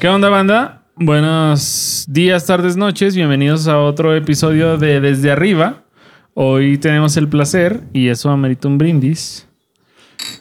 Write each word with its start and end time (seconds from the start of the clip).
¿Qué 0.00 0.08
onda, 0.08 0.30
banda? 0.30 0.82
Buenos 0.96 2.06
días, 2.08 2.46
tardes, 2.46 2.78
noches. 2.78 3.14
Bienvenidos 3.14 3.68
a 3.68 3.78
otro 3.78 4.14
episodio 4.14 4.78
de 4.78 4.98
Desde 4.98 5.30
Arriba. 5.30 5.82
Hoy 6.32 6.78
tenemos 6.78 7.18
el 7.18 7.28
placer, 7.28 7.82
y 7.92 8.08
eso 8.08 8.30
amerita 8.30 8.66
un 8.66 8.78
brindis, 8.78 9.46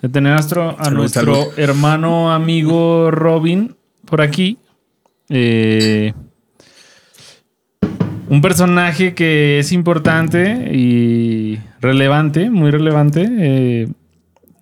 de 0.02 0.10
tener 0.10 0.32
a 0.32 0.36
nuestro, 0.36 0.70
a 0.80 0.86
Salud, 0.86 0.98
nuestro 1.00 1.36
salud. 1.36 1.54
hermano 1.58 2.32
amigo 2.32 3.12
Robin 3.12 3.76
por 4.06 4.22
aquí. 4.22 4.58
Eh, 5.30 6.14
un 8.30 8.42
personaje 8.42 9.14
que 9.14 9.60
es 9.60 9.72
importante 9.72 10.70
y 10.74 11.60
relevante, 11.82 12.50
muy 12.50 12.72
relevante. 12.72 13.28
Eh, 13.40 13.88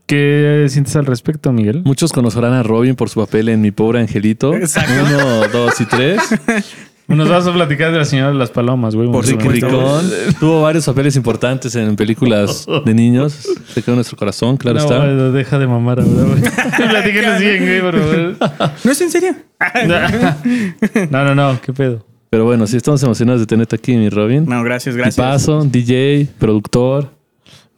¿Qué 0.05 0.67
sientes 0.69 0.95
al 0.95 1.05
respecto, 1.05 1.51
Miguel? 1.51 1.81
Muchos 1.83 2.13
conocerán 2.13 2.53
a 2.53 2.63
Robin 2.63 2.95
por 2.95 3.09
su 3.09 3.19
papel 3.19 3.49
en 3.49 3.59
Mi 3.59 3.71
Pobre 3.71 3.99
Angelito. 3.99 4.53
Exacto. 4.55 4.93
Uno, 5.05 5.47
dos 5.49 5.81
y 5.81 5.85
tres. 5.85 6.21
Nos 7.07 7.29
vas 7.29 7.47
a 7.47 7.53
platicar 7.53 7.91
de 7.93 7.99
la 7.99 8.05
señora 8.05 8.29
de 8.31 8.37
las 8.37 8.49
palomas, 8.51 8.93
güey. 8.95 9.09
Por. 9.09 9.25
Ricón. 9.25 10.09
Tuvo 10.39 10.61
varios 10.63 10.85
papeles 10.85 11.15
importantes 11.15 11.73
en 11.75 11.95
películas 11.95 12.65
de 12.85 12.93
niños. 12.93 13.47
Se 13.73 13.81
quedó 13.81 13.93
en 13.93 13.97
nuestro 13.97 14.17
corazón, 14.17 14.57
claro 14.57 14.79
no, 14.79 14.83
está. 14.83 14.97
güey, 14.99 15.31
deja 15.31 15.57
de 15.57 15.67
mamar 15.67 16.01
ahora, 16.01 16.23
güey. 16.23 16.41
Platícanos 16.89 17.39
bien, 17.39 17.59
güey, 17.63 17.81
por 17.81 17.97
favor. 17.99 18.35
¿No 18.83 18.91
es 18.91 19.01
en 19.01 19.11
serio? 19.11 19.35
No, 21.09 21.23
no, 21.23 21.33
no, 21.33 21.59
qué 21.61 21.73
pedo. 21.73 22.05
Pero 22.29 22.43
bueno, 22.43 22.67
sí 22.67 22.75
estamos 22.77 23.01
emocionados 23.03 23.39
de 23.41 23.47
tenerte 23.47 23.75
aquí, 23.77 23.95
mi 23.95 24.09
Robin. 24.09 24.45
No, 24.45 24.61
gracias, 24.63 24.93
Y 24.95 24.97
gracias. 24.97 25.15
paso, 25.25 25.63
DJ, 25.63 26.27
productor, 26.37 27.09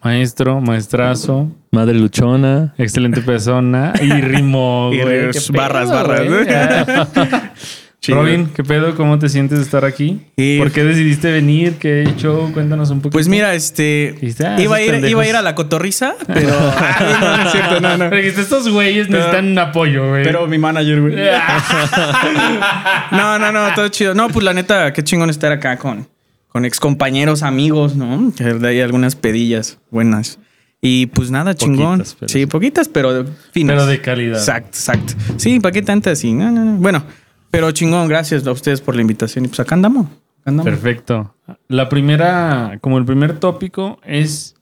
Maestro, 0.03 0.59
maestrazo, 0.59 1.51
madre 1.71 1.93
luchona. 1.99 2.73
excelente 2.79 3.21
persona 3.21 3.93
y 4.01 4.09
rimó, 4.21 4.89
Y 4.93 5.01
güey. 5.01 5.29
pedo, 5.31 5.41
barras, 5.53 5.89
barras, 5.91 6.27
güey. 6.27 6.47
Chido. 8.01 8.23
Robin, 8.23 8.49
¿qué 8.55 8.63
pedo? 8.63 8.95
¿Cómo 8.95 9.19
te 9.19 9.27
sientes 9.27 9.57
de 9.57 9.63
estar 9.65 9.83
aquí? 9.83 10.21
¿Por 10.57 10.71
qué 10.71 10.85
decidiste 10.85 11.31
venir? 11.33 11.73
¿Qué 11.73 12.03
hecho? 12.03 12.49
Cuéntanos 12.53 12.89
un 12.91 12.99
poquito. 12.99 13.11
Pues 13.11 13.27
mira, 13.27 13.53
este. 13.53 14.15
Ah, 14.45 14.55
iba, 14.57 14.77
a 14.77 14.81
ir, 14.81 15.03
iba 15.03 15.21
a 15.21 15.27
ir 15.27 15.35
a 15.35 15.41
la 15.41 15.53
cotorriza, 15.53 16.15
pero. 16.25 16.49
Ay, 16.77 17.13
no, 17.19 17.37
no 17.37 17.43
es 17.43 17.51
cierto, 17.51 17.81
no, 17.81 17.97
no. 17.97 18.09
Pero 18.09 18.15
dijiste, 18.15 18.41
estos 18.41 18.69
güeyes 18.69 19.09
necesitan 19.09 19.47
un 19.47 19.59
apoyo, 19.59 20.09
güey. 20.09 20.23
Pero 20.23 20.47
mi 20.47 20.57
manager, 20.57 21.01
güey. 21.01 21.15
No, 23.11 23.37
no, 23.37 23.51
no, 23.51 23.73
todo 23.75 23.89
chido. 23.89 24.13
No, 24.13 24.29
pues 24.29 24.45
la 24.45 24.53
neta, 24.53 24.93
qué 24.93 25.03
chingón 25.03 25.29
estar 25.29 25.51
acá 25.51 25.77
con, 25.77 26.07
con 26.47 26.63
ex 26.63 26.79
compañeros, 26.79 27.43
amigos, 27.43 27.95
¿no? 27.95 28.31
Que 28.35 28.45
de 28.45 28.67
ahí 28.67 28.79
algunas 28.79 29.15
pedillas 29.15 29.77
buenas. 29.91 30.39
Y 30.81 31.07
pues 31.07 31.31
nada, 31.31 31.53
chingón. 31.53 32.03
Pero 32.19 32.29
sí. 32.29 32.45
poquitas, 32.45 32.87
pero 32.87 33.25
finas. 33.51 33.75
Pero 33.75 33.85
de 33.87 33.99
calidad. 33.99 34.37
Exacto, 34.37 34.69
exacto. 34.69 35.13
Sí, 35.35 35.59
¿para 35.59 35.73
qué 35.73 35.81
tantas? 35.81 36.19
Sí, 36.19 36.31
no, 36.31 36.49
no, 36.49 36.63
no. 36.63 36.77
Bueno, 36.77 37.03
pero 37.51 37.71
chingón, 37.71 38.07
gracias 38.07 38.45
a 38.47 38.51
ustedes 38.51 38.81
por 38.81 38.95
la 38.95 39.01
invitación. 39.01 39.45
Y 39.45 39.47
pues 39.47 39.59
acá 39.59 39.75
andamos. 39.75 40.05
acá 40.07 40.15
andamos. 40.45 40.65
Perfecto. 40.71 41.33
La 41.67 41.89
primera, 41.89 42.77
como 42.81 42.97
el 42.97 43.05
primer 43.05 43.37
tópico 43.39 43.99
es 44.03 44.55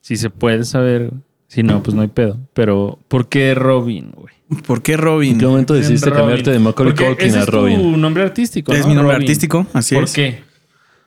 si 0.00 0.16
se 0.16 0.30
puede 0.30 0.64
saber, 0.64 1.10
si 1.48 1.62
no, 1.62 1.82
pues 1.82 1.94
no 1.94 2.02
hay 2.02 2.08
pedo. 2.08 2.38
Pero, 2.54 2.98
¿por 3.08 3.28
qué 3.28 3.54
Robin, 3.54 4.12
güey? 4.14 4.34
¿Por 4.66 4.80
qué 4.82 4.96
Robin? 4.96 5.32
¿En 5.32 5.38
qué 5.38 5.46
momento 5.46 5.74
decidiste 5.74 6.08
Robin. 6.08 6.20
cambiarte 6.22 6.50
de 6.52 6.58
Macaulay 6.58 6.92
Porque 6.94 7.06
Culkin 7.06 7.28
ese 7.28 7.38
a 7.38 7.42
es 7.42 7.48
Robin? 7.48 7.80
tu 7.82 7.96
nombre 7.98 8.22
artístico, 8.22 8.72
Es 8.72 8.86
mi 8.86 8.94
nombre 8.94 9.14
Robin. 9.14 9.26
artístico, 9.26 9.66
así 9.74 9.94
¿Por 9.94 10.04
es. 10.04 10.12
qué? 10.14 10.42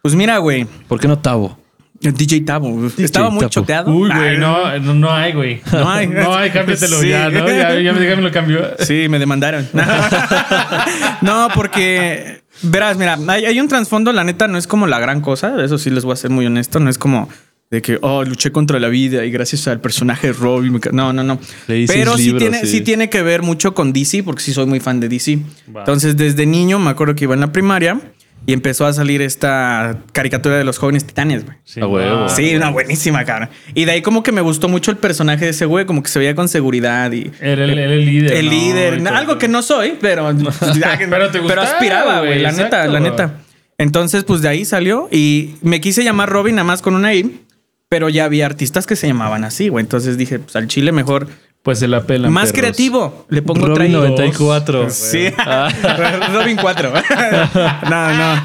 Pues 0.03 0.13
mira, 0.16 0.38
güey. 0.38 0.66
¿Por 0.88 1.00
qué 1.00 1.07
no 1.07 1.17
Tavo? 1.19 1.57
DJ 2.01 2.41
Tabo. 2.41 2.88
Estaba 2.97 3.29
muy 3.29 3.41
Tabo. 3.41 3.50
choteado. 3.50 3.91
Uy, 3.91 4.09
güey, 4.09 4.38
no, 4.38 4.79
no, 4.79 4.94
no 4.95 5.12
hay, 5.12 5.34
güey. 5.34 5.62
No 5.72 5.89
hay. 5.89 6.07
No 6.07 6.35
hay, 6.35 6.50
cámbiatelo 6.50 7.00
Sí. 7.00 7.09
ya, 7.09 7.29
¿no? 7.29 7.47
Ya, 7.47 7.79
ya 7.79 7.94
me 7.94 8.22
lo 8.22 8.31
cambió. 8.31 8.62
Sí, 8.79 9.07
me 9.09 9.19
demandaron. 9.19 9.67
no, 11.22 11.47
porque 11.53 12.41
verás, 12.63 12.97
mira, 12.97 13.17
hay, 13.28 13.45
hay 13.45 13.59
un 13.59 13.67
trasfondo, 13.67 14.12
la 14.13 14.23
neta, 14.23 14.47
no 14.47 14.57
es 14.57 14.67
como 14.67 14.88
la 14.88 15.00
gran 15.00 15.22
cosa. 15.22 15.63
Eso 15.63 15.78
sí 15.78 15.89
les 15.89 16.03
voy 16.03 16.13
a 16.13 16.16
ser 16.17 16.31
muy 16.31 16.45
honesto. 16.45 16.79
No 16.79 16.89
es 16.89 16.97
como 16.97 17.29
de 17.69 17.81
que, 17.81 18.00
oh, 18.01 18.23
luché 18.23 18.51
contra 18.51 18.79
la 18.79 18.89
vida 18.89 19.23
y 19.23 19.31
gracias 19.31 19.68
al 19.68 19.79
personaje 19.79 20.33
de 20.33 20.79
ca-". 20.79 20.89
No, 20.91 21.13
no, 21.13 21.23
no. 21.23 21.39
Pero 21.68 22.18
sí, 22.18 22.25
libros, 22.25 22.39
tiene, 22.39 22.62
sí. 22.62 22.68
sí 22.68 22.81
tiene 22.81 23.09
que 23.09 23.22
ver 23.22 23.44
mucho 23.44 23.73
con 23.73 23.94
DC, 23.94 24.23
porque 24.23 24.41
sí 24.41 24.53
soy 24.53 24.66
muy 24.66 24.79
fan 24.79 25.00
de 25.00 25.07
DC. 25.07 25.39
Entonces, 25.68 26.18
desde 26.18 26.45
niño 26.45 26.79
me 26.79 26.89
acuerdo 26.89 27.16
que 27.16 27.23
iba 27.23 27.33
en 27.33 27.39
la 27.41 27.51
primaria 27.51 28.00
y 28.46 28.53
empezó 28.53 28.85
a 28.85 28.94
salir 28.94 29.22
esta 29.22 30.00
caricatura 30.13 30.57
de 30.57 30.63
los 30.63 30.78
jóvenes 30.78 31.06
titanes, 31.06 31.46
güey. 31.46 31.57
Sí, 31.63 31.79
A 31.79 31.88
huevo. 31.88 32.25
ah, 32.25 32.29
Sí, 32.29 32.56
una 32.56 32.72
buenísima, 32.72 33.24
cara. 33.24 33.50
Y 33.75 33.85
de 33.85 33.91
ahí 33.91 34.02
como 34.02 34.24
que 34.24 34.31
me 34.31 34.41
gustó 34.41 34.68
mucho 34.68 34.90
el 34.91 34.97
personaje 34.97 35.46
de 35.46 35.52
ese 35.52 35.66
güey, 35.66 35.85
como 35.85 36.02
que 36.02 36.09
se 36.09 36.19
veía 36.19 36.34
con 36.35 36.47
seguridad 36.47 37.12
y... 37.12 37.31
Era 37.40 37.66
el, 37.66 38.06
líder. 38.06 38.34
El 38.34 38.46
¿no? 38.46 38.51
líder, 38.51 39.07
algo 39.09 39.38
que 39.38 39.47
no 39.47 39.62
soy, 39.62 39.97
pero 40.01 40.34
Pero 41.09 41.30
te 41.31 41.40
gustaba, 41.40 41.63
aspiraba, 41.63 42.19
güey, 42.22 42.40
la 42.40 42.51
neta, 42.51 42.88
la 42.88 43.00
neta. 43.00 43.35
Entonces, 43.78 44.24
pues 44.24 44.41
de 44.41 44.50
ahí 44.50 44.66
salió 44.66 45.07
y 45.12 45.56
me 45.62 45.81
quise 45.81 46.03
llamar 46.03 46.30
Robin 46.30 46.56
nada 46.56 46.66
más 46.66 46.81
con 46.81 46.96
una 46.96 47.13
I, 47.13 47.41
pero 47.90 48.09
ya 48.09 48.25
había 48.25 48.46
artistas 48.46 48.88
que 48.88 48.96
se 48.96 49.07
llamaban 49.07 49.44
así, 49.44 49.69
güey. 49.69 49.84
Entonces 49.84 50.18
dije, 50.18 50.40
pues 50.40 50.56
al 50.56 50.68
chile 50.68 50.91
mejor 50.91 51.28
Pues 51.63 51.77
se 51.77 51.88
la 51.88 52.01
pelan. 52.01 52.33
más 52.33 52.51
perros. 52.51 52.59
creativo, 52.59 53.25
le 53.29 53.44
pongo 53.44 53.67
Robin 53.67 53.91
I. 53.91 53.94
94. 53.94 54.89
Sí, 54.89 55.27
Robin 56.33 56.57
4. 56.59 56.94
no, 57.89 58.13
no. 58.17 58.44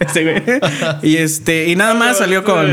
Ese 0.00 0.24
güey. 0.24 0.42
Y 1.02 1.16
este, 1.16 1.68
y 1.68 1.76
nada 1.76 1.94
más 1.94 2.18
salió 2.18 2.42
con, 2.42 2.66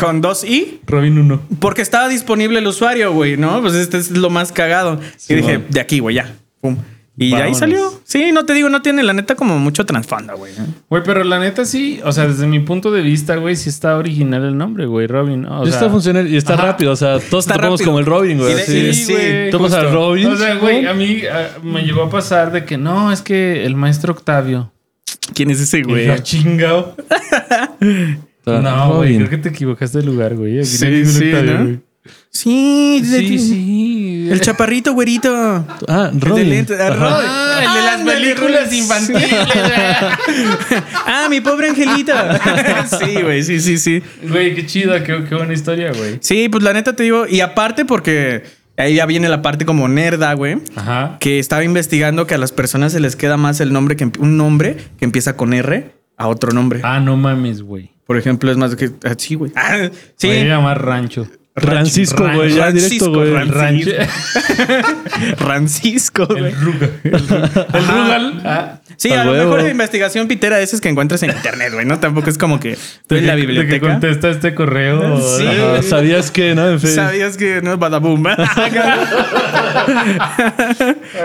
con 0.00 0.22
dos 0.22 0.44
I. 0.44 0.80
Robin 0.86 1.18
1. 1.18 1.40
Porque 1.60 1.82
estaba 1.82 2.08
disponible 2.08 2.58
el 2.58 2.66
usuario, 2.66 3.12
güey, 3.12 3.36
¿no? 3.36 3.60
Pues 3.60 3.74
este 3.74 3.98
es 3.98 4.10
lo 4.12 4.30
más 4.30 4.50
cagado. 4.50 4.98
y 5.28 5.34
dije, 5.34 5.60
de 5.68 5.80
aquí, 5.80 5.98
güey, 5.98 6.16
ya. 6.16 6.34
Pum. 6.62 6.78
Y 7.18 7.30
de 7.30 7.42
ahí 7.42 7.54
salió. 7.54 7.92
Sí, 8.04 8.30
no 8.32 8.46
te 8.46 8.54
digo, 8.54 8.68
no 8.68 8.80
tiene 8.80 9.02
la 9.02 9.12
neta 9.12 9.34
como 9.34 9.58
mucho 9.58 9.84
trasfondo, 9.84 10.36
güey. 10.36 10.52
Güey, 10.88 11.02
pero 11.04 11.24
la 11.24 11.38
neta 11.38 11.64
sí, 11.64 12.00
o 12.04 12.12
sea, 12.12 12.26
desde 12.28 12.46
mi 12.46 12.60
punto 12.60 12.90
de 12.92 13.02
vista, 13.02 13.36
güey, 13.36 13.56
sí 13.56 13.68
está 13.68 13.96
original 13.96 14.44
el 14.44 14.56
nombre, 14.56 14.86
güey, 14.86 15.06
Robin. 15.08 15.42
¿no? 15.42 15.60
O 15.62 15.66
sea, 15.66 15.74
está 15.74 15.90
funcional 15.90 16.28
y 16.28 16.36
está 16.36 16.54
Ajá. 16.54 16.66
rápido. 16.66 16.92
O 16.92 16.96
sea, 16.96 17.18
todos 17.18 17.46
Está 17.46 17.58
rápido. 17.60 17.84
como 17.84 17.98
el 17.98 18.06
Robin, 18.06 18.38
güey. 18.38 18.54
Sí, 18.64 18.94
Sí, 18.94 19.12
güey. 19.12 19.50
Tomas 19.50 19.72
al. 19.72 19.92
Robin. 19.92 20.26
O 20.28 20.36
sea, 20.36 20.54
güey, 20.56 20.86
a 20.86 20.94
mí 20.94 21.22
ah, 21.30 21.58
me 21.62 21.82
llegó 21.82 22.04
a 22.04 22.10
pasar 22.10 22.52
de 22.52 22.64
que 22.64 22.78
no, 22.78 23.10
es 23.12 23.20
que 23.22 23.64
el 23.66 23.74
maestro 23.74 24.12
Octavio. 24.12 24.72
¿Quién 25.34 25.50
es 25.50 25.60
ese, 25.60 25.82
güey? 25.82 26.06
yo. 26.56 26.94
Pero, 28.44 28.62
No, 28.62 28.94
güey, 28.96 29.16
creo 29.16 29.28
que 29.28 29.38
te 29.38 29.48
equivocaste 29.50 29.98
de 29.98 30.04
lugar, 30.04 30.34
güey. 30.34 30.58
Aquí 30.58 30.66
Sí, 30.66 30.86
no 31.04 31.10
sí, 31.10 31.24
Octavio, 31.26 31.58
¿no? 31.58 31.64
güey. 31.64 31.80
Sí, 32.30 33.00
de- 33.02 33.18
Sí, 33.18 33.38
sí. 33.38 34.28
El 34.30 34.40
chaparrito, 34.40 34.92
güerito. 34.92 35.32
Ah, 35.88 36.10
El 36.12 36.20
de 36.20 36.76
ah. 36.80 36.96
Ah, 37.00 37.60
el 37.62 37.74
de 37.74 37.82
las 37.82 38.00
Ándale, 38.00 38.34
películas 38.34 38.72
infantiles, 38.72 39.30
güey. 39.30 40.82
Ah, 41.06 41.26
mi 41.30 41.40
pobre 41.40 41.70
angelito. 41.70 42.12
sí, 43.00 43.22
güey, 43.22 43.42
sí, 43.42 43.60
sí, 43.60 43.78
sí. 43.78 44.02
Güey, 44.22 44.54
qué 44.54 44.66
chida, 44.66 45.02
qué, 45.02 45.24
qué 45.28 45.34
buena 45.34 45.52
historia, 45.52 45.92
güey. 45.92 46.18
Sí, 46.20 46.48
pues 46.48 46.62
la 46.62 46.72
neta 46.72 46.94
te 46.94 47.02
digo, 47.04 47.26
y 47.26 47.40
aparte 47.40 47.84
porque 47.84 48.44
ahí 48.76 48.94
ya 48.96 49.06
viene 49.06 49.28
la 49.28 49.42
parte 49.42 49.64
como 49.64 49.88
nerda, 49.88 50.32
güey. 50.34 50.58
Ajá. 50.76 51.16
que 51.20 51.38
estaba 51.38 51.64
investigando 51.64 52.26
que 52.26 52.34
a 52.34 52.38
las 52.38 52.52
personas 52.52 52.92
se 52.92 53.00
les 53.00 53.16
queda 53.16 53.36
más 53.36 53.60
el 53.60 53.72
nombre 53.72 53.96
que 53.96 54.10
un 54.18 54.36
nombre 54.36 54.76
que 54.98 55.04
empieza 55.04 55.36
con 55.36 55.54
R 55.54 55.90
a 56.16 56.28
otro 56.28 56.52
nombre. 56.52 56.80
Ah, 56.84 57.00
no 57.00 57.16
mames, 57.16 57.62
güey. 57.62 57.92
Por 58.06 58.16
ejemplo, 58.16 58.50
es 58.50 58.56
más 58.56 58.74
que 58.76 58.90
ah, 59.04 59.14
sí, 59.16 59.34
güey. 59.34 59.52
Ah, 59.56 59.88
sí. 60.16 60.28
Voy 60.28 60.38
a 60.38 60.44
llamar 60.44 60.84
Rancho. 60.84 61.28
Francisco, 61.60 62.28
güey. 62.34 62.52
Ya 62.54 62.72
directo, 62.72 63.12
güey. 63.12 63.32
Francisco, 65.36 66.26
güey. 66.30 66.46
El 66.46 66.60
Ruga. 66.60 66.88
El. 67.04 67.28
Rugal. 67.28 68.42
Ah, 68.44 68.80
Sí, 68.96 69.12
A 69.12 69.20
a 69.20 69.24
lo 69.24 69.30
huevo. 69.32 69.44
mejor 69.50 69.62
de 69.64 69.70
investigación 69.70 70.26
pitera 70.26 70.56
de 70.56 70.64
esas 70.64 70.80
que 70.80 70.88
encuentras 70.88 71.22
en 71.22 71.30
internet, 71.30 71.72
güey, 71.72 71.86
¿no? 71.86 72.00
Tampoco 72.00 72.28
es 72.30 72.38
como 72.38 72.58
que 72.58 72.76
tú 73.06 73.14
en 73.14 73.26
la 73.28 73.34
que- 73.36 73.42
De 73.42 73.46
que 73.46 73.52
biblioteca. 73.52 73.86
contesta 73.92 74.28
este 74.30 74.54
correo. 74.56 75.20
Sí. 75.20 75.46
Ajá, 75.46 75.82
¿Sabías 75.82 76.32
que, 76.32 76.54
no? 76.56 76.68
En 76.68 76.80
fin. 76.80 76.90
¿Sabías 76.90 77.36
que 77.36 77.60
no 77.62 77.74
es 77.74 77.78
badabum? 77.78 78.26
Ay, 78.36 78.36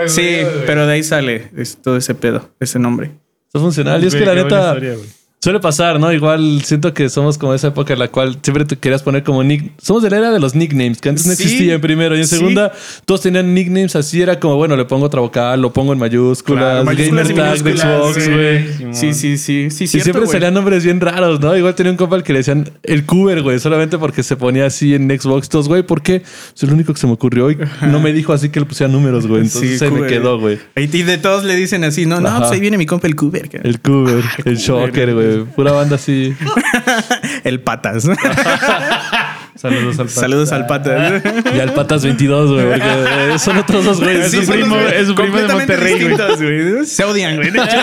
sí, 0.08 0.38
pero 0.66 0.86
de 0.86 0.94
ahí 0.94 1.02
sale 1.02 1.50
es 1.56 1.78
todo 1.82 1.96
ese 1.96 2.14
pedo, 2.14 2.50
ese 2.60 2.78
nombre. 2.78 3.12
Está 3.46 3.60
funcional. 3.60 4.02
Y 4.02 4.06
es 4.08 4.14
que 4.14 4.26
la 4.26 4.34
neta, 4.34 4.74
historia. 4.74 4.94
Suele 5.44 5.60
pasar, 5.60 6.00
¿no? 6.00 6.10
Igual 6.10 6.62
siento 6.64 6.94
que 6.94 7.10
somos 7.10 7.36
como 7.36 7.52
esa 7.52 7.68
época 7.68 7.92
en 7.92 7.98
la 7.98 8.08
cual 8.08 8.38
siempre 8.40 8.64
te 8.64 8.76
querías 8.76 9.02
poner 9.02 9.22
como 9.24 9.44
nick. 9.44 9.72
Somos 9.76 10.02
de 10.02 10.08
la 10.08 10.16
era 10.16 10.30
de 10.30 10.40
los 10.40 10.54
nicknames, 10.54 11.02
que 11.02 11.10
antes 11.10 11.26
no 11.26 11.34
Sí. 11.34 11.42
existían 11.42 11.82
primero. 11.82 12.16
Y 12.16 12.20
en 12.20 12.26
Sí. 12.26 12.36
segunda, 12.36 12.72
todos 13.04 13.20
tenían 13.20 13.52
nicknames 13.52 13.94
así. 13.94 14.22
Era 14.22 14.40
como, 14.40 14.56
bueno, 14.56 14.74
le 14.74 14.86
pongo 14.86 15.04
otra 15.04 15.20
vocal, 15.20 15.60
lo 15.60 15.70
pongo 15.70 15.92
en 15.92 15.98
mayúsculas. 15.98 16.64
Claro, 16.64 16.84
mayúsculas 16.86 17.28
gamer 17.28 17.44
tag 17.58 17.62
de 17.62 17.76
Xbox, 17.76 18.28
güey. 18.30 18.94
Sí, 18.94 19.12
sí, 19.12 19.36
sí. 19.36 19.68
Sí, 19.70 19.84
Y 19.84 19.86
siempre 19.86 20.20
güey. 20.20 20.28
salían 20.28 20.54
nombres 20.54 20.82
bien 20.82 20.98
raros, 20.98 21.38
¿no? 21.40 21.54
Igual 21.54 21.74
tenía 21.74 21.92
un 21.92 21.98
compa 21.98 22.16
al 22.16 22.22
que 22.22 22.32
le 22.32 22.38
decían 22.38 22.70
el 22.82 23.04
Cuber, 23.04 23.42
güey, 23.42 23.58
solamente 23.58 23.98
porque 23.98 24.22
se 24.22 24.36
ponía 24.36 24.64
así 24.64 24.94
en 24.94 25.10
Xbox. 25.10 25.50
Todos, 25.50 25.68
güey, 25.68 25.82
¿por 25.82 26.00
qué? 26.00 26.22
Es 26.56 26.62
el 26.62 26.72
único 26.72 26.94
que 26.94 27.00
se 27.00 27.06
me 27.06 27.12
ocurrió 27.12 27.50
y 27.50 27.58
no 27.82 28.00
me 28.00 28.14
dijo 28.14 28.32
así 28.32 28.48
que 28.48 28.60
le 28.60 28.66
pusiera 28.66 28.90
números, 28.90 29.26
güey. 29.26 29.42
Entonces 29.42 29.78
Sí, 29.78 29.84
me 29.84 29.90
Cuber. 29.90 30.08
quedó, 30.10 30.40
güey. 30.40 30.58
Y 30.74 30.86
de 30.86 31.18
todos 31.18 31.44
le 31.44 31.54
dicen 31.54 31.84
así, 31.84 32.06
no, 32.06 32.18
no, 32.18 32.38
pues 32.38 32.50
ahí 32.52 32.60
viene 32.60 32.78
mi 32.78 32.86
compa 32.86 33.08
el 33.08 33.14
Cuber. 33.14 33.50
El 33.62 33.78
Cuber, 33.80 34.24
el 34.46 34.56
Shocker, 34.56 35.12
güey. 35.12 35.33
Pura 35.54 35.72
banda 35.72 35.96
así. 35.96 36.34
El 37.44 37.60
Patas. 37.60 38.08
Saludos 39.56 39.98
al 39.98 40.06
Patas. 40.06 40.12
Saludos 40.14 40.52
al 40.52 40.66
Patas. 40.66 41.22
Y 41.54 41.60
al 41.60 41.72
Patas 41.72 42.04
22, 42.04 42.52
güey, 42.52 42.66
porque 42.66 43.38
son 43.38 43.56
otros 43.58 43.84
dos, 43.84 44.00
güey. 44.00 44.16
Es 44.20 44.32
su 44.32 44.46
primo, 44.50 44.76
es 44.76 45.06
su 45.06 45.14
primo 45.14 45.36
de 45.36 45.46
Completamente 45.46 46.08
Monterrey, 46.08 46.72
güey. 46.72 46.86
Se 46.86 47.04
odian, 47.04 47.36
güey. 47.36 47.50
De 47.50 47.58
hecho. 47.60 47.76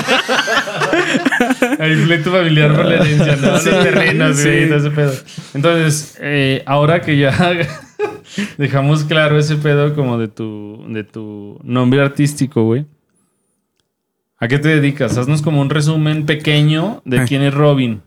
Hay 1.80 1.95
pleito 1.95 2.31
familiar 2.31 2.75
por 2.75 2.86
la 2.86 2.95
herencia, 2.95 3.36
¿no? 3.38 3.57
Sí, 3.57 3.69
Los 3.69 3.83
terrenos, 3.83 4.38
sí. 4.38 4.44
güey, 4.44 4.68
todo 4.68 4.77
ese 4.80 4.92
pedo. 4.92 5.13
Entonces, 5.53 6.18
eh, 6.19 6.62
ahora 6.65 7.01
que 7.01 7.18
ya 7.18 7.33
dejamos 8.57 9.03
claro 9.06 9.39
ese 9.39 9.56
pedo 9.56 9.95
como 9.95 10.18
de 10.18 10.27
tu, 10.27 10.83
de 10.89 11.03
tu 11.03 11.59
nombre 11.63 12.01
artístico, 12.01 12.63
güey. 12.63 12.86
¿A 14.42 14.48
qué 14.48 14.58
te 14.58 14.70
dedicas? 14.70 15.18
Haznos 15.18 15.44
como 15.44 15.62
un 15.62 15.70
resumen 15.70 16.26
pequeño 16.26 17.02
de 17.06 17.26
quién 17.26 17.44
es 17.44 17.54
Robin. 17.54 18.02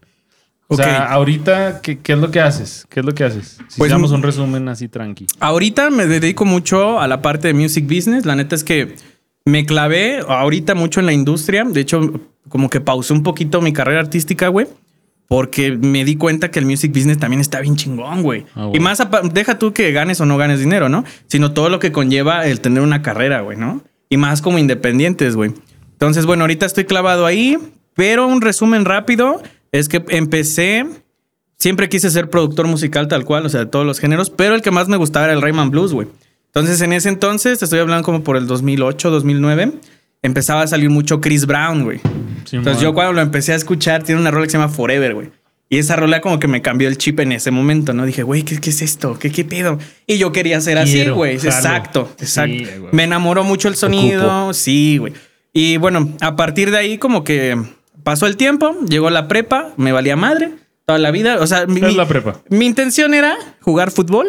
O 0.67 0.77
sea, 0.77 1.05
ahorita, 1.13 1.81
¿qué, 1.81 2.01
qué 2.01 2.15
es 2.15 2.19
lo 2.19 2.33
que 2.33 2.41
haces? 2.41 2.87
¿Qué 2.91 3.01
es 3.01 3.07
lo 3.07 3.15
que 3.15 3.23
haces? 3.23 3.59
Si 3.69 3.79
Pues, 3.79 3.93
un 3.93 4.23
resumen 4.23 4.69
así 4.69 4.89
tranqui. 4.89 5.27
Ahorita 5.39 5.91
me 5.91 6.07
dedico 6.07 6.45
mucho 6.45 7.01
a 7.01 7.07
la 7.07 7.23
parte 7.23 7.49
de 7.49 7.55
music 7.55 7.87
business. 7.87 8.27
La 8.27 8.35
neta 8.35 8.57
es 8.57 8.65
que 8.65 8.97
me 9.45 9.65
clavé 9.65 10.21
ahorita 10.27 10.75
mucho 10.75 10.99
en 10.99 11.07
la 11.07 11.13
industria. 11.13 11.65
De 11.65 11.81
hecho, 11.81 12.21
como 12.49 12.69
que 12.69 12.81
pausé 12.81 13.13
un 13.13 13.23
poquito 13.23 13.61
mi 13.61 13.73
carrera 13.73 14.01
artística, 14.01 14.49
güey. 14.49 14.67
Porque 15.29 15.71
me 15.73 16.05
di 16.05 16.17
cuenta 16.17 16.51
que 16.51 16.59
el 16.59 16.67
music 16.67 16.93
business 16.93 17.19
también 17.19 17.41
está 17.41 17.61
bien 17.61 17.77
chingón, 17.77 18.23
güey. 18.23 18.45
Ah, 18.57 18.71
Y 18.75 18.81
más, 18.81 19.01
deja 19.33 19.59
tú 19.59 19.73
que 19.73 19.93
ganes 19.93 20.21
o 20.21 20.27
no 20.27 20.37
ganes 20.37 20.59
dinero, 20.59 20.89
¿no? 20.89 21.05
Sino 21.29 21.53
todo 21.53 21.69
lo 21.69 21.79
que 21.79 21.93
conlleva 21.93 22.47
el 22.47 22.61
tener 22.61 22.83
una 22.83 23.03
carrera, 23.03 23.41
güey, 23.43 23.57
¿no? 23.57 23.83
Y 24.09 24.17
más 24.17 24.43
como 24.43 24.59
independientes, 24.59 25.37
güey. 25.37 25.53
Entonces, 25.95 26.27
bueno, 26.27 26.45
ahorita 26.45 26.67
estoy 26.67 26.85
clavado 26.85 27.27
ahí. 27.27 27.59
Pero 27.95 28.27
un 28.27 28.41
resumen 28.41 28.85
rápido 28.85 29.41
es 29.73 29.89
que 29.89 30.05
empecé 30.09 30.85
siempre 31.59 31.89
quise 31.89 32.11
ser 32.11 32.29
productor 32.29 32.67
musical 32.67 33.09
tal 33.09 33.25
cual, 33.25 33.47
o 33.47 33.49
sea, 33.49 33.61
de 33.61 33.67
todos 33.67 33.87
los 33.87 33.99
géneros, 33.99 34.29
pero 34.29 34.55
el 34.55 34.63
que 34.63 34.71
más 34.71 34.89
me 34.89 34.97
gustaba 34.97 35.27
era 35.27 35.35
el 35.35 35.41
Rayman 35.41 35.71
Blues, 35.71 35.93
güey. 35.93 36.09
Entonces, 36.47 36.81
en 36.83 36.93
ese 36.93 37.09
entonces, 37.09 37.59
te 37.59 37.65
estoy 37.65 37.81
hablando 37.81 38.05
como 38.05 38.23
por 38.23 38.37
el 38.37 38.47
2008, 38.47 39.11
2009, 39.11 39.73
empezaba 40.23 40.63
a 40.63 40.67
salir 40.67 40.91
mucho 40.91 41.21
Chris 41.21 41.47
Brown, 41.47 41.85
güey. 41.85 42.01
Entonces, 42.53 42.83
yo 42.83 42.93
cuando 42.93 43.15
lo 43.15 43.23
empecé 43.23 43.53
a 43.53 43.57
escuchar, 43.57 44.03
tiene 44.03 44.21
una 44.21 44.31
rola 44.31 44.45
que 44.45 44.51
se 44.51 44.59
llama 44.59 44.71
Forever, 44.71 45.15
güey. 45.15 45.31
Y 45.71 45.79
esa 45.79 45.97
rola 45.97 46.21
como 46.21 46.39
que 46.39 46.47
me 46.47 46.61
cambió 46.61 46.89
el 46.89 46.99
chip 46.99 47.19
en 47.21 47.33
ese 47.33 47.51
momento, 47.51 47.95
¿no? 47.95 48.05
Dije, 48.05 48.23
güey, 48.23 48.43
¿qué, 48.43 48.61
qué 48.61 48.71
es 48.71 48.83
esto? 48.83 49.19
¿Qué, 49.19 49.33
¿Qué 49.33 49.45
pedo? 49.45 49.79
Y 50.07 50.19
yo 50.19 50.31
quería 50.31 50.61
ser 50.61 50.77
así, 50.79 51.09
güey. 51.09 51.35
Exacto, 51.35 52.13
exacto. 52.21 52.53
Sí, 52.53 52.67
me 52.93 53.05
enamoró 53.05 53.43
mucho 53.43 53.69
el 53.69 53.75
sonido. 53.75 54.53
Sí, 54.53 54.99
güey. 54.99 55.15
Y 55.55 55.77
bueno, 55.79 56.13
a 56.21 56.37
partir 56.37 56.71
de 56.71 56.77
ahí 56.79 56.99
como 56.99 57.25
que 57.25 57.57
pasó 58.03 58.27
el 58.27 58.37
tiempo, 58.37 58.77
llegó 58.89 59.09
la 59.09 59.29
prepa, 59.29 59.73
me 59.79 59.93
valía 59.93 60.17
madre 60.17 60.53
toda 60.85 60.99
la 60.99 61.11
vida. 61.11 61.39
O 61.41 61.47
sea, 61.47 61.67
mi, 61.67 61.81
¿Qué 61.81 61.87
es 61.87 61.93
mi- 61.93 61.97
la 61.99 62.07
prepa? 62.07 62.41
mi 62.51 62.67
intención 62.67 63.15
era 63.15 63.35
jugar 63.63 63.91
fútbol 63.91 64.27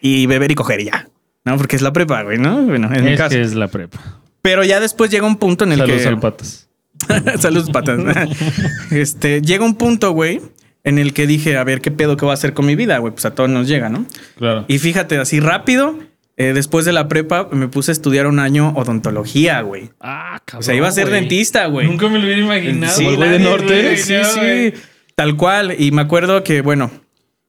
y 0.00 0.26
beber 0.26 0.50
y 0.50 0.54
coger 0.56 0.80
y 0.80 0.86
ya. 0.86 1.08
No, 1.44 1.56
porque 1.56 1.76
es 1.76 1.82
la 1.82 1.92
prepa, 1.92 2.22
güey, 2.22 2.38
¿no? 2.38 2.62
Bueno, 2.62 2.88
en 2.92 3.04
mi 3.04 3.12
Es 3.12 3.18
caso. 3.18 3.30
que 3.36 3.42
es 3.42 3.54
la 3.54 3.68
prepa. 3.68 4.20
Pero 4.40 4.64
ya 4.64 4.80
después 4.80 5.10
llega 5.10 5.26
un 5.26 5.36
punto 5.36 5.64
en 5.64 5.72
el 5.72 5.78
Saludos 5.78 6.02
que... 6.02 6.08
al 6.08 6.18
Patas. 6.20 6.68
Saludos, 7.38 7.70
patas. 7.70 7.98
este, 8.90 9.42
llega 9.42 9.64
un 9.64 9.74
punto, 9.74 10.12
güey, 10.12 10.40
en 10.84 10.98
el 10.98 11.12
que 11.12 11.26
dije, 11.26 11.56
a 11.56 11.64
ver, 11.64 11.80
¿qué 11.80 11.90
pedo 11.90 12.16
que 12.16 12.24
voy 12.24 12.30
a 12.30 12.34
hacer 12.34 12.54
con 12.54 12.64
mi 12.66 12.76
vida, 12.76 12.98
güey? 12.98 13.12
Pues 13.12 13.24
a 13.24 13.34
todos 13.34 13.50
nos 13.50 13.66
llega, 13.68 13.88
¿no? 13.88 14.06
Claro. 14.38 14.64
Y 14.68 14.78
fíjate, 14.78 15.18
así 15.18 15.40
rápido, 15.40 15.98
eh, 16.36 16.52
después 16.54 16.84
de 16.84 16.92
la 16.92 17.08
prepa, 17.08 17.48
me 17.52 17.68
puse 17.68 17.90
a 17.90 17.92
estudiar 17.92 18.26
un 18.26 18.38
año 18.38 18.72
odontología, 18.74 19.60
güey. 19.60 19.90
Ah, 20.00 20.40
cabrón. 20.44 20.60
O 20.60 20.62
sea, 20.62 20.74
iba 20.74 20.88
a 20.88 20.92
ser 20.92 21.08
güey. 21.08 21.20
dentista, 21.20 21.66
güey. 21.66 21.86
Nunca 21.86 22.08
me 22.08 22.18
lo 22.18 22.24
hubiera 22.24 22.40
imaginado. 22.40 22.96
Sí, 22.96 23.04
güey 23.14 23.30
de 23.30 23.38
norte. 23.38 23.96
Sí, 23.98 24.14
sí. 24.24 24.38
güey. 24.38 24.74
Tal 25.14 25.36
cual. 25.36 25.74
Y 25.78 25.90
me 25.92 26.02
acuerdo 26.02 26.42
que, 26.42 26.62
bueno, 26.62 26.90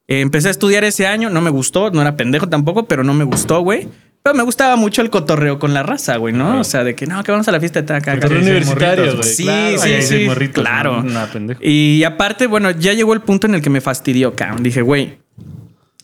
eh, 0.08 0.20
empecé 0.20 0.50
a 0.50 0.52
estudiar 0.52 0.84
ese 0.84 1.08
año. 1.08 1.30
No 1.30 1.40
me 1.42 1.50
gustó. 1.50 1.92
No 1.92 2.02
era 2.02 2.18
pendejo 2.18 2.50
tampoco, 2.50 2.86
pero 2.88 3.04
no 3.04 3.14
me 3.14 3.24
gustó, 3.24 3.62
güey. 3.62 3.88
Pero 4.22 4.36
me 4.36 4.44
gustaba 4.44 4.78
mucho 4.78 5.02
el 5.02 5.10
cotorreo 5.10 5.60
con 5.60 5.74
la 5.74 5.84
raza, 5.84 6.16
güey, 6.16 6.34
¿no? 6.34 6.46
Claro. 6.46 6.62
O 6.62 6.64
sea, 6.64 6.84
de 6.86 6.96
que 6.96 7.06
no, 7.06 7.22
que 7.24 7.32
vamos 7.32 7.48
a 7.50 7.52
la 7.52 7.60
fiesta 7.60 7.82
de 7.82 7.88
taca. 7.88 8.16
Cotorreo 8.16 8.42
universitario, 8.42 9.18
güey. 9.18 9.24
Sí, 9.24 9.44
Claro, 9.44 9.78
sí, 9.80 9.88
sí 9.88 9.94
hay 9.94 10.02
sí, 10.02 10.26
morritos, 10.28 10.64
claro. 10.64 11.04
No, 11.04 11.22
no, 11.22 11.28
pendejo. 11.28 11.60
Y 11.62 12.04
aparte, 12.06 12.48
bueno, 12.48 12.72
ya 12.72 12.94
llegó 12.94 13.14
el 13.14 13.22
punto 13.22 13.48
en 13.48 13.56
el 13.56 13.62
que 13.62 13.70
me 13.70 13.82
fastidió, 13.82 14.34
cabrón. 14.34 14.64
Dije, 14.64 14.82
güey, 14.82 15.18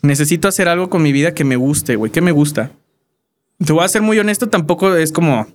necesito 0.01 0.47
hacer 0.47 0.67
algo 0.67 0.89
con 0.89 1.01
mi 1.01 1.11
vida 1.11 1.33
que 1.33 1.43
me 1.43 1.55
guste, 1.55 1.95
güey. 1.95 2.11
¿Qué 2.11 2.21
me 2.21 2.31
gusta? 2.31 2.71
Te 3.63 3.73
voy 3.73 3.83
a 3.83 3.87
ser 3.89 4.01
muy 4.01 4.17
honesto, 4.19 4.47
tampoco 4.47 4.95
es 4.95 5.11
como 5.11 5.47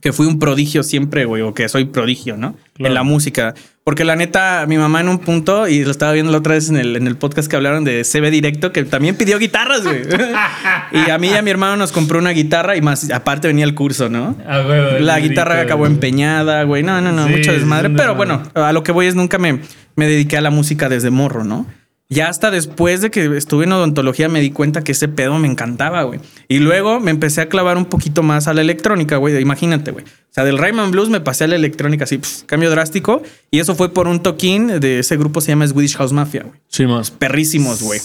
que 0.00 0.12
fui 0.12 0.26
un 0.26 0.38
prodigio 0.38 0.82
siempre, 0.82 1.26
güey, 1.26 1.42
o 1.42 1.52
que 1.52 1.68
soy 1.68 1.84
prodigio, 1.84 2.36
¿no? 2.36 2.56
Claro. 2.74 2.88
En 2.88 2.94
la 2.94 3.02
música. 3.02 3.54
Porque 3.84 4.04
la 4.04 4.16
neta, 4.16 4.64
mi 4.66 4.78
mamá 4.78 5.00
en 5.00 5.08
un 5.08 5.18
punto, 5.18 5.68
y 5.68 5.84
lo 5.84 5.90
estaba 5.90 6.12
viendo 6.12 6.32
la 6.32 6.38
otra 6.38 6.54
vez 6.54 6.70
en 6.70 6.76
el, 6.76 6.96
en 6.96 7.06
el 7.06 7.16
podcast 7.16 7.50
que 7.50 7.56
hablaron 7.56 7.84
de 7.84 8.02
CB 8.04 8.30
Directo, 8.30 8.72
que 8.72 8.84
también 8.84 9.16
pidió 9.16 9.38
guitarras, 9.38 9.82
güey. 9.82 10.02
y 11.06 11.10
a 11.10 11.18
mí 11.18 11.28
y 11.28 11.34
a 11.34 11.42
mi 11.42 11.50
hermano 11.50 11.76
nos 11.76 11.92
compró 11.92 12.18
una 12.18 12.30
guitarra 12.30 12.76
y 12.76 12.80
más, 12.80 13.10
aparte 13.10 13.48
venía 13.48 13.64
el 13.64 13.74
curso, 13.74 14.08
¿no? 14.08 14.36
Ah, 14.46 14.60
güey, 14.60 15.02
La 15.02 15.20
guitarra 15.20 15.60
acabó 15.60 15.80
güey. 15.80 15.92
empeñada, 15.92 16.62
güey. 16.62 16.82
No, 16.82 17.00
no, 17.02 17.12
no, 17.12 17.26
Sí, 17.26 17.32
mucho 17.32 17.52
es 17.52 17.58
desmadre. 17.58 17.90
Pero 17.90 18.14
bueno, 18.14 18.42
a 18.54 18.72
lo 18.72 18.82
que 18.82 18.92
voy 18.92 19.06
es 19.06 19.14
nunca 19.14 19.38
me, 19.38 19.60
me 19.96 20.06
dediqué 20.06 20.38
a 20.38 20.40
la 20.40 20.50
música 20.50 20.88
desde 20.88 21.10
morro, 21.10 21.44
¿no? 21.44 21.66
Ya 22.12 22.28
hasta 22.28 22.50
después 22.50 23.00
de 23.02 23.10
que 23.12 23.36
estuve 23.36 23.64
en 23.64 23.72
odontología 23.72 24.28
me 24.28 24.40
di 24.40 24.50
cuenta 24.50 24.82
que 24.82 24.92
ese 24.92 25.06
pedo 25.06 25.38
me 25.38 25.46
encantaba, 25.46 26.02
güey. 26.02 26.18
Y 26.48 26.58
luego 26.58 26.98
me 26.98 27.12
empecé 27.12 27.40
a 27.40 27.48
clavar 27.48 27.76
un 27.76 27.84
poquito 27.84 28.24
más 28.24 28.48
a 28.48 28.52
la 28.52 28.60
electrónica, 28.62 29.16
güey. 29.16 29.40
Imagínate, 29.40 29.92
güey. 29.92 30.04
O 30.04 30.32
sea, 30.32 30.44
del 30.44 30.58
Rayman 30.58 30.90
Blues 30.90 31.08
me 31.08 31.20
pasé 31.20 31.44
a 31.44 31.46
la 31.46 31.54
electrónica 31.56 32.04
así, 32.04 32.18
pf, 32.18 32.46
cambio 32.46 32.68
drástico. 32.70 33.22
Y 33.52 33.60
eso 33.60 33.76
fue 33.76 33.92
por 33.94 34.08
un 34.08 34.22
toquín 34.22 34.80
de 34.80 34.98
ese 34.98 35.16
grupo, 35.16 35.40
se 35.40 35.52
llama 35.52 35.66
Swedish 35.68 35.96
House 35.96 36.12
Mafia, 36.12 36.42
güey 36.42 36.58
Sí, 36.68 36.84
más. 36.84 37.12
perrísimos, 37.12 37.80
güey. 37.82 38.00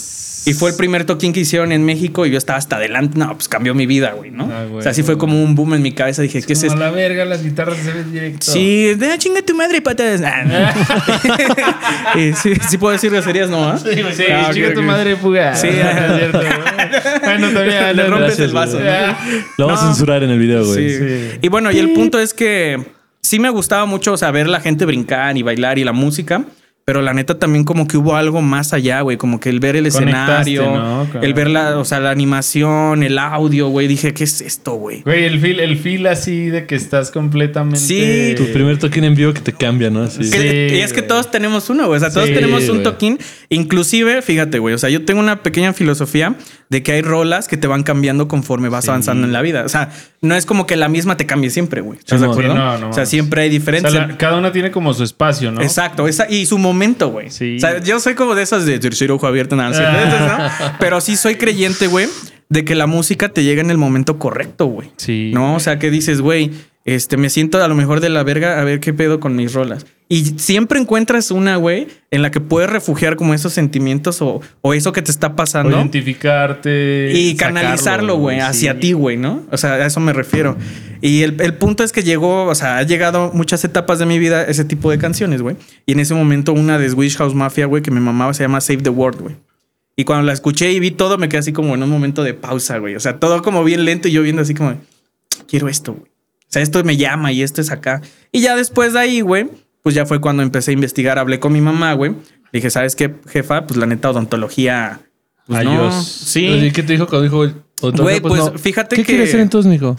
Y 0.46 0.54
fue 0.54 0.70
el 0.70 0.76
primer 0.78 1.06
toquín 1.06 1.34
que 1.34 1.40
hicieron 1.40 1.72
en 1.72 1.84
México 1.86 2.26
y 2.26 2.32
yo 2.32 2.38
estaba 2.38 2.58
hasta 2.60 2.76
adelante. 2.76 3.18
No, 3.18 3.34
pues 3.34 3.48
cambió 3.48 3.74
mi 3.74 3.86
vida, 3.86 4.12
güey, 4.12 4.30
¿no? 4.32 4.44
Ah, 4.52 4.66
güey, 4.66 4.80
o 4.80 4.82
sea, 4.82 4.92
así 4.92 5.02
fue 5.04 5.18
como 5.18 5.42
un 5.44 5.56
boom 5.56 5.74
en 5.74 5.82
mi 5.82 5.92
cabeza. 5.94 6.22
Dije, 6.22 6.42
¿qué 6.44 6.54
es 6.54 6.64
esto? 6.64 6.76
a 6.78 6.80
la 6.80 6.92
verga, 6.92 7.26
las 7.26 7.44
guitarras 7.44 7.78
se 7.78 7.92
ven 7.92 8.12
directo. 8.12 8.52
Sí, 8.52 8.94
de 8.96 9.12
ah, 9.12 9.18
chinga 9.18 9.42
tu 9.42 9.56
madre, 9.56 9.82
patas. 9.82 10.22
Ah. 10.24 10.74
Eh, 12.16 12.34
sí, 12.42 12.54
sí 12.70 12.78
puedo 12.78 12.94
decir 12.94 13.12
groserías, 13.12 13.50
¿no? 13.50 13.68
ah? 13.70 13.78
Sí, 13.78 14.02
güey, 14.02 14.14
sí, 14.14 14.24
Ah, 14.32 14.50
chica 14.54 14.74
tu 14.74 14.82
ok. 14.82 14.86
madre 14.86 15.16
fuga. 15.16 15.56
Sí, 15.56 15.68
es 15.68 15.84
ajá. 15.84 16.18
cierto. 16.18 16.38
güey. 16.40 16.50
Bueno, 17.24 17.50
todavía 17.50 17.94
Le 17.94 18.04
no, 18.04 18.10
rompes 18.12 18.38
gracias, 18.38 18.48
el 18.48 18.54
vaso. 18.54 18.80
¿no? 18.80 18.86
Lo 19.58 19.66
vamos 19.68 19.82
No. 19.82 19.88
a 19.90 19.94
censurar 19.94 20.24
en 20.24 20.30
el 20.30 20.40
video, 20.40 20.66
güey. 20.66 20.90
Sí. 20.92 20.98
Sí. 21.00 21.40
Y 21.42 21.48
bueno, 21.50 21.72
y 21.72 21.80
el 21.80 21.94
punto 21.94 22.20
es 22.20 22.34
que 22.34 22.80
sí 23.22 23.40
me 23.40 23.50
gustaba 23.50 23.86
mucho 23.86 24.14
o 24.14 24.18
sea, 24.18 24.32
ver 24.32 24.48
la 24.48 24.60
gente 24.60 24.86
brincar 24.86 25.36
y 25.38 25.42
bailar 25.42 25.80
y 25.80 25.84
la 25.84 25.92
música. 25.94 26.44
Pero 26.88 27.02
la 27.02 27.16
neta 27.16 27.40
también 27.40 27.64
como 27.64 27.88
que 27.88 27.98
hubo 27.98 28.16
algo 28.16 28.44
más 28.44 28.72
allá, 28.72 29.02
güey. 29.02 29.18
Como 29.18 29.40
que 29.40 29.50
el 29.50 29.60
ver 29.60 29.76
el 29.76 29.92
Conectaste, 29.92 30.52
escenario, 30.52 31.08
el 31.20 31.34
ver 31.34 31.50
la, 31.50 31.80
o 31.80 31.84
sea, 31.84 32.00
la 32.00 32.12
animación, 32.12 33.02
el 33.02 33.18
audio, 33.18 33.70
güey. 33.70 33.88
Dije, 33.88 34.14
¿qué 34.14 34.24
es 34.24 34.40
esto, 34.42 34.74
güey? 34.74 35.02
Güey, 35.02 35.24
el 35.24 35.40
feel, 35.40 35.60
el 35.62 35.78
feel 35.80 36.06
así 36.06 36.46
de 36.46 36.68
que 36.68 36.76
estás 36.76 37.10
completamente. 37.10 37.80
Sí. 37.80 38.36
Tu 38.38 38.54
primer 38.54 38.78
toque 38.78 39.00
en 39.00 39.16
vivo 39.16 39.34
que 39.34 39.42
te 39.42 39.52
cambia, 39.52 39.90
¿no? 39.90 40.04
Así. 40.04 40.26
Sí. 40.26 40.38
Y 40.38 40.78
es 40.82 40.94
que 40.94 41.00
güey. 41.00 41.08
todos 41.08 41.32
tenemos 41.32 41.72
uno, 41.72 41.88
güey. 41.88 41.98
O 41.98 42.00
sea, 42.00 42.12
todos 42.12 42.28
Sí, 42.28 42.36
tenemos 42.36 42.62
un 42.70 42.76
güey. 42.76 42.84
toquín. 42.84 43.18
Inclusive, 43.50 44.22
fíjate, 44.22 44.60
güey. 44.60 44.76
O 44.76 44.78
sea, 44.78 44.92
yo 44.92 45.04
tengo 45.06 45.22
una 45.22 45.42
pequeña 45.42 45.74
filosofía 45.74 46.36
de 46.70 46.82
que 46.84 46.94
hay 46.94 47.02
rolas 47.02 47.48
que 47.48 47.58
te 47.58 47.68
van 47.68 47.84
cambiando 47.84 48.28
conforme 48.28 48.70
vas 48.70 48.86
Sí. 48.86 48.90
avanzando 48.90 49.26
en 49.28 49.34
la 49.34 49.42
vida. 49.42 49.64
O 49.66 49.70
sea, 49.70 49.92
no 50.22 50.36
es 50.36 50.46
como 50.46 50.66
que 50.66 50.76
la 50.76 50.88
misma 50.90 51.16
te 51.18 51.26
cambie 51.26 51.50
siempre, 51.52 51.82
güey. 51.82 52.00
¿Estás 52.00 52.20
de 52.22 52.26
no. 52.28 52.32
acuerdo? 52.34 52.56
No, 52.56 52.78
no 52.78 52.90
o 52.90 52.94
sea, 52.94 53.06
siempre 53.06 53.44
hay 53.44 53.50
O 53.50 53.52
diferencias. 53.52 53.94
sea, 53.94 54.08
la- 54.08 54.18
cada 54.18 54.38
una 54.38 54.52
tiene 54.52 54.72
como 54.72 54.94
su 54.94 55.04
espacio, 55.04 55.52
¿no? 55.52 55.62
Exacto, 55.62 56.08
esa, 56.08 56.30
y 56.30 56.46
su 56.46 56.58
momento, 56.58 57.10
güey. 57.10 57.30
Sí. 57.30 57.58
O 57.58 57.60
sea, 57.60 57.80
yo 57.84 58.00
soy 58.00 58.16
como 58.16 58.34
de 58.36 58.44
esas 58.44 58.66
de 58.66 58.80
tercer 58.80 59.12
ojo 59.12 59.28
abierto, 59.28 59.56
nada. 59.56 59.72
Ah. 59.76 60.50
¿no? 60.72 60.72
Pero 60.80 61.02
sí 61.02 61.16
soy 61.16 61.36
creyente, 61.36 61.88
güey, 61.88 62.08
de 62.50 62.66
que 62.66 62.76
la 62.76 62.88
música 62.88 63.30
te 63.30 63.44
llega 63.44 63.62
en 63.62 63.70
el 63.72 63.78
momento 63.78 64.18
correcto, 64.18 64.66
güey. 64.66 64.90
Sí. 64.98 65.32
No, 65.34 65.56
o 65.56 65.60
sea, 65.60 65.78
que 65.80 65.92
dices, 65.92 66.22
güey, 66.22 66.52
este, 66.84 67.18
me 67.18 67.30
siento 67.30 67.64
a 67.64 67.68
lo 67.68 67.76
mejor 67.76 68.00
de 68.00 68.10
la 68.10 68.24
verga 68.24 68.60
a 68.60 68.64
ver 68.64 68.80
qué 68.80 68.94
pedo 68.94 69.20
con 69.20 69.36
mis 69.36 69.54
rolas. 69.54 69.86
Y 70.08 70.24
siempre 70.38 70.80
encuentras 70.80 71.32
una, 71.32 71.56
güey, 71.56 71.88
en 72.12 72.22
la 72.22 72.30
que 72.30 72.40
puedes 72.40 72.70
refugiar 72.70 73.16
como 73.16 73.34
esos 73.34 73.54
sentimientos 73.54 74.22
o, 74.22 74.40
o 74.62 74.74
eso 74.76 74.92
que 74.92 75.02
te 75.02 75.10
está 75.10 75.28
O 75.28 75.36
pasando. 75.36 75.72
identificarte. 75.76 77.12
Y 77.14 77.36
canalizarlo, 77.36 78.18
güey, 78.18 78.40
hacia 78.40 78.74
sí. 78.74 78.80
ti, 78.80 78.94
güey, 78.94 79.18
¿no? 79.18 79.44
O 79.52 79.58
sea, 79.58 79.74
a 79.74 79.86
eso 79.86 80.00
me 80.00 80.14
refiero. 80.14 80.58
Y 81.02 81.24
el, 81.24 81.40
el 81.42 81.56
punto 81.56 81.84
es 81.84 81.92
que 81.92 82.04
llegó, 82.04 82.46
o 82.46 82.56
sea, 82.56 82.78
ha 82.78 82.84
llegado 82.84 83.32
muchas 83.34 83.64
etapas 83.64 83.98
de 84.00 84.06
mi 84.06 84.20
vida 84.20 84.44
ese 84.44 84.64
tipo 84.64 84.92
de 84.92 84.98
canciones, 85.00 85.42
güey. 85.42 85.56
Y 85.86 85.94
en 85.94 86.00
ese 86.00 86.14
momento 86.14 86.54
una 86.54 86.78
de 86.78 86.90
Swish 86.90 87.18
House 87.18 87.34
Mafia, 87.34 87.66
güey, 87.66 87.82
que 87.82 87.92
me 87.92 88.00
mamaba, 88.00 88.34
se 88.34 88.44
llama 88.44 88.62
Save 88.62 88.84
the 88.84 88.90
World, 88.90 89.22
güey. 89.22 89.36
Y 89.96 90.04
cuando 90.04 90.26
la 90.28 90.34
escuché 90.34 90.72
y 90.72 90.80
vi 90.80 90.92
todo, 90.92 91.18
me 91.18 91.30
quedé 91.30 91.40
así 91.40 91.54
como 91.54 91.74
en 91.74 91.82
un 91.82 91.90
momento 91.90 92.22
de 92.24 92.34
pausa, 92.34 92.78
güey. 92.78 92.96
O 92.96 93.00
sea, 93.00 93.20
todo 93.20 93.42
como 93.42 93.64
bien 93.64 93.86
lento 93.86 94.08
y 94.08 94.12
yo 94.12 94.22
viendo 94.22 94.42
así 94.44 94.54
como, 94.54 94.76
quiero 95.48 95.68
esto, 95.68 95.94
güey. 95.94 96.06
O 96.06 96.48
sea, 96.56 96.62
esto 96.62 96.84
me 96.84 96.96
llama 96.96 97.32
y 97.32 97.42
esto 97.42 97.60
es 97.60 97.72
acá. 97.72 98.02
Y 98.32 98.42
ya 98.42 98.56
después 98.56 98.94
de 98.94 99.00
ahí, 99.00 99.22
güey, 99.22 99.48
pues 99.86 99.94
ya 99.94 100.08
fue 100.08 100.20
cuando 100.20 100.42
empecé 100.42 100.72
a 100.72 100.74
investigar. 100.74 101.20
Hablé 101.20 101.40
con 101.40 101.54
mi 101.54 101.62
mamá, 101.62 101.94
güey. 101.94 102.14
Dije, 102.52 102.72
¿sabes 102.72 102.96
qué, 102.96 103.14
jefa? 103.30 103.68
Pues 103.68 103.78
la 103.78 103.86
neta, 103.86 104.10
odontología. 104.10 105.00
Pues 105.46 105.64
no. 105.64 105.70
Adiós. 105.70 106.06
Sí. 106.08 106.48
Oye, 106.50 106.72
¿Qué 106.72 106.82
te 106.82 106.94
dijo 106.94 107.06
cuando 107.06 107.22
dijo? 107.24 107.44
entonces, 107.46 108.02
Güey, 108.02 108.20
pues, 108.20 108.42
fíjate 108.60 108.96
¿Qué 108.96 109.04
que- 109.04 109.08
quieres 109.14 109.30
ser 109.30 109.42
entonces, 109.42 109.70
mijo? 109.72 109.96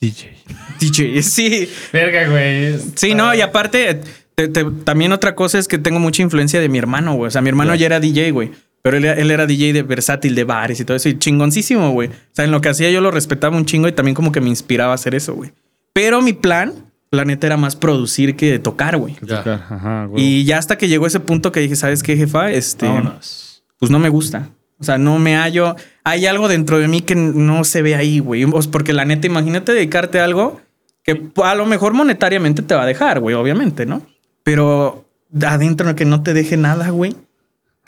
DJ. 0.00 0.32
DJ, 0.80 1.22
sí. 1.22 1.68
Verga, 1.92 2.26
güey. 2.30 2.78
Sí, 2.94 3.12
no, 3.14 3.34
y 3.34 3.42
aparte, 3.42 4.00
te- 4.34 4.48
te- 4.48 4.64
también 4.84 5.12
otra 5.12 5.34
cosa 5.34 5.58
es 5.58 5.68
que 5.68 5.76
tengo 5.76 5.98
mucha 6.00 6.22
influencia 6.22 6.58
de 6.58 6.70
mi 6.70 6.78
hermano, 6.78 7.14
güey. 7.16 7.28
O 7.28 7.30
sea, 7.30 7.42
mi 7.42 7.50
hermano 7.50 7.74
ya 7.74 7.84
era 7.84 8.00
DJ, 8.00 8.30
güey. 8.30 8.50
Pero 8.80 8.96
él, 8.96 9.04
él 9.04 9.30
era 9.30 9.44
DJ 9.44 9.74
de 9.74 9.82
versátil, 9.82 10.34
de 10.34 10.44
bares 10.44 10.80
y 10.80 10.84
todo 10.86 10.96
eso. 10.96 11.10
Y 11.10 11.18
chingoncísimo, 11.18 11.90
güey. 11.90 12.08
O 12.08 12.12
sea, 12.32 12.46
en 12.46 12.52
lo 12.52 12.62
que 12.62 12.70
hacía 12.70 12.90
yo 12.90 13.02
lo 13.02 13.10
respetaba 13.10 13.54
un 13.56 13.66
chingo 13.66 13.88
y 13.88 13.92
también 13.92 14.14
como 14.14 14.32
que 14.32 14.40
me 14.40 14.48
inspiraba 14.48 14.92
a 14.92 14.94
hacer 14.94 15.14
eso, 15.14 15.34
güey. 15.34 15.50
Pero 15.92 16.22
mi 16.22 16.32
plan, 16.32 16.72
la 17.10 17.24
neta, 17.24 17.46
era 17.46 17.56
más 17.56 17.76
producir 17.76 18.36
que 18.36 18.58
tocar, 18.58 18.96
güey. 18.96 19.16
Ya. 19.22 19.38
Tocar, 19.38 19.64
Ajá, 19.70 20.04
güey. 20.06 20.22
Y 20.22 20.44
ya 20.44 20.58
hasta 20.58 20.76
que 20.76 20.88
llegó 20.88 21.06
ese 21.06 21.20
punto 21.20 21.52
que 21.52 21.60
dije, 21.60 21.76
¿sabes 21.76 22.02
qué, 22.02 22.16
jefa? 22.16 22.50
Este, 22.50 22.86
Vámonos. 22.86 23.62
pues 23.78 23.90
no 23.90 23.98
me 23.98 24.08
gusta. 24.08 24.50
O 24.80 24.84
sea, 24.84 24.98
no 24.98 25.18
me 25.18 25.36
hallo. 25.36 25.74
Hay 26.04 26.26
algo 26.26 26.48
dentro 26.48 26.78
de 26.78 26.86
mí 26.86 27.00
que 27.00 27.14
no 27.16 27.64
se 27.64 27.82
ve 27.82 27.96
ahí, 27.96 28.20
güey. 28.20 28.46
Porque 28.70 28.92
la 28.92 29.04
neta, 29.04 29.26
imagínate 29.26 29.72
dedicarte 29.72 30.20
a 30.20 30.24
algo 30.24 30.60
que 31.02 31.30
a 31.42 31.54
lo 31.54 31.66
mejor 31.66 31.94
monetariamente 31.94 32.62
te 32.62 32.74
va 32.74 32.82
a 32.82 32.86
dejar, 32.86 33.20
güey, 33.20 33.34
obviamente, 33.34 33.86
¿no? 33.86 34.02
Pero 34.42 35.06
adentro 35.42 35.94
que 35.94 36.04
no 36.04 36.22
te 36.22 36.34
deje 36.34 36.56
nada, 36.56 36.90
güey. 36.90 37.16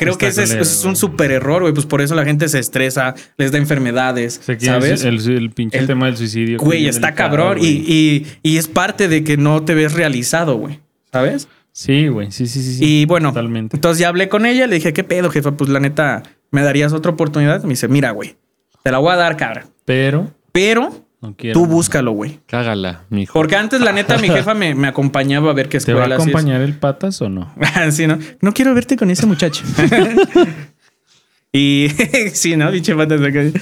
Creo 0.00 0.12
Está 0.14 0.26
que 0.26 0.42
ese 0.42 0.60
es, 0.60 0.84
un 0.84 0.96
súper 0.96 1.30
error, 1.30 1.62
güey. 1.62 1.72
Pues 1.72 1.86
por 1.86 2.00
eso 2.00 2.14
la 2.14 2.24
gente 2.24 2.48
se 2.48 2.58
estresa, 2.58 3.14
les 3.36 3.52
da 3.52 3.58
enfermedades, 3.58 4.40
Se 4.42 4.58
¿sabes? 4.58 5.04
El, 5.04 5.20
el, 5.20 5.30
el 5.36 5.50
pinche 5.50 5.78
El- 5.78 5.86
tema 5.86 6.06
del 6.06 6.16
suicidio. 6.16 6.58
Güey, 6.58 6.86
es 6.88 6.96
está 6.96 7.08
delicado, 7.08 7.30
cabrón. 7.36 7.58
güey. 7.58 7.70
Y, 7.86 8.26
y, 8.42 8.52
y 8.54 8.56
es 8.56 8.66
parte 8.66 9.06
de 9.08 9.22
que 9.22 9.36
no 9.36 9.62
te 9.64 9.74
ves 9.74 9.92
realizado, 9.92 10.56
güey. 10.56 10.80
¿Sabes? 11.12 11.48
Sí, 11.72 12.08
güey. 12.08 12.32
Sí, 12.32 12.46
sí, 12.46 12.62
sí. 12.62 12.74
sí. 12.76 12.84
Y 12.84 13.04
bueno, 13.06 13.28
Totalmente. 13.28 13.76
entonces 13.76 14.00
ya 14.00 14.08
hablé 14.08 14.28
con 14.28 14.44
ella, 14.46 14.66
le 14.66 14.74
dije, 14.74 14.92
¿qué 14.92 15.04
pedo, 15.04 15.30
jefa? 15.30 15.52
Pues 15.52 15.70
la 15.70 15.78
neta, 15.80 16.22
¿me 16.50 16.62
darías 16.62 16.92
otra 16.92 17.12
oportunidad? 17.12 17.62
Me 17.62 17.70
dice, 17.70 17.86
mira, 17.86 18.10
güey, 18.10 18.36
te 18.82 18.90
la 18.90 18.98
voy 18.98 19.12
a 19.12 19.16
dar, 19.16 19.36
cabra. 19.36 19.66
Pero 19.84 20.32
Pero 20.52 21.04
no 21.20 21.34
quiero. 21.36 21.58
tú 21.60 21.66
búscalo, 21.66 22.12
güey. 22.12 22.40
Cágala, 22.46 23.04
mijo. 23.10 23.32
Porque 23.34 23.56
antes, 23.56 23.80
la 23.80 23.92
neta, 23.92 24.18
mi 24.18 24.28
jefa 24.30 24.54
me, 24.54 24.74
me 24.74 24.88
acompañaba 24.88 25.50
a 25.50 25.54
ver 25.54 25.68
qué 25.68 25.78
¿Te 25.78 25.92
va 25.92 26.00
a 26.00 26.04
escuela 26.04 26.14
acompañar 26.16 26.60
el 26.62 26.74
patas 26.74 27.20
o 27.22 27.28
no? 27.28 27.54
sí, 27.90 28.06
¿no? 28.06 28.18
No 28.40 28.52
quiero 28.52 28.74
verte 28.74 28.96
con 28.96 29.10
ese 29.10 29.26
muchacho. 29.26 29.62
y 31.52 31.88
sí, 32.32 32.56
¿no? 32.56 32.70
Diche 32.70 32.94
patas 32.94 33.20
de 33.20 33.28
acá. 33.28 33.58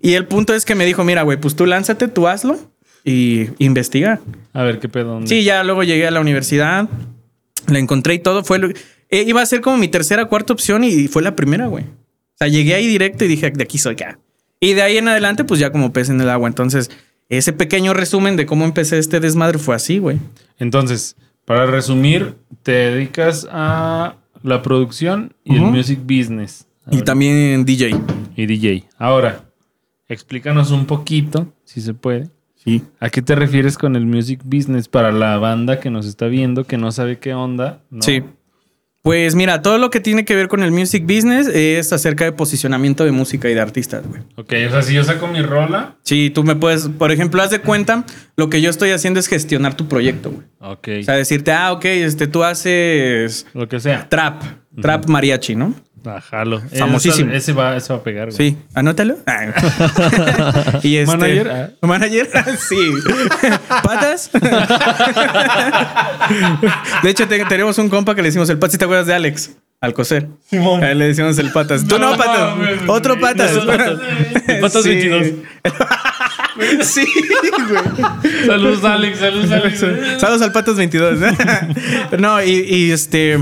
Y 0.00 0.14
el 0.14 0.26
punto 0.26 0.54
es 0.54 0.64
que 0.64 0.74
me 0.74 0.84
dijo, 0.84 1.04
mira, 1.04 1.22
güey, 1.22 1.38
pues 1.38 1.54
tú 1.54 1.66
lánzate, 1.66 2.08
tú 2.08 2.26
hazlo 2.26 2.58
y 3.04 3.48
investiga. 3.58 4.20
A 4.52 4.62
ver 4.62 4.78
qué 4.80 4.88
pedo. 4.88 5.12
¿dónde? 5.14 5.28
Sí, 5.28 5.44
ya 5.44 5.62
luego 5.64 5.84
llegué 5.84 6.06
a 6.06 6.10
la 6.10 6.20
universidad, 6.20 6.88
la 7.68 7.78
encontré 7.78 8.14
y 8.14 8.18
todo. 8.18 8.42
Fue 8.44 8.58
lo- 8.58 8.68
eh, 8.68 9.24
iba 9.26 9.40
a 9.42 9.46
ser 9.46 9.60
como 9.60 9.76
mi 9.76 9.88
tercera 9.88 10.24
cuarta 10.26 10.52
opción 10.52 10.84
y 10.84 11.06
fue 11.08 11.22
la 11.22 11.36
primera, 11.36 11.66
güey. 11.66 11.84
O 11.84 12.36
sea, 12.38 12.48
llegué 12.48 12.74
ahí 12.74 12.86
directo 12.86 13.24
y 13.24 13.28
dije, 13.28 13.50
de 13.50 13.62
aquí 13.62 13.78
soy 13.78 13.92
acá. 13.94 14.18
Y 14.62 14.74
de 14.74 14.82
ahí 14.82 14.96
en 14.96 15.08
adelante, 15.08 15.42
pues 15.42 15.58
ya 15.58 15.72
como 15.72 15.92
pez 15.92 16.08
en 16.08 16.20
el 16.20 16.30
agua. 16.30 16.46
Entonces, 16.46 16.88
ese 17.28 17.52
pequeño 17.52 17.94
resumen 17.94 18.36
de 18.36 18.46
cómo 18.46 18.64
empecé 18.64 18.96
este 18.96 19.18
desmadre 19.18 19.58
fue 19.58 19.74
así, 19.74 19.98
güey. 19.98 20.20
Entonces, 20.56 21.16
para 21.44 21.66
resumir, 21.66 22.36
te 22.62 22.70
dedicas 22.70 23.48
a 23.50 24.14
la 24.44 24.62
producción 24.62 25.34
y 25.42 25.56
el 25.56 25.62
music 25.62 25.98
business. 26.04 26.68
Y 26.92 27.02
también 27.02 27.64
DJ. 27.64 27.90
y 28.36 28.46
DJ. 28.46 28.84
Ahora, 28.98 29.50
explícanos 30.08 30.70
un 30.70 30.86
poquito, 30.86 31.52
si 31.64 31.80
se 31.80 31.92
puede. 31.92 32.30
Sí. 32.54 32.84
¿A 33.00 33.10
qué 33.10 33.20
te 33.20 33.34
refieres 33.34 33.76
con 33.76 33.96
el 33.96 34.06
music 34.06 34.42
business 34.44 34.86
para 34.86 35.10
la 35.10 35.38
banda 35.38 35.80
que 35.80 35.90
nos 35.90 36.06
está 36.06 36.28
viendo, 36.28 36.62
que 36.62 36.78
no 36.78 36.92
sabe 36.92 37.18
qué 37.18 37.34
onda? 37.34 37.82
¿no? 37.90 38.02
Sí. 38.02 38.22
Pues 39.02 39.34
mira, 39.34 39.62
todo 39.62 39.78
lo 39.78 39.90
que 39.90 39.98
tiene 39.98 40.24
que 40.24 40.36
ver 40.36 40.46
con 40.46 40.62
el 40.62 40.70
music 40.70 41.02
business 41.02 41.48
es 41.48 41.92
acerca 41.92 42.24
de 42.24 42.30
posicionamiento 42.30 43.04
de 43.04 43.10
música 43.10 43.50
y 43.50 43.54
de 43.54 43.60
artistas, 43.60 44.06
güey. 44.06 44.22
Ok, 44.36 44.52
o 44.68 44.70
sea, 44.70 44.82
si 44.82 44.94
yo 44.94 45.02
saco 45.02 45.26
mi 45.26 45.42
rola. 45.42 45.96
Sí, 46.04 46.30
tú 46.30 46.44
me 46.44 46.54
puedes, 46.54 46.88
por 46.88 47.10
ejemplo, 47.10 47.42
haz 47.42 47.50
de 47.50 47.58
cuenta, 47.58 48.04
lo 48.36 48.48
que 48.48 48.62
yo 48.62 48.70
estoy 48.70 48.90
haciendo 48.90 49.18
es 49.18 49.26
gestionar 49.26 49.74
tu 49.74 49.88
proyecto, 49.88 50.30
güey. 50.30 50.46
Ok. 50.60 50.88
O 51.00 51.02
sea, 51.02 51.14
decirte, 51.16 51.50
ah, 51.50 51.72
ok, 51.72 51.84
este, 51.86 52.28
tú 52.28 52.44
haces 52.44 53.44
lo 53.54 53.68
que 53.68 53.80
sea. 53.80 54.08
trap, 54.08 54.40
trap 54.80 55.06
mariachi, 55.06 55.56
¿no? 55.56 55.74
Ah, 56.04 56.20
jalo. 56.20 56.60
Famosísimo. 56.78 57.30
Ese, 57.30 57.38
ese 57.38 57.52
va, 57.52 57.76
ese 57.76 57.92
va 57.92 58.00
a 58.00 58.02
pegar, 58.02 58.26
güey. 58.32 58.36
Sí, 58.36 58.58
anótalo. 58.74 59.18
Ah. 59.26 60.78
y 60.82 60.96
este, 60.96 61.16
Manager, 61.16 61.50
ah. 61.50 61.70
Manager, 61.86 62.28
sí. 62.58 62.76
¿Patas? 63.82 64.30
de 67.02 67.10
hecho, 67.10 67.26
te- 67.28 67.44
tenemos 67.44 67.78
un 67.78 67.88
compa 67.88 68.14
que 68.14 68.22
le 68.22 68.28
decimos 68.28 68.48
el 68.50 68.58
patas, 68.58 68.72
¿sí 68.72 68.78
¿te 68.78 68.84
acuerdas 68.84 69.06
de 69.06 69.14
Alex? 69.14 69.52
Al 69.80 69.94
coser. 69.94 70.28
Simón. 70.48 70.82
A 70.84 70.92
él 70.92 70.98
le 70.98 71.06
decimos 71.08 71.36
el 71.38 71.50
patas. 71.50 71.84
Tú 71.86 71.98
no, 71.98 72.12
No, 72.12 72.16
patas. 72.16 72.54
Otro 72.86 73.16
güey. 73.18 73.34
patas. 73.34 73.54
No, 73.56 73.66
patas. 73.66 73.98
El 74.46 74.60
patas 74.60 74.82
Sí. 74.84 74.88
22. 74.90 75.26
sí, 76.82 77.04
güey. 77.68 78.46
Saludos, 78.46 78.84
Alex. 78.84 79.18
Saludos, 79.18 79.50
Alex. 79.50 79.80
Saludos 80.20 80.42
al 80.42 80.52
Patas 80.52 80.76
22. 80.76 81.18
no, 82.18 82.42
y, 82.44 82.50
y 82.50 82.92
este. 82.92 83.40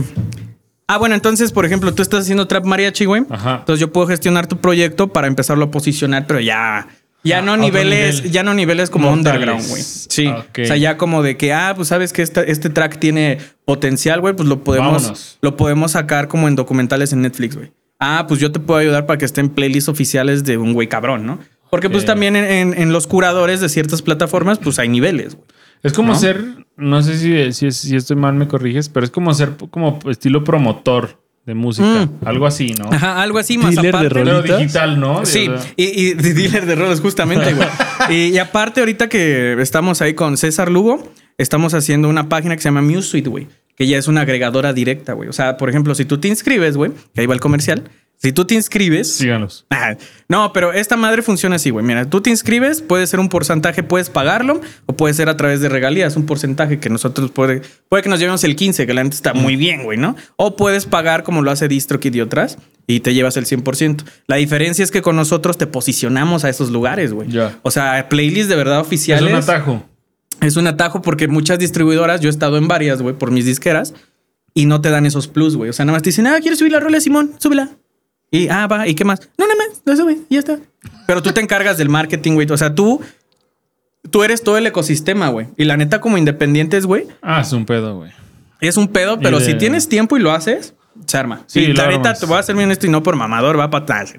Ah, 0.92 0.98
bueno, 0.98 1.14
entonces, 1.14 1.52
por 1.52 1.64
ejemplo, 1.64 1.94
tú 1.94 2.02
estás 2.02 2.22
haciendo 2.22 2.48
trap 2.48 2.64
mariachi, 2.64 3.04
güey. 3.04 3.22
Ajá. 3.30 3.58
Entonces 3.60 3.80
yo 3.80 3.92
puedo 3.92 4.08
gestionar 4.08 4.48
tu 4.48 4.56
proyecto 4.56 5.08
para 5.12 5.28
empezarlo 5.28 5.66
a 5.66 5.70
posicionar, 5.70 6.26
pero 6.26 6.40
ya. 6.40 6.88
Ya 7.22 7.42
no 7.42 7.52
otro 7.52 7.64
niveles, 7.64 8.16
nivel. 8.16 8.32
ya 8.32 8.42
no 8.42 8.54
niveles 8.54 8.88
como 8.90 9.12
underground, 9.12 9.68
güey. 9.68 9.82
Sí. 9.82 10.26
Ok. 10.26 10.60
O 10.62 10.66
sea, 10.66 10.76
ya 10.76 10.96
como 10.96 11.22
de 11.22 11.36
que, 11.36 11.52
ah, 11.52 11.74
pues 11.76 11.88
sabes 11.88 12.12
que 12.14 12.22
esta- 12.22 12.42
este 12.42 12.70
track 12.70 12.98
tiene 12.98 13.38
potencial, 13.66 14.20
güey, 14.20 14.34
pues 14.34 14.48
lo 14.48 14.64
podemos, 14.64 15.02
Vámonos. 15.02 15.38
lo 15.42 15.56
podemos 15.56 15.92
sacar 15.92 16.28
como 16.28 16.48
en 16.48 16.56
documentales 16.56 17.12
en 17.12 17.20
Netflix, 17.22 17.54
güey. 17.56 17.72
Ah, 18.00 18.24
pues 18.26 18.40
yo 18.40 18.50
te 18.50 18.58
puedo 18.58 18.80
ayudar 18.80 19.04
para 19.06 19.18
que 19.18 19.26
estén 19.26 19.50
playlists 19.50 19.88
oficiales 19.90 20.44
de 20.44 20.56
un 20.56 20.72
güey 20.72 20.88
cabrón, 20.88 21.26
¿no? 21.26 21.38
Porque 21.70 21.88
pues 21.90 22.04
también 22.04 22.34
en, 22.34 22.44
en- 22.50 22.74
en 22.82 22.92
los 22.92 23.06
curadores 23.06 23.60
de 23.60 23.68
ciertas 23.68 24.02
plataformas, 24.02 24.58
pues 24.58 24.78
hay 24.80 24.88
niveles, 24.88 25.36
güey. 25.36 25.46
Es 25.82 25.92
como 25.92 26.12
¿No? 26.12 26.18
ser, 26.18 26.44
no 26.76 27.02
sé 27.02 27.16
si, 27.18 27.52
si, 27.52 27.66
es- 27.66 27.76
si 27.76 27.96
estoy 27.96 28.16
mal, 28.16 28.34
me 28.34 28.46
corriges, 28.48 28.88
pero 28.88 29.04
es 29.04 29.10
como 29.10 29.32
ser 29.34 29.52
como 29.70 29.98
estilo 30.10 30.44
promotor 30.44 31.18
de 31.46 31.54
música. 31.54 32.06
Mm. 32.06 32.26
Algo 32.26 32.46
así, 32.46 32.74
¿no? 32.78 32.92
Ajá, 32.92 33.22
algo 33.22 33.38
así 33.38 33.56
más 33.56 33.74
Dealer 33.74 33.92
de 33.92 33.98
aparte. 33.98 34.08
rolitas. 34.24 34.42
Pero 34.42 34.58
digital, 34.58 35.00
¿no? 35.00 35.24
Sí, 35.24 35.48
O 35.48 35.58
sea, 35.58 35.72
y, 35.76 35.84
y 35.84 36.14
de 36.14 36.34
dealer 36.34 36.66
de 36.66 36.74
roles, 36.74 37.00
justamente, 37.00 37.54
güey. 37.54 37.68
y, 38.10 38.14
y 38.34 38.38
aparte, 38.38 38.80
ahorita 38.80 39.08
que 39.08 39.56
estamos 39.60 40.02
ahí 40.02 40.12
con 40.14 40.36
César 40.36 40.70
Lugo, 40.70 41.12
estamos 41.38 41.72
haciendo 41.72 42.08
una 42.08 42.28
página 42.28 42.54
que 42.56 42.62
se 42.62 42.68
llama 42.68 42.82
MuseSuite, 42.82 43.30
güey, 43.30 43.48
que 43.74 43.86
ya 43.86 43.96
es 43.96 44.06
una 44.06 44.20
agregadora 44.20 44.74
directa, 44.74 45.14
güey. 45.14 45.30
O 45.30 45.32
sea, 45.32 45.56
por 45.56 45.70
ejemplo, 45.70 45.94
si 45.94 46.04
tú 46.04 46.18
te 46.18 46.28
inscribes, 46.28 46.76
güey, 46.76 46.92
que 47.14 47.22
ahí 47.22 47.26
va 47.26 47.32
el 47.34 47.40
comercial, 47.40 47.84
si 48.22 48.32
tú 48.32 48.44
te 48.44 48.54
inscribes. 48.54 49.14
Síganos. 49.14 49.64
Ah, 49.70 49.96
No, 50.28 50.52
pero 50.52 50.72
esta 50.72 50.96
madre 50.96 51.22
funciona 51.22 51.56
así, 51.56 51.70
güey. 51.70 51.84
Mira, 51.84 52.04
tú 52.08 52.20
te 52.20 52.28
inscribes, 52.30 52.82
puede 52.82 53.06
ser 53.06 53.18
un 53.18 53.28
porcentaje, 53.30 53.82
puedes 53.82 54.10
pagarlo, 54.10 54.60
o 54.86 54.94
puede 54.94 55.14
ser 55.14 55.28
a 55.30 55.36
través 55.36 55.60
de 55.60 55.68
regalías, 55.70 56.16
un 56.16 56.26
porcentaje 56.26 56.78
que 56.80 56.90
nosotros 56.90 57.30
puede, 57.30 57.62
puede 57.88 58.02
que 58.02 58.08
nos 58.10 58.18
llevemos 58.20 58.44
el 58.44 58.56
15, 58.56 58.86
que 58.86 58.94
la 58.94 59.02
neta 59.02 59.16
está 59.16 59.32
muy 59.32 59.56
bien, 59.56 59.84
güey, 59.84 59.96
¿no? 59.96 60.16
O 60.36 60.54
puedes 60.56 60.84
pagar 60.84 61.22
como 61.22 61.40
lo 61.42 61.50
hace 61.50 61.66
DistroKid 61.66 62.14
y 62.14 62.20
otras 62.20 62.58
y 62.86 63.00
te 63.00 63.14
llevas 63.14 63.36
el 63.38 63.46
100%. 63.46 64.04
La 64.26 64.36
diferencia 64.36 64.82
es 64.82 64.90
que 64.90 65.00
con 65.00 65.16
nosotros 65.16 65.56
te 65.56 65.66
posicionamos 65.66 66.44
a 66.44 66.50
esos 66.50 66.70
lugares, 66.70 67.12
güey. 67.12 67.28
Ya. 67.28 67.58
O 67.62 67.70
sea, 67.70 68.08
playlists 68.08 68.48
de 68.48 68.56
verdad 68.56 68.80
Es 68.80 68.86
oficiales. 68.86 69.32
un 69.32 69.38
atajo. 69.38 69.86
Es 70.40 70.56
un 70.56 70.66
atajo 70.66 71.00
porque 71.02 71.28
muchas 71.28 71.58
distribuidoras, 71.58 72.20
yo 72.20 72.28
he 72.28 72.30
estado 72.30 72.56
en 72.58 72.66
varias, 72.68 73.00
güey, 73.02 73.14
por 73.14 73.30
mis 73.30 73.44
disqueras, 73.44 73.94
y 74.54 74.66
no 74.66 74.80
te 74.80 74.90
dan 74.90 75.06
esos 75.06 75.28
plus, 75.28 75.56
güey. 75.56 75.70
O 75.70 75.72
sea, 75.72 75.84
nada 75.84 75.96
más 75.96 76.02
te 76.02 76.10
dicen, 76.10 76.26
ah, 76.26 76.38
¿quieres 76.40 76.58
subir 76.58 76.72
la 76.72 76.80
rola, 76.80 77.00
Simón? 77.00 77.32
Súbela. 77.38 77.70
Y, 78.30 78.48
ah, 78.48 78.66
va, 78.66 78.86
¿y 78.86 78.94
qué 78.94 79.04
más? 79.04 79.20
No, 79.36 79.46
nada 79.46 79.56
más, 79.56 79.82
lo 79.84 79.96
sube, 79.96 80.18
y 80.28 80.34
ya 80.34 80.38
está. 80.40 80.58
Pero 81.06 81.22
tú 81.22 81.32
te 81.32 81.40
encargas 81.40 81.78
del 81.78 81.88
marketing, 81.88 82.34
güey. 82.34 82.50
O 82.50 82.56
sea, 82.56 82.74
tú, 82.74 83.00
tú 84.10 84.22
eres 84.22 84.42
todo 84.42 84.56
el 84.56 84.66
ecosistema, 84.66 85.28
güey. 85.28 85.48
Y 85.56 85.64
la 85.64 85.76
neta, 85.76 86.00
como 86.00 86.16
independientes, 86.18 86.86
güey, 86.86 87.06
Ah, 87.22 87.40
es 87.40 87.52
un 87.52 87.66
pedo, 87.66 87.96
güey. 87.96 88.12
es 88.60 88.76
un 88.76 88.88
pedo, 88.88 89.18
pero 89.18 89.38
de- 89.40 89.44
si 89.46 89.54
tienes 89.54 89.88
tiempo 89.88 90.16
y 90.16 90.20
lo 90.20 90.30
haces, 90.32 90.74
se 91.06 91.16
arma. 91.16 91.42
Sí, 91.46 91.66
lo 91.68 91.74
la 91.82 91.88
neta, 91.88 92.14
te 92.14 92.26
voy 92.26 92.38
a 92.38 92.42
ser 92.42 92.54
bien 92.54 92.66
honesto 92.66 92.86
y 92.86 92.90
no 92.90 93.02
por 93.02 93.16
mamador, 93.16 93.58
va 93.58 93.68
para 93.70 93.82
atrás. 93.82 94.14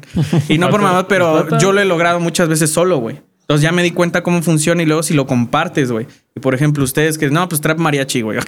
Y 0.49 0.57
no 0.57 0.69
por 0.71 0.81
mamador, 0.81 1.07
pero 1.07 1.57
yo 1.59 1.71
lo 1.71 1.79
he 1.81 1.85
logrado 1.85 2.19
muchas 2.19 2.49
veces 2.49 2.71
solo, 2.71 2.97
güey. 2.97 3.21
Entonces 3.51 3.63
ya 3.63 3.73
me 3.73 3.83
di 3.83 3.91
cuenta 3.91 4.23
cómo 4.23 4.41
funciona 4.41 4.81
y 4.81 4.85
luego 4.85 5.03
si 5.03 5.13
lo 5.13 5.27
compartes, 5.27 5.91
güey. 5.91 6.07
Y 6.35 6.39
por 6.39 6.55
ejemplo, 6.55 6.85
ustedes 6.85 7.17
que 7.17 7.29
no, 7.29 7.49
pues 7.49 7.59
trap 7.59 7.79
mariachi, 7.79 8.21
güey. 8.21 8.39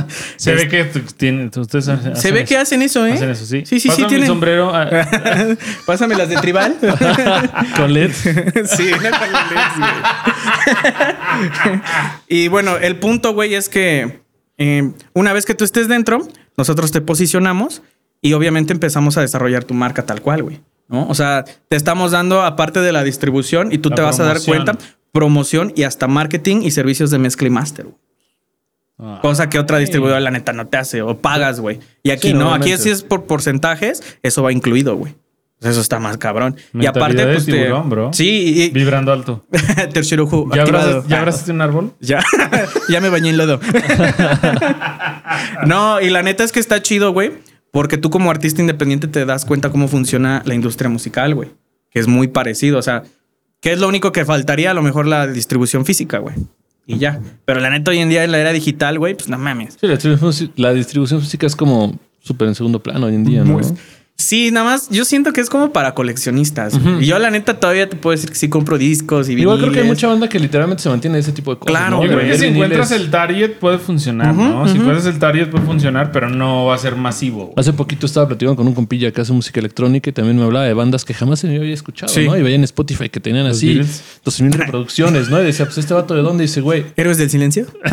Se 0.36 0.54
ve 0.54 0.68
que 0.68 0.84
tú- 0.84 1.00
tienen- 1.18 1.50
ustedes 1.54 1.88
hacen 1.88 2.16
Se 2.16 2.32
ve 2.32 2.40
eso. 2.40 2.48
que 2.48 2.56
hacen 2.56 2.80
eso, 2.80 3.04
¿eh? 3.06 3.12
Hacen 3.12 3.28
eso, 3.30 3.44
sí. 3.44 3.58
Sí, 3.66 3.78
sí, 3.78 3.80
sí, 3.80 3.88
Pásame 3.88 4.08
tienen. 4.08 4.26
sombrero. 4.26 4.70
ah, 4.74 4.88
Pásame 5.86 6.14
las 6.14 6.30
de 6.30 6.36
tribal. 6.36 6.78
Con 7.76 7.92
LED. 7.92 8.10
sí, 8.64 8.90
con 8.90 9.00
güey. 9.00 9.12
y 12.28 12.48
bueno, 12.48 12.76
el 12.78 12.96
punto, 12.96 13.34
güey, 13.34 13.54
es 13.54 13.68
que 13.68 14.20
eh, 14.58 14.92
una 15.12 15.32
vez 15.32 15.44
que 15.44 15.54
tú 15.54 15.64
estés 15.64 15.88
dentro, 15.88 16.26
nosotros 16.56 16.90
te 16.90 17.00
posicionamos 17.02 17.82
y 18.20 18.32
obviamente 18.32 18.72
empezamos 18.72 19.18
a 19.18 19.20
desarrollar 19.20 19.64
tu 19.64 19.74
marca 19.74 20.04
tal 20.06 20.22
cual, 20.22 20.42
güey. 20.42 20.60
¿No? 20.92 21.08
O 21.08 21.14
sea, 21.14 21.44
te 21.68 21.76
estamos 21.76 22.12
dando, 22.12 22.42
aparte 22.42 22.80
de 22.80 22.92
la 22.92 23.02
distribución, 23.02 23.72
y 23.72 23.78
tú 23.78 23.88
La 23.88 23.96
te 23.96 24.02
vas 24.02 24.20
a 24.20 24.24
dar 24.24 24.40
cuenta, 24.44 24.76
promoción 25.10 25.72
y 25.74 25.82
hasta 25.82 26.06
marketing 26.06 26.62
y 26.62 26.70
servicios 26.70 27.10
de 27.10 27.18
mezcla 27.18 27.48
y 27.48 27.50
master. 27.50 27.86
güey. 27.86 27.96
ah. 28.98 29.18
Cosa 29.22 29.48
que 29.48 29.58
otra 29.58 29.78
distribuidora, 29.78 30.20
la 30.20 30.30
neta, 30.30 30.52
no 30.52 30.68
te 30.68 30.76
hace 30.76 31.02
o 31.02 31.18
pagas, 31.18 31.58
güey. 31.58 31.80
Y 32.02 32.10
aquí 32.10 32.28
Sí, 32.28 32.34
no, 32.34 32.54
aquí 32.54 32.76
sí 32.76 32.90
es 32.90 33.02
por 33.02 33.24
porcentajes, 33.24 34.02
eso 34.22 34.42
va 34.42 34.52
incluido, 34.52 34.94
güey. 34.96 35.14
Eso 35.62 35.80
está 35.80 36.00
más 36.00 36.18
cabrón. 36.18 36.56
y 36.74 36.86
aparte, 36.86 37.24
de 37.24 37.34
pues 37.34 37.46
tiburón, 37.46 37.88
bro. 37.88 38.12
Sí, 38.12 38.64
y, 38.64 38.70
Vibrando 38.70 39.12
alto. 39.12 39.46
tercer 39.92 40.20
ojo 40.20 40.48
¿Ya 40.52 40.64
¿Ya 41.06 41.18
abrazaste 41.18 41.52
un 41.52 41.60
árbol? 41.60 41.92
Ya, 42.00 42.20
ya 42.88 43.00
me 43.00 43.08
bañé 43.10 43.30
en 43.30 43.36
lodo. 43.36 43.60
no, 45.66 46.00
y 46.00 46.10
la 46.10 46.22
neta 46.22 46.42
es 46.42 46.50
que 46.50 46.58
está 46.58 46.82
chido, 46.82 47.12
güey, 47.12 47.32
porque 47.72 47.98
tú 47.98 48.10
como 48.10 48.30
artista 48.30 48.60
independiente 48.60 49.08
te 49.08 49.24
das 49.26 49.44
cuenta 49.44 49.70
cómo 49.70 49.88
funciona 49.88 50.42
la 50.44 50.54
industria 50.54 50.88
musical, 50.88 51.34
güey, 51.34 51.50
que 51.90 51.98
es 51.98 52.06
muy 52.06 52.28
parecido, 52.28 52.78
o 52.78 52.82
sea, 52.82 53.02
que 53.60 53.72
es 53.72 53.80
lo 53.80 53.88
único 53.88 54.12
que 54.12 54.24
faltaría, 54.24 54.70
a 54.70 54.74
lo 54.74 54.82
mejor 54.82 55.06
la 55.06 55.26
distribución 55.26 55.84
física, 55.84 56.18
güey. 56.18 56.36
Y 56.86 56.98
ya. 56.98 57.20
Pero 57.44 57.60
la 57.60 57.70
neta 57.70 57.90
hoy 57.90 57.98
en 57.98 58.08
día 58.08 58.24
en 58.24 58.32
la 58.32 58.38
era 58.38 58.52
digital, 58.52 58.98
güey, 58.98 59.14
pues 59.14 59.28
no 59.28 59.38
mames. 59.38 59.78
Sí, 59.80 59.86
la 59.86 59.94
distribución, 59.94 60.52
la 60.56 60.74
distribución 60.74 61.20
física 61.20 61.46
es 61.46 61.56
como 61.56 61.98
súper 62.20 62.48
en 62.48 62.54
segundo 62.54 62.82
plano 62.82 63.06
hoy 63.06 63.14
en 63.14 63.24
día, 63.24 63.44
¿no? 63.44 63.54
Pues, 63.54 63.72
Sí, 64.22 64.50
nada 64.52 64.64
más, 64.64 64.88
yo 64.88 65.04
siento 65.04 65.32
que 65.32 65.40
es 65.40 65.50
como 65.50 65.72
para 65.72 65.94
coleccionistas. 65.94 66.78
güey. 66.78 67.02
Y 67.04 67.06
yo 67.06 67.18
la 67.18 67.30
neta 67.30 67.58
todavía 67.58 67.88
te 67.88 67.96
puedo 67.96 68.12
decir 68.14 68.30
que 68.30 68.36
sí 68.36 68.48
compro 68.48 68.78
discos 68.78 69.28
y 69.28 69.32
Igual 69.32 69.58
creo 69.58 69.72
que 69.72 69.80
hay 69.80 69.86
mucha 69.86 70.06
banda 70.06 70.28
que 70.28 70.38
literalmente 70.38 70.82
se 70.82 70.88
mantiene 70.88 71.16
de 71.16 71.22
ese 71.22 71.32
tipo 71.32 71.52
de 71.52 71.58
cosas. 71.58 71.74
Claro, 71.76 71.96
¿no? 71.96 72.02
Yo 72.04 72.08
creo 72.08 72.20
que 72.20 72.24
Vender 72.26 72.40
si 72.40 72.46
encuentras 72.46 72.90
el 72.92 73.10
target 73.10 73.52
puede 73.58 73.78
funcionar, 73.78 74.34
¿no? 74.34 74.66
Si 74.68 74.76
encuentras 74.76 75.06
el 75.06 75.18
target 75.18 75.48
puede 75.50 75.64
funcionar, 75.64 76.12
pero 76.12 76.28
no 76.30 76.66
va 76.66 76.74
a 76.74 76.78
ser 76.78 76.96
masivo. 76.96 77.46
güey. 77.46 77.54
Hace 77.56 77.72
poquito 77.72 78.06
estaba 78.06 78.28
platicando 78.28 78.56
con 78.56 78.66
un 78.68 78.74
compilla 78.74 79.10
que 79.10 79.20
hace 79.20 79.32
música 79.32 79.58
electrónica 79.60 80.10
y 80.10 80.12
también 80.12 80.36
me 80.38 80.44
hablaba 80.44 80.66
de 80.66 80.74
bandas 80.74 81.04
que 81.04 81.14
jamás 81.14 81.40
se 81.40 81.48
me 81.48 81.56
había 81.56 81.74
escuchado, 81.74 82.12
Sí. 82.12 82.24
¿no? 82.26 82.36
Y 82.36 82.42
veía 82.42 82.56
en 82.56 82.64
Spotify 82.64 83.08
que 83.08 83.20
tenían 83.20 83.46
Los 83.48 83.56
así 83.56 83.66
Beatles. 83.74 84.02
12 84.24 84.42
mil 84.44 84.52
reproducciones, 84.52 85.28
¿no? 85.30 85.40
Y 85.40 85.44
decía, 85.44 85.64
pues 85.66 85.78
este 85.78 85.94
vato 85.94 86.14
de 86.14 86.22
dónde? 86.22 86.44
Y 86.44 86.46
dice, 86.46 86.60
güey, 86.60 86.84
¿Héroes 86.96 87.18
del 87.18 87.30
silencio? 87.30 87.66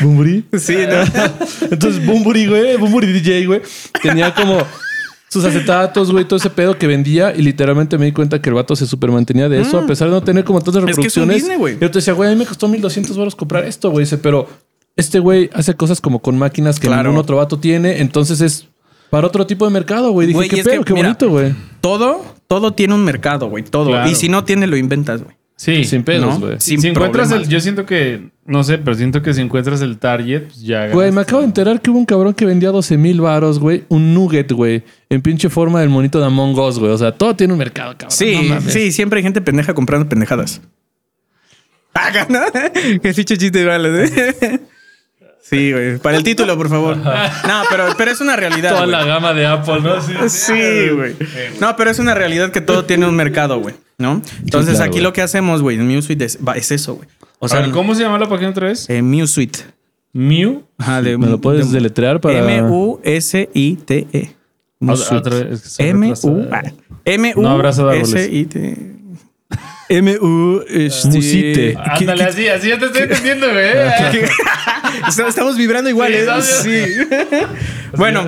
Bumburi. 0.00 0.44
sí, 0.58 0.76
¿no? 0.88 1.02
Entonces, 1.70 2.04
Bumburi, 2.04 2.46
güey, 2.46 2.76
Bumburi 2.76 3.09
DJ, 3.12 3.46
güey, 3.46 3.62
tenía 4.02 4.34
como 4.34 4.58
sus 5.28 5.44
acetatos, 5.44 6.10
güey, 6.10 6.24
todo 6.24 6.38
ese 6.38 6.50
pedo 6.50 6.76
que 6.76 6.86
vendía 6.86 7.32
y 7.36 7.42
literalmente 7.42 7.96
me 7.98 8.06
di 8.06 8.12
cuenta 8.12 8.42
que 8.42 8.48
el 8.48 8.54
vato 8.56 8.74
se 8.74 8.86
super 8.86 9.10
mantenía 9.12 9.48
de 9.48 9.60
eso, 9.60 9.78
a 9.78 9.86
pesar 9.86 10.08
de 10.08 10.14
no 10.14 10.22
tener 10.22 10.44
como 10.44 10.60
tantas 10.60 10.82
Mm. 10.82 10.88
Es 10.88 10.96
que 10.96 11.06
es 11.06 11.16
un 11.16 11.28
reproducciones. 11.28 11.42
business, 11.42 11.58
güey. 11.58 11.74
Y 11.76 11.78
yo 11.80 11.90
te 11.90 11.98
decía, 11.98 12.12
güey, 12.14 12.28
a 12.30 12.32
mí 12.32 12.38
me 12.38 12.46
costó 12.46 12.66
1200 12.68 13.16
baros 13.16 13.36
comprar 13.36 13.64
esto, 13.64 13.90
güey, 13.90 14.04
dice, 14.04 14.18
pero 14.18 14.48
este 14.96 15.20
güey 15.20 15.48
hace 15.54 15.74
cosas 15.74 16.00
como 16.00 16.20
con 16.20 16.36
máquinas 16.36 16.80
que 16.80 16.88
Claro. 16.88 17.04
ningún 17.10 17.20
otro 17.20 17.36
vato 17.36 17.58
tiene, 17.60 18.00
entonces 18.00 18.40
es 18.40 18.66
para 19.08 19.26
otro 19.26 19.46
tipo 19.46 19.64
de 19.64 19.70
mercado, 19.72 20.10
güey. 20.12 20.26
Dije, 20.28 20.36
Güey, 20.36 20.46
y 20.46 20.50
qué 20.50 20.56
que, 20.56 20.64
pedo, 20.64 20.84
qué 20.84 20.94
mira, 20.94 21.08
bonito, 21.08 21.28
güey. 21.30 21.54
Todo, 21.80 22.24
todo 22.48 22.72
tiene 22.72 22.94
un 22.94 23.04
mercado, 23.04 23.48
güey. 23.48 23.64
Todo. 23.64 23.86
Claro. 23.90 24.08
Y 24.10 24.14
si 24.14 24.28
no 24.28 24.44
tiene, 24.44 24.66
lo 24.68 24.76
inventas, 24.76 25.22
güey. 25.22 25.36
Sí. 25.60 25.84
Sin 25.84 26.04
pedos, 26.04 26.40
güey. 26.40 26.54
Si 26.58 26.76
encuentras 26.88 27.30
el, 27.32 27.46
yo 27.46 27.60
siento 27.60 27.84
que, 27.84 28.30
no 28.46 28.64
sé, 28.64 28.78
pero 28.78 28.96
siento 28.96 29.20
que 29.20 29.34
si 29.34 29.42
encuentras 29.42 29.82
el 29.82 29.98
target, 29.98 30.44
pues 30.44 30.62
ya. 30.62 30.88
Güey, 30.88 31.12
me 31.12 31.20
acabo 31.20 31.40
de 31.42 31.48
enterar 31.48 31.82
que 31.82 31.90
hubo 31.90 31.98
un 31.98 32.06
cabrón 32.06 32.32
que 32.32 32.46
vendía 32.46 32.70
12 32.70 32.96
mil 32.96 33.20
varos, 33.20 33.58
güey. 33.58 33.84
Un 33.90 34.14
nugget, 34.14 34.50
güey. 34.52 34.82
En 35.10 35.20
pinche 35.20 35.50
forma 35.50 35.80
del 35.80 35.90
monito 35.90 36.18
de 36.18 36.24
Among 36.24 36.58
Us, 36.58 36.78
güey. 36.78 36.90
O 36.90 36.96
sea, 36.96 37.12
todo 37.12 37.36
tiene 37.36 37.52
un 37.52 37.58
mercado, 37.58 37.92
cabrón. 37.92 38.10
Sí, 38.10 38.36
No 38.36 38.54
mames. 38.54 38.72
sí, 38.72 38.90
siempre 38.90 39.18
hay 39.18 39.22
gente 39.22 39.42
pendeja 39.42 39.74
comprando 39.74 40.08
pendejadas. 40.08 40.62
Haga, 41.92 42.26
¿no? 42.30 42.40
Que 43.02 43.12
sí, 43.12 43.26
chiste 43.26 43.62
malos, 43.66 44.10
¿eh? 44.10 44.60
Sí, 45.42 45.72
güey. 45.72 45.98
Para 45.98 46.16
el 46.16 46.22
título, 46.22 46.56
por 46.56 46.68
favor. 46.68 46.96
No, 46.96 47.62
pero, 47.70 47.86
pero 47.98 48.10
es 48.10 48.20
una 48.20 48.36
realidad. 48.36 48.70
Toda 48.70 48.82
güey. 48.82 48.92
la 48.92 49.04
gama 49.04 49.32
de 49.34 49.46
Apple, 49.46 49.80
¿no? 49.80 50.00
Sí. 50.00 50.12
Sí, 50.28 50.88
güey. 50.94 51.14
No, 51.60 51.74
pero 51.76 51.90
es 51.90 51.98
una 51.98 52.14
realidad 52.14 52.50
que 52.52 52.60
todo 52.60 52.84
tiene 52.84 53.06
un 53.06 53.16
mercado, 53.16 53.58
güey. 53.60 53.74
¿No? 53.98 54.22
Entonces 54.42 54.74
claro, 54.76 54.84
aquí 54.84 54.92
güey. 54.98 55.02
lo 55.02 55.12
que 55.12 55.22
hacemos, 55.22 55.60
güey, 55.60 55.76
en 55.78 55.86
MuSuite 55.86 56.24
es, 56.24 56.38
es 56.56 56.70
eso, 56.70 56.94
güey. 56.94 57.08
O 57.38 57.48
sea, 57.48 57.70
¿cómo 57.70 57.94
se 57.94 58.02
llama 58.02 58.18
la 58.18 58.28
página 58.28 58.50
otra 58.50 58.68
vez? 58.68 58.88
eh, 58.88 59.02
MuSuite. 59.02 59.58
Mew. 60.12 60.62
Ajá, 60.78 61.02
de, 61.02 61.16
¿Me 61.18 61.26
lo 61.26 61.40
puedes 61.40 61.68
de- 61.70 61.74
deletrear 61.78 62.20
para...? 62.20 62.38
M-U-S-I-T-E. 62.38 64.34
M-U. 65.78 66.48
M-U. 67.04 67.42
No 67.42 67.48
abrazo 67.50 67.86
de 67.86 67.98
árboles. 67.98 68.14
S-I-T. 68.26 68.76
M-U. 69.90 70.64
Musite. 71.06 71.76
Ándale, 71.76 72.24
así, 72.24 72.48
así 72.48 72.68
ya 72.68 72.78
te 72.78 72.86
estoy 72.86 73.02
entendiendo, 73.02 73.48
güey. 73.50 73.66
Está- 75.08 75.28
Estamos 75.28 75.56
vibrando 75.56 75.90
igual, 75.90 76.12
Sí, 76.42 76.70
¿eh? 76.70 77.06
Sí. 77.10 77.36
bueno, 77.96 78.24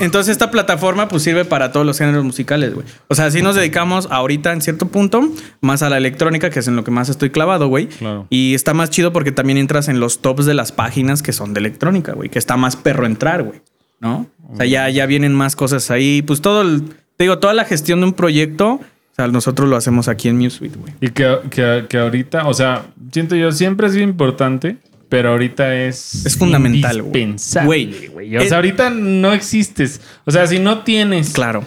entonces 0.00 0.32
esta 0.32 0.50
plataforma 0.50 1.08
pues 1.08 1.22
sirve 1.22 1.44
para 1.44 1.72
todos 1.72 1.86
los 1.86 1.98
géneros 1.98 2.24
musicales, 2.24 2.74
güey. 2.74 2.86
O 3.08 3.14
sea, 3.14 3.30
sí 3.30 3.42
nos 3.42 3.54
dedicamos 3.56 4.08
ahorita 4.10 4.52
en 4.52 4.60
cierto 4.60 4.88
punto 4.88 5.30
más 5.60 5.82
a 5.82 5.88
la 5.90 5.96
electrónica, 5.98 6.50
que 6.50 6.58
es 6.60 6.68
en 6.68 6.76
lo 6.76 6.84
que 6.84 6.90
más 6.90 7.08
estoy 7.08 7.30
clavado, 7.30 7.68
güey. 7.68 7.86
Claro. 7.86 8.26
Y 8.30 8.54
está 8.54 8.74
más 8.74 8.90
chido 8.90 9.12
porque 9.12 9.32
también 9.32 9.58
entras 9.58 9.88
en 9.88 10.00
los 10.00 10.20
tops 10.20 10.46
de 10.46 10.54
las 10.54 10.72
páginas 10.72 11.22
que 11.22 11.32
son 11.32 11.54
de 11.54 11.60
electrónica, 11.60 12.12
güey. 12.12 12.28
Que 12.28 12.38
está 12.38 12.56
más 12.56 12.76
perro 12.76 13.06
entrar, 13.06 13.42
güey. 13.42 13.60
¿No? 14.00 14.26
O 14.52 14.56
sea, 14.56 14.66
ya, 14.66 14.88
ya 14.90 15.06
vienen 15.06 15.32
más 15.34 15.56
cosas 15.56 15.90
ahí. 15.90 16.22
Pues 16.22 16.40
todo 16.42 16.62
el... 16.62 16.82
Te 17.16 17.24
digo, 17.24 17.38
toda 17.38 17.54
la 17.54 17.64
gestión 17.64 18.00
de 18.00 18.06
un 18.06 18.12
proyecto, 18.12 18.80
o 19.14 19.16
sea, 19.16 19.28
nosotros 19.28 19.68
lo 19.68 19.76
hacemos 19.76 20.08
aquí 20.08 20.28
en 20.28 20.38
MuSuite, 20.38 20.76
güey. 20.76 20.92
Y 21.00 21.10
que, 21.10 21.36
que, 21.50 21.86
que 21.88 21.98
ahorita, 21.98 22.48
o 22.48 22.52
sea, 22.54 22.86
siento 23.12 23.36
yo, 23.36 23.52
siempre 23.52 23.86
ha 23.86 23.90
sido 23.90 24.02
importante, 24.02 24.76
pero 25.08 25.30
ahorita 25.30 25.72
es. 25.76 26.26
Es 26.26 26.36
fundamental, 26.36 27.00
güey. 27.02 27.36
Güey, 27.64 28.06
güey. 28.08 28.36
O 28.36 28.40
es- 28.40 28.48
sea, 28.48 28.56
ahorita 28.58 28.90
no 28.90 29.32
existes. 29.32 30.00
O 30.24 30.32
sea, 30.32 30.46
si 30.48 30.58
no 30.58 30.80
tienes 30.82 31.30
Claro. 31.32 31.64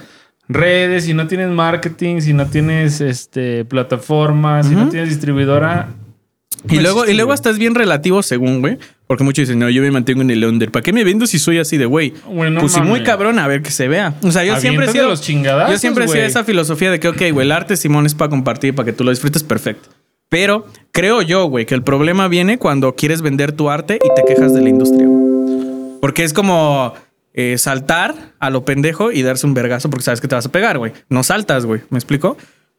redes, 0.50 1.06
si 1.06 1.14
no 1.14 1.28
tienes 1.28 1.50
marketing, 1.50 2.20
si 2.20 2.34
no 2.34 2.48
tienes 2.48 3.00
este 3.00 3.64
plataformas, 3.64 4.68
si 4.68 4.76
no 4.76 4.90
tienes 4.90 5.08
distribuidora. 5.10 5.88
Y 6.70 6.76
no 6.78 6.82
luego, 6.82 7.06
y 7.06 7.14
luego 7.14 7.34
hasta 7.34 7.50
es 7.50 7.58
bien 7.58 7.76
relativo 7.76 8.24
según, 8.24 8.62
güey. 8.62 8.78
Porque 9.08 9.24
muchos 9.24 9.48
dicen, 9.48 9.60
no, 9.60 9.70
yo 9.70 9.82
me 9.82 9.92
mantengo 9.92 10.22
en 10.22 10.32
el 10.32 10.44
under. 10.44 10.72
¿Para 10.72 10.84
qué 10.84 10.92
me 10.92 11.04
vendo 11.04 11.28
si 11.28 11.40
soy 11.40 11.60
así 11.60 11.78
de 11.78 11.86
güey? 11.86 12.14
Güey, 12.26 12.52
no 12.52 12.60
pues 12.60 12.74
si 12.74 12.82
muy 12.82 13.04
cabrón, 13.04 13.40
a 13.40 13.48
ver 13.48 13.62
que 13.62 13.72
se 13.72 13.88
vea. 13.88 14.16
O 14.22 14.32
sea, 14.32 14.44
yo 14.44 14.60
siempre 14.60 14.86
he 14.86 14.92
sido. 14.92 15.08
los 15.08 15.26
yo 15.26 15.78
siempre 15.78 16.06
he 16.06 16.08
sido 16.08 16.24
esa 16.24 16.44
filosofía 16.44 16.92
de 16.92 17.00
que, 17.00 17.08
ok, 17.08 17.22
güey, 17.32 17.46
el 17.46 17.52
arte 17.52 17.78
Simón 17.78 18.06
es 18.06 18.16
para 18.16 18.30
compartir, 18.30 18.76
para 18.76 18.86
que 18.86 18.94
tú 18.94 19.04
lo 19.04 19.12
disfrutes 19.12 19.44
perfecto. 19.44 19.90
Pero 20.30 20.68
creo 20.92 21.22
yo, 21.22 21.46
güey, 21.46 21.66
que 21.66 21.76
el 21.76 21.84
problema 21.84 22.28
viene 22.28 22.58
cuando 22.58 22.96
quieres 22.96 23.22
vender 23.22 23.54
tu 23.54 23.70
arte 23.70 24.00
y 24.04 24.16
te 24.16 24.26
quejas 24.26 24.54
de 24.54 24.62
la 24.62 24.70
industria. 24.70 25.06
güey. 25.08 26.00
Porque 26.02 26.24
es 26.24 26.34
como 26.34 26.94
eh, 27.34 27.58
saltar 27.58 28.34
a 28.40 28.50
lo 28.50 28.66
pendejo 28.66 29.12
y 29.12 29.22
darse 29.22 29.46
un 29.46 29.54
vergazo 29.54 29.90
porque 29.90 30.04
sabes 30.04 30.20
que 30.20 30.28
te 30.28 30.36
vas 30.36 30.46
a 30.46 30.52
pegar, 30.52 30.80
güey. 30.80 30.92
No 31.08 31.24
saltas, 31.24 31.66
güey. 31.66 31.82
¿Me 31.90 31.98
explico? 31.98 32.36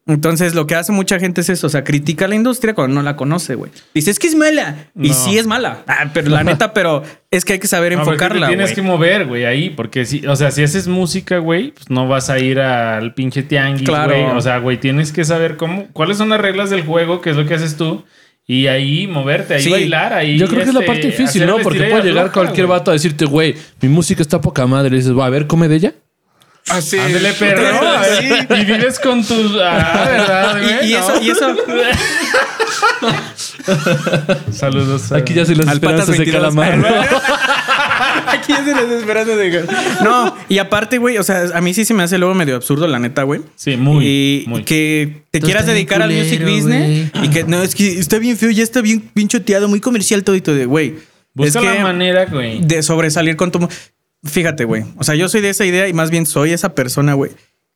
Entonces, 0.09 0.55
lo 0.55 0.67
que 0.67 0.75
hace 0.75 0.91
mucha 0.91 1.21
gente 1.21 1.43
es 1.43 1.51
eso. 1.51 1.67
O 1.69 1.71
sea, 1.71 1.85
critica 1.85 2.27
la 2.27 2.35
industria 2.35 2.75
cuando 2.75 2.95
no 2.97 3.03
la 3.03 3.15
conoce, 3.15 3.55
güey. 3.55 3.71
Dice, 3.95 4.11
es 4.11 4.19
que 4.19 4.27
es 4.27 4.35
mala. 4.35 4.89
Y 5.01 5.13
sí 5.13 5.39
es 5.39 5.47
mala. 5.47 5.85
Ah, 5.87 6.11
pero 6.13 6.31
la 6.31 6.43
neta, 6.45 6.73
pero 6.73 7.03
es 7.31 7.45
que 7.45 7.53
hay 7.53 7.59
que 7.59 7.67
saber 7.69 7.93
No, 7.93 8.03
te 8.03 8.09
enfocarla, 8.11 8.49
tienes 8.49 8.69
güey. 8.71 8.75
que 8.75 8.83
mover, 8.83 9.27
güey, 9.27 9.45
ahí. 9.45 9.71
Porque 9.71 10.05
si, 10.07 10.27
o 10.27 10.35
sea, 10.35 10.51
si 10.51 10.63
haces 10.63 10.89
música, 10.89 11.39
güey, 11.39 11.73
pues 11.73 11.91
no 11.91 12.09
vas 12.09 12.31
a 12.31 12.39
ir 12.39 12.59
al 12.59 13.15
pinche 13.15 13.43
tianguis, 13.43 13.89
Claro. 13.89 14.15
güey. 14.15 14.37
O 14.37 14.41
sea, 14.41 14.59
güey, 14.59 14.81
tienes 14.81 15.13
que 15.13 15.25
saber 15.25 15.57
cómo, 15.57 15.87
cuáles 15.93 16.17
son 16.17 16.31
las 16.31 16.41
reglas 16.41 16.71
del 16.71 16.83
juego, 16.85 17.21
qué 17.21 17.31
es 17.31 17.37
lo 17.37 17.47
que 17.47 17.55
haces 17.55 17.77
tú. 17.77 18.03
Y 18.51 18.67
ahí 18.69 19.07
moverte, 19.07 19.57
ahí 19.57 19.63
Sí. 19.63 19.71
bailar, 19.71 20.15
ahí. 20.15 20.39
Yo 20.39 20.47
creo 20.47 20.63
que 20.63 20.69
es 20.69 20.75
la 20.75 20.81
este, 20.81 20.91
parte 20.91 21.07
difícil, 21.09 21.45
¿no? 21.47 21.59
Porque 21.59 21.83
puede 21.83 22.03
llegar 22.05 22.33
cualquier 22.33 22.65
güey. 22.67 22.79
vato 22.79 22.91
a 22.91 22.95
decirte, 22.95 23.27
güey, 23.27 23.55
mi 23.83 23.91
música 23.91 24.23
está 24.23 24.41
poca 24.41 24.67
madre. 24.67 24.95
Y 24.97 25.01
dices, 25.01 25.13
va, 25.15 25.27
a 25.27 25.31
ver, 25.31 25.47
come 25.47 25.69
de 25.69 25.77
ella. 25.77 25.93
Así. 26.71 26.99
Ándele, 26.99 27.33
perro. 27.39 27.81
Sí. 28.19 28.29
Y 28.61 28.65
vives 28.65 28.99
con 28.99 29.25
tus. 29.25 29.53
Ah, 29.61 30.05
¿verdad, 30.11 30.63
güey? 30.63 30.69
Y, 30.89 30.91
y 30.91 30.95
eso, 30.95 31.23
y 31.23 31.31
eso. 31.31 31.57
Saludos. 34.53 35.13
Aquí 35.13 35.35
ya 35.35 35.45
se 35.45 35.55
las 35.55 35.73
esperanzas 35.73 36.07
de 36.09 36.19
22. 36.19 36.41
calamar. 36.41 37.09
Aquí 38.27 38.53
ya 38.53 38.65
se 38.65 38.75
les 38.75 38.91
esperando 39.01 39.37
de 39.37 39.67
No, 40.03 40.37
y 40.49 40.59
aparte, 40.59 40.99
güey, 40.99 41.19
o 41.19 41.23
sea, 41.23 41.45
a 41.55 41.61
mí 41.61 41.75
sí 41.75 41.85
se 41.85 41.95
me 41.95 42.03
hace 42.03 42.19
luego 42.19 42.35
medio 42.35 42.57
absurdo, 42.57 42.87
la 42.87 42.99
neta, 42.99 43.23
güey. 43.23 43.41
Sí, 43.57 43.77
muy. 43.77 44.07
Y 44.07 44.45
muy. 44.47 44.65
que 44.65 45.23
te 45.31 45.41
quieras 45.41 45.67
dedicar 45.67 46.03
al 46.03 46.11
music 46.13 46.43
business 46.43 47.11
y 47.23 47.29
que 47.29 47.45
no, 47.45 47.63
es 47.63 47.75
que 47.75 47.99
está 47.99 48.19
bien 48.19 48.37
feo, 48.37 48.51
ya 48.51 48.63
está 48.63 48.81
bien, 48.81 49.11
bien 49.15 49.29
choteado, 49.29 49.69
muy 49.69 49.81
comercial 49.81 50.25
todo 50.25 50.37
y 50.37 50.41
todo 50.41 50.55
de, 50.55 50.67
güey. 50.67 50.97
Busca 51.35 51.61
es 51.61 51.67
que 51.67 51.75
la 51.79 51.83
manera, 51.85 52.27
güey. 52.27 52.61
de 52.61 52.83
sobresalir 52.83 53.37
con 53.37 53.51
tu. 53.53 53.69
Fíjate, 54.25 54.65
güey. 54.65 54.85
O 54.97 55.05
sea, 55.05 55.15
yo 55.15 55.29
soy 55.29 55.41
de 55.41 55.51
esa 55.51 55.65
idea 55.65 55.89
y 55.89 55.93
más 55.93 56.11
bien 56.11 56.27
soy 56.27 56.53
esa 56.53 56.75
persona, 56.75 57.15
güey, 57.15 57.33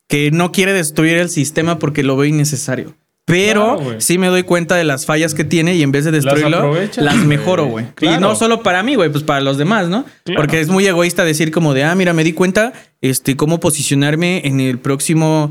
que 0.08 0.30
no 0.30 0.52
quiere 0.52 0.72
destruir 0.72 1.16
el 1.16 1.30
sistema 1.30 1.78
porque 1.78 2.02
lo 2.02 2.16
ve 2.16 2.28
innecesario. 2.28 2.94
Pero 3.24 3.78
Claro, 3.78 4.00
sí 4.00 4.18
me 4.18 4.26
doy 4.26 4.42
cuenta 4.42 4.74
de 4.74 4.82
las 4.82 5.06
fallas 5.06 5.32
que 5.32 5.44
tiene 5.44 5.76
y 5.76 5.82
en 5.82 5.92
vez 5.92 6.04
de 6.04 6.10
destruirlo, 6.10 6.74
las 6.96 7.16
mejoro, 7.16 7.66
güey. 7.66 7.86
Claro. 7.94 8.16
Y 8.16 8.20
no 8.20 8.34
solo 8.34 8.64
para 8.64 8.82
mí, 8.82 8.96
güey, 8.96 9.10
pues 9.10 9.22
para 9.22 9.40
los 9.40 9.58
demás, 9.58 9.88
¿no? 9.88 10.04
Claro. 10.24 10.40
Porque 10.40 10.60
es 10.60 10.68
muy 10.68 10.84
egoísta 10.86 11.24
decir 11.24 11.52
como 11.52 11.72
de, 11.72 11.84
ah, 11.84 11.94
mira, 11.94 12.14
me 12.14 12.24
di 12.24 12.32
cuenta, 12.32 12.72
este, 13.00 13.36
cómo 13.36 13.60
posicionarme 13.60 14.42
en 14.44 14.58
el 14.58 14.80
próximo, 14.80 15.50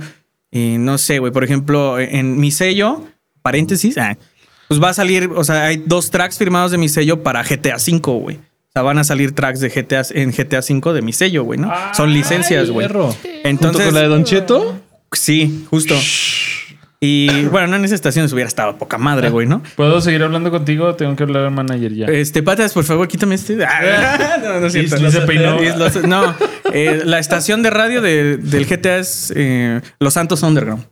eh, 0.51 0.77
no 0.80 0.97
sé, 0.97 1.19
güey, 1.19 1.32
por 1.32 1.45
ejemplo, 1.45 1.97
en 1.97 2.38
mi 2.39 2.51
sello, 2.51 3.08
paréntesis, 3.41 3.97
ah, 3.97 4.17
pues 4.67 4.84
va 4.84 4.89
a 4.89 4.93
salir, 4.93 5.30
o 5.34 5.43
sea, 5.45 5.65
hay 5.65 5.77
dos 5.86 6.12
tracks 6.12 6.38
firmados 6.38 6.71
de 6.71 6.77
mi 6.77 6.89
sello 6.89 7.23
para 7.23 7.41
GTA 7.41 7.77
V, 7.77 7.99
güey. 7.99 8.39
O 8.72 8.74
sea, 8.74 8.84
van 8.84 8.98
a 9.00 9.04
salir 9.04 9.34
tracks 9.36 9.60
de 9.60 9.68
GTA 9.70 10.02
en 10.12 10.32
GTA 10.32 10.60
V 10.60 10.94
de 10.94 11.02
mi 11.02 11.12
sello, 11.12 11.44
güey, 11.44 11.60
¿no? 11.60 11.70
Son 11.94 12.14
licencias, 12.14 12.70
güey. 12.70 12.88
Entonces, 13.44 13.82
Junto 13.82 13.84
con 13.86 13.94
la 13.94 14.02
de 14.02 14.08
Don 14.08 14.24
Cheto. 14.24 14.80
sí, 15.12 15.66
justo. 15.70 15.94
Y 17.04 17.46
bueno, 17.46 17.66
no 17.68 17.76
en 17.78 17.84
esa 17.86 17.96
estación 17.96 18.30
hubiera 18.32 18.48
estado 18.48 18.78
poca 18.78 18.98
madre, 19.00 19.30
güey, 19.30 19.48
¿no? 19.48 19.64
¿Puedo 19.76 20.00
seguir 20.02 20.22
hablando 20.24 20.52
contigo 20.52 20.94
tengo 20.96 21.16
que 21.16 21.24
hablar 21.24 21.46
al 21.46 21.52
manager 21.52 21.94
ya? 21.96 22.06
Este, 22.06 22.44
patas, 22.44 22.74
por 22.74 22.84
favor, 22.84 23.08
quítame 23.08 23.36
este. 23.36 23.58
Ah, 23.66 24.38
no, 24.42 24.60
no 24.60 24.68
es 24.68 24.74
cierto. 24.74 25.10
Se 25.12 25.22
peinó. 25.22 25.58
No, 26.08 26.36
eh, 26.72 27.02
la 27.04 27.18
estación 27.20 27.64
de 27.64 27.72
radio 27.72 28.02
de- 28.02 28.38
del 28.38 28.66
GTA 28.68 29.00
es 29.00 29.34
eh, 29.36 29.82
Los 30.00 30.14
Santos 30.14 30.44
Underground. 30.44 30.86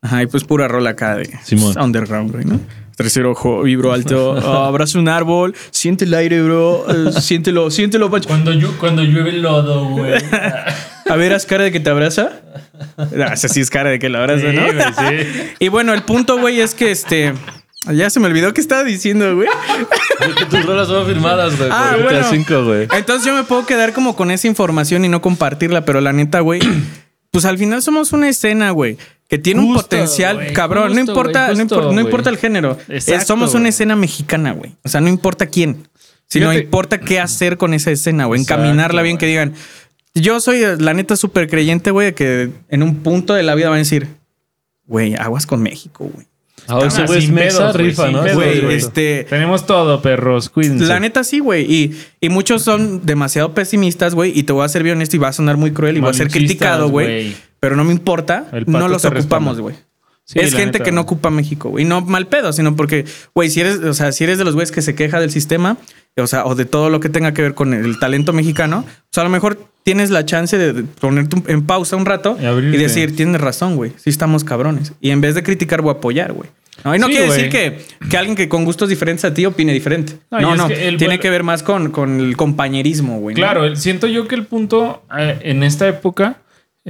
Ajá, 0.00 0.22
y 0.22 0.26
pues 0.28 0.44
pura 0.44 0.68
rola 0.68 0.90
acá 0.90 1.16
de 1.16 1.28
Simón. 1.42 1.74
Underground, 1.78 2.30
güey, 2.30 2.44
¿no? 2.44 2.60
Tercer 2.98 3.26
ojo, 3.26 3.62
vibro 3.62 3.92
alto, 3.92 4.30
oh, 4.44 4.64
abraza 4.64 4.98
un 4.98 5.08
árbol, 5.08 5.54
siente 5.70 6.04
el 6.04 6.12
aire, 6.14 6.42
bro, 6.42 6.84
eh, 6.88 7.12
siéntelo, 7.20 7.70
siéntelo, 7.70 8.10
Pancho. 8.10 8.28
Cuando, 8.28 8.52
cuando 8.76 9.04
llueve 9.04 9.30
el 9.30 9.42
lodo, 9.42 9.84
güey. 9.84 10.14
A 11.08 11.14
ver, 11.14 11.32
haz 11.32 11.46
cara 11.46 11.62
de 11.62 11.70
que 11.70 11.78
te 11.78 11.90
abraza. 11.90 12.42
Esa 13.32 13.48
sí 13.48 13.60
es 13.60 13.70
cara 13.70 13.90
de 13.90 14.00
que 14.00 14.08
la 14.08 14.18
abraza, 14.18 14.50
Sí, 14.50 14.56
¿no? 14.56 14.62
güey, 14.64 14.84
sí. 14.98 15.50
Y 15.60 15.68
bueno, 15.68 15.94
el 15.94 16.02
punto, 16.02 16.38
güey, 16.40 16.60
es 16.60 16.74
que 16.74 16.90
este. 16.90 17.34
Ya 17.92 18.10
se 18.10 18.18
me 18.18 18.26
olvidó 18.26 18.52
qué 18.52 18.60
estaba 18.60 18.82
diciendo, 18.82 19.36
güey. 19.36 19.48
Que 20.36 20.44
tus 20.46 20.66
rolas 20.66 20.88
son 20.88 21.06
firmadas, 21.06 21.56
güey. 21.56 21.70
Ah, 21.72 21.96
bueno. 22.02 22.28
V, 22.28 22.62
güey. 22.64 22.88
Entonces 22.98 23.24
yo 23.24 23.32
me 23.32 23.44
puedo 23.44 23.64
quedar 23.64 23.92
como 23.92 24.16
con 24.16 24.32
esa 24.32 24.48
información 24.48 25.04
y 25.04 25.08
no 25.08 25.22
compartirla, 25.22 25.84
pero 25.84 26.00
la 26.00 26.12
neta, 26.12 26.40
güey, 26.40 26.60
pues 27.30 27.44
al 27.44 27.58
final 27.58 27.80
somos 27.80 28.12
una 28.12 28.28
escena, 28.28 28.72
güey, 28.72 28.98
que 29.28 29.38
tiene 29.38 29.60
un 29.60 29.74
potencial, 29.74 30.52
cabrón. 30.54 30.94
no 30.94 31.00
importa, 31.00 31.52
no, 31.52 32.00
importa 32.00 32.30
el 32.30 32.38
género. 32.38 32.78
Exacto, 32.88 33.26
somos 33.26 33.54
una 33.54 33.68
escena 33.68 33.94
mexicana, 33.94 34.52
güey. 34.52 34.74
O 34.82 34.88
sea, 34.88 35.00
no 35.00 35.08
importa 35.08 35.46
quién, 35.46 35.86
sino 36.26 36.46
Fíjate. 36.46 36.64
importa 36.64 37.00
qué 37.00 37.20
hacer 37.20 37.58
con 37.58 37.74
esa 37.74 37.90
escena, 37.90 38.24
güey. 38.24 38.40
Encaminarla 38.40 39.02
bien, 39.02 39.18
que 39.18 39.26
digan. 39.26 39.52
Yo 40.14 40.40
soy, 40.40 40.62
la 40.78 40.94
neta, 40.94 41.14
súper 41.14 41.48
creyente, 41.48 41.90
güey, 41.90 42.14
que 42.14 42.50
en 42.70 42.82
un 42.82 42.96
punto 42.96 43.34
de 43.34 43.42
la 43.42 43.54
vida 43.54 43.68
van 43.68 43.76
a 43.76 43.78
decir, 43.78 44.08
güey, 44.86 45.14
aguas 45.14 45.46
con 45.46 45.62
México, 45.62 46.10
güey. 46.12 46.26
Ah, 46.66 46.80
ese 46.86 47.04
güey 47.04 47.20
rifa, 47.72 48.10
¿no? 48.10 48.22
Güey, 48.34 48.74
este- 48.74 49.24
Tenemos 49.24 49.66
todo, 49.66 50.02
perros. 50.02 50.50
Cuídense. 50.50 50.84
La 50.84 51.00
neta 51.00 51.24
sí, 51.24 51.38
güey. 51.38 51.70
Y, 51.70 51.96
y 52.20 52.28
muchos 52.28 52.62
son 52.62 53.06
demasiado 53.06 53.54
pesimistas, 53.54 54.14
güey. 54.14 54.38
Y 54.38 54.42
te 54.42 54.52
voy 54.52 54.64
a 54.64 54.68
ser 54.68 54.82
bien 54.82 54.96
honesto 54.96 55.16
y 55.16 55.18
va 55.18 55.28
a 55.28 55.32
sonar 55.32 55.56
muy 55.56 55.72
cruel 55.72 55.96
y 55.96 56.00
voy 56.00 56.10
a 56.10 56.14
ser 56.14 56.28
criticado, 56.28 56.90
güey. 56.90 57.34
Pero 57.60 57.76
no 57.76 57.84
me 57.84 57.92
importa. 57.92 58.46
No 58.66 58.88
los 58.88 59.04
ocupamos, 59.04 59.60
güey. 59.60 59.76
Sí, 60.24 60.38
es 60.40 60.50
gente 60.52 60.78
neta, 60.78 60.84
que 60.84 60.92
no 60.92 61.00
ocupa 61.00 61.30
México, 61.30 61.70
güey. 61.70 61.86
Y 61.86 61.88
no 61.88 62.02
mal 62.02 62.26
pedo, 62.26 62.52
sino 62.52 62.76
porque, 62.76 63.06
güey, 63.34 63.48
si 63.48 63.60
eres, 63.62 63.78
o 63.78 63.94
sea, 63.94 64.12
si 64.12 64.24
eres 64.24 64.36
de 64.36 64.44
los 64.44 64.52
güeyes 64.52 64.70
que 64.70 64.82
se 64.82 64.94
queja 64.94 65.20
del 65.20 65.30
sistema, 65.30 65.78
o 66.18 66.26
sea, 66.26 66.44
o 66.44 66.54
de 66.54 66.66
todo 66.66 66.90
lo 66.90 67.00
que 67.00 67.08
tenga 67.08 67.32
que 67.32 67.40
ver 67.40 67.54
con 67.54 67.72
el 67.72 67.98
talento 67.98 68.34
mexicano, 68.34 68.84
o 68.86 69.06
sea, 69.10 69.22
a 69.22 69.24
lo 69.24 69.30
mejor 69.30 69.58
tienes 69.84 70.10
la 70.10 70.26
chance 70.26 70.58
de 70.58 70.82
ponerte 70.82 71.42
en 71.50 71.62
pausa 71.64 71.96
un 71.96 72.04
rato 72.04 72.36
Y 72.38 72.76
decir, 72.76 73.16
tienes 73.16 73.40
razón, 73.40 73.76
güey. 73.76 73.92
Sí 73.96 74.10
estamos 74.10 74.44
cabrones. 74.44 74.92
Y 75.00 75.12
en 75.12 75.22
vez 75.22 75.34
de 75.34 75.42
criticar, 75.42 75.80
voy 75.80 75.94
a 75.94 75.98
apoyar, 75.98 76.34
güey. 76.34 76.50
No, 76.84 76.94
y 76.94 76.98
no 76.98 77.06
Sí, 77.06 77.12
quiere 77.12 77.26
decir 77.32 77.48
que, 77.48 77.78
que 78.10 78.18
alguien 78.18 78.36
que 78.36 78.50
con 78.50 78.66
gustos 78.66 78.90
diferentes 78.90 79.24
a 79.24 79.32
ti 79.32 79.46
opine 79.46 79.72
diferente. 79.72 80.12
No, 80.30 80.40
No, 80.40 80.56
no. 80.56 80.68
que 80.68 80.88
el- 80.88 80.98
Tiene 80.98 81.18
que 81.18 81.30
ver 81.30 81.42
más 81.42 81.62
con, 81.62 81.90
con 81.90 82.20
el 82.20 82.36
compañerismo, 82.36 83.18
güey. 83.18 83.34
Claro, 83.34 83.74
siento 83.76 84.06
yo 84.06 84.28
que 84.28 84.34
el 84.34 84.44
punto 84.44 85.02
eh, 85.18 85.38
en 85.42 85.62
esta 85.62 85.88
época 85.88 86.36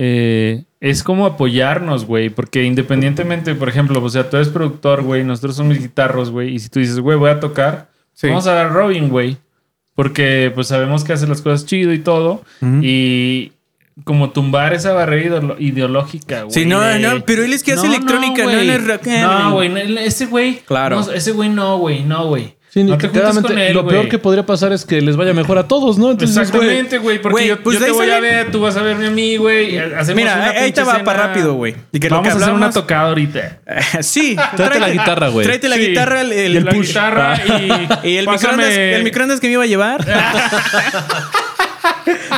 eh, 0.01 0.63
es 0.81 1.03
como 1.03 1.27
apoyarnos, 1.27 2.05
güey, 2.07 2.31
porque 2.31 2.63
independientemente, 2.63 3.55
por 3.57 3.69
ejemplo, 3.69 4.01
o 4.01 4.09
sea, 4.09 4.31
tú 4.31 4.37
eres 4.37 4.49
productor, 4.49 5.03
güey, 5.03 5.25
nosotros 5.25 5.57
somos 5.57 5.77
guitarros, 5.77 6.31
güey, 6.31 6.55
y 6.55 6.59
si 6.61 6.69
tú 6.69 6.79
dices, 6.79 7.01
güey, 7.01 7.19
voy 7.19 7.31
a 7.31 7.41
tocar, 7.41 7.89
Sí. 8.15 8.29
vamos 8.29 8.47
a 8.47 8.53
dar 8.53 8.73
Robin, 8.73 9.09
güey, 9.09 9.39
porque 9.97 10.53
pues 10.55 10.69
sabemos 10.69 11.03
que 11.03 11.13
hace 11.15 11.27
las 11.27 11.43
cosas 11.43 11.67
chido 11.67 11.93
y 11.93 11.99
todo, 11.99 12.43
y 12.63 13.51
como 14.05 14.31
tumbar 14.31 14.73
esa 14.73 14.93
barrera 14.93 15.57
ideológica, 15.59 16.43
güey. 16.43 16.53
Sí, 16.55 16.65
no, 16.65 16.79
no, 17.01 17.25
pero 17.25 17.43
él 17.43 17.53
es 17.53 17.65
que 17.65 17.73
hace 17.73 17.89
electrónica, 17.89 18.45
no, 18.45 18.53
no 18.53 18.59
es 18.61 18.87
rock. 18.87 19.07
No, 19.07 19.53
güey, 19.55 19.69
no, 19.69 19.79
ese 20.01 20.27
güey, 20.27 20.61
Claro. 20.65 21.01
no, 21.01 21.11
ese 21.13 21.33
güey 21.33 21.49
no, 21.49 21.79
güey, 21.79 22.05
no, 22.05 22.27
güey. 22.29 22.55
Sí, 22.71 22.85
no 22.85 22.99
te 22.99 23.07
juntes 23.09 23.23
claramente, 23.23 23.49
con 23.49 23.59
él, 23.59 23.75
lo 23.75 23.87
peor 23.87 24.09
que 24.11 24.19
podría 24.19 24.45
pasar 24.45 24.73
es 24.75 24.85
que 24.85 25.01
les 25.01 25.17
vaya 25.17 25.33
mejor 25.33 25.57
a 25.57 25.67
todos, 25.67 25.97
¿no? 25.97 26.11
Entonces, 26.11 26.37
Exactamente, 26.37 26.99
güey, 26.99 27.19
porque 27.21 27.33
Güey, 27.33 27.49
yo, 27.49 27.63
pues 27.63 27.75
yo 27.79 27.81
de 27.81 27.87
te 27.87 27.93
ahí 27.93 27.97
voy 27.97 28.07
a 28.11 28.15
sale- 28.17 28.21
ver, 28.31 28.51
tú 28.51 28.61
vas 28.61 28.77
a 28.77 28.83
verme 28.83 29.07
a 29.07 29.11
mí, 29.11 29.37
güey. 29.39 29.75
y 29.75 29.79
hacemos 29.79 30.15
Mira, 30.17 30.35
una 30.35 30.45
ahí- 30.45 30.57
ahí 30.57 30.65
pinche 30.65 30.73
te 30.73 30.83
va 30.83 30.93
escena. 30.93 31.05
para 31.05 31.27
rápido, 31.29 31.55
güey. 31.55 31.75
Y 31.93 31.99
que 31.99 32.11
lo 32.11 32.17
Vamos 32.17 32.29
que 32.29 32.33
a 32.33 32.37
hacer 32.37 32.49
una 32.55 32.67
hablamos- 32.67 32.75
tocada 32.75 33.09
ahorita. 33.09 33.59
sí. 34.03 34.37
Tráete 34.57 34.81
la 34.81 34.91
guitarra, 34.91 35.29
güey. 35.29 35.47
Tráete 35.47 35.69
la 35.71 35.77
Sí. 35.77 35.87
guitarra, 35.87 36.21
el, 36.21 36.33
el 36.33 36.57
Y 36.57 36.61
la 36.61 36.71
push. 36.73 36.87
guitarra 36.89 37.41
y, 37.47 37.89
Y 38.11 38.17
el 38.19 38.27
pásame- 38.27 38.33
microondas, 38.57 38.79
el 38.79 39.03
microondas 39.05 39.41
que 39.41 39.47
me 39.47 39.53
iba 39.55 39.63
a 39.63 39.67
llevar. 39.67 40.05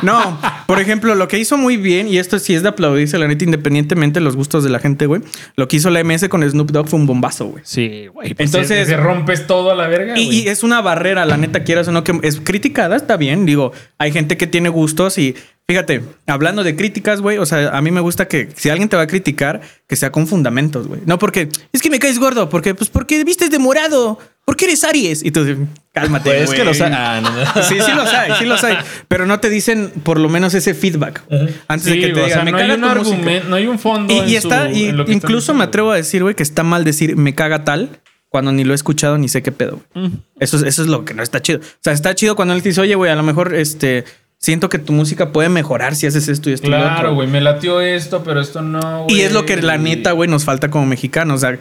No, 0.03 0.41
por 0.67 0.81
ejemplo, 0.81 1.15
lo 1.15 1.29
que 1.29 1.39
hizo 1.39 1.57
muy 1.57 1.77
bien, 1.77 2.09
y 2.09 2.19
esto 2.19 2.39
sí 2.39 2.55
es 2.55 2.63
de 2.63 2.69
aplaudirse, 2.71 3.19
la 3.19 3.29
neta, 3.29 3.45
independientemente 3.45 4.21
de 4.21 4.25
los 4.25 4.37
gustos 4.37 4.65
de 4.65 4.71
la 4.71 4.79
gente, 4.79 5.07
güey. 5.07 5.23
Lo 5.57 5.69
que 5.69 5.77
hizo 5.77 5.91
la 5.91 6.01
MS 6.03 6.29
con 6.29 6.49
Snoop 6.49 6.71
Dogg 6.71 6.89
fue 6.89 6.99
un 6.99 7.07
bombazo, 7.07 7.47
güey. 7.47 7.63
Sí, 7.67 8.07
güey. 8.13 8.35
pues 8.35 8.49
Entonces- 8.49 8.87
Se, 8.87 8.95
se 8.95 8.97
rompes 8.97 9.47
todo 9.47 9.71
a 9.71 9.75
la 9.75 9.89
verga, 9.89 10.19
y 10.19 10.49
es 10.49 10.63
una 10.63 10.81
barrera, 10.81 11.25
la 11.27 11.37
neta, 11.37 11.65
quieras 11.65 11.89
o 11.89 11.93
no, 11.93 12.05
que 12.05 12.19
es 12.23 12.41
criticada, 12.41 12.97
está 12.97 13.17
bien. 13.17 13.47
Digo, 13.47 13.73
hay 13.99 14.13
gente 14.13 14.37
que 14.37 14.47
tiene 14.47 14.69
gustos 14.69 15.19
y 15.19 15.35
fíjate, 15.69 16.03
hablando 16.27 16.65
de 16.65 16.75
críticas, 16.75 17.21
güey, 17.21 17.39
o 17.39 17.47
sea, 17.47 17.69
a 17.77 17.81
mí 17.81 17.91
me 17.93 18.01
gusta 18.01 18.27
que 18.27 18.49
si 18.57 18.71
alguien 18.71 18.89
te 18.89 18.97
va 18.97 19.03
a 19.03 19.07
criticar, 19.07 19.61
que 19.87 19.95
sea 19.95 20.11
con 20.11 20.27
fundamentos, 20.27 20.89
güey. 20.89 21.01
No 21.07 21.19
porque 21.19 21.49
es 21.73 21.81
que 21.81 21.91
me 21.91 21.99
caes 22.01 22.19
gordo, 22.19 22.49
porque, 22.49 22.75
pues, 22.75 22.91
porque 22.91 23.23
vistes 23.23 23.51
de 23.53 23.59
morado, 23.61 24.19
porque 24.51 24.65
eres 24.65 24.83
Aries. 24.85 25.25
Y 25.25 25.31
tú, 25.31 25.45
cálmate. 25.93 26.31
Pues 26.31 26.43
es 26.43 26.51
que 26.51 26.57
güey. 26.57 26.67
lo 26.67 26.75
sabe. 26.75 26.95
Ah, 26.97 27.21
no, 27.23 27.31
no. 27.31 27.63
Sí, 27.63 27.77
sí 27.81 27.93
los 27.95 28.13
hay, 28.13 28.33
sí 28.39 28.45
los 28.47 28.65
hay. 28.65 28.77
Pero 29.07 29.27
no 29.27 29.39
te 29.39 29.49
dicen 29.49 29.91
por 30.03 30.19
lo 30.19 30.29
menos 30.29 30.55
ese 30.55 30.75
feedback 30.75 31.23
antes 31.69 31.85
Sí, 31.93 32.01
de 32.01 32.07
que 32.09 32.13
te 32.15 32.21
o 32.21 32.25
digan, 32.25 32.31
sea, 32.31 32.45
me 32.45 32.51
no 32.51 32.57
hay 32.59 32.63
caga 32.69 32.75
un 32.75 32.81
tu 32.81 32.87
música". 32.99 33.17
argumento, 33.17 33.49
no 33.49 33.57
hay 33.57 33.67
un 33.67 33.79
fondo. 33.79 34.13
Y, 34.15 34.19
en 34.19 34.29
y 34.29 34.35
está, 34.37 34.69
su- 34.69 34.77
y 34.77 34.85
en 34.87 34.97
lo 34.97 35.05
que 35.05 35.13
están 35.13 35.29
incluso 35.31 35.55
me 35.55 35.65
atrevo 35.65 35.93
a 35.93 35.97
decir, 35.97 36.23
güey, 36.23 36.35
que 36.35 36.43
está 36.43 36.63
mal 36.65 36.83
decir 36.85 37.17
me 37.17 37.35
caga 37.35 37.65
tal 37.65 38.01
cuando 38.29 38.51
ni 38.53 38.65
lo 38.65 38.73
he 38.73 38.75
escuchado 38.75 39.19
ni 39.19 39.29
sé 39.29 39.43
qué 39.43 39.53
pedo. 39.53 39.81
güey. 39.95 40.11
Eso, 40.41 40.57
es- 40.57 40.63
eso 40.65 40.83
es 40.83 40.89
lo 40.89 41.05
que 41.05 41.15
no 41.15 41.23
está 41.23 41.41
chido. 41.41 41.61
O 41.61 41.63
sea, 41.81 41.93
está 41.93 42.15
chido 42.15 42.35
cuando 42.37 42.55
él 42.55 42.63
te 42.63 42.71
dice, 42.71 42.81
oye, 42.81 42.95
güey, 42.97 43.11
a 43.11 43.17
lo 43.17 43.23
mejor 43.23 43.55
este 43.55 44.05
siento 44.39 44.69
que 44.71 44.79
tu 44.79 44.93
música 44.95 45.33
puede 45.33 45.49
mejorar 45.51 45.95
si 45.95 46.07
haces 46.07 46.27
esto 46.29 46.49
y 46.49 46.55
esto 46.55 46.67
y 46.67 46.71
lo 46.71 46.77
Claro, 46.79 46.95
otro". 46.97 47.15
güey, 47.15 47.29
me 47.29 47.41
latió 47.43 47.81
esto, 47.83 48.25
pero 48.25 48.41
esto 48.41 48.63
no. 48.63 49.07
Y 49.09 49.21
es 49.21 49.33
lo 49.33 49.45
que 49.45 49.61
la 49.61 49.77
neta, 49.79 50.13
güey, 50.13 50.31
nos 50.31 50.45
falta 50.45 50.71
como 50.71 50.87
mexicanos. 50.87 51.37
O 51.37 51.41
sea, 51.47 51.59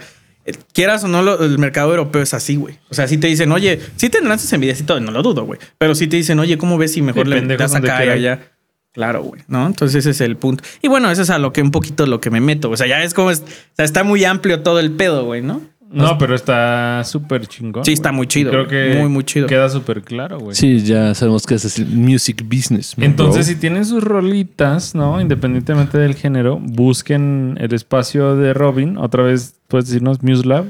quieras 0.72 1.04
o 1.04 1.08
no, 1.08 1.22
lo- 1.22 1.42
el 1.44 1.58
mercado 1.58 1.90
europeo 1.90 2.22
es 2.22 2.34
así, 2.34 2.56
güey. 2.56 2.78
O 2.90 2.94
sea, 2.94 3.06
si 3.08 3.18
te 3.18 3.26
dicen, 3.26 3.50
oye, 3.52 3.80
sí 3.96 4.08
tendrán 4.08 4.38
sus 4.38 4.52
envidias 4.52 4.80
y 4.80 4.84
todo, 4.84 5.00
no 5.00 5.10
lo 5.10 5.22
dudo, 5.22 5.44
güey. 5.44 5.58
Pero 5.78 5.94
si 5.94 6.06
te 6.06 6.16
dicen, 6.16 6.38
oye, 6.38 6.58
¿cómo 6.58 6.78
ves 6.78 6.92
si 6.92 7.02
mejor 7.02 7.26
le 7.28 7.36
das 7.64 7.72
acá 7.78 8.04
y 8.04 8.08
allá? 8.14 8.40
Claro, 8.92 9.22
güey, 9.22 9.42
¿no? 9.46 9.66
Entonces 9.66 9.96
ese 10.00 10.10
es 10.10 10.20
el 10.20 10.36
punto. 10.36 10.64
Y 10.82 10.88
bueno, 10.88 11.10
eso 11.10 11.22
es 11.22 11.30
a 11.30 11.38
lo 11.38 11.52
que 11.52 11.62
un 11.62 11.70
poquito 11.70 12.06
lo 12.06 12.20
que 12.20 12.30
me 12.30 12.40
meto. 12.40 12.70
O 12.70 12.76
sea, 12.76 12.86
ya 12.88 13.02
es 13.04 13.14
como, 13.14 13.30
es- 13.30 13.40
o 13.40 13.74
sea, 13.76 13.84
está 13.84 14.02
muy 14.02 14.24
amplio 14.24 14.62
todo 14.62 14.80
el 14.80 14.90
pedo, 14.92 15.24
güey, 15.24 15.42
¿no? 15.42 15.62
No, 15.92 16.16
pero 16.18 16.36
está 16.36 17.02
súper 17.04 17.46
chingón. 17.46 17.84
Sí, 17.84 17.92
está 17.92 18.12
muy 18.12 18.28
chido, 18.28 18.52
Creo 18.52 18.68
que 18.68 18.96
Muy, 18.98 19.08
muy 19.08 19.24
chido. 19.24 19.48
Queda 19.48 19.68
súper 19.68 20.02
claro, 20.02 20.38
güey. 20.38 20.54
Sí, 20.54 20.80
ya 20.84 21.14
sabemos 21.14 21.46
que 21.46 21.56
ese 21.56 21.66
es 21.66 21.78
el 21.80 21.86
music 21.86 22.44
business. 22.44 22.94
Entonces, 22.96 23.46
bro. 23.46 23.54
si 23.54 23.60
tienen 23.60 23.84
sus 23.84 24.02
rolitas, 24.02 24.94
¿no? 24.94 25.20
Independientemente 25.20 25.98
del 25.98 26.14
género, 26.14 26.58
busquen 26.60 27.56
el 27.60 27.74
espacio 27.74 28.36
de 28.36 28.54
Robin. 28.54 28.98
Otra 28.98 29.24
vez, 29.24 29.56
puedes 29.66 29.86
decirnos 29.86 30.22
MuseLab. 30.22 30.66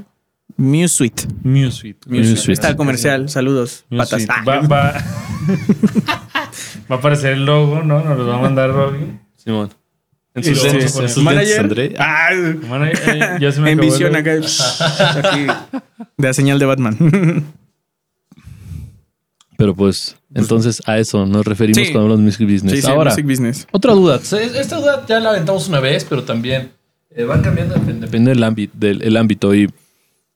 Musuite. 0.56 1.24
Musuite. 1.42 2.08
Musuite. 2.08 2.52
Está 2.52 2.70
el 2.70 2.76
comercial. 2.76 3.28
Saludos. 3.28 3.84
Patas. 3.90 4.20
Musuite. 4.20 4.32
Ah. 4.34 4.44
Va, 4.46 4.60
va, 4.60 4.92
va 6.90 6.96
a 6.96 6.98
aparecer 6.98 7.34
el 7.34 7.44
logo, 7.44 7.82
¿no? 7.82 8.02
Nos 8.02 8.18
lo 8.18 8.26
va 8.26 8.36
a 8.36 8.40
mandar 8.40 8.70
Robin. 8.70 9.20
Simón. 9.36 9.70
En 10.34 10.44
sus 10.44 10.58
luego 10.62 10.78
lentes, 10.78 10.84
en 10.84 10.90
sus 10.90 11.00
lentes, 11.00 11.22
Manager. 11.24 11.60
André. 11.60 11.94
Ah, 11.98 12.28
eh, 12.32 13.38
ya 13.40 13.50
se 13.52 13.60
me 13.60 13.72
en 13.72 13.80
visión 13.80 14.14
acá. 14.14 14.32
Aquí, 15.24 15.46
de 16.16 16.28
la 16.28 16.32
señal 16.34 16.58
de 16.58 16.66
Batman. 16.66 16.96
Pero 19.56 19.74
pues, 19.74 20.16
entonces 20.34 20.80
a 20.86 20.98
eso 20.98 21.26
nos 21.26 21.44
referimos 21.44 21.78
Sí. 21.86 21.92
cuando 21.92 22.02
hablamos 22.12 22.20
de 22.20 22.24
music 22.24 22.48
business. 22.50 22.72
Sí, 22.76 22.82
sí, 22.82 22.88
Ahora, 22.90 23.10
music 23.10 23.26
business. 23.26 23.66
otra 23.72 23.92
duda. 23.92 24.16
Esta 24.16 24.76
duda 24.76 25.04
ya 25.06 25.20
la 25.20 25.30
aventamos 25.30 25.68
una 25.68 25.80
vez, 25.80 26.06
pero 26.08 26.22
también 26.22 26.70
eh, 27.14 27.24
va 27.24 27.42
cambiando. 27.42 27.74
dep- 27.76 27.98
Depende 28.00 28.30
del 28.30 28.42
ámbito, 28.42 28.72
del 28.78 29.02
el 29.02 29.16
ámbito. 29.18 29.54
Y 29.54 29.68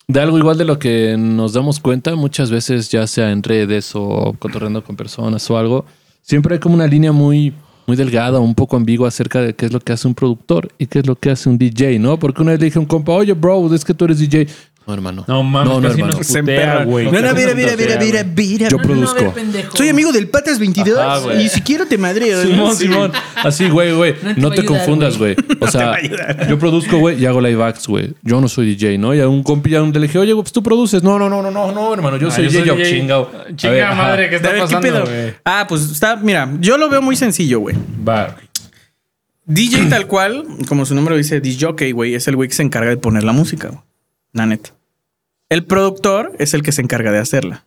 de 0.09 0.20
algo 0.20 0.37
igual 0.37 0.59
de 0.59 0.66
lo 0.66 0.78
que 0.78 1.16
nos 1.18 1.54
damos 1.54 1.80
cuenta, 1.80 2.14
muchas 2.16 2.50
veces, 2.50 2.90
ya 2.90 3.07
sea 3.07 3.30
en 3.30 3.42
redes 3.42 3.92
o 3.94 4.35
cotorreando 4.38 4.85
con 4.85 4.94
personas 4.96 5.48
o 5.50 5.57
algo, 5.57 5.87
siempre 6.20 6.54
hay 6.57 6.61
como 6.61 6.74
una 6.74 6.87
línea 6.87 7.12
muy 7.12 7.54
muy 7.87 7.97
delgada, 7.97 8.40
un 8.40 8.55
poco 8.55 8.77
ambigua 8.77 9.09
acerca 9.09 9.40
de 9.40 9.55
qué 9.55 9.66
es 9.66 9.73
lo 9.73 9.81
que 9.81 9.92
hace 9.92 10.09
un 10.09 10.14
productor 10.14 10.68
y 10.79 10.87
qué 10.87 11.01
es 11.01 11.07
lo 11.07 11.16
que 11.16 11.31
hace 11.31 11.49
un 11.49 11.59
DJ, 11.59 11.99
¿no? 11.99 12.18
Porque 12.18 12.42
una 12.42 12.53
vez 12.53 12.61
le 12.61 12.66
dije 12.66 12.79
a 12.79 12.81
un 12.81 12.87
compa, 12.87 13.12
oye, 13.12 13.33
bro, 13.33 13.73
es 13.75 13.85
que 13.85 13.94
tú 13.94 14.05
eres 14.07 14.18
DJ. 14.18 14.47
No, 14.87 14.92
hermano. 14.92 15.25
No 15.27 15.42
mames, 15.42 15.73
no, 15.73 15.81
no, 15.81 15.88
casi 15.88 16.01
hermano. 16.01 16.18
nos 16.18 16.27
putea, 16.29 16.85
güey. 16.85 17.07
No, 17.07 17.12
no, 17.12 17.35
mira, 17.35 17.55
mira, 17.55 17.75
mira, 17.75 17.97
mira, 17.99 18.23
güey. 18.23 18.49
mira. 18.49 18.68
Yo 18.68 18.77
produzco. 18.79 19.35
Soy 19.75 19.88
amigo 19.88 20.12
del 20.12 20.29
Patas 20.29 20.59
22 20.59 20.99
Ajá, 20.99 21.35
y 21.40 21.49
si 21.49 21.62
quiero 21.62 21.87
te 21.87 21.97
madreo. 21.97 22.42
Simón, 22.42 22.77
Sí. 22.77 22.85
Simón. 22.85 23.11
Así, 23.42 23.68
güey, 23.70 23.94
güey. 23.94 24.14
No 24.37 24.51
te 24.51 24.57
te 24.57 24.61
ayudar, 24.62 24.66
confundas, 24.66 25.16
güey. 25.16 25.37
O 25.61 25.66
sea, 25.68 25.97
yo 26.49 26.59
produzco, 26.59 26.99
güey, 26.99 27.18
y 27.18 27.25
hago 27.25 27.40
live 27.40 27.62
acts, 27.64 27.87
güey. 27.88 28.12
Yo 28.23 28.40
no 28.42 28.49
soy 28.49 28.75
DJ, 28.75 28.99
¿no? 28.99 29.14
Y 29.14 29.20
a 29.20 29.29
un 29.29 29.42
compi 29.42 29.70
ya 29.70 29.81
le 29.81 30.01
dije, 30.01 30.18
oye, 30.18 30.33
güey, 30.35 30.42
pues 30.42 30.53
tú 30.53 30.62
produces. 30.62 31.03
No, 31.03 31.18
no, 31.18 31.31
no, 31.31 31.40
no, 31.40 31.51
no, 31.51 31.73
no, 31.73 31.94
hermano. 31.94 32.18
Yo 32.18 32.29
Ah, 32.29 32.31
soy 32.33 32.44
yo 32.51 32.51
DJ. 32.51 32.66
Yo, 32.66 32.77
DJ. 32.77 32.90
chingao. 32.90 33.31
Chinga 33.57 33.73
ver, 33.75 33.94
madre, 33.97 34.29
¿qué 34.29 34.37
está 34.37 34.49
ver, 34.49 34.57
¿qué 34.66 34.77
pasando? 34.77 35.05
Ah, 35.47 35.64
pues 35.66 35.83
está, 35.90 36.16
mira, 36.16 36.51
yo 36.61 36.77
lo 36.77 36.90
veo 36.90 37.01
muy 37.01 37.16
sencillo, 37.16 37.61
güey. 37.61 37.75
Va. 38.07 38.37
DJ 39.47 39.87
tal 39.90 40.07
cual, 40.07 40.44
como 40.68 40.85
su 40.87 40.94
nombre 40.94 41.14
lo 41.14 41.18
dice, 41.18 41.40
jockey, 41.59 41.92
güey, 41.92 42.14
es 42.14 42.29
el 42.29 42.37
güey 42.37 42.49
que 42.49 42.55
se 42.55 42.62
encarga 42.62 42.90
de 42.90 42.97
poner 42.97 43.25
la 43.25 43.33
música, 43.33 43.68
güey. 43.68 43.81
La 44.35 44.44
neta. 44.44 44.75
El 45.49 45.64
productor 45.64 46.33
es 46.38 46.53
el 46.53 46.62
que 46.62 46.73
se 46.73 46.83
encarga 46.83 47.11
de 47.12 47.18
hacerla. 47.18 47.64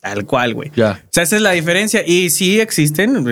Tal 0.00 0.26
cual, 0.26 0.52
güey. 0.52 0.70
Ya. 0.76 1.02
O 1.04 1.08
sea, 1.10 1.22
esa 1.22 1.36
es 1.36 1.42
la 1.42 1.52
diferencia. 1.52 2.06
Y 2.06 2.28
sí 2.30 2.60
existen 2.60 3.24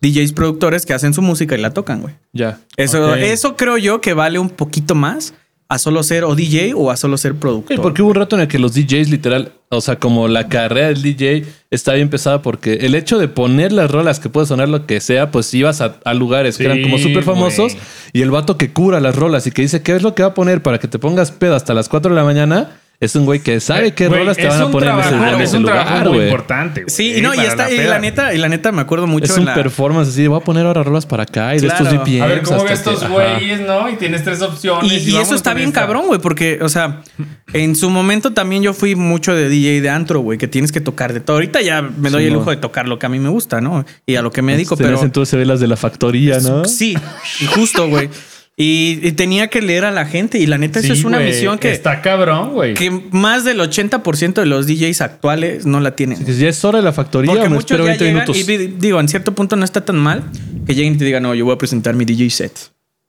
DJs 0.00 0.32
productores 0.32 0.86
que 0.86 0.94
hacen 0.94 1.12
su 1.12 1.20
música 1.20 1.54
y 1.54 1.60
la 1.60 1.70
tocan, 1.70 2.00
güey. 2.00 2.14
Ya. 2.32 2.60
Eso, 2.76 3.14
eso 3.14 3.56
creo 3.56 3.76
yo 3.76 4.00
que 4.00 4.14
vale 4.14 4.38
un 4.38 4.50
poquito 4.50 4.94
más 4.94 5.34
a 5.68 5.78
solo 5.78 6.02
ser 6.02 6.24
o 6.24 6.34
DJ 6.34 6.74
o 6.74 6.90
a 6.90 6.96
solo 6.96 7.16
ser 7.16 7.34
productor. 7.34 7.76
Sí, 7.76 7.82
porque 7.82 8.02
hubo 8.02 8.10
un 8.10 8.16
rato 8.16 8.36
en 8.36 8.42
el 8.42 8.48
que 8.48 8.58
los 8.58 8.74
DJs 8.74 9.08
literal, 9.08 9.52
o 9.70 9.80
sea, 9.80 9.98
como 9.98 10.28
la 10.28 10.48
carrera 10.48 10.88
del 10.88 11.02
DJ 11.02 11.44
está 11.70 11.94
bien 11.94 12.10
pesada 12.10 12.42
porque 12.42 12.74
el 12.82 12.94
hecho 12.94 13.18
de 13.18 13.28
poner 13.28 13.72
las 13.72 13.90
rolas 13.90 14.20
que 14.20 14.28
puede 14.28 14.46
sonar 14.46 14.68
lo 14.68 14.86
que 14.86 15.00
sea, 15.00 15.30
pues 15.30 15.52
ibas 15.54 15.80
a, 15.80 15.96
a 16.04 16.14
lugares 16.14 16.58
que 16.58 16.64
eran 16.64 16.82
como 16.82 16.98
súper 16.98 17.24
famosos 17.24 17.76
y 18.12 18.22
el 18.22 18.30
vato 18.30 18.58
que 18.58 18.72
cura 18.72 19.00
las 19.00 19.16
rolas 19.16 19.46
y 19.46 19.50
que 19.50 19.62
dice 19.62 19.82
qué 19.82 19.96
es 19.96 20.02
lo 20.02 20.14
que 20.14 20.22
va 20.22 20.30
a 20.30 20.34
poner 20.34 20.62
para 20.62 20.78
que 20.78 20.86
te 20.86 20.98
pongas 20.98 21.32
pedo 21.32 21.54
hasta 21.54 21.72
las 21.74 21.88
4 21.88 22.10
de 22.10 22.16
la 22.16 22.24
mañana, 22.24 22.80
es 23.04 23.14
un 23.16 23.24
güey 23.24 23.40
que 23.40 23.60
sabe 23.60 23.92
qué 23.94 24.08
Güey, 24.08 24.20
rolas 24.20 24.36
te 24.36 24.46
van 24.46 24.60
a 24.62 24.70
poner 24.70 24.90
en 24.90 24.98
ese, 25.00 25.08
trabajo- 25.10 25.34
en 25.36 25.40
Es 25.42 25.48
ese 25.48 25.56
un 25.58 25.64
trabajo 25.64 25.88
lugar, 25.90 26.04
muy 26.06 26.14
güey. 26.16 26.28
importante, 26.28 26.80
güey. 26.82 26.90
Sí, 26.94 27.14
y 27.16 27.20
no, 27.20 27.34
y 27.34 27.38
está, 27.40 27.68
la 27.68 27.70
y 27.70 27.76
la 27.86 27.98
neta, 27.98 28.34
y 28.34 28.38
la 28.38 28.48
neta 28.48 28.72
me 28.72 28.82
acuerdo 28.82 29.06
mucho 29.06 29.24
Es 29.26 29.32
en 29.32 29.40
un 29.40 29.44
la- 29.46 29.54
performance 29.54 30.08
así, 30.08 30.22
de 30.22 30.28
voy 30.28 30.40
a 30.40 30.44
poner 30.44 30.66
ahora 30.66 30.82
rolas 30.82 31.06
para 31.06 31.22
acá 31.24 31.54
y 31.54 31.60
de 31.60 31.66
Claro. 31.68 31.84
estos 31.84 31.98
VPNs. 32.00 32.22
A 32.22 32.26
ver, 32.26 32.42
¿cómo 32.42 32.62
ves 32.64 32.72
estos 32.72 33.00
que- 33.02 33.08
güeyes, 33.08 33.60
no? 33.60 33.88
Y 33.90 33.94
tienes 33.96 34.22
tres 34.24 34.42
opciones. 34.42 35.06
Y, 35.06 35.16
eso 35.16 35.34
está 35.34 35.54
bien 35.54 35.68
esta. 35.68 35.80
cabrón, 35.82 36.06
güey, 36.06 36.20
porque, 36.20 36.58
o 36.62 36.68
sea, 36.68 37.02
en 37.52 37.76
su 37.76 37.90
momento 37.90 38.32
también 38.32 38.62
yo 38.62 38.74
fui 38.74 38.94
mucho 38.96 39.34
de 39.34 39.48
DJ 39.48 39.80
de 39.80 39.90
antro, 39.90 40.20
güey, 40.20 40.38
que 40.38 40.48
tienes 40.48 40.72
que 40.72 40.80
tocar 40.80 41.12
de 41.12 41.20
todo. 41.20 41.36
Ahorita 41.36 41.60
ya 41.62 41.82
me 41.82 42.10
doy 42.10 42.22
Sí, 42.22 42.26
el 42.28 42.32
no. 42.34 42.38
lujo 42.40 42.50
de 42.50 42.56
tocar 42.56 42.88
lo 42.88 42.98
que 42.98 43.06
a 43.06 43.08
mí 43.08 43.18
me 43.18 43.28
gusta, 43.28 43.60
¿no? 43.60 43.84
Y 44.06 44.16
a 44.16 44.22
lo 44.22 44.30
que 44.32 44.42
me 44.42 44.52
dedico, 44.52 44.76
pero... 44.76 45.00
entonces 45.02 45.28
se 45.30 45.36
ve 45.36 45.44
las 45.46 45.60
de 45.60 45.66
la 45.68 45.76
factoría, 45.76 46.38
¿no? 46.40 46.64
Sí, 46.64 46.96
y 47.40 47.46
justo, 47.46 47.88
güey. 47.88 48.08
Y, 48.56 49.00
y 49.02 49.12
tenía 49.12 49.48
que 49.48 49.60
leer 49.60 49.84
a 49.84 49.90
la 49.90 50.06
gente 50.06 50.38
y 50.38 50.46
la 50.46 50.58
neta, 50.58 50.78
eso 50.78 50.94
Sí, 50.94 51.00
es 51.00 51.04
una 51.04 51.18
misión 51.18 51.58
que, 51.58 51.72
Está 51.72 52.00
cabrón, 52.02 52.52
güey. 52.52 52.74
que 52.74 52.88
más 53.10 53.44
del 53.44 53.58
80% 53.58 54.34
de 54.34 54.46
los 54.46 54.68
DJs 54.68 55.00
actuales 55.00 55.66
no 55.66 55.80
la 55.80 55.96
tienen. 55.96 56.24
Ya 56.24 56.48
es 56.48 56.64
hora 56.64 56.78
de 56.78 56.84
la 56.84 56.92
factoría, 56.92 57.32
Porque 57.32 57.48
me 57.48 57.54
muchos 57.56 57.72
espero 57.72 57.84
ya 57.84 57.88
20 57.96 58.04
llegan 58.04 58.22
minutos. 58.28 58.48
y 58.48 58.66
digo, 58.78 59.00
en 59.00 59.08
cierto 59.08 59.34
punto 59.34 59.56
no 59.56 59.64
está 59.64 59.84
tan 59.84 59.96
mal 59.96 60.22
que 60.66 60.74
lleguen 60.74 60.94
y 60.94 60.98
te 60.98 61.04
digan, 61.04 61.24
no, 61.24 61.34
yo 61.34 61.44
voy 61.44 61.54
a 61.54 61.58
presentar 61.58 61.94
mi 61.96 62.04
DJ 62.04 62.30
set. 62.30 62.52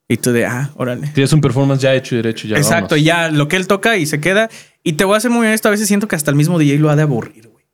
Y 0.08 0.17
tú 0.17 0.31
de, 0.31 0.45
ah, 0.45 0.71
órale. 0.77 1.08
Tienes 1.13 1.31
un 1.34 1.41
performance 1.41 1.81
ya 1.81 1.93
hecho 1.93 2.15
y 2.15 2.17
derecho. 2.17 2.47
Ya, 2.47 2.58
Exacto, 2.58 2.95
vámonos. 2.95 3.05
ya 3.05 3.29
lo 3.29 3.47
que 3.47 3.55
él 3.55 3.67
toca 3.67 3.97
y 3.97 4.05
se 4.08 4.19
queda. 4.19 4.49
Y 4.84 4.93
te 4.93 5.03
voy 5.03 5.15
a 5.15 5.19
ser 5.19 5.29
muy 5.31 5.45
honesto, 5.45 5.67
a 5.67 5.71
veces 5.71 5.88
siento 5.88 6.08
que 6.08 6.15
hasta 6.15 6.31
el 6.31 6.38
mismo 6.38 6.58
DJ 6.58 6.79
lo 6.79 6.89
ha 6.89 6.95
de 6.95 7.03
aburrir, 7.03 7.49
güey. 7.49 7.65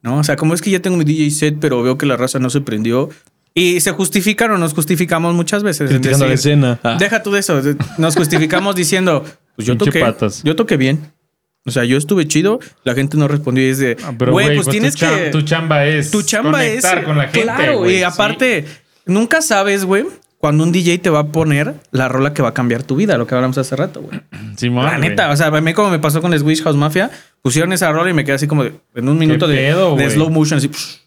¿No? 0.00 0.18
O 0.18 0.24
sea, 0.24 0.34
como 0.34 0.54
es 0.54 0.60
que 0.62 0.70
ya 0.70 0.80
tengo 0.80 0.96
mi 0.96 1.04
DJ 1.04 1.30
set, 1.30 1.56
pero 1.60 1.82
veo 1.84 1.96
que 1.98 2.06
la 2.06 2.16
raza 2.16 2.40
no 2.40 2.50
se 2.50 2.60
prendió. 2.60 3.10
Y 3.54 3.80
se 3.80 3.90
justifican 3.92 4.50
o 4.52 4.58
nos 4.58 4.72
justificamos 4.74 5.34
muchas 5.34 5.62
veces. 5.62 5.90
Criticando 5.90 6.26
la 6.26 6.34
escena. 6.34 6.78
Ah. 6.82 6.96
Deja 6.98 7.22
tú 7.22 7.32
de 7.32 7.40
eso. 7.40 7.60
Nos 7.98 8.16
justificamos 8.16 8.74
diciendo, 8.74 9.24
pues 9.56 9.66
yo 9.66 9.76
toqué. 9.76 10.00
patas. 10.00 10.42
Yo 10.42 10.56
toqué 10.56 10.76
bien. 10.76 11.12
O 11.64 11.70
sea, 11.70 11.84
yo 11.84 11.96
estuve 11.96 12.26
chido, 12.26 12.58
la 12.82 12.94
gente 12.94 13.16
no 13.16 13.28
respondió 13.28 13.64
y 13.64 13.70
es 13.70 13.78
de, 13.78 13.96
Ah, 14.04 14.12
güey, 14.30 14.56
pues, 14.56 14.66
tienes 14.68 14.94
tu, 14.96 15.04
cham- 15.06 15.16
que... 15.24 15.30
tu 15.30 15.42
chamba 15.42 15.86
es. 15.86 16.10
Tu 16.10 16.22
chamba 16.22 16.64
es. 16.64 16.84
con 17.04 17.16
la 17.16 17.24
gente. 17.24 17.42
Claro, 17.42 17.88
y 17.88 18.02
aparte, 18.02 18.64
nunca 19.06 19.42
sabes, 19.42 19.84
güey, 19.84 20.04
cuando 20.38 20.64
un 20.64 20.72
DJ 20.72 20.98
te 20.98 21.08
va 21.08 21.20
a 21.20 21.26
poner 21.28 21.74
la 21.92 22.08
rola 22.08 22.34
que 22.34 22.42
va 22.42 22.48
a 22.48 22.54
cambiar 22.54 22.82
tu 22.82 22.96
vida, 22.96 23.16
lo 23.16 23.28
que 23.28 23.36
hablamos 23.36 23.58
hace 23.58 23.76
rato, 23.76 24.00
güey. 24.00 24.20
Sí, 24.56 24.68
La 24.70 24.98
neta, 24.98 25.30
o 25.30 25.36
sea, 25.36 25.46
a 25.46 25.60
mí 25.60 25.72
como 25.72 25.88
me 25.90 25.98
pasó 26.00 26.20
con 26.20 26.36
Swish 26.38 26.62
House 26.64 26.76
Mafia, 26.76 27.10
pusieron 27.42 27.72
esa 27.72 27.90
rola 27.92 28.10
y 28.10 28.12
me 28.12 28.24
quedé 28.24 28.34
así 28.34 28.46
como 28.48 28.64
de- 28.64 28.72
en 28.96 29.08
un 29.08 29.16
minuto 29.16 29.46
de, 29.46 29.56
pedo, 29.56 29.90
de 29.96 30.04
güey? 30.04 30.10
slow 30.10 30.30
motion, 30.30 30.58
así, 30.58 30.66
psh, 30.68 30.98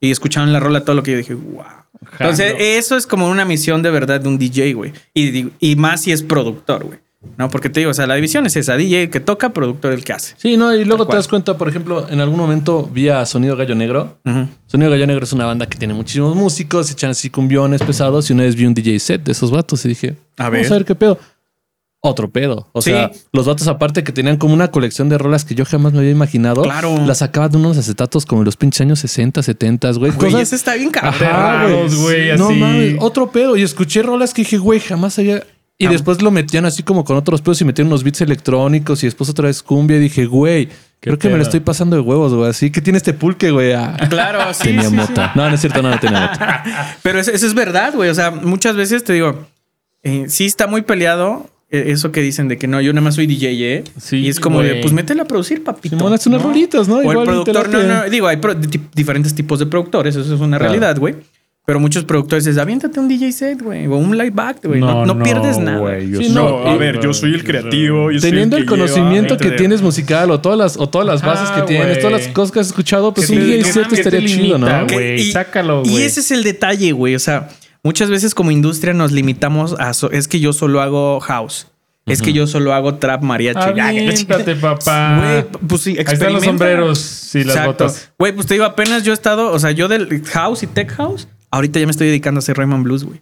y 0.00 0.10
escucharon 0.10 0.52
la 0.52 0.60
rola 0.60 0.84
todo 0.84 0.96
lo 0.96 1.02
que 1.02 1.12
yo 1.12 1.18
dije, 1.18 1.34
wow. 1.34 1.64
Entonces, 2.12 2.54
eso 2.58 2.96
es 2.96 3.06
como 3.06 3.28
una 3.28 3.44
misión 3.44 3.82
de 3.82 3.90
verdad 3.90 4.20
de 4.20 4.28
un 4.28 4.38
DJ, 4.38 4.72
güey. 4.74 4.92
Y, 5.14 5.76
más 5.76 6.02
si 6.02 6.12
es 6.12 6.22
productor, 6.22 6.84
güey. 6.84 6.98
No, 7.36 7.50
porque 7.50 7.68
te 7.68 7.80
digo, 7.80 7.90
o 7.90 7.94
sea, 7.94 8.06
la 8.06 8.14
división 8.14 8.46
es 8.46 8.54
esa, 8.54 8.76
DJ 8.76 9.02
el 9.02 9.10
que 9.10 9.18
toca, 9.18 9.52
productor 9.52 9.92
el 9.92 10.04
que 10.04 10.12
hace. 10.12 10.34
Sí, 10.38 10.56
no, 10.56 10.72
y 10.72 10.84
luego 10.84 11.04
te 11.06 11.16
das 11.16 11.26
cuenta, 11.26 11.58
por 11.58 11.68
ejemplo, 11.68 12.06
en 12.08 12.20
algún 12.20 12.38
momento 12.38 12.88
vi 12.92 13.08
a 13.08 13.26
Sonido 13.26 13.56
Gallo 13.56 13.74
Negro. 13.74 14.18
Sonido 14.66 14.90
Gallo 14.90 15.06
Negro 15.06 15.24
es 15.24 15.32
una 15.32 15.44
banda 15.44 15.66
que 15.66 15.76
tiene 15.76 15.94
muchísimos 15.94 16.36
músicos, 16.36 16.90
echan 16.92 17.10
así 17.10 17.28
cumbiones 17.28 17.82
pesados 17.82 18.30
y 18.30 18.34
una 18.34 18.44
vez 18.44 18.54
vi 18.54 18.66
un 18.66 18.74
DJ 18.74 19.00
set 19.00 19.24
de 19.24 19.32
esos 19.32 19.50
vatos 19.50 19.84
y 19.84 19.88
dije, 19.88 20.16
A 20.36 20.44
vamos 20.44 20.60
ver. 20.60 20.72
a 20.72 20.76
ver 20.76 20.84
qué 20.84 20.94
pedo. 20.94 21.18
Otro 22.00 22.30
pedo. 22.30 22.68
O 22.72 22.80
Sí. 22.80 22.90
sea, 22.90 23.10
los 23.32 23.46
vatos 23.46 23.66
aparte 23.66 24.04
que 24.04 24.12
tenían 24.12 24.36
como 24.36 24.54
una 24.54 24.70
colección 24.70 25.08
de 25.08 25.18
rolas 25.18 25.44
que 25.44 25.56
yo 25.56 25.64
jamás 25.64 25.92
me 25.92 25.98
había 25.98 26.12
imaginado. 26.12 26.62
Claro. 26.62 26.96
Las 27.04 27.18
sacaban 27.18 27.50
de 27.50 27.56
unos 27.58 27.76
acetatos 27.76 28.24
como 28.24 28.42
en 28.42 28.46
los 28.46 28.56
pinches 28.56 28.82
años 28.82 29.00
60, 29.00 29.42
70, 29.42 29.90
güey. 29.92 30.12
Güey, 30.12 30.30
Cosas- 30.30 30.42
ese 30.42 30.56
está 30.56 30.74
bien 30.74 30.90
cabrón. 30.90 31.88
Güey, 32.02 32.36
No 32.38 32.46
así. 32.50 32.54
mames, 32.54 32.96
otro 33.00 33.30
pedo. 33.32 33.56
Y 33.56 33.62
escuché 33.62 34.02
rolas 34.02 34.32
que 34.32 34.42
dije, 34.42 34.58
güey, 34.58 34.78
jamás 34.80 35.18
había. 35.18 35.42
Y 35.76 35.86
Ah. 35.86 35.90
después 35.90 36.22
lo 36.22 36.30
metían 36.30 36.66
así 36.66 36.82
como 36.84 37.04
con 37.04 37.16
otros 37.16 37.40
pedos 37.42 37.60
y 37.60 37.64
metían 37.64 37.88
unos 37.88 38.04
beats 38.04 38.20
electrónicos 38.20 39.02
y 39.02 39.06
después 39.06 39.28
otra 39.30 39.46
vez 39.46 39.62
cumbia. 39.62 39.96
Y 39.96 40.00
dije, 40.00 40.26
güey, 40.26 40.68
creo 41.00 41.18
que 41.18 41.28
me 41.28 41.36
lo 41.36 41.42
estoy 41.42 41.60
pasando 41.60 41.96
de 41.96 42.02
huevos, 42.02 42.32
güey. 42.32 42.48
Así 42.50 42.70
que 42.70 42.80
tiene 42.80 42.96
este 42.98 43.12
pulque, 43.12 43.50
güey. 43.50 43.72
Ah, 43.72 43.96
Claro, 44.08 44.38
sí, 44.54 44.64
tenía 44.68 44.82
sí, 44.84 44.88
sí. 44.90 44.94
mota. 44.94 45.32
No, 45.34 45.48
no 45.48 45.54
es 45.54 45.60
cierto, 45.60 45.82
no, 45.82 45.90
no 45.90 45.98
tenía 45.98 46.20
mota. 46.32 46.64
Pero 47.02 47.18
eso, 47.18 47.32
eso 47.32 47.44
es 47.46 47.54
verdad, 47.54 47.92
güey. 47.94 48.08
O 48.10 48.14
sea, 48.14 48.30
muchas 48.30 48.76
veces 48.76 49.02
te 49.02 49.12
digo, 49.14 49.46
eh, 50.04 50.26
sí 50.28 50.46
está 50.46 50.66
muy 50.68 50.82
peleado 50.82 51.48
eso 51.70 52.12
que 52.12 52.20
dicen 52.22 52.48
de 52.48 52.56
que 52.56 52.66
no, 52.66 52.80
yo 52.80 52.92
nada 52.92 53.04
más 53.04 53.14
soy 53.16 53.26
DJ, 53.26 53.74
¿eh? 53.76 53.84
Sí, 54.00 54.18
y 54.18 54.28
es 54.28 54.40
como 54.40 54.62
de, 54.62 54.70
güey. 54.70 54.80
pues 54.80 54.92
métele 54.94 55.20
a 55.20 55.24
producir, 55.26 55.62
papito. 55.62 55.96
Hace 56.08 56.28
unas 56.30 56.42
rolitas, 56.42 56.88
¿no? 56.88 56.96
O 56.96 57.00
el 57.00 57.04
Igual 57.10 57.18
y 57.18 57.20
te 57.44 57.52
productor, 57.52 57.68
no, 57.68 57.82
no, 58.04 58.10
digo, 58.10 58.26
hay 58.26 58.38
pro- 58.38 58.54
di- 58.54 58.80
diferentes 58.94 59.34
tipos 59.34 59.58
de 59.58 59.66
productores, 59.66 60.16
eso 60.16 60.34
es 60.34 60.40
una 60.40 60.56
Claro. 60.58 60.72
realidad, 60.72 60.98
güey. 60.98 61.16
Pero 61.66 61.80
muchos 61.80 62.04
productores 62.04 62.46
dicen, 62.46 62.60
aviéntate 62.60 62.98
un 62.98 63.08
DJ 63.08 63.30
set, 63.30 63.60
güey, 63.60 63.86
o 63.86 63.96
un 63.96 64.16
live 64.16 64.30
back, 64.30 64.64
güey. 64.64 64.80
No, 64.80 65.04
no 65.04 65.22
pierdes 65.22 65.58
nada. 65.58 65.80
güey, 65.80 66.10
yo 66.10 66.18
Sí, 66.18 66.24
soy- 66.28 66.34
no, 66.34 66.66
a 66.66 66.74
ver, 66.78 66.98
yo 66.98 67.12
soy 67.12 67.34
el 67.34 67.44
creativo, 67.44 68.10
yo 68.10 68.18
soy 68.18 68.30
Teniendo 68.30 68.56
el 68.56 68.62
el 68.62 68.68
que 68.70 68.74
lleva, 68.74 68.86
conocimiento 68.88 69.36
que 69.36 69.50
tienes 69.50 69.82
musical 69.82 70.30
o 70.30 70.40
todas 70.40 70.56
las, 70.58 70.78
o 70.78 70.88
todas 70.88 71.06
las 71.06 71.20
bases 71.20 71.50
Ajá, 71.50 71.60
que 71.60 71.66
tienes, 71.68 71.88
güey. 71.98 72.00
todas 72.00 72.24
las 72.24 72.28
cosas 72.32 72.52
que 72.52 72.60
has 72.60 72.66
escuchado, 72.68 73.12
pues 73.12 73.26
Que 73.26 73.34
un 73.36 73.40
DJ 73.44 73.64
set 73.70 73.92
estaría 73.92 74.24
chido, 74.26 74.56
¿no? 74.56 74.66
güey. 74.66 74.86
Que- 74.86 75.16
y- 75.18 75.32
sácalo, 75.32 75.82
Y 75.84 75.90
güey. 75.90 76.04
ese 76.04 76.20
es 76.20 76.30
el 76.30 76.42
detalle, 76.42 76.92
güey. 76.92 77.14
O 77.14 77.18
sea, 77.18 77.50
muchas 77.82 78.10
veces 78.10 78.34
como 78.34 78.50
industria 78.50 78.92
nos 78.94 79.12
limitamos 79.12 79.74
a... 79.78 79.92
so- 79.94 80.10
es 80.10 80.28
que 80.28 80.40
yo 80.40 80.52
solo 80.52 80.80
hago 80.80 81.20
house. 81.20 81.66
Es 82.06 82.22
que 82.22 82.32
yo 82.32 82.46
solo 82.46 82.72
hago 82.72 82.94
trap 82.94 83.22
mariachi. 83.22 83.78
Aviéntate, 83.78 84.56
papá. 84.56 85.18
Güey, 85.20 85.44
pues 85.68 85.82
sí, 85.82 85.90
Ahí 85.98 86.04
están 86.14 86.32
los 86.32 86.42
sombreros 86.42 87.34
y 87.34 87.44
las 87.44 87.56
Exacto. 87.56 87.84
botas. 87.84 88.12
Güey, 88.18 88.32
pues 88.32 88.46
te 88.46 88.54
digo, 88.54 88.64
apenas 88.64 89.02
yo 89.02 89.12
he 89.12 89.14
estado, 89.14 89.52
o 89.52 89.58
sea, 89.58 89.72
yo 89.72 89.88
del 89.88 90.24
house 90.24 90.62
y 90.62 90.66
tech 90.66 90.90
house, 90.92 91.28
ahorita 91.50 91.78
ya 91.80 91.84
me 91.86 91.90
estoy 91.90 92.06
dedicando 92.06 92.38
a 92.38 92.40
hacer 92.40 92.56
Rayman 92.56 92.82
Blues, 92.82 93.04
güey. 93.04 93.20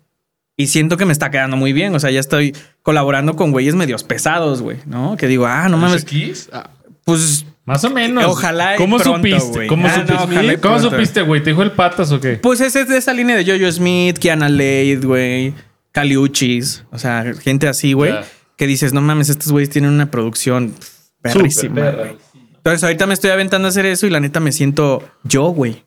Y 0.56 0.68
siento 0.68 0.96
que 0.96 1.04
me 1.04 1.12
está 1.12 1.32
quedando 1.32 1.56
muy 1.56 1.72
bien. 1.72 1.96
O 1.96 1.98
sea, 2.00 2.12
ya 2.12 2.20
estoy 2.20 2.54
colaborando 2.82 3.34
con 3.34 3.50
güeyes 3.50 3.74
medios 3.74 4.04
pesados, 4.04 4.62
güey, 4.62 4.78
¿no? 4.86 5.16
Que 5.16 5.26
digo, 5.26 5.46
ah, 5.46 5.68
no 5.68 5.78
mames. 5.78 6.06
Pues 7.04 7.44
Más 7.66 7.82
o 7.84 7.90
menos. 7.90 8.24
Ojalá 8.24 8.76
¿Cómo 8.76 8.96
pronto, 8.96 9.16
supiste? 9.16 9.66
¿Cómo 9.66 9.88
Ah, 9.88 10.06
supiste? 10.06 10.60
¿Cómo 10.60 10.78
supiste, 10.78 11.22
güey? 11.22 11.42
¿Te 11.42 11.50
dijo 11.50 11.62
el 11.62 11.72
patas 11.72 12.12
o 12.12 12.20
qué? 12.20 12.36
Pues 12.36 12.60
ese 12.60 12.82
es 12.82 12.88
de 12.88 12.96
esa 12.96 13.12
línea 13.12 13.36
de 13.36 13.44
Jojo 13.44 13.70
Smith, 13.70 14.18
Kiana 14.18 14.48
Leid, 14.48 15.04
güey, 15.04 15.52
Caliuchis, 15.92 16.84
o 16.92 16.98
sea, 16.98 17.24
gente 17.42 17.66
así, 17.68 17.92
güey, 17.92 18.14
que 18.56 18.66
dices, 18.68 18.92
no 18.92 19.00
mames, 19.02 19.28
estos 19.30 19.50
güeyes 19.50 19.68
tienen 19.68 19.90
una 19.90 20.10
producción 20.10 20.74
perrísima. 21.20 21.92
Entonces 22.56 22.84
ahorita 22.84 23.06
me 23.06 23.14
estoy 23.14 23.30
aventando 23.30 23.66
a 23.66 23.70
hacer 23.70 23.84
eso 23.86 24.06
y 24.06 24.10
la 24.10 24.20
neta 24.20 24.38
me 24.40 24.52
siento 24.52 25.02
yo, 25.24 25.44
güey. 25.48 25.84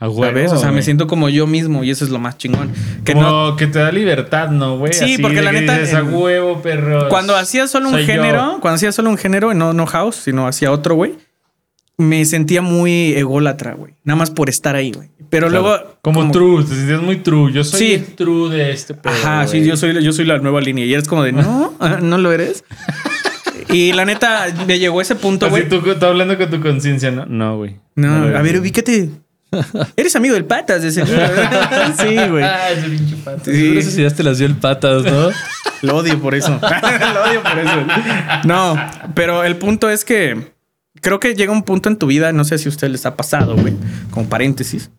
A 0.00 0.08
huevo, 0.08 0.24
¿Sabes? 0.26 0.52
O 0.52 0.56
sea, 0.58 0.68
me 0.68 0.74
güey. 0.74 0.84
siento 0.84 1.06
como 1.08 1.28
yo 1.28 1.46
mismo 1.48 1.82
y 1.82 1.90
eso 1.90 2.04
es 2.04 2.10
lo 2.10 2.18
más 2.20 2.38
chingón. 2.38 2.70
Que 3.04 3.14
Como 3.14 3.28
no, 3.28 3.56
que 3.56 3.66
te 3.66 3.80
da 3.80 3.90
libertad, 3.90 4.48
¿no, 4.50 4.78
güey? 4.78 4.92
Sí, 4.92 5.04
Así 5.14 5.18
porque 5.22 5.42
la 5.42 5.50
neta, 5.52 5.76
dices, 5.78 5.94
a 5.94 6.04
huevo, 6.04 6.62
perro. 6.62 7.08
cuando 7.08 7.34
hacía 7.36 7.66
solo 7.66 7.88
un 7.88 7.98
yo. 7.98 8.06
género, 8.06 8.58
cuando 8.60 8.76
hacía 8.76 8.92
solo 8.92 9.10
un 9.10 9.16
género, 9.18 9.54
no, 9.54 9.72
no 9.72 9.86
house, 9.86 10.14
sino 10.16 10.46
hacía 10.46 10.70
otro, 10.70 10.94
güey, 10.94 11.14
me 11.96 12.24
sentía 12.26 12.62
muy 12.62 13.14
ególatra, 13.14 13.74
güey. 13.74 13.94
Nada 14.04 14.16
más 14.18 14.30
por 14.30 14.48
estar 14.48 14.76
ahí, 14.76 14.92
güey. 14.92 15.08
Pero 15.30 15.50
luego... 15.50 15.76
Como, 16.00 16.30
true, 16.30 16.62
te 16.64 16.74
sentías 16.76 17.02
muy 17.02 17.16
true. 17.16 17.52
Yo 17.52 17.64
soy 17.64 17.80
Sí. 17.80 17.94
el 17.94 18.04
true 18.14 18.50
de 18.56 18.70
este 18.70 18.94
pedo. 18.94 19.12
Ajá, 19.12 19.48
sí, 19.48 19.58
güey. 19.58 19.68
yo 19.68 19.76
soy, 19.76 20.02
yo 20.02 20.12
soy 20.12 20.24
la 20.26 20.38
nueva 20.38 20.60
línea. 20.60 20.84
Y 20.86 20.94
eres 20.94 21.08
como 21.08 21.24
de, 21.24 21.32
no, 21.32 21.74
no 22.00 22.18
lo 22.18 22.30
eres. 22.32 22.64
y 23.68 23.92
la 23.92 24.04
neta, 24.04 24.46
me 24.66 24.78
llegó 24.78 25.00
ese 25.02 25.16
punto, 25.16 25.46
Así 25.46 25.50
güey. 25.50 25.68
tú, 25.68 25.80
tú 25.82 26.06
hablando 26.06 26.38
con 26.38 26.48
tu 26.48 26.60
conciencia, 26.60 27.10
¿no? 27.10 27.26
No, 27.26 27.56
güey. 27.56 27.76
No, 27.96 28.26
lo 28.28 28.38
a 28.38 28.42
ver, 28.42 28.60
ubícate. 28.60 29.10
Eres 29.96 30.14
amigo 30.16 30.34
del 30.34 30.44
patas, 30.44 30.82
de 30.82 30.90
seguro. 30.90 31.18
sí, 31.98 32.16
güey. 32.28 32.44
Ah, 32.44 32.70
ese 32.70 32.88
pinche 32.88 33.16
pato. 33.16 33.44
Sí. 33.44 33.54
Seguro 33.54 33.80
esas 33.80 33.94
ideas 33.98 34.14
te 34.14 34.22
las 34.22 34.38
dio 34.38 34.46
el 34.46 34.56
patas, 34.56 35.04
¿no? 35.04 35.30
Lo 35.82 35.96
odio 35.96 36.20
por 36.20 36.34
eso. 36.34 36.50
Lo 36.60 37.22
odio 37.24 37.42
por 37.42 37.58
eso. 37.58 37.86
No, 38.44 38.76
pero 39.14 39.44
el 39.44 39.56
punto 39.56 39.88
es 39.90 40.04
que 40.04 40.52
creo 41.00 41.20
que 41.20 41.34
llega 41.34 41.52
un 41.52 41.62
punto 41.62 41.88
en 41.88 41.96
tu 41.96 42.06
vida, 42.06 42.32
no 42.32 42.44
sé 42.44 42.58
si 42.58 42.66
a 42.66 42.70
usted 42.70 42.88
les 42.88 43.06
ha 43.06 43.16
pasado, 43.16 43.56
güey, 43.56 43.74
como 44.10 44.28
paréntesis. 44.28 44.90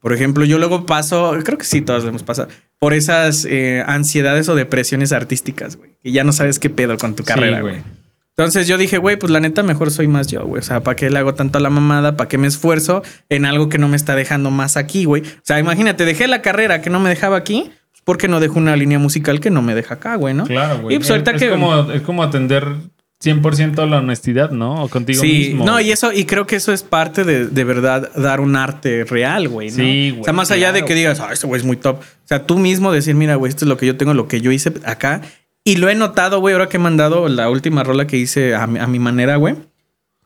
Por 0.00 0.12
ejemplo, 0.12 0.44
yo 0.44 0.58
luego 0.58 0.84
paso, 0.84 1.32
creo 1.44 1.58
que 1.58 1.64
sí, 1.64 1.80
todos 1.80 2.02
lo 2.02 2.08
hemos 2.08 2.24
pasado, 2.24 2.48
por 2.78 2.92
esas 2.92 3.44
eh, 3.48 3.84
ansiedades 3.86 4.48
o 4.48 4.56
depresiones 4.56 5.12
artísticas, 5.12 5.76
güey, 5.76 5.92
que 6.02 6.10
ya 6.10 6.24
no 6.24 6.32
sabes 6.32 6.58
qué 6.58 6.70
pedo 6.70 6.96
con 6.98 7.14
tu 7.14 7.22
carrera, 7.22 7.58
Sí, 7.58 7.62
güey. 7.62 7.82
Entonces 8.44 8.68
yo 8.68 8.76
dije, 8.78 8.98
güey, 8.98 9.16
pues 9.16 9.30
la 9.32 9.40
neta 9.40 9.62
mejor 9.62 9.90
soy 9.90 10.08
más 10.08 10.26
yo, 10.26 10.44
güey. 10.44 10.60
O 10.60 10.62
sea, 10.64 10.82
¿para 10.82 10.96
qué 10.96 11.10
le 11.10 11.18
hago 11.18 11.34
tanto 11.34 11.58
a 11.58 11.60
la 11.60 11.70
mamada? 11.70 12.16
¿Para 12.16 12.28
qué 12.28 12.38
me 12.38 12.46
esfuerzo 12.46 13.02
en 13.28 13.44
algo 13.46 13.68
que 13.68 13.78
no 13.78 13.88
me 13.88 13.96
está 13.96 14.14
dejando 14.14 14.50
más 14.50 14.76
aquí, 14.76 15.04
güey? 15.04 15.22
O 15.22 15.40
sea, 15.42 15.58
imagínate, 15.58 16.04
dejé 16.04 16.28
la 16.28 16.42
carrera 16.42 16.82
que 16.82 16.90
no 16.90 17.00
me 17.00 17.08
dejaba 17.08 17.36
aquí, 17.36 17.70
¿por 18.04 18.18
qué 18.18 18.28
no 18.28 18.40
dejo 18.40 18.58
una 18.58 18.76
línea 18.76 18.98
musical 18.98 19.40
que 19.40 19.50
no 19.50 19.62
me 19.62 19.74
deja 19.74 19.94
acá, 19.94 20.16
güey, 20.16 20.34
no? 20.34 20.44
Claro, 20.46 20.80
güey. 20.82 20.96
Y 20.96 20.98
pues 20.98 21.10
ahorita 21.10 21.30
es, 21.32 21.42
que... 21.42 21.50
como, 21.50 21.92
es 21.92 22.02
como 22.02 22.22
atender 22.22 22.66
100% 23.22 23.88
la 23.88 23.98
honestidad, 23.98 24.50
¿no? 24.50 24.82
O 24.82 24.88
contigo 24.88 25.20
Sí, 25.20 25.50
mismo. 25.50 25.64
no, 25.64 25.80
y 25.80 25.92
eso, 25.92 26.12
y 26.12 26.24
creo 26.24 26.44
que 26.46 26.56
eso 26.56 26.72
es 26.72 26.82
parte 26.82 27.22
de, 27.22 27.46
de 27.46 27.64
verdad 27.64 28.10
dar 28.16 28.40
un 28.40 28.56
arte 28.56 29.04
real, 29.04 29.48
güey. 29.48 29.68
¿no? 29.70 29.76
Sí, 29.76 30.10
güey, 30.10 30.20
O 30.22 30.24
sea, 30.24 30.32
más 30.32 30.50
allá 30.50 30.72
de 30.72 30.84
que 30.84 30.94
digas, 30.94 31.20
ah, 31.20 31.28
este 31.32 31.46
güey 31.46 31.60
es 31.60 31.64
muy 31.64 31.76
top. 31.76 31.98
O 32.00 32.04
sea, 32.28 32.44
tú 32.46 32.58
mismo 32.58 32.90
decir, 32.90 33.14
mira, 33.14 33.36
güey, 33.36 33.50
esto 33.50 33.64
es 33.64 33.68
lo 33.68 33.76
que 33.76 33.86
yo 33.86 33.96
tengo, 33.96 34.12
lo 34.14 34.26
que 34.26 34.40
yo 34.40 34.50
hice 34.50 34.72
acá. 34.84 35.20
Y 35.64 35.76
lo 35.76 35.88
he 35.88 35.94
notado, 35.94 36.40
güey, 36.40 36.54
ahora 36.54 36.68
que 36.68 36.76
he 36.78 36.80
mandado 36.80 37.28
la 37.28 37.48
última 37.48 37.84
rola 37.84 38.06
que 38.06 38.16
hice 38.16 38.54
a 38.54 38.66
mi, 38.66 38.78
a 38.80 38.86
mi 38.86 38.98
manera, 38.98 39.36
güey. 39.36 39.54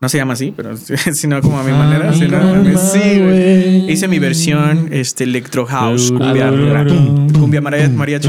No 0.01 0.09
se 0.11 0.19
llama 0.19 0.35
así, 0.35 0.53
pero 0.55 0.77
sino 1.13 1.41
como 1.41 1.59
a 1.59 1.63
mi 1.65 1.73
manera. 1.73 2.11
mi 2.11 2.19
sino- 2.19 2.39
manera, 2.39 2.79
sí, 2.79 2.99
güey. 3.19 3.91
Hice 3.91 4.09
mi 4.09 4.19
versión, 4.19 4.89
este, 4.93 5.25
electro 5.25 5.65
house, 5.67 6.11
cumbia, 6.13 6.51
cumbia 7.39 7.61
maria- 7.61 7.89
mariachi. 7.89 8.29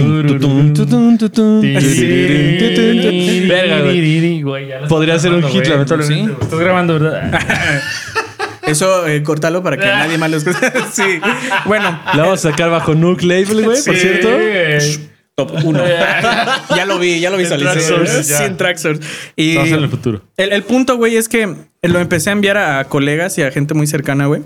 Verga, 3.48 3.82
güey. 3.82 4.44
Podría 4.88 5.20
ser 5.20 5.34
un 5.34 5.44
hit, 5.44 5.66
lamentablemente. 5.68 6.26
Sí. 6.34 6.38
Estás 6.42 6.60
grabando, 6.60 7.00
¿verdad? 7.00 7.40
Eso, 8.68 9.08
eh, 9.08 9.24
cortalo 9.24 9.64
para 9.64 9.78
que 9.78 9.86
nadie 9.86 10.18
más 10.18 10.30
lo 10.30 10.38
escuche. 10.38 10.60
sí. 10.92 11.20
Bueno, 11.66 11.98
La 12.14 12.24
vamos 12.24 12.46
a 12.46 12.50
sacar 12.52 12.70
bajo 12.70 12.96
Nuke 12.96 13.24
Label, 13.26 13.64
güey, 13.64 13.82
por 13.84 13.96
Sí, 13.96 14.02
cierto. 14.02 14.30
Top 15.38 15.52
1. 15.64 15.84
ya 16.76 16.86
lo 16.88 16.98
vi, 16.98 17.20
ya 17.20 17.30
lo 17.30 17.38
visualicé. 17.38 18.46
En 18.46 18.58
Tracksource. 18.58 19.02
Y 19.36 19.50
Estamos 19.52 19.70
en 19.72 19.84
el 19.84 19.90
futuro. 19.90 20.22
el, 20.36 20.52
el 20.52 20.64
punto, 20.64 20.98
güey, 20.98 21.16
es 21.16 21.30
que 21.30 21.54
lo 21.84 22.00
empecé 22.00 22.32
a 22.32 22.34
enviar 22.34 22.58
a 22.58 22.84
colegas 22.86 23.38
y 23.38 23.44
a 23.44 23.52
gente 23.52 23.74
muy 23.76 23.86
cercana, 23.86 24.26
güey. 24.26 24.42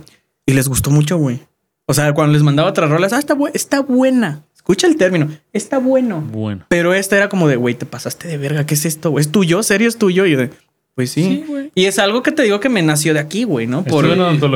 Y 0.46 0.54
les 0.54 0.68
gustó 0.68 0.90
mucho, 0.92 1.18
güey. 1.18 1.40
O 1.86 1.94
sea, 1.94 2.14
cuando 2.14 2.34
les 2.34 2.44
mandaba 2.44 2.70
otras 2.70 2.90
rolas, 2.90 3.14
ah, 3.14 3.20
está, 3.20 3.36
bu- 3.36 3.52
está 3.54 3.82
buena. 3.82 4.44
Escucha 4.54 4.86
el 4.88 4.98
término. 4.98 5.30
Está 5.54 5.78
bueno. 5.80 6.22
Bueno. 6.22 6.66
Pero 6.68 6.94
esta 6.94 7.16
era 7.16 7.30
como 7.30 7.48
de, 7.48 7.56
güey, 7.56 7.74
te 7.76 7.86
pasaste 7.86 8.28
de 8.28 8.38
verga. 8.38 8.66
¿Qué 8.66 8.74
es 8.74 8.86
esto? 8.86 9.12
güey? 9.12 9.22
¿Es 9.22 9.32
tuyo? 9.32 9.64
¿Serio 9.64 9.88
es 9.88 9.98
tuyo? 9.98 10.26
Y 10.26 10.32
yo 10.32 10.38
de, 10.38 10.50
pues 10.94 11.10
sí. 11.12 11.24
Sí, 11.24 11.44
güey. 11.48 11.72
y 11.74 11.86
es 11.86 12.00
algo 12.00 12.22
que 12.22 12.32
te 12.34 12.44
digo 12.44 12.60
que 12.60 12.70
me 12.70 12.82
nació 12.82 13.14
de 13.14 13.20
aquí, 13.22 13.44
güey, 13.46 13.66
¿no? 13.66 13.84
Por, 13.86 14.06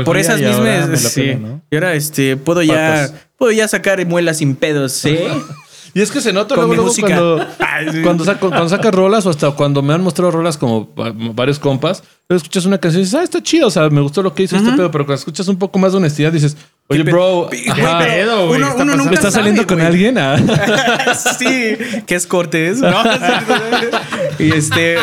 por 0.03 0.17
esas 0.17 0.39
y 0.41 0.45
ahora 0.45 0.57
mismas. 0.57 0.87
me 0.89 0.93
la 0.93 0.97
sí. 1.09 1.21
pela, 1.21 1.35
¿no? 1.39 1.61
Y 1.71 1.75
ahora, 1.75 1.93
este, 1.95 2.35
puedo 2.37 2.61
ya, 2.61 3.09
puedo 3.37 3.51
ya 3.53 3.67
sacar 3.69 4.05
muelas 4.05 4.37
sin 4.37 4.55
pedos, 4.55 4.91
¿sí? 4.91 5.17
Y 5.95 6.01
es 6.01 6.11
que 6.11 6.19
se 6.21 6.33
nota 6.33 6.55
luego, 6.55 6.73
luego 6.75 6.91
cuando, 7.01 7.47
cuando, 8.03 8.25
saco- 8.25 8.49
cuando 8.49 8.69
sacas 8.69 8.93
rolas 8.93 9.25
o 9.25 9.29
hasta 9.29 9.49
cuando 9.51 9.81
me 9.81 9.93
han 9.93 10.03
mostrado 10.03 10.29
rolas 10.29 10.57
como 10.57 10.93
va- 10.93 11.13
varios 11.15 11.57
compas, 11.57 12.03
escuchas 12.29 12.65
una 12.65 12.77
canción 12.77 13.01
y 13.01 13.05
dices, 13.05 13.17
ah, 13.19 13.23
está 13.23 13.41
chido, 13.41 13.67
o 13.67 13.71
sea, 13.71 13.89
me 13.89 14.01
gustó 14.01 14.21
lo 14.21 14.33
que 14.33 14.43
hizo 14.43 14.57
este 14.57 14.69
pedo, 14.75 14.91
pero 14.91 15.05
cuando 15.05 15.19
escuchas 15.19 15.47
un 15.47 15.57
poco 15.57 15.79
más 15.79 15.93
de 15.93 15.97
honestidad 15.99 16.33
dices, 16.33 16.57
oye, 16.87 17.03
bro, 17.03 17.49
ajá, 17.69 17.99
pedo, 17.99 18.47
güey? 18.47 18.57
uno, 18.61 18.65
¿Qué 18.65 18.71
está 18.71 18.83
uno 18.83 18.95
nunca 18.95 19.13
¿estás 19.15 19.33
sabe, 19.33 19.45
saliendo 19.45 19.67
con 19.67 19.81
alguien? 19.81 20.17
Ah. 20.17 20.37
sí, 21.39 21.77
que 22.05 22.15
es 22.15 22.27
cortés, 22.27 22.79
¿no? 22.79 23.03
y 24.39 24.51
este, 24.51 24.97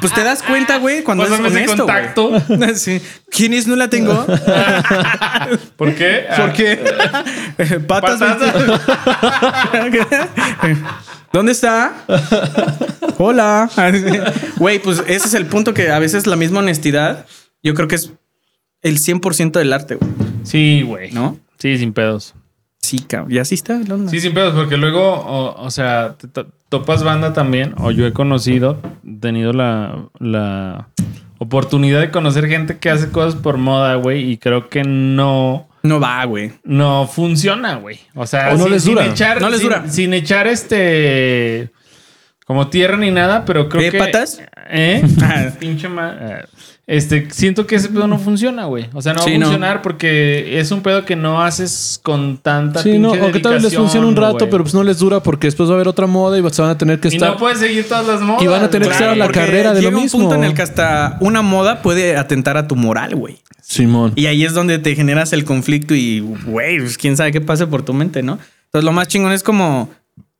pues 0.00 0.12
te 0.12 0.24
das 0.24 0.42
cuenta, 0.42 0.78
güey, 0.78 1.02
cuando 1.02 1.24
Pásame 1.24 1.48
es 1.48 1.54
honesto, 1.54 1.76
contacto. 1.86 2.32
Sí. 2.74 3.00
¿Quién 3.30 3.54
es? 3.54 3.66
No 3.66 3.76
la 3.76 3.88
tengo. 3.88 4.26
¿Por 5.76 5.94
qué? 5.94 6.24
¿Por 6.36 6.52
qué? 6.52 6.78
Patas. 7.86 8.18
Patas. 8.18 8.80
¿Dónde 11.32 11.52
está? 11.52 11.92
Hola. 13.18 13.70
Güey, 14.56 14.80
pues 14.80 15.02
ese 15.06 15.28
es 15.28 15.34
el 15.34 15.46
punto 15.46 15.72
que 15.72 15.90
a 15.90 15.98
veces 15.98 16.26
la 16.26 16.36
misma 16.36 16.58
honestidad, 16.60 17.26
yo 17.62 17.74
creo 17.74 17.88
que 17.88 17.96
es 17.96 18.10
el 18.82 18.98
100% 18.98 19.52
del 19.52 19.72
arte, 19.72 19.94
güey. 19.94 20.10
Sí, 20.44 20.82
güey. 20.82 21.10
¿No? 21.12 21.36
Sí, 21.58 21.78
sin 21.78 21.92
pedos. 21.92 22.34
Sí, 22.80 22.98
cabrón. 22.98 23.32
Y 23.32 23.38
así 23.38 23.54
está 23.54 23.76
el 23.76 23.90
onda. 23.90 24.10
Sí, 24.10 24.20
sin 24.20 24.34
pedos, 24.34 24.54
porque 24.54 24.76
luego, 24.76 25.00
o, 25.14 25.62
o 25.62 25.70
sea, 25.70 26.14
te 26.18 26.26
to- 26.28 26.48
topas 26.68 27.02
banda 27.04 27.32
también, 27.32 27.74
o 27.78 27.90
yo 27.92 28.06
he 28.06 28.12
conocido, 28.12 28.78
tenido 29.20 29.52
la, 29.52 30.06
la 30.18 30.88
oportunidad 31.38 32.00
de 32.00 32.10
conocer 32.10 32.48
gente 32.48 32.78
que 32.78 32.90
hace 32.90 33.10
cosas 33.10 33.36
por 33.40 33.56
moda, 33.58 33.94
güey, 33.96 34.30
y 34.30 34.36
creo 34.38 34.68
que 34.68 34.82
no, 34.82 35.68
No 35.84 36.00
va, 36.00 36.24
güey. 36.24 36.52
no 36.64 37.06
funciona, 37.06 37.76
güey. 37.76 38.00
O 38.14 38.26
sea, 38.26 38.52
O 38.52 38.56
no 38.58 38.68
les 38.68 38.84
dura. 38.84 39.06
echar, 39.06 39.40
No 39.40 39.48
les 39.48 39.60
sin- 39.60 39.68
dura. 39.68 39.88
Sin 39.88 40.14
echar 40.14 40.46
este. 40.48 41.70
Como 42.44 42.68
tierra 42.68 42.96
ni 42.96 43.10
nada, 43.10 43.44
pero 43.44 43.68
creo 43.68 43.82
¿Qué, 43.84 43.90
que. 43.92 43.98
patas? 43.98 44.40
¿Eh? 44.70 45.02
Ah. 45.22 45.50
Pinche 45.58 45.88
ma- 45.88 46.16
eh, 46.20 46.44
Este, 46.86 47.28
siento 47.30 47.66
que 47.66 47.76
ese 47.76 47.88
pedo 47.88 48.08
no 48.08 48.18
funciona, 48.18 48.64
güey. 48.64 48.88
O 48.92 49.00
sea, 49.00 49.12
no 49.12 49.20
va 49.20 49.24
Sí, 49.24 49.34
a 49.34 49.38
no. 49.38 49.46
funcionar 49.46 49.80
porque 49.82 50.58
es 50.58 50.72
un 50.72 50.82
pedo 50.82 51.04
que 51.04 51.14
no 51.14 51.40
haces 51.42 52.00
con 52.02 52.38
tanta 52.38 52.82
Sí, 52.82 52.98
no, 52.98 53.10
pinche 53.12 53.24
aunque 53.24 53.38
tal 53.40 53.54
vez 53.54 53.62
les 53.62 53.76
funcione 53.76 54.06
un 54.06 54.16
rato, 54.16 54.50
pero 54.50 54.64
pues 54.64 54.74
no 54.74 54.82
les 54.82 54.98
dura 54.98 55.22
porque 55.22 55.46
después 55.46 55.68
va 55.68 55.74
a 55.74 55.76
haber 55.76 55.86
otra 55.88 56.08
moda 56.08 56.36
y 56.38 56.50
se 56.50 56.60
van 56.60 56.70
a 56.72 56.76
tener 56.78 56.98
que 56.98 57.08
Y 57.08 57.12
estar. 57.14 57.30
no 57.30 57.36
puedes 57.36 57.60
seguir 57.60 57.86
todas 57.88 58.06
las 58.06 58.20
modas. 58.20 58.42
Y 58.42 58.46
van 58.48 58.64
a 58.64 58.68
tener 58.70 58.88
que 58.88 58.94
estar 58.94 59.10
a 59.10 59.14
la 59.14 59.26
Porque 59.26 59.38
carrera 59.40 59.72
de 59.72 59.80
lo 59.82 59.90
llega 59.90 60.02
mismo. 60.02 60.18
un 60.18 60.24
punto 60.24 60.34
en 60.36 60.44
el 60.44 60.54
que 60.54 60.62
hasta 60.62 61.18
una 61.20 61.42
moda 61.42 61.80
puede 61.82 62.16
atentar 62.16 62.56
a 62.56 62.66
tu 62.66 62.74
moral, 62.74 63.14
güey. 63.14 63.38
Simón. 63.62 64.12
Y 64.16 64.26
ahí 64.26 64.44
es 64.44 64.52
donde 64.52 64.78
te 64.80 64.94
generas 64.96 65.32
el 65.32 65.44
conflicto 65.44 65.94
y, 65.94 66.18
güey, 66.20 66.78
pues 66.80 66.98
quién 66.98 67.16
sabe 67.16 67.30
qué 67.30 67.40
pase 67.40 67.66
por 67.68 67.84
tu 67.84 67.94
mente, 67.94 68.22
¿no? 68.24 68.38
Entonces 68.66 68.84
lo 68.84 68.92
más 68.92 69.06
chingón 69.06 69.32
es 69.32 69.42
como 69.44 69.88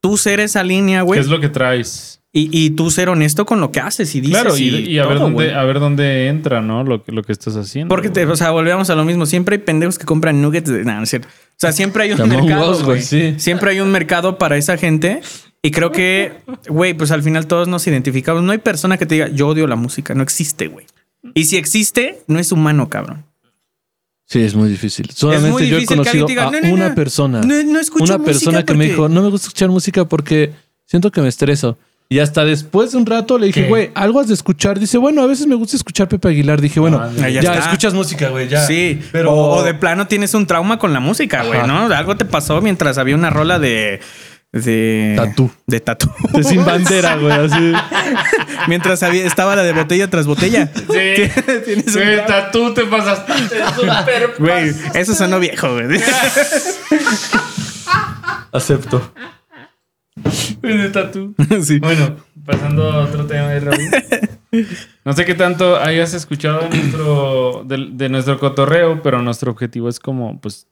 tú 0.03 0.19
ser 0.19 0.41
esa 0.41 0.63
línea, 0.63 0.99
¿Qué 0.99 1.05
güey. 1.05 1.21
es 1.21 1.29
lo 1.29 1.41
que 1.41 1.49
traes? 1.49 2.19
Y, 2.35 2.49
y 2.51 2.71
tú 2.71 2.91
ser 2.91 3.11
honesto 3.11 3.45
con 3.45 3.61
lo 3.61 3.71
que 3.73 3.81
haces 3.81 4.15
y 4.15 4.21
dices. 4.23 4.41
Claro, 4.41 4.57
y, 4.57 4.69
y 4.69 4.99
a, 4.99 5.07
ver 5.07 5.19
dónde, 5.19 5.55
a 5.55 5.65
ver 5.65 5.81
dónde 5.81 6.29
entra, 6.29 6.63
¿no? 6.63 6.83
Lo 6.83 7.05
que, 7.05 7.13
lo 7.13 7.23
que 7.23 7.31
estás 7.33 7.57
haciendo. 7.57 7.95
Porque, 7.95 8.09
te, 8.09 8.25
o 8.25 8.37
sea, 8.37 8.51
volvemos 8.51 8.89
a 8.89 8.95
lo 8.95 9.05
mismo. 9.05 9.27
Siempre 9.27 9.57
hay 9.57 9.63
pendejos 9.63 9.99
que 9.99 10.07
compran 10.07 10.41
nuggets 10.41 10.71
de... 10.71 10.83
No 10.83 11.03
es 11.03 11.11
cierto. 11.11 11.29
O 11.29 11.55
sea, 11.59 11.73
siempre 11.73 12.05
hay 12.05 12.13
un 12.13 12.23
Among 12.23 12.47
mercado, 12.47 12.73
güey, 12.73 12.85
güey. 12.85 13.03
sí. 13.03 13.35
Siempre 13.37 13.73
hay 13.73 13.81
un 13.81 13.91
mercado 13.91 14.39
para 14.39 14.57
esa 14.57 14.79
gente. 14.79 15.21
Y 15.61 15.73
creo 15.73 15.93
que, 15.93 16.33
güey, 16.69 16.95
pues 16.95 17.11
al 17.11 17.23
final 17.23 17.47
todos 17.47 17.69
nos 17.69 17.87
identificamos. 17.87 18.43
No 18.43 18.53
hay 18.53 18.59
persona 18.59 18.97
que 18.97 19.05
te 19.05 19.15
diga, 19.17 19.29
yo 19.29 19.49
odio 19.49 19.67
la 19.67 19.77
música. 19.77 20.15
No 20.15 20.23
existe, 20.23 20.69
güey. 20.69 20.87
Y 21.35 21.45
si 21.45 21.59
existe, 21.59 22.21
no 22.29 22.39
es 22.39 22.51
humano, 22.51 22.89
cabrón. 22.89 23.27
Sí, 24.33 24.41
es 24.41 24.55
muy 24.55 24.71
difícil. 24.71 25.11
Solamente 25.15 25.51
muy 25.51 25.69
yo 25.69 25.77
he 25.77 25.85
conocido 25.85 26.27
diga, 26.27 26.49
a 26.49 26.51
"No, 26.51 26.59
no, 26.63 26.73
una 26.73 26.89
no, 26.89 26.95
persona. 26.95 27.43
una 27.43 28.19
persona 28.19 28.65
que 28.65 28.73
me 28.73 28.87
porque-" 28.87 28.89
dijo, 28.89 29.09
no 29.11 29.21
me 29.21 29.29
gusta 29.29 29.49
escuchar 29.49 29.69
música 29.69 30.07
porque 30.07 30.53
siento 30.87 31.11
que 31.13 31.21
me 31.21 31.29
estreso. 31.29 31.77
Y 32.09 32.19
hasta 32.19 32.45
después 32.45 32.93
de 32.93 32.99
un 32.99 33.05
rato 33.07 33.39
le 33.39 33.47
dije, 33.49 33.69
güey, 33.69 33.91
algo 33.95 34.21
has 34.21 34.29
de 34.29 34.35
escuchar. 34.35 34.79
Dice, 34.79 34.97
bueno, 34.97 35.21
a 35.23 35.27
veces 35.27 35.47
me 35.47 35.55
gusta 35.55 35.77
escuchar 35.77 36.09
Pepe 36.09 36.29
Aguilar. 36.29 36.63
Dije, 36.63 36.81
bueno, 36.81 36.99
Ah, 36.99 37.29
ya, 37.29 37.41
escuchas 37.59 37.93
música, 37.93 38.31
güey, 38.31 38.49
ya. 38.49 38.67
Sí, 38.67 39.01
pero 39.13 39.33
o, 39.33 39.57
o 39.59 39.63
de 39.63 39.75
plano 39.75 40.07
tienes 40.07 40.33
un 40.33 40.47
trauma 40.47 40.79
con 40.79 40.95
la 40.95 41.01
música, 41.01 41.43
güey. 41.45 41.67
¿no? 41.67 41.87
Algo 41.95 42.17
te 42.17 42.25
pasó 42.25 42.61
mientras 42.63 42.97
había 42.97 43.15
una 43.17 43.29
rola 43.29 43.59
de... 43.59 44.01
De... 44.53 45.15
Tatú. 45.17 45.51
De 45.67 45.81
tatú. 45.81 46.11
de 46.35 46.45
sin 46.45 46.63
bandera, 46.67 47.17
güey, 47.17 47.33
así. 47.33 47.73
mientras 48.69 49.03
había, 49.03 49.25
estaba 49.25 49.57
la 49.57 49.63
de 49.63 49.73
botella 49.73 50.11
tras 50.11 50.27
botella. 50.27 50.71
Sí. 50.75 50.85
Tienes 51.65 51.87
un 51.89 51.93
Güey, 51.95 52.17
trauma. 52.17 52.23
hasta 52.23 52.51
tú 52.51 52.75
te 52.75 52.85
pasaste. 52.85 53.33
Súper 53.75 54.35
Güey, 54.39 54.75
eso 54.95 55.15
sonó 55.15 55.41
viejo, 55.41 55.73
güey. 55.73 55.87
Acepto. 58.53 59.13
De 60.61 60.91
tatú. 60.91 61.35
sí. 61.65 61.79
Bueno, 61.79 62.17
pasando 62.45 62.91
a 62.91 63.05
otro 63.05 63.25
tema 63.27 63.49
de 63.49 63.61
Robin. 63.61 63.91
No 65.05 65.13
sé 65.15 65.25
qué 65.25 65.35
tanto 65.35 65.77
hayas 65.81 66.13
escuchado 66.13 66.69
de 66.69 66.77
nuestro, 66.77 67.63
de, 67.65 67.89
de 67.93 68.09
nuestro 68.11 68.39
cotorreo, 68.39 69.03
pero 69.03 69.23
nuestro 69.23 69.51
objetivo 69.51 69.89
es 69.89 69.99
como, 69.99 70.39
pues, 70.41 70.67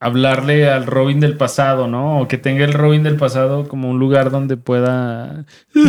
hablarle 0.00 0.68
al 0.68 0.86
Robin 0.86 1.20
del 1.20 1.36
pasado, 1.36 1.86
¿no? 1.88 2.20
O 2.20 2.28
que 2.28 2.36
tenga 2.38 2.64
el 2.64 2.72
Robin 2.74 3.02
del 3.02 3.16
pasado 3.16 3.66
como 3.68 3.88
un 3.90 3.98
lugar 3.98 4.30
donde 4.30 4.56
pueda. 4.56 5.44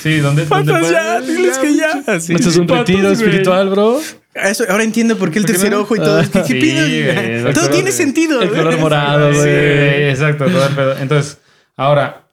Sí, 0.00 0.16
donde, 0.20 0.46
donde 0.46 0.72
Patas, 0.72 0.80
pueda- 0.80 1.20
ya, 1.20 1.20
diles 1.20 1.58
que 1.58 1.76
ya. 1.76 2.02
Así. 2.06 2.32
¿Esto 2.34 2.48
es 2.48 2.56
un 2.56 2.66
patos, 2.66 2.88
retiro 2.88 3.02
güey. 3.02 3.12
espiritual, 3.12 3.68
bro? 3.68 4.00
Eso, 4.32 4.64
ahora 4.70 4.84
entiendo 4.84 5.18
por 5.18 5.30
qué 5.30 5.40
el 5.40 5.44
¿Por 5.44 5.52
qué 5.52 5.58
tercer 5.58 5.72
no? 5.72 5.80
ojo 5.82 5.94
y 5.96 5.98
todo. 5.98 6.22
¿Qué, 6.22 6.30
qué 6.40 6.44
Sí, 6.44 6.54
pido? 6.54 7.42
güey, 7.42 7.52
Todo 7.52 7.68
tiene 7.68 7.90
de- 7.90 7.92
sentido. 7.92 8.40
El 8.40 8.48
color 8.48 8.78
morado, 8.78 9.30
Sí, 9.34 9.38
güey. 9.40 10.08
exacto, 10.08 10.46
todo 10.46 10.66
el 10.66 10.74
pedo. 10.74 10.96
Entonces, 10.98 11.38
ahora, 11.76 12.28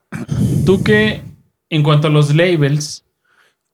tú 0.64 0.82
que, 0.82 1.20
en 1.68 1.82
cuanto 1.82 2.06
a 2.06 2.10
los 2.10 2.34
labels, 2.34 3.04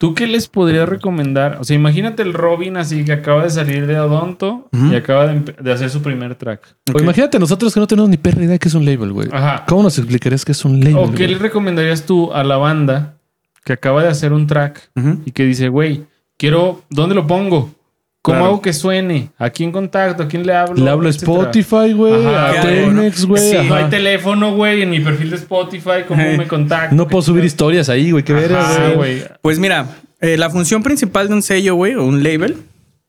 ¿Tú 0.05 0.13
qué 0.13 0.27
les 0.27 0.49
podrías 0.49 0.87
recomendar? 0.87 1.57
O 1.61 1.65
sea, 1.65 1.75
imagínate 1.75 2.23
el 2.23 2.35
Robin 2.35 2.77
así 2.77 3.07
que 3.07 3.13
acaba 3.13 3.45
de 3.45 3.49
salir 3.49 3.87
de 3.87 3.99
Odonto 3.99 4.69
y 4.71 4.95
acaba 4.95 5.29
de, 5.29 5.73
hacer 5.73 5.89
su 5.89 6.03
primer 6.03 6.35
track. 6.35 6.77
O 6.93 6.99
imagínate 6.99 7.39
nosotros 7.39 7.73
que 7.73 7.81
no 7.81 7.87
tenemos 7.87 8.11
ni 8.11 8.19
perra 8.19 8.41
idea 8.41 8.51
de 8.51 8.59
qué 8.59 8.69
es 8.69 8.75
un 8.75 8.85
label, 8.85 9.13
güey. 9.13 9.29
Ajá. 9.33 9.65
¿Cómo 9.67 9.83
nos 9.83 9.97
explicarías 9.97 10.45
qué 10.45 10.53
es 10.53 10.63
un 10.63 10.79
label? 10.81 10.99
¿O 10.99 11.11
qué 11.13 11.27
le 11.27 11.39
recomendarías 11.39 12.05
tú 12.05 12.31
a 12.35 12.45
la 12.45 12.59
banda 12.59 13.15
que 13.65 13.73
acaba 13.73 14.03
de 14.03 14.11
hacer 14.11 14.35
un 14.35 14.47
track 14.47 14.91
y 15.25 15.31
que 15.31 15.45
dice, 15.45 15.69
güey, 15.71 16.05
quiero, 16.37 16.83
¿dónde 16.91 17.15
lo 17.15 17.27
pongo? 17.27 17.71
¿Cómo 18.25 18.39
Claro. 18.39 18.53
hago 18.53 18.63
que 18.63 18.73
suene? 18.73 19.29
¿A 19.37 19.51
quién 19.51 19.71
contacto? 19.71 20.23
¿A 20.23 20.29
quién 20.29 20.47
le 20.47 20.55
hablo? 20.55 20.83
Le 20.83 20.91
hablo 20.91 21.09
a. 21.09 21.11
Spotify, 21.11 21.93
güey, 21.93 22.27
a 22.27 22.53
¿qué 22.53 22.59
hago, 22.59 22.69
Telmex, 22.69 23.21
no? 23.21 23.29
güey. 23.29 23.51
Sí, 23.51 23.55
ajá. 23.55 23.69
No 23.69 23.75
hay 23.75 23.85
teléfono, 23.91 24.55
güey, 24.57 24.81
en 24.81 24.89
mi 24.89 25.01
perfil 25.01 25.29
de 25.29 25.37
Spotify, 25.37 26.05
¿cómo 26.09 26.23
me 26.39 26.49
contacto? 26.49 26.95
No 26.97 27.07
puedo 27.07 27.21
subir 27.21 27.45
historias 27.45 27.91
ahí, 27.91 28.13
güey. 28.13 28.25
Qué 28.25 28.33
güey. 28.33 28.95
güey. 28.97 29.23
Pues 29.43 29.59
mira, 29.59 29.87
eh, 30.25 30.37
la 30.37 30.51
función 30.51 30.83
principal 30.83 31.29
de 31.29 31.35
un 31.35 31.43
sello, 31.43 31.75
güey, 31.75 31.95
o 31.95 32.05
un 32.05 32.23
label. 32.23 32.57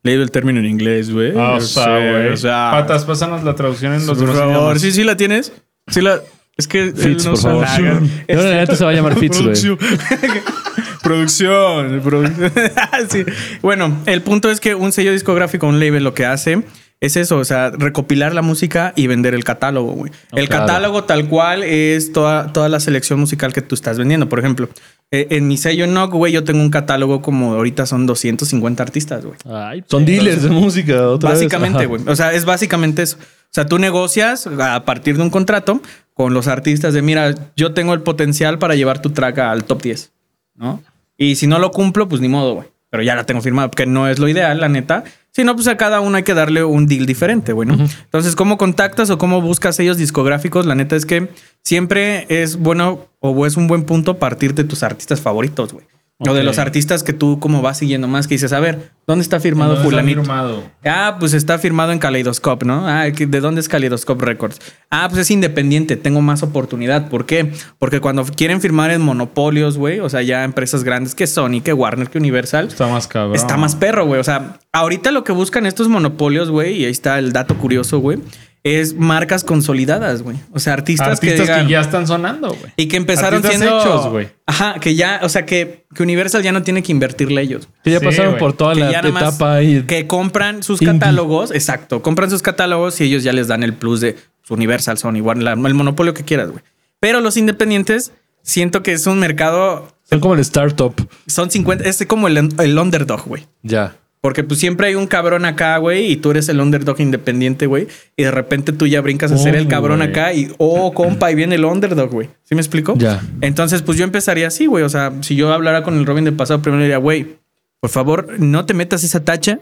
Label 0.04 0.30
término 0.32 0.60
en 0.60 0.66
inglés, 0.68 1.10
güey. 1.12 1.34
Ah, 1.38 1.54
O 1.54 1.56
o 1.58 1.62
sea, 1.62 1.84
sea, 1.86 2.12
güey. 2.12 2.28
o 2.30 2.38
sea, 2.38 2.70
Patas, 2.72 3.06
pásanos 3.06 3.44
la 3.44 3.56
traducción 3.56 3.94
en 3.94 4.06
los 4.06 4.18
por 4.18 4.28
favor. 4.34 4.48
idiomas. 4.52 4.82
Sí, 4.82 4.92
sí 4.92 5.04
la 5.04 5.18
tienes. 5.18 5.52
Sí 5.88 6.02
la. 6.02 6.20
Es 6.58 6.68
que. 6.68 6.82
él 6.84 6.94
Fits, 6.96 7.26
no 7.26 7.32
por 7.32 7.40
favor. 7.40 7.66
Y 7.66 7.86
ahora 7.86 8.02
en 8.28 8.40
adelante 8.40 8.76
se 8.76 8.86
va 8.86 8.92
a 8.92 8.94
llamar 8.94 9.16
Fits, 9.18 9.42
güey. 9.42 9.54
Producción. 9.56 9.78
Producción. 11.04 12.02
produ- 12.04 12.52
Sí. 13.10 13.26
Bueno, 13.62 13.98
el 14.06 14.22
punto 14.22 14.50
es 14.50 14.60
que 14.60 14.76
un 14.76 14.92
sello 14.92 15.12
discográfico, 15.12 15.68
un 15.68 15.80
label, 15.80 16.04
lo 16.04 16.14
que 16.14 16.26
hace 16.26 16.64
es 17.02 17.18
eso, 17.18 17.38
o 17.38 17.46
sea, 17.46 17.72
recopilar 17.72 18.34
la 18.34 18.42
música 18.42 18.94
y 18.96 19.08
vender 19.08 19.34
el 19.34 19.44
catálogo, 19.44 19.92
güey. 19.92 20.12
el 20.34 20.48
claro. 20.48 20.66
catálogo 20.66 21.04
tal 21.04 21.28
cual 21.28 21.64
es 21.64 22.14
toda, 22.14 22.52
toda 22.54 22.70
la 22.70 22.80
selección 22.80 23.20
musical 23.20 23.54
que 23.54 23.62
tú 23.62 23.76
estás 23.76 23.98
vendiendo. 23.98 24.30
Por 24.30 24.40
ejemplo, 24.40 24.70
eh, 25.12 25.28
en 25.32 25.48
mi 25.48 25.58
sello 25.58 25.86
Knock, 25.86 26.14
güey, 26.14 26.34
yo 26.34 26.44
tengo 26.44 26.62
un 26.62 26.70
catálogo 26.70 27.22
como 27.22 27.54
ahorita 27.54 27.86
son 27.86 28.06
250 28.06 28.82
artistas, 28.82 29.26
güey. 29.26 29.38
Ay, 29.46 29.84
Son 29.88 30.06
dealers 30.06 30.44
de 30.44 30.50
música, 30.50 31.10
otra. 31.10 31.32
Básicamente, 31.32 31.86
güey. 31.86 32.02
O 32.08 32.16
sea, 32.16 32.34
es 32.34 32.46
básicamente 32.46 33.04
eso. 33.04 33.18
O 33.20 33.56
sea, 33.56 33.66
tú 33.66 33.78
negocias 33.78 34.48
a 34.48 34.84
partir 34.84 35.18
de 35.18 35.24
un 35.24 35.30
contrato 35.30 35.82
con 36.14 36.34
los 36.34 36.48
artistas 36.48 36.94
de, 36.94 37.02
mira, 37.02 37.36
yo 37.56 37.74
tengo 37.74 37.94
el 37.94 38.02
potencial 38.02 38.58
para 38.58 38.76
llevar 38.76 39.02
tu 39.02 39.12
track 39.12 39.38
al 39.40 39.64
top 39.66 39.82
10, 39.82 40.12
¿no? 40.56 40.82
Y 41.18 41.36
si 41.36 41.48
no 41.48 41.60
lo 41.60 41.72
cumplo, 41.72 42.10
pues 42.10 42.22
ni 42.22 42.28
modo, 42.28 42.56
güey. 42.56 42.68
Pero 42.96 43.04
ya 43.04 43.14
la 43.14 43.26
tengo 43.26 43.42
firmada, 43.42 43.70
porque 43.70 43.86
no 43.86 44.08
es 44.08 44.20
lo 44.20 44.30
ideal, 44.30 44.58
la 44.62 44.70
neta. 44.70 45.04
Si 45.32 45.44
no, 45.44 45.54
pues 45.54 45.68
a 45.68 45.76
cada 45.76 46.00
uno 46.00 46.16
hay 46.16 46.24
que 46.24 46.34
darle 46.34 46.64
un 46.64 46.88
deal 46.88 47.06
diferente, 47.06 47.52
güey, 47.52 47.68
¿no? 47.68 47.74
Entonces, 47.74 48.38
¿cómo 48.38 48.58
contactas 48.58 49.10
o 49.10 49.18
cómo 49.18 49.42
buscas 49.42 49.76
sellos 49.76 49.98
discográficos? 49.98 50.66
La 50.66 50.76
neta 50.76 50.96
es 50.96 51.06
que 51.06 51.28
siempre 51.62 52.26
es 52.30 52.56
bueno 52.56 53.06
o 53.20 53.46
es 53.46 53.58
un 53.58 53.68
buen 53.68 53.84
punto 53.84 54.18
partir 54.18 54.54
de 54.54 54.64
tus 54.64 54.82
artistas 54.82 55.20
favoritos, 55.20 55.74
güey. 55.74 55.86
O 56.18 56.34
de 56.34 56.44
los 56.44 56.60
artistas 56.60 57.04
que 57.04 57.12
tú 57.12 57.42
como 57.42 57.62
vas 57.62 57.78
siguiendo 57.80 58.08
más, 58.08 58.26
que 58.26 58.36
dices, 58.36 58.54
a 58.54 58.62
ver, 58.62 58.92
¿dónde 59.06 59.22
está 59.22 59.42
firmado 59.42 59.76
¿Dónde 59.76 59.90
está 59.90 60.02
firmado? 60.06 60.64
Ah, 60.86 61.18
pues 61.20 61.34
está 61.34 61.60
firmado 61.60 61.92
en 61.92 62.00
Kaleidoscope, 62.00 62.66
¿no? 62.66 62.88
Ah, 62.88 63.12
¿que- 63.14 63.28
¿de 63.28 63.42
dónde 63.42 63.60
es 63.60 63.68
Kaleidoscope 63.68 64.24
Records? 64.24 64.62
Ah, 64.90 65.08
pues 65.10 65.20
es 65.24 65.32
independiente, 65.32 65.98
tengo 65.98 66.22
más 66.22 66.42
oportunidad. 66.42 67.10
¿Por 67.10 67.26
qué? 67.26 67.52
Porque 67.80 68.00
cuando 68.00 68.24
quieren 68.24 68.62
firmar 68.62 68.92
en 68.92 69.02
monopolios, 69.02 69.78
güey, 69.78 70.00
o 70.00 70.08
sea, 70.08 70.22
ya 70.22 70.46
empresas 70.46 70.86
grandes 70.86 71.16
que 71.16 71.28
Sony, 71.28 71.60
que 71.62 71.74
Warner, 71.74 72.10
que 72.10 72.18
Universal, 72.18 72.68
Está 72.70 72.88
más 72.88 73.08
cabrón. 73.08 73.36
está 73.36 73.58
más 73.58 73.76
perro, 73.76 74.06
güey. 74.06 74.22
O 74.22 74.24
sea, 74.24 74.60
ahorita 74.72 75.12
lo 75.12 75.26
que 75.26 75.34
buscan 75.34 75.66
estos 75.66 75.90
monopolios, 75.90 76.50
güey, 76.50 76.78
y 76.78 76.86
ahí 76.86 76.92
está 76.92 77.20
el 77.20 77.34
dato 77.34 77.58
curioso, 77.58 78.00
güey, 78.00 78.20
es 78.66 78.96
marcas 78.96 79.44
consolidadas, 79.44 80.24
güey. 80.24 80.38
O 80.52 80.60
sea, 80.60 80.74
artistas, 80.74 81.08
Artistas 81.08 81.48
que 81.48 81.66
que, 81.66 81.70
ya 81.72 81.82
están 81.82 82.08
sonando, 82.08 82.48
güey. 82.50 82.74
Y 82.78 82.88
que 82.88 82.98
empezaron 82.98 83.46
Artistas 83.46 83.60
siendo... 83.60 83.80
hechos, 83.80 84.08
güey. 84.10 84.30
Ajá, 84.48 84.80
que 84.82 84.96
ya, 84.96 85.20
o 85.22 85.30
sea, 85.30 85.46
que, 85.46 85.86
que 85.94 86.02
Universal 86.02 86.42
ya 86.42 86.52
no 86.52 86.64
tiene 86.64 86.82
que 86.82 86.92
invertirle 86.92 87.42
a 87.42 87.44
ellos. 87.44 87.70
Que 87.84 87.92
ya 87.92 88.00
Sí, 88.00 88.06
pasaron 88.06 88.38
por 88.38 88.54
toda 88.54 88.74
Que 88.74 88.80
la 88.80 88.92
ya 88.92 89.00
etapa 89.02 89.54
ahí. 89.54 89.84
que 89.88 90.08
compran 90.08 90.64
sus 90.64 90.82
Indie. 90.82 90.98
catálogos, 91.00 91.52
exacto, 91.52 92.02
compran 92.02 92.32
sus 92.32 92.42
catálogos 92.42 93.00
y 93.02 93.04
ellos 93.04 93.24
ya 93.24 93.34
les 93.34 93.48
dan 93.48 93.62
el 93.62 93.74
plus 93.76 94.02
de 94.02 94.16
Universal, 94.50 94.98
Sony, 94.98 95.22
Warner, 95.22 95.50
el 95.54 95.74
monopolio 95.76 96.16
que 96.16 96.24
quieras, 96.24 96.50
güey. 96.50 96.64
Pero 97.00 97.22
los 97.22 97.38
independientes, 97.38 98.14
siento 98.42 98.82
que 98.82 98.94
es 98.94 99.06
un 99.06 99.20
mercado, 99.20 99.90
Son 100.10 100.20
como 100.20 100.34
el 100.34 100.40
startup. 100.40 100.96
son 101.28 101.52
50, 101.52 101.84
es 101.88 102.04
como 102.08 102.28
el, 102.28 102.38
el 102.38 102.80
underdog, 102.80 103.26
güey. 103.28 103.46
Ya. 103.62 103.96
Porque 104.26 104.44
pues 104.44 104.60
siempre 104.60 104.88
hay 104.88 104.96
un 104.96 105.06
cabrón 105.06 105.46
acá, 105.46 105.78
güey, 105.78 106.12
y 106.12 106.16
tú 106.16 106.32
eres 106.32 106.50
el 106.50 106.60
underdog 106.60 107.00
independiente, 107.00 107.68
güey, 107.68 107.88
y 108.18 108.24
de 108.24 108.32
repente 108.32 108.74
tú 108.74 108.88
ya 108.88 109.00
brincas 109.00 109.32
a 109.32 109.38
ser 109.38 109.56
el 109.56 109.68
Oh, 109.68 109.70
cabrón 109.70 110.00
güey. 110.00 110.10
acá 110.10 110.34
y, 110.34 110.52
oh, 110.58 110.96
compa, 110.96 111.32
y 111.32 111.36
viene 111.36 111.54
el 111.54 111.64
underdog, 111.64 112.10
güey. 112.10 112.30
¿Sí 112.44 112.56
me 112.56 112.62
explico? 112.62 112.96
Ya. 112.98 113.22
Entonces, 113.42 113.84
pues 113.84 114.00
yo 114.00 114.04
empezaría 114.04 114.48
así, 114.48 114.66
güey. 114.66 114.84
O 114.84 114.90
sea, 114.90 115.14
si 115.22 115.36
yo 115.36 115.54
hablara 115.54 115.84
con 115.84 115.96
el 116.00 116.08
Robin 116.08 116.26
de 116.26 116.32
pasado, 116.32 116.60
primero 116.60 116.82
diría, 116.82 116.98
güey, 116.98 117.36
por 117.80 117.92
favor, 117.92 118.40
no 118.40 118.66
te 118.66 118.74
metas 118.74 119.04
esa 119.04 119.24
tacha, 119.24 119.60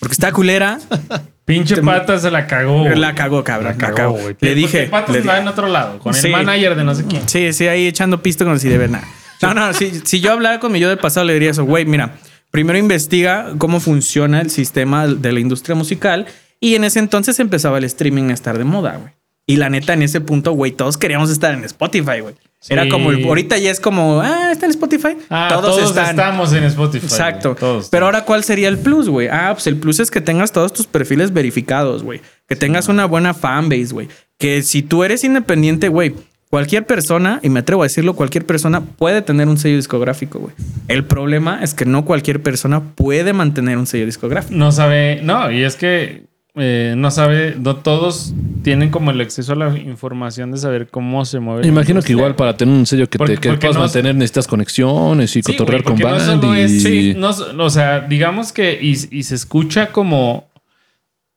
porque 0.00 0.12
está 0.12 0.32
culera. 0.32 0.80
Pinche 1.46 1.74
Te- 1.76 1.80
pata 1.80 2.18
se 2.18 2.30
la 2.30 2.46
cagó. 2.46 2.86
La 2.90 3.14
cagó, 3.14 3.42
cabrón. 3.42 3.76
La 3.78 3.94
cagó. 3.94 4.10
güey. 4.12 4.26
Le 4.26 4.34
Porque 4.34 4.54
dije. 4.54 4.82
Patas 4.88 5.14
le 5.16 5.22
dije- 5.22 5.38
en 5.38 5.48
otro 5.48 5.66
lado, 5.68 5.98
con 5.98 6.12
Sí. 6.12 6.26
el 6.26 6.32
manager 6.32 6.76
de 6.76 6.84
no 6.84 6.94
sé 6.94 7.04
quién. 7.08 7.26
Sí, 7.26 7.54
sí, 7.54 7.68
ahí 7.68 7.86
echando 7.86 8.22
pisto 8.22 8.44
como 8.44 8.58
si 8.58 8.68
de 8.68 8.76
ver 8.76 8.90
nada. 8.90 9.08
No, 9.40 9.54
no, 9.54 9.72
si, 9.72 10.00
si 10.04 10.20
yo 10.20 10.32
hablara 10.32 10.60
con 10.60 10.72
mi 10.72 10.78
yo 10.80 10.90
del 10.90 10.98
pasado, 10.98 11.24
le 11.24 11.32
diría 11.34 11.50
eso, 11.52 11.64
güey, 11.64 11.84
mira, 11.86 12.14
primero 12.54 12.78
investiga 12.78 13.48
cómo 13.58 13.80
funciona 13.80 14.40
el 14.40 14.48
sistema 14.48 15.08
de 15.08 15.32
la 15.32 15.40
industria 15.40 15.74
musical 15.74 16.26
y 16.60 16.76
en 16.76 16.84
ese 16.84 17.00
entonces 17.00 17.40
empezaba 17.40 17.78
el 17.78 17.84
streaming 17.84 18.30
a 18.30 18.32
estar 18.32 18.56
de 18.58 18.62
moda, 18.64 18.96
güey. 18.96 19.12
Y 19.44 19.56
la 19.56 19.68
neta, 19.70 19.92
en 19.92 20.02
ese 20.02 20.20
punto, 20.20 20.52
güey, 20.52 20.70
todos 20.70 20.96
queríamos 20.96 21.30
estar 21.30 21.52
en 21.52 21.64
Spotify, 21.64 22.20
güey. 22.22 22.36
Era 22.68 22.88
como, 22.88 23.10
el- 23.10 23.26
ahorita 23.26 23.58
ya 23.58 23.72
es 23.72 23.80
como, 23.80 24.20
ah, 24.20 24.50
está 24.52 24.66
en 24.66 24.70
Spotify. 24.70 25.16
Ah, 25.28 25.48
todos, 25.50 25.94
estamos 25.98 26.52
en 26.52 26.62
Spotify. 26.64 27.04
Exacto. 27.06 27.56
Todos. 27.56 27.88
Pero 27.90 28.06
ahora, 28.06 28.24
¿cuál 28.24 28.44
sería 28.44 28.68
el 28.68 28.78
plus, 28.78 29.08
güey? 29.08 29.26
Ah, 29.26 29.50
pues 29.52 29.66
el 29.66 29.76
plus 29.76 29.98
es 29.98 30.12
que 30.12 30.20
tengas 30.20 30.52
todos 30.52 30.72
tus 30.72 30.86
perfiles 30.86 31.32
verificados, 31.32 32.04
güey. 32.04 32.20
Que 32.48 32.54
tengas 32.54 32.86
una 32.88 33.04
buena 33.04 33.34
fanbase, 33.34 33.92
güey. 33.92 34.08
Que 34.38 34.62
si 34.62 34.80
tú 34.82 35.02
eres 35.02 35.24
independiente, 35.24 35.88
güey, 35.88 36.14
cualquier 36.54 36.86
persona, 36.86 37.40
y 37.42 37.48
me 37.48 37.58
atrevo 37.58 37.82
a 37.82 37.86
decirlo, 37.86 38.14
cualquier 38.14 38.46
persona 38.46 38.80
puede 38.80 39.22
tener 39.22 39.48
un 39.48 39.58
sello 39.58 39.74
discográfico, 39.74 40.38
güey. 40.38 40.54
El 40.86 41.04
problema 41.04 41.58
es 41.64 41.74
que 41.74 41.84
no 41.84 42.04
cualquier 42.04 42.40
persona 42.44 42.80
puede 42.94 43.32
mantener 43.32 43.76
un 43.76 43.88
sello 43.88 44.06
discográfico. 44.06 44.54
No 44.56 44.70
sabe, 44.70 45.18
no, 45.24 45.50
y 45.50 45.64
es 45.64 45.74
que 45.74 46.26
eh, 46.54 46.94
no 46.96 47.10
sabe, 47.10 47.56
no 47.58 47.74
todos 47.74 48.34
tienen 48.62 48.90
como 48.90 49.10
el 49.10 49.20
acceso 49.20 49.54
a 49.54 49.56
la 49.56 49.76
información 49.76 50.52
de 50.52 50.58
saber 50.58 50.86
cómo 50.86 51.24
se 51.24 51.40
mueve. 51.40 51.66
Imagino 51.66 52.00
que 52.02 52.12
igual 52.12 52.36
para 52.36 52.56
tener 52.56 52.72
un 52.72 52.86
sello 52.86 53.08
que, 53.10 53.18
Porque- 53.18 53.34
te, 53.36 53.40
que 53.50 53.56
puedas 53.56 53.74
no- 53.74 53.82
mantener 53.82 54.14
necesitas 54.14 54.46
conexiones 54.46 55.34
y 55.34 55.42
Sí, 55.42 55.56
cotorrear 55.56 55.82
güey, 55.82 55.98
con 55.98 56.08
no 56.08 56.16
band 56.16 56.44
y... 56.56 56.60
es- 56.60 56.82
sí, 56.84 57.14
no 57.16 57.30
o 57.30 57.70
sea, 57.70 58.02
digamos 58.02 58.52
que 58.52 58.78
y, 58.80 58.92
y 59.10 59.24
se 59.24 59.34
escucha 59.34 59.88
como 59.90 60.46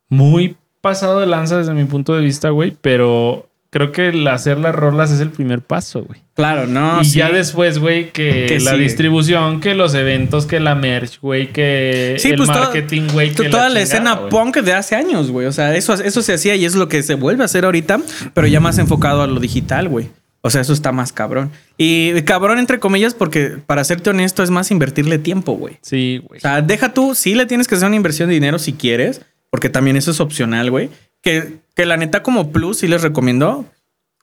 muy 0.10 0.56
pasado 0.82 1.20
de 1.20 1.26
lanza 1.26 1.58
desde 1.58 1.74
mi 1.74 1.86
punto 1.86 2.14
de 2.16 2.22
vista, 2.22 2.52
güey, 2.52 2.76
pero 2.80 3.47
creo 3.70 3.92
que 3.92 4.10
el 4.10 4.28
hacer 4.28 4.58
las 4.58 4.74
rolas 4.74 5.12
es 5.12 5.20
el 5.20 5.30
primer 5.30 5.62
paso, 5.62 6.04
güey. 6.04 6.22
Claro, 6.36 6.68
no. 6.68 7.02
y 7.02 7.06
sí. 7.06 7.18
ya 7.20 7.30
después, 7.32 7.80
güey, 7.80 8.12
que, 8.12 8.46
Que 8.48 8.60
la 8.60 8.72
sigue. 8.72 8.84
distribución, 8.84 9.60
que 9.60 9.74
los 9.76 9.94
eventos, 9.96 10.46
que 10.46 10.60
la 10.60 10.76
merch, 10.76 11.20
güey, 11.20 11.52
que 11.52 12.16
Sí, 12.20 12.30
el 12.30 12.38
pues 12.38 12.50
toda- 12.50 12.62
marketing, 12.66 13.08
güey, 13.12 13.32
to- 13.32 13.44
que 13.44 13.50
toda 13.50 13.70
la, 13.70 13.82
chingada, 13.82 13.84
escena 13.84 14.30
punk 14.30 14.58
de 14.58 14.74
hace 14.74 14.96
años, 14.96 15.32
güey. 15.32 15.48
O 15.48 15.52
sea, 15.52 15.76
eso, 15.76 15.94
eso 15.96 16.22
se 16.22 16.34
hacía 16.34 16.56
y 16.56 16.66
es 16.66 16.76
lo 16.76 16.88
que 16.88 17.02
se 17.04 17.16
vuelve 17.16 17.42
a 17.44 17.46
hacer 17.46 17.66
ahorita, 17.66 18.00
pero 18.34 18.48
ya 18.48 18.60
más 18.60 18.78
enfocado 18.78 19.22
a 19.24 19.28
lo 19.28 19.40
digital, 19.40 19.90
güey. 19.90 20.10
O 20.42 20.50
sea, 20.52 20.62
eso 20.62 20.72
está 20.72 20.92
más 20.92 21.12
cabrón. 21.12 21.52
Y 21.78 22.22
cabrón, 22.22 22.60
entre 22.60 22.80
comillas, 22.80 23.14
porque 23.16 23.58
para 23.66 23.84
serte 23.84 24.12
honesto, 24.12 24.44
es 24.44 24.50
más 24.52 24.70
invertirle 24.72 25.18
tiempo, 25.18 25.54
güey. 25.54 25.78
Sí, 25.82 26.22
güey. 26.26 26.38
O 26.38 26.42
sea, 26.42 26.62
deja 26.62 26.94
tú, 26.94 27.16
sí 27.16 27.34
le 27.36 27.46
tienes 27.48 27.68
que 27.68 27.76
hacer 27.76 27.88
una 27.88 27.98
inversión 27.98 28.30
de 28.30 28.36
dinero 28.36 28.60
si 28.60 28.74
quieres, 28.74 29.22
porque 29.50 29.70
también 29.70 29.98
eso 29.98 30.12
es 30.12 30.20
opcional, 30.22 30.70
güey. 30.72 30.90
Que, 31.22 31.56
que 31.78 31.86
la 31.86 31.96
neta, 31.96 32.24
como 32.24 32.52
plus, 32.52 32.80
sí 32.80 32.88
les 32.88 33.02
recomiendo 33.04 33.64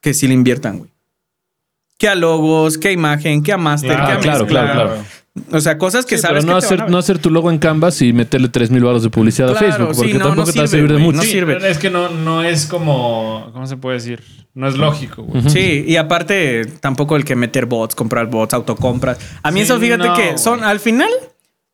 que 0.03 0.13
sí 0.13 0.27
le 0.29 0.35
inviertan, 0.35 0.79
güey. 0.79 0.91
Que 1.97 2.09
a 2.09 2.15
logos, 2.17 2.77
que 2.77 2.89
a 2.89 2.93
imagen, 2.93 3.43
que 3.43 3.53
a 3.53 3.57
master, 3.57 3.93
Claro, 3.95 4.07
que 4.07 4.13
a 4.13 4.19
claro, 4.19 4.45
mezcla. 4.45 4.61
claro, 4.73 4.89
claro. 4.91 5.05
O 5.51 5.61
sea, 5.61 5.79
cosas 5.79 6.05
que 6.07 6.17
Sí, 6.17 6.23
sabes 6.23 6.45
pero 6.45 6.53
no 6.55 6.61
que 6.61 6.67
te 6.67 6.71
van 6.75 6.81
hacer, 6.81 6.91
no 6.93 6.99
hacer 6.99 7.19
tu 7.19 7.31
logo 7.31 7.51
en 7.51 7.59
Canvas 7.59 8.01
y 8.03 8.13
meterle 8.13 8.49
3 8.49 8.71
mil 8.71 8.85
baros 8.85 9.03
de 9.03 9.11
publicidad 9.11 9.49
Claro, 9.51 9.67
a 9.67 9.71
Facebook, 9.71 9.95
sí, 9.95 10.01
porque 10.01 10.15
no 10.15 10.25
tampoco 10.27 10.53
te 10.53 10.59
va 10.59 10.65
a 10.65 10.69
servir 10.69 10.93
de 10.93 10.99
mucho. 10.99 11.17
no 11.17 11.23
Sí, 11.23 11.31
sirve. 11.31 11.71
Es 11.71 11.79
que 11.79 11.91
no, 11.91 12.09
no 12.11 12.43
es 12.45 12.67
como, 12.67 13.51
¿cómo 13.53 13.67
se 13.67 13.77
puede 13.77 13.97
decir? 13.97 14.23
No 14.55 14.69
es 14.69 14.77
lógico, 14.77 15.23
güey. 15.23 15.49
Sí, 15.49 15.85
y 15.89 15.97
aparte 15.97 16.65
tampoco 16.81 17.17
el 17.17 17.25
que 17.25 17.35
meter 17.37 17.67
bots, 17.67 17.95
comprar 17.95 18.27
bots, 18.27 18.55
autocompras. 18.55 19.19
A 19.43 19.51
mí 19.51 19.61
Sí, 19.61 19.65
eso 19.65 19.79
fíjate 19.81 20.07
no, 20.09 20.15
que 20.15 20.39
son 20.39 20.63
al 20.63 20.79
final 20.81 21.11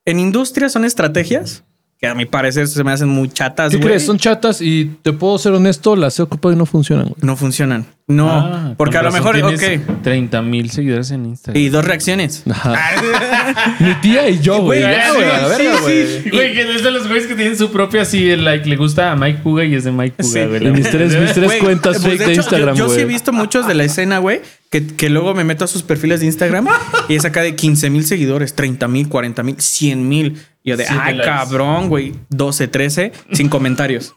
en 0.06 0.18
industria 0.20 0.68
son 0.70 0.84
estrategias 0.86 1.64
que 2.00 2.06
a 2.08 2.14
mi 2.14 2.24
parecer 2.24 2.66
se 2.66 2.82
me 2.82 2.92
hacen 2.92 3.08
muy 3.08 3.28
chatas, 3.28 3.70
¿Qué 3.70 3.76
güey. 3.76 3.88
crees? 3.88 4.06
Son 4.06 4.16
chatas 4.16 4.62
y 4.62 4.86
te 5.02 5.12
puedo 5.12 5.36
ser 5.38 5.52
honesto, 5.52 5.94
las 5.96 6.18
he 6.18 6.22
ocupado 6.22 6.54
y 6.54 6.56
no 6.56 6.64
funcionan, 6.64 7.08
güey. 7.08 7.16
No 7.20 7.36
funcionan. 7.36 7.84
No, 8.06 8.28
Ah, 8.30 8.74
porque 8.76 8.96
a 8.98 9.02
lo 9.02 9.12
mejor, 9.12 9.36
ok. 9.36 9.56
tienes 9.58 9.82
30 10.02 10.42
mil 10.42 10.70
seguidores 10.70 11.10
en 11.12 11.26
Instagram. 11.26 11.62
Y 11.62 11.68
dos 11.68 11.84
reacciones. 11.84 12.42
Mi 13.80 13.94
tía 14.00 14.28
y 14.28 14.40
yo, 14.40 14.62
güey. 14.62 14.80
Güey, 14.80 14.92
Ya, 14.92 15.10
sí, 15.10 15.16
güey, 15.16 15.30
a 15.30 15.46
la 15.46 15.56
sí, 15.56 15.62
sí. 15.62 15.80
güey. 15.82 16.30
Güey, 16.30 16.54
que 16.54 16.74
es 16.76 16.82
de 16.82 16.90
los 16.90 17.06
güeyes 17.06 17.26
que 17.26 17.34
tienen 17.34 17.56
su 17.56 17.70
propio 17.70 18.00
así, 18.02 18.30
el 18.30 18.44
like, 18.44 18.68
le 18.68 18.76
gusta 18.76 19.12
a 19.12 19.16
Mike 19.16 19.40
Puga 19.42 19.64
y 19.64 19.74
es 19.74 19.84
de 19.84 19.92
Mike 19.92 20.16
Puga, 20.18 20.42
Sí. 20.42 20.46
güey. 20.48 20.66
Y 20.66 20.70
mis 20.70 20.90
tres, 20.90 21.16
mis 21.20 21.32
tres 21.32 21.52
cuentas 21.56 21.98
pues, 21.98 22.02
fake 22.14 22.18
de, 22.26 22.32
hecho, 22.32 22.40
Instagram, 22.40 22.76
Yo, 22.76 22.88
yo 22.88 22.94
sí 22.94 23.00
he 23.00 23.04
visto 23.04 23.32
muchos 23.32 23.66
de 23.68 23.74
la 23.74 23.84
escena, 23.84 24.18
güey, 24.18 24.40
que, 24.70 24.86
que 24.86 25.08
luego 25.10 25.34
me 25.34 25.44
meto 25.44 25.64
a 25.64 25.68
sus 25.68 25.82
perfiles 25.82 26.20
de 26.20 26.26
Instagram 26.26 26.66
y 27.08 27.14
es 27.14 27.24
acá 27.24 27.42
de 27.42 27.54
15 27.54 27.90
mil 27.90 28.04
seguidores, 28.04 28.54
30 28.54 28.88
mil, 28.88 29.08
40 29.08 29.42
mil, 29.42 29.56
100 29.60 30.08
mil. 30.08 30.36
Y 30.62 30.70
yo 30.70 30.76
de, 30.76 30.84
Siete 30.84 31.00
ay, 31.02 31.14
likes. 31.16 31.30
cabrón, 31.30 31.88
güey, 31.88 32.14
12, 32.28 32.68
13, 32.68 33.12
sin 33.32 33.48
comentarios. 33.50 34.14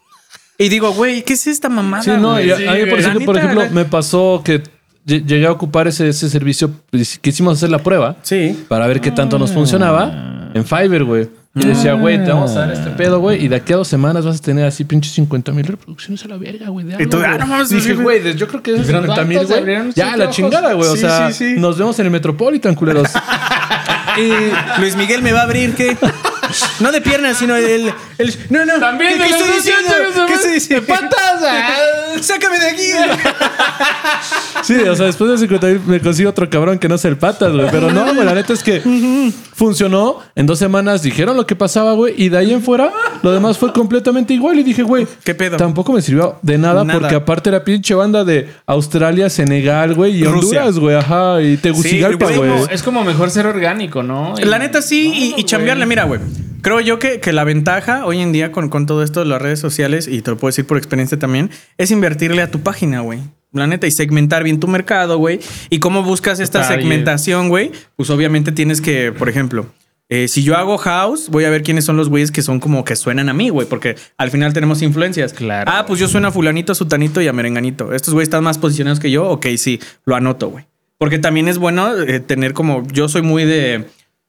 Y 0.58 0.68
digo, 0.68 0.92
güey, 0.92 1.22
¿qué 1.22 1.32
es 1.32 1.46
esta 1.46 1.68
mamada? 1.68 2.02
Sí, 2.02 2.10
no, 2.18 2.32
güey? 2.32 2.48
y 2.48 2.50
a, 2.52 2.56
Sí, 2.56 2.66
a 2.66 2.72
mí, 2.74 2.86
por 2.86 2.98
ejemplo, 3.00 3.24
por 3.24 3.36
ejemplo, 3.38 3.62
la- 3.64 3.70
me 3.70 3.84
pasó 3.86 4.42
que 4.44 4.62
lle- 5.06 5.24
llegué 5.24 5.46
a 5.46 5.50
ocupar 5.52 5.88
ese, 5.88 6.08
ese 6.08 6.28
servicio. 6.30 6.70
pues, 6.90 7.18
Quisimos 7.18 7.56
hacer 7.58 7.70
la 7.70 7.78
prueba 7.80 8.16
Sí. 8.22 8.64
para 8.68 8.86
ver 8.86 9.00
qué 9.00 9.10
tanto 9.10 9.38
nos 9.38 9.52
funcionaba 9.52 10.50
en 10.54 10.64
Fiverr, 10.64 11.04
güey. 11.04 11.28
Y 11.56 11.66
decía, 11.66 11.94
güey, 11.94 12.22
te 12.24 12.30
vamos 12.32 12.50
a 12.56 12.60
dar 12.66 12.72
este 12.72 12.90
pedo, 12.90 13.20
güey. 13.20 13.44
Y 13.44 13.46
de 13.48 13.54
aquí 13.56 13.72
a 13.72 13.76
dos 13.76 13.86
semanas 13.86 14.24
vas 14.24 14.38
a 14.38 14.42
tener 14.42 14.64
así 14.66 14.82
pinches 14.84 15.12
50 15.12 15.52
mil 15.52 15.64
reproducciones 15.64 16.24
a 16.24 16.28
la 16.28 16.36
verga, 16.36 16.68
güey. 16.68 16.84
Y 16.98 17.06
tú, 17.06 17.16
ah, 17.18 17.26
güey. 17.28 17.38
no 17.38 17.46
mames, 17.46 17.68
Dije, 17.70 17.94
güey, 17.94 18.34
yo 18.36 18.48
creo 18.48 18.60
que 18.60 18.74
esos 18.74 18.86
Pero 18.86 19.00
50 19.02 19.24
mil, 19.24 19.46
güey. 19.46 19.92
Ya, 19.94 20.16
la 20.16 20.30
chingada, 20.30 20.72
güey. 20.72 20.88
O 20.88 20.94
Sí, 20.94 21.00
sea, 21.02 21.30
sí, 21.32 21.54
sí. 21.54 21.60
nos 21.60 21.78
vemos 21.78 21.96
en 22.00 22.06
el 22.06 22.12
Metropolitan, 22.12 22.74
culeros. 22.76 23.08
Y 24.16 24.80
Luis 24.80 24.94
Miguel 24.96 25.22
me 25.22 25.32
va 25.32 25.40
a 25.40 25.42
abrir, 25.44 25.74
¿qué? 25.74 25.96
No 26.80 26.92
de 26.92 27.00
piernas, 27.00 27.38
sino 27.38 27.56
el. 27.56 27.92
el- 28.18 28.36
no, 28.50 28.64
no. 28.64 28.78
También 28.78 29.12
¿Qué, 29.14 29.18
de 29.18 29.24
qué 29.24 29.30
estoy 29.34 29.52
diciendo? 29.56 29.92
¿Qué 30.26 30.34
estoy 30.34 30.52
diciendo? 30.52 30.86
patas! 30.86 31.42
ah. 31.42 31.70
¡Sácame 32.20 32.58
de 32.58 32.66
aquí! 32.70 32.82
Sí, 34.62 34.74
o 34.74 34.94
sea, 34.96 35.06
después 35.06 35.30
de 35.30 35.38
50 35.38 35.66
mil 35.66 35.80
me 35.86 36.00
consigo 36.00 36.30
otro 36.30 36.48
cabrón 36.48 36.78
que 36.78 36.88
no 36.88 36.96
sea 36.96 37.10
el 37.10 37.18
patas, 37.18 37.52
güey. 37.52 37.66
Pero 37.70 37.90
no, 37.92 38.14
güey, 38.14 38.24
la 38.24 38.34
neta 38.34 38.52
es 38.52 38.62
que 38.62 38.80
funcionó. 39.54 40.20
En 40.34 40.46
dos 40.46 40.58
semanas 40.58 41.02
dijeron 41.02 41.36
lo 41.36 41.46
que 41.46 41.54
pasaba, 41.56 41.92
güey. 41.92 42.14
Y 42.16 42.28
de 42.28 42.38
ahí 42.38 42.52
en 42.52 42.62
fuera, 42.62 42.90
lo 43.22 43.32
demás 43.32 43.58
fue 43.58 43.72
completamente 43.72 44.32
igual. 44.32 44.58
Y 44.58 44.62
dije, 44.62 44.82
güey, 44.82 45.06
¿Qué 45.24 45.34
pedo? 45.34 45.56
Tampoco 45.56 45.92
me 45.92 46.00
sirvió 46.02 46.36
de 46.42 46.56
nada, 46.56 46.84
Nada. 46.84 46.98
porque 47.00 47.14
aparte 47.16 47.50
era 47.50 47.62
pinche 47.64 47.94
banda 47.94 48.24
de 48.24 48.48
Australia, 48.66 49.28
Senegal, 49.28 49.94
güey, 49.94 50.16
y 50.20 50.24
Rusia. 50.24 50.60
Honduras, 50.64 50.78
güey. 50.78 50.96
Ajá, 50.96 51.42
y 51.42 51.56
Tegucigalpa, 51.56 52.30
güey, 52.30 52.50
Es 52.70 52.82
como 52.82 53.04
mejor 53.04 53.30
ser 53.30 53.46
orgánico, 53.46 54.02
¿no? 54.02 54.34
La 54.42 54.58
neta 54.58 54.80
sí, 54.82 55.12
y- 55.36 55.40
y, 55.40 55.44
chambearle, 55.44 55.84
mira, 55.86 56.04
güey. 56.04 56.20
Creo 56.62 56.80
yo 56.80 56.98
que, 56.98 57.20
que 57.20 57.32
la 57.32 57.44
ventaja 57.44 58.06
hoy 58.06 58.20
en 58.20 58.32
día 58.32 58.50
con, 58.50 58.68
con 58.70 58.86
todo 58.86 59.02
esto 59.02 59.20
de 59.20 59.26
las 59.26 59.40
redes 59.42 59.60
sociales, 59.60 60.08
y 60.08 60.22
te 60.22 60.30
lo 60.30 60.36
puedo 60.38 60.50
decir 60.50 60.66
por 60.66 60.78
experiencia 60.78 61.18
también, 61.18 61.50
es 61.76 61.90
invertirle 61.90 62.40
a 62.42 62.50
tu 62.50 62.60
página, 62.60 63.00
güey. 63.00 63.20
La 63.52 63.66
neta, 63.66 63.86
y 63.86 63.90
segmentar 63.90 64.42
bien 64.42 64.58
tu 64.58 64.66
mercado, 64.66 65.18
güey. 65.18 65.40
Y 65.70 65.78
cómo 65.78 66.02
buscas 66.02 66.40
esta 66.40 66.64
segmentación, 66.64 67.48
güey. 67.48 67.70
Pues 67.96 68.10
obviamente 68.10 68.50
tienes 68.50 68.80
que, 68.80 69.12
por 69.12 69.28
ejemplo, 69.28 69.66
eh, 70.08 70.26
si 70.26 70.42
yo 70.42 70.56
hago 70.56 70.76
house, 70.76 71.28
voy 71.28 71.44
a 71.44 71.50
ver 71.50 71.62
quiénes 71.62 71.84
son 71.84 71.96
los 71.96 72.08
güeyes 72.08 72.32
que 72.32 72.42
son 72.42 72.58
como 72.58 72.84
que 72.84 72.96
suenan 72.96 73.28
a 73.28 73.32
mí, 73.32 73.50
güey. 73.50 73.68
Porque 73.68 73.94
al 74.18 74.30
final 74.32 74.52
tenemos 74.52 74.82
influencias. 74.82 75.32
Claro, 75.32 75.70
Ah, 75.72 75.84
pues 75.86 76.00
yo 76.00 76.08
sueno 76.08 76.28
a 76.28 76.30
fulanito, 76.32 76.72
a 76.72 76.74
sutanito 76.74 77.20
y 77.20 77.28
a 77.28 77.32
merenganito. 77.32 77.94
Estos 77.94 78.12
güeyes 78.12 78.26
están 78.26 78.42
más 78.42 78.58
posicionados 78.58 78.98
que 78.98 79.10
yo. 79.12 79.28
Ok, 79.28 79.46
sí, 79.56 79.78
lo 80.04 80.16
anoto, 80.16 80.48
güey. 80.50 80.64
Porque 80.98 81.18
también 81.20 81.46
es 81.46 81.58
bueno 81.58 81.96
eh, 81.96 82.18
tener 82.20 82.54
como... 82.54 82.84
Yo 82.88 83.08
soy 83.08 83.22
muy 83.22 83.44
de... 83.44 83.84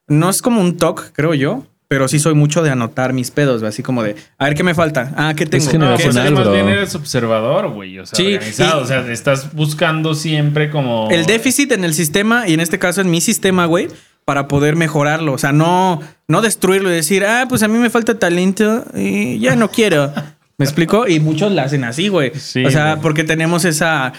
No 0.07 0.30
es 0.30 0.43
como 0.43 0.61
un 0.61 0.78
talk, 0.78 1.13
creo 1.13 1.34
yo. 1.34 1.66
Pero 1.88 2.07
sí 2.07 2.17
soy 2.17 2.33
mucho 2.33 2.63
de 2.63 2.71
anotar 2.71 3.13
mis 3.13 3.29
pedos, 3.29 3.61
así 3.63 3.83
como 3.83 4.01
de, 4.01 4.15
a 4.39 4.45
ver 4.45 4.55
qué 4.55 4.63
me 4.63 4.73
falta. 4.73 5.13
Ah, 5.15 5.33
¿qué 5.36 5.45
tengo? 5.45 5.63
Es 5.63 5.69
¿Qué- 5.69 5.77
No, 5.77 5.86
generacional, 5.97 6.33
más 6.33 6.51
bien 6.51 6.67
eres 6.67 6.95
observador, 6.95 7.69
güey. 7.71 7.99
O 7.99 8.05
sea, 8.07 8.15
Sí, 8.17 8.33
organizado. 8.36 8.79
y- 8.79 8.83
O 8.83 8.88
sea, 8.88 9.11
estás 9.11 9.53
buscando 9.53 10.15
siempre 10.15 10.71
como. 10.71 11.09
El 11.11 11.25
déficit 11.27 11.71
en 11.73 11.83
el 11.83 11.93
sistema, 11.93 12.47
y 12.47 12.53
en 12.55 12.59
este 12.59 12.79
caso 12.79 13.01
en 13.01 13.11
mi 13.11 13.21
sistema, 13.21 13.65
güey, 13.67 13.88
para 14.25 14.47
poder 14.47 14.75
mejorarlo. 14.75 15.33
O 15.33 15.38
sea, 15.38 15.51
no, 15.51 16.01
no 16.27 16.41
destruirlo 16.41 16.89
y 16.89 16.93
decir, 16.95 17.23
ah, 17.25 17.45
pues 17.47 17.61
a 17.61 17.67
mí 17.67 17.77
me 17.77 17.91
falta 17.91 18.17
talento 18.17 18.83
y 18.95 19.38
ya 19.39 19.55
no 19.55 19.69
quiero. 19.69 20.11
¿Me 20.57 20.65
explico? 20.65 21.07
Y 21.07 21.19
muchos 21.19 21.51
la 21.51 21.63
hacen 21.63 21.83
así, 21.83 22.07
güey. 22.07 22.31
Sí, 22.33 22.65
o 22.65 22.71
sea, 22.71 22.91
güey. 22.93 23.01
porque 23.03 23.23
tenemos 23.23 23.63
esa 23.65 24.13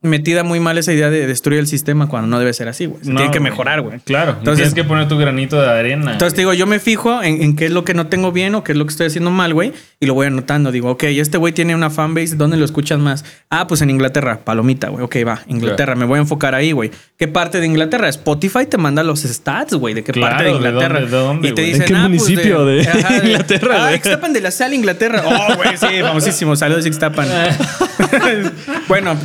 metida 0.00 0.44
muy 0.44 0.60
mal 0.60 0.78
esa 0.78 0.92
idea 0.92 1.10
de 1.10 1.26
destruir 1.26 1.58
el 1.58 1.66
sistema 1.66 2.06
cuando 2.08 2.28
no 2.28 2.38
debe 2.38 2.52
ser 2.52 2.68
así, 2.68 2.86
güey. 2.86 3.02
Se 3.02 3.10
No, 3.10 3.16
tiene 3.16 3.32
que 3.32 3.40
mejorar, 3.40 3.80
güey. 3.80 3.98
Claro. 4.00 4.36
Entonces- 4.38 4.56
tienes 4.56 4.74
que 4.74 4.84
poner 4.84 5.08
tu 5.08 5.18
granito 5.18 5.60
de 5.60 5.68
arena. 5.68 6.12
Entonces 6.12 6.34
te 6.34 6.42
digo, 6.42 6.54
yo 6.54 6.66
me 6.68 6.78
fijo 6.78 7.20
en, 7.22 7.42
en 7.42 7.56
qué 7.56 7.66
es 7.66 7.72
lo 7.72 7.84
que 7.84 7.94
no 7.94 8.06
tengo 8.06 8.30
bien 8.30 8.54
o 8.54 8.62
qué 8.62 8.72
es 8.72 8.78
lo 8.78 8.84
que 8.86 8.90
estoy 8.92 9.08
haciendo 9.08 9.30
mal, 9.32 9.54
güey, 9.54 9.72
y 9.98 10.06
lo 10.06 10.14
voy 10.14 10.28
anotando. 10.28 10.70
Digo, 10.70 10.90
ok, 10.92 11.02
este 11.04 11.36
güey 11.36 11.52
tiene 11.52 11.74
una 11.74 11.90
fanbase, 11.90 12.36
¿dónde 12.36 12.56
lo 12.56 12.64
escuchan 12.64 13.00
más? 13.00 13.24
Ah, 13.50 13.66
pues 13.66 13.82
en 13.82 13.90
Inglaterra, 13.90 14.38
palomita, 14.44 14.88
güey. 14.88 15.02
Ok, 15.04 15.16
va, 15.26 15.40
Inglaterra, 15.48 15.96
me 15.96 16.04
voy 16.04 16.18
a 16.18 16.20
enfocar 16.22 16.54
ahí, 16.54 16.70
güey. 16.70 16.92
¿Qué 17.18 17.26
parte 17.26 17.58
de 17.58 17.66
Inglaterra? 17.66 18.08
Spotify 18.08 18.66
te 18.66 18.78
manda 18.78 19.02
los 19.02 19.22
stats, 19.22 19.74
güey, 19.74 19.94
de 19.94 20.04
qué 20.04 20.12
Claro, 20.12 20.36
parte 20.36 20.44
de 20.44 20.50
¿de 20.50 20.56
Inglaterra. 20.56 21.00
dónde- 21.00 21.10
de 21.16 21.22
dónde, 21.22 21.48
y 21.48 21.52
te 21.54 21.62
dicen, 21.62 21.82
¿En 21.82 21.88
qué 21.88 21.94
ah, 21.94 22.06
pues, 22.08 22.22
municipio 22.22 22.64
de 22.64 22.82
Inglaterra, 23.24 23.86
Ah? 23.86 23.94
Ixtapan 23.96 24.32
de 24.32 24.40
la 24.42 24.52
Sal, 24.52 24.72
Inglaterra. 24.74 25.22
Oh, 25.26 25.56
güey, 25.56 25.76
sí, 25.76 25.86
famosísimo. 26.02 26.54
Saludos, 26.54 26.86
Ixtapan. 26.86 27.26
bueno, 28.88 29.16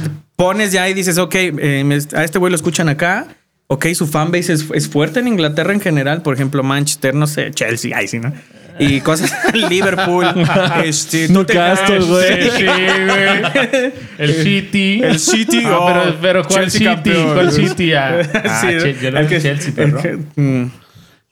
pones 0.44 0.72
ya 0.72 0.88
y 0.90 0.94
dices, 0.94 1.18
ok, 1.18 1.36
eh, 1.36 1.84
me- 1.86 1.96
a 2.18 2.24
este 2.24 2.40
güey 2.40 2.50
lo 2.52 2.56
escuchan 2.56 2.90
acá. 2.90 3.28
Ok, 3.68 3.88
su 3.96 4.06
fanbase 4.08 4.54
es, 4.54 4.66
es 4.74 4.88
fuerte 4.90 5.20
en 5.20 5.28
Inglaterra 5.28 5.74
en 5.74 5.80
general. 5.82 6.22
Por 6.22 6.36
ejemplo, 6.36 6.62
Manchester, 6.64 7.16
no 7.16 7.28
sé, 7.28 7.52
Chelsea, 7.52 7.96
ahí 7.98 8.08
sí, 8.08 8.20
¿no? 8.20 8.32
Y 8.80 9.02
cosas, 9.02 9.32
Liverpool, 9.54 10.26
este, 10.84 11.28
Newcastle, 11.30 12.00
güey. 12.00 12.50
Sí, 12.52 12.66
güey. 12.66 13.92
El 14.18 14.34
City. 14.44 15.02
El 15.04 15.20
City, 15.20 15.62
Ah, 15.66 15.78
oh, 15.80 15.88
pero, 15.88 16.16
pero 16.22 16.44
¿cuál 16.44 16.70
Chelsea 16.70 16.80
City? 16.80 16.86
campeón. 17.12 17.34
¿Cuál 17.34 17.52
City? 17.52 17.94
Ah, 17.94 18.20
ah, 18.46 18.62
Sí, 18.62 18.68
che- 18.82 18.96
yo 19.02 19.12
le 19.12 19.20
el 19.22 19.28
que- 19.28 19.42
Chelsea, 19.42 19.74
perro. 19.74 19.98
el 20.00 20.04
que- 20.04 20.42
mm. 20.42 20.72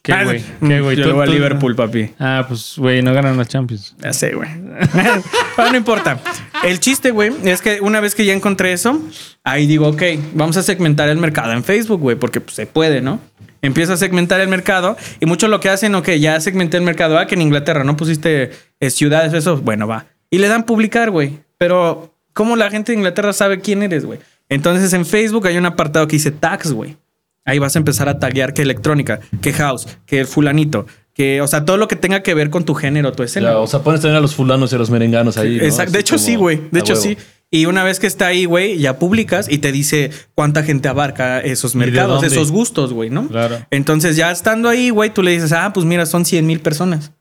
¿Qué, 0.04 0.14
güey? 0.24 0.44
¿Qué, 0.60 0.82
güey? 0.82 0.98
Yo 0.98 1.04
Tú- 1.04 1.10
le 1.10 1.14
voy 1.14 1.28
a 1.28 1.32
Liverpool, 1.32 1.76
papi. 1.76 2.12
Ah, 2.20 2.46
pues, 2.48 2.74
güey, 2.78 3.04
no 3.04 3.14
ganan 3.14 3.38
la 3.38 3.46
Champions. 3.46 3.96
Ya 4.00 4.14
sé, 4.14 4.34
güey. 4.34 4.50
Pero 5.56 5.72
no 5.72 5.78
importa. 5.78 6.20
El 6.64 6.80
chiste, 6.80 7.12
güey, 7.12 7.32
es 7.44 7.62
que 7.62 7.82
una 7.82 8.00
vez 8.00 8.16
que 8.16 8.26
ya 8.26 8.34
encontré 8.34 8.74
eso, 8.74 9.00
ahí 9.44 9.68
digo, 9.68 9.88
ok, 9.88 10.02
vamos 10.34 10.58
a 10.58 10.64
segmentar 10.64 11.08
el 11.10 11.18
mercado 11.18 11.54
en 11.54 11.64
Facebook, 11.64 12.00
güey, 12.00 12.16
porque 12.16 12.42
pues, 12.42 12.56
se 12.56 12.66
puede, 12.66 13.02
¿no? 13.02 13.20
Empiezo 13.62 13.94
a 13.94 13.98
segmentar 13.98 14.42
el 14.42 14.48
mercado 14.48 14.98
y 15.20 15.28
muchos 15.28 15.50
lo 15.50 15.60
que 15.60 15.70
hacen, 15.70 15.94
ok, 15.94 16.10
ya 16.14 16.40
segmenté 16.40 16.78
el 16.78 16.84
mercado. 16.84 17.20
Ah, 17.20 17.28
que 17.28 17.36
en 17.36 17.44
Inglaterra 17.44 17.84
no 17.84 17.96
pusiste 17.96 18.52
eh, 18.80 18.90
ciudades, 18.90 19.34
eso, 19.34 19.58
bueno, 19.58 19.88
va. 19.88 20.08
Y 20.32 20.40
le 20.40 20.48
dan 20.48 20.66
publicar, 20.66 21.12
güey. 21.12 21.40
Pero, 21.60 22.16
¿cómo 22.34 22.56
la 22.56 22.72
gente 22.72 22.92
de 22.92 22.98
Inglaterra 22.98 23.34
sabe 23.34 23.60
quién 23.60 23.84
eres, 23.84 24.04
güey? 24.06 24.18
Entonces 24.50 24.92
en 24.94 25.06
Facebook 25.06 25.46
hay 25.46 25.58
un 25.58 25.66
apartado 25.68 26.08
que 26.08 26.16
dice 26.16 26.32
tags, 26.32 26.72
güey. 26.74 26.98
Ahí 27.46 27.60
vas 27.60 27.76
a 27.76 27.80
empezar 27.80 28.08
a 28.08 28.20
taguear 28.20 28.54
que 28.54 28.62
electrónica, 28.62 29.20
que 29.42 29.52
house, 29.54 29.88
que 30.06 30.20
el 30.20 30.28
fulanito, 30.28 30.86
que, 31.14 31.42
o 31.42 31.48
sea, 31.48 31.66
todo 31.66 31.78
lo 31.78 31.88
que 31.88 31.96
tenga 31.96 32.24
que 32.24 32.34
ver 32.34 32.50
con 32.50 32.66
tu 32.66 32.74
género, 32.76 33.12
tu 33.12 33.24
escena. 33.24 33.52
Ya, 33.52 33.58
o 33.58 33.68
sea, 33.68 33.82
pones 33.82 34.02
también 34.02 34.18
a 34.18 34.22
los 34.22 34.36
fulanos 34.36 34.72
y 34.72 34.76
a 34.76 34.78
los 34.78 34.90
merenganos 34.90 35.38
ahí. 35.38 35.58
¿no? 35.58 35.64
Exacto. 35.64 35.92
De 35.92 36.00
hecho, 36.00 36.18
sí, 36.18 36.36
güey. 36.36 36.62
De 36.72 36.80
hecho, 36.80 36.94
huevo. 36.94 37.04
sí. 37.04 37.18
Y 37.54 37.66
una 37.66 37.84
vez 37.84 38.00
que 38.00 38.08
está 38.08 38.28
ahí, 38.28 38.46
güey, 38.46 38.78
ya 38.78 38.98
publicas 38.98 39.52
y 39.52 39.58
te 39.58 39.74
dice 39.74 40.10
cuánta 40.36 40.64
gente 40.64 40.88
abarca 40.88 41.42
esos 41.42 41.76
mercados, 41.76 42.24
esos 42.24 42.50
gustos, 42.50 42.94
güey, 42.94 43.10
¿no? 43.10 43.28
Claro. 43.28 43.58
Entonces, 43.72 44.16
ya 44.16 44.32
estando 44.32 44.70
ahí, 44.70 44.90
güey, 44.90 45.10
tú 45.10 45.22
le 45.22 45.32
dices, 45.32 45.52
ah, 45.52 45.74
pues 45.74 45.86
mira, 45.86 46.06
son 46.06 46.24
100 46.24 46.48
mil 46.48 46.62
personas. 46.62 47.12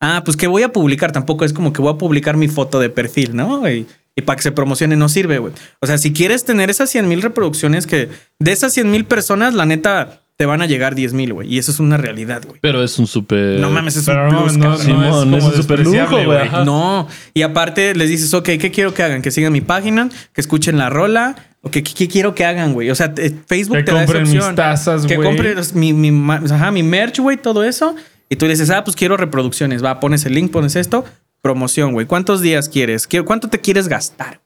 Ah, 0.00 0.22
pues 0.24 0.36
que 0.36 0.48
voy 0.48 0.64
a 0.64 0.72
publicar. 0.72 1.12
Tampoco 1.12 1.44
es 1.44 1.52
como 1.52 1.72
que 1.72 1.80
voy 1.80 1.94
a 1.94 1.98
publicar 1.98 2.36
mi 2.36 2.48
foto 2.48 2.80
de 2.80 2.90
perfil, 2.90 3.36
¿no? 3.36 3.70
Y, 3.70 3.86
y 4.16 4.22
para 4.22 4.36
que 4.36 4.42
se 4.42 4.50
promocione 4.52 4.96
no 4.96 5.08
sirve, 5.08 5.38
güey. 5.38 5.52
O 5.80 5.86
sea, 5.86 5.98
si 5.98 6.12
quieres 6.12 6.44
tener 6.44 6.70
esas 6.70 6.90
100 6.90 7.06
mil 7.06 7.22
reproducciones, 7.22 7.86
que 7.86 8.08
de 8.38 8.52
esas 8.52 8.72
100 8.72 8.90
mil 8.90 9.04
personas, 9.04 9.52
la 9.54 9.66
neta, 9.66 10.22
te 10.38 10.46
van 10.46 10.60
a 10.62 10.66
llegar 10.66 10.94
10 10.94 11.12
mil, 11.12 11.32
güey. 11.34 11.52
Y 11.54 11.58
eso 11.58 11.70
es 11.70 11.80
una 11.80 11.96
realidad, 11.96 12.42
güey. 12.46 12.58
Pero 12.60 12.82
es 12.82 12.98
un 12.98 13.06
súper. 13.06 13.60
No 13.60 13.70
mames, 13.70 13.96
es 13.96 14.04
Pero 14.06 14.28
un 14.28 14.34
no, 14.34 14.42
plus, 14.42 14.56
no, 14.56 14.70
no 14.70 14.78
Simón, 14.78 15.34
es 15.34 15.44
un 15.44 15.52
super 15.54 15.80
lujo, 15.80 16.24
güey. 16.24 16.48
No, 16.64 17.06
y 17.34 17.42
aparte 17.42 17.94
les 17.94 18.08
dices, 18.08 18.32
ok, 18.34 18.44
¿qué 18.58 18.70
quiero 18.70 18.92
que 18.94 19.02
hagan? 19.02 19.22
Que 19.22 19.30
sigan 19.30 19.52
mi 19.52 19.60
página, 19.60 20.08
que 20.32 20.40
escuchen 20.40 20.78
la 20.78 20.88
rola, 20.90 21.36
o 21.62 21.70
que, 21.70 21.82
¿qué 21.82 22.08
quiero 22.08 22.34
que 22.34 22.44
hagan, 22.44 22.72
güey? 22.74 22.90
O 22.90 22.94
sea, 22.94 23.12
Facebook 23.46 23.78
Que 23.78 23.82
te 23.84 23.92
da 23.92 24.04
esa 24.04 24.06
compren 24.06 24.22
mis 24.22 24.34
opción. 24.36 24.54
tazas, 24.54 25.06
Que 25.06 25.16
güey. 25.16 25.28
compren 25.28 25.56
mi, 25.74 25.92
mi, 25.92 26.32
ajá, 26.50 26.70
mi 26.70 26.82
merch, 26.82 27.18
güey, 27.18 27.36
todo 27.36 27.64
eso. 27.64 27.96
Y 28.28 28.36
tú 28.36 28.46
le 28.46 28.52
dices, 28.52 28.70
ah, 28.70 28.82
pues 28.84 28.96
quiero 28.96 29.16
reproducciones. 29.16 29.84
Va, 29.84 30.00
pones 30.00 30.24
el 30.26 30.34
link, 30.34 30.50
pones 30.50 30.74
esto, 30.76 31.04
promoción, 31.46 31.92
güey. 31.92 32.06
¿Cuántos 32.06 32.40
días 32.40 32.68
quieres? 32.68 33.06
¿Qué- 33.06 33.22
¿Cuánto 33.22 33.48
te 33.48 33.60
quieres 33.60 33.88
gastar? 33.88 34.40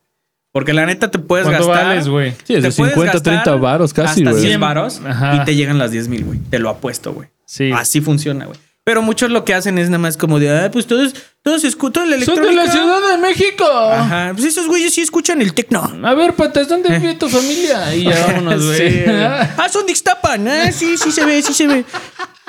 Porque 0.53 0.73
la 0.73 0.85
neta 0.85 1.11
te 1.11 1.19
puedes 1.19 1.47
¿Cuánto 1.47 1.69
gastar. 1.69 1.87
vales, 1.87 2.09
güey? 2.09 2.33
Sí, 2.45 2.55
es 2.55 2.63
de 2.63 2.71
te 2.71 2.77
puedes 2.77 2.95
50, 2.95 3.13
gastar 3.13 3.23
30 3.45 3.55
varos 3.57 3.93
casi, 3.95 4.21
Hasta 4.21 4.31
güey. 4.33 4.43
10 4.45 4.59
varos 4.59 5.01
Ajá. 5.07 5.37
y 5.37 5.45
te 5.45 5.55
llegan 5.55 5.79
las 5.79 5.93
10 5.93 6.09
mil, 6.09 6.25
güey. 6.25 6.39
Te 6.51 6.59
lo 6.59 6.69
apuesto, 6.71 7.13
güey. 7.13 7.29
Sí. 7.47 7.71
Así 7.73 8.01
funciona, 8.01 8.47
güey. 8.47 8.59
Pero 8.83 9.03
muchos 9.03 9.31
lo 9.31 9.45
que 9.45 9.55
hacen 9.55 9.79
es 9.79 9.89
nada 9.91 9.99
más 9.99 10.17
como 10.17 10.41
de, 10.41 10.51
ah, 10.51 10.71
pues 10.73 10.87
todos, 10.87 11.15
todos 11.43 11.63
escuchan 11.65 12.11
la 12.11 12.17
¡Son 12.17 12.39
electrónica. 12.39 12.63
de 12.63 12.67
la 12.67 12.73
Ciudad 12.73 13.11
de 13.13 13.19
México! 13.19 13.65
Ajá, 13.71 14.33
pues 14.33 14.45
esos 14.47 14.67
güeyes 14.67 14.93
sí 14.95 15.03
escuchan 15.03 15.41
el 15.41 15.53
tecno. 15.55 15.89
A 16.03 16.15
ver, 16.15 16.35
patas, 16.35 16.67
¿dónde 16.67 16.99
vive 16.99 17.15
tu 17.15 17.29
familia? 17.29 17.95
Y 17.95 18.05
ya 18.05 18.27
vámonos, 18.27 18.65
güey. 18.67 18.91
Sí. 18.91 19.05
ah, 19.09 19.69
son 19.71 19.87
de 19.87 19.93
Ixtapan. 19.93 20.49
Ah, 20.49 20.73
sí, 20.73 20.97
sí 20.97 21.13
se 21.13 21.25
ve, 21.25 21.41
sí 21.43 21.53
se 21.55 21.67
ve. 21.69 21.85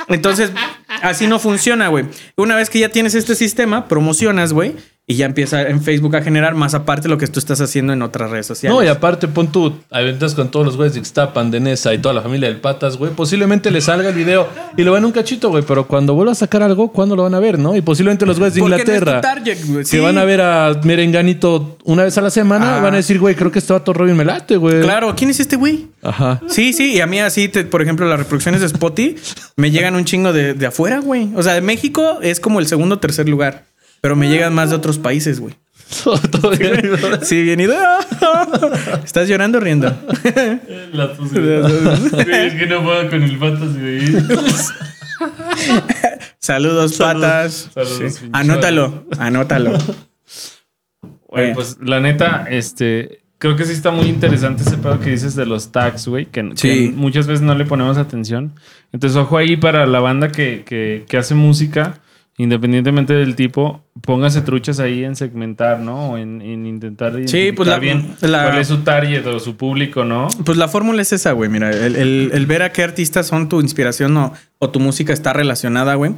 Entonces, 0.08 0.52
Así 1.02 1.26
no 1.28 1.40
funciona, 1.40 1.88
güey. 1.88 2.06
Una 2.36 2.56
vez 2.56 2.70
que 2.70 2.80
ya 2.80 2.90
tienes 2.90 3.16
este 3.16 3.36
sistema, 3.36 3.88
promocionas, 3.88 4.54
güey, 4.54 4.76
y 5.08 5.16
ya 5.16 5.26
empieza 5.26 5.64
en 5.64 5.82
Facebook 5.82 6.16
a 6.16 6.22
generar 6.22 6.54
más 6.56 6.74
aparte 6.74 7.10
lo 7.10 7.18
que 7.18 7.28
tú 7.28 7.40
estás 7.40 7.60
haciendo 7.60 7.92
en 7.92 8.02
otras 8.02 8.30
redes 8.30 8.46
sociales. 8.46 8.78
No, 8.78 8.84
y 8.84 8.88
aparte 8.88 9.28
pon 9.28 9.52
tú, 9.52 9.74
aventas 9.90 10.36
con 10.36 10.50
todos 10.52 10.66
los 10.66 10.78
güeyes 10.78 10.94
de 10.94 11.00
Ixtapan, 11.02 11.52
de 11.52 11.60
Nesa 11.60 11.94
y 11.94 11.98
toda 11.98 12.14
la 12.14 12.22
familia 12.22 12.48
del 12.48 12.62
Patas, 12.62 12.96
güey. 12.98 13.12
Posiblemente 13.12 13.72
le 13.72 13.82
salga 13.82 14.10
el 14.10 14.16
video 14.16 14.48
y 14.78 14.84
lo 14.84 14.94
ven 14.94 15.04
un 15.04 15.12
cachito, 15.12 15.50
güey. 15.50 15.64
Pero 15.68 15.86
cuando 15.88 16.14
vuelva 16.14 16.32
a 16.32 16.36
sacar 16.36 16.64
algo, 16.64 16.92
¿cuándo 16.94 17.16
lo 17.16 17.24
van 17.24 17.34
a 17.34 17.40
ver, 17.40 17.60
no? 17.60 17.76
Y 17.76 17.82
posiblemente 17.82 18.26
los 18.26 18.38
güeyes 18.40 18.54
de 18.54 18.62
Porque 18.62 18.76
no 18.78 18.82
Inglaterra, 18.82 19.20
target. 19.22 19.58
Sí. 19.84 19.98
que 19.98 20.00
van 20.02 20.18
a 20.18 20.24
ver 20.24 20.40
a 20.42 20.80
Merenganito 20.84 21.78
una 21.84 22.04
vez 22.04 22.18
a 22.18 22.22
la 22.22 22.30
semana, 22.30 22.78
Ah. 22.78 22.82
van 22.82 22.94
a 22.94 22.98
decir, 22.98 23.20
güey, 23.20 23.36
creo 23.36 23.52
que 23.52 23.60
este 23.60 23.74
vato 23.74 23.92
Robin 23.94 24.16
me 24.16 24.24
late, 24.24 24.56
güey. 24.58 24.82
Claro, 24.82 25.14
¿quién 25.16 25.30
es 25.32 25.40
este 25.40 25.56
güey? 25.58 25.88
Ajá. 26.04 26.40
Sí, 26.48 26.74
sí, 26.74 26.94
y 26.94 27.02
a 27.02 27.08
mí 27.08 27.20
así, 27.20 27.50
te- 27.50 27.66
por 27.66 27.82
ejemplo, 27.82 28.08
las 28.08 28.20
reproducciones 28.20 28.62
de 28.62 28.68
Spotify 28.68 29.16
me 29.58 29.72
llegan 29.72 29.96
un 29.96 30.06
chingo 30.06 30.32
de, 30.32 30.54
de 30.54 30.66
afuera, 30.68 31.00
güey. 31.00 31.30
O 31.36 31.44
sea, 31.44 31.54
de 31.54 31.62
México 31.62 32.20
es 32.22 32.40
como 32.40 32.60
el 32.60 32.68
segundo 32.68 32.96
o 32.96 33.00
tercer 33.00 33.28
lugar, 33.28 33.66
pero 34.02 34.16
me 34.16 34.28
llegan 34.30 34.54
más 34.54 34.72
de 34.72 34.76
otros 34.76 34.98
países, 34.98 35.40
güey. 35.40 35.56
Todo 36.32 36.52
bien. 36.52 36.82
Sí, 37.22 37.44
bien 37.44 37.60
ido. 37.60 37.76
¿Estás 39.04 39.28
llorando 39.28 39.58
o 39.60 39.62
riendo? 39.62 39.88
La 40.94 41.06
es 41.06 42.54
que 42.54 42.68
no 42.68 42.84
puedo 42.84 43.10
con 43.10 43.24
el 43.24 43.38
patas, 43.38 43.78
güey. 43.78 44.02
Saludos, 46.40 46.98
patas. 46.98 47.70
saludos, 47.74 48.16
Sí. 48.16 48.30
Anótalo, 48.34 49.06
anótalo. 49.20 49.78
Güey, 51.28 51.54
pues 51.54 51.78
la 51.82 52.00
neta, 52.00 52.46
este, 52.50 53.22
creo 53.38 53.56
que 53.56 53.66
sí 53.66 53.72
está 53.74 53.92
muy 53.92 54.08
interesante 54.08 54.64
ese 54.64 54.78
pedo 54.78 55.00
que 55.00 55.12
dices 55.12 55.36
de 55.36 55.46
los 55.46 55.72
tags, 55.72 56.08
güey, 56.08 56.26
que, 56.26 56.50
que 56.60 56.92
muchas 56.94 57.28
veces 57.28 57.42
no 57.42 57.56
le 57.56 57.66
ponemos 57.66 57.98
atención. 57.98 58.54
Entonces, 58.92 59.18
ojo 59.18 59.38
ahí 59.38 59.56
para 59.56 59.86
la 59.86 60.00
banda 60.00 60.32
que, 60.32 60.64
que, 60.66 61.06
que 61.08 61.18
hace 61.18 61.36
música, 61.36 62.02
independientemente 62.44 63.14
del 63.14 63.36
tipo, 63.36 63.84
póngase 64.02 64.42
truchas 64.42 64.80
ahí 64.80 65.04
en 65.04 65.16
segmentar, 65.16 65.80
¿no? 65.80 66.12
O 66.12 66.18
en, 66.18 66.42
en 66.42 66.66
intentar 66.66 67.12
identificar 67.14 67.56
pues 67.56 67.70
la- 67.70 67.80
bien 67.80 68.16
la- 68.22 68.44
cuál 68.46 68.58
es 68.60 68.68
su 68.68 68.78
target 68.80 69.26
o 69.28 69.40
su 69.40 69.56
público, 69.58 70.04
¿no? 70.06 70.28
Pues 70.46 70.58
la 70.58 70.68
fórmula 70.68 71.02
es 71.02 71.12
esa, 71.14 71.34
güey. 71.34 71.50
Mira, 71.50 71.70
el, 71.72 71.96
el- 71.96 72.32
el 72.34 72.46
ver 72.46 72.64
a 72.64 72.72
qué 72.72 72.84
artistas 72.84 73.28
son 73.28 73.50
tu 73.50 73.62
inspiración 73.62 74.16
o, 74.18 74.34
o 74.60 74.70
tu 74.70 74.80
música 74.80 75.14
está 75.14 75.34
relacionada, 75.34 75.96
güey. 75.96 76.14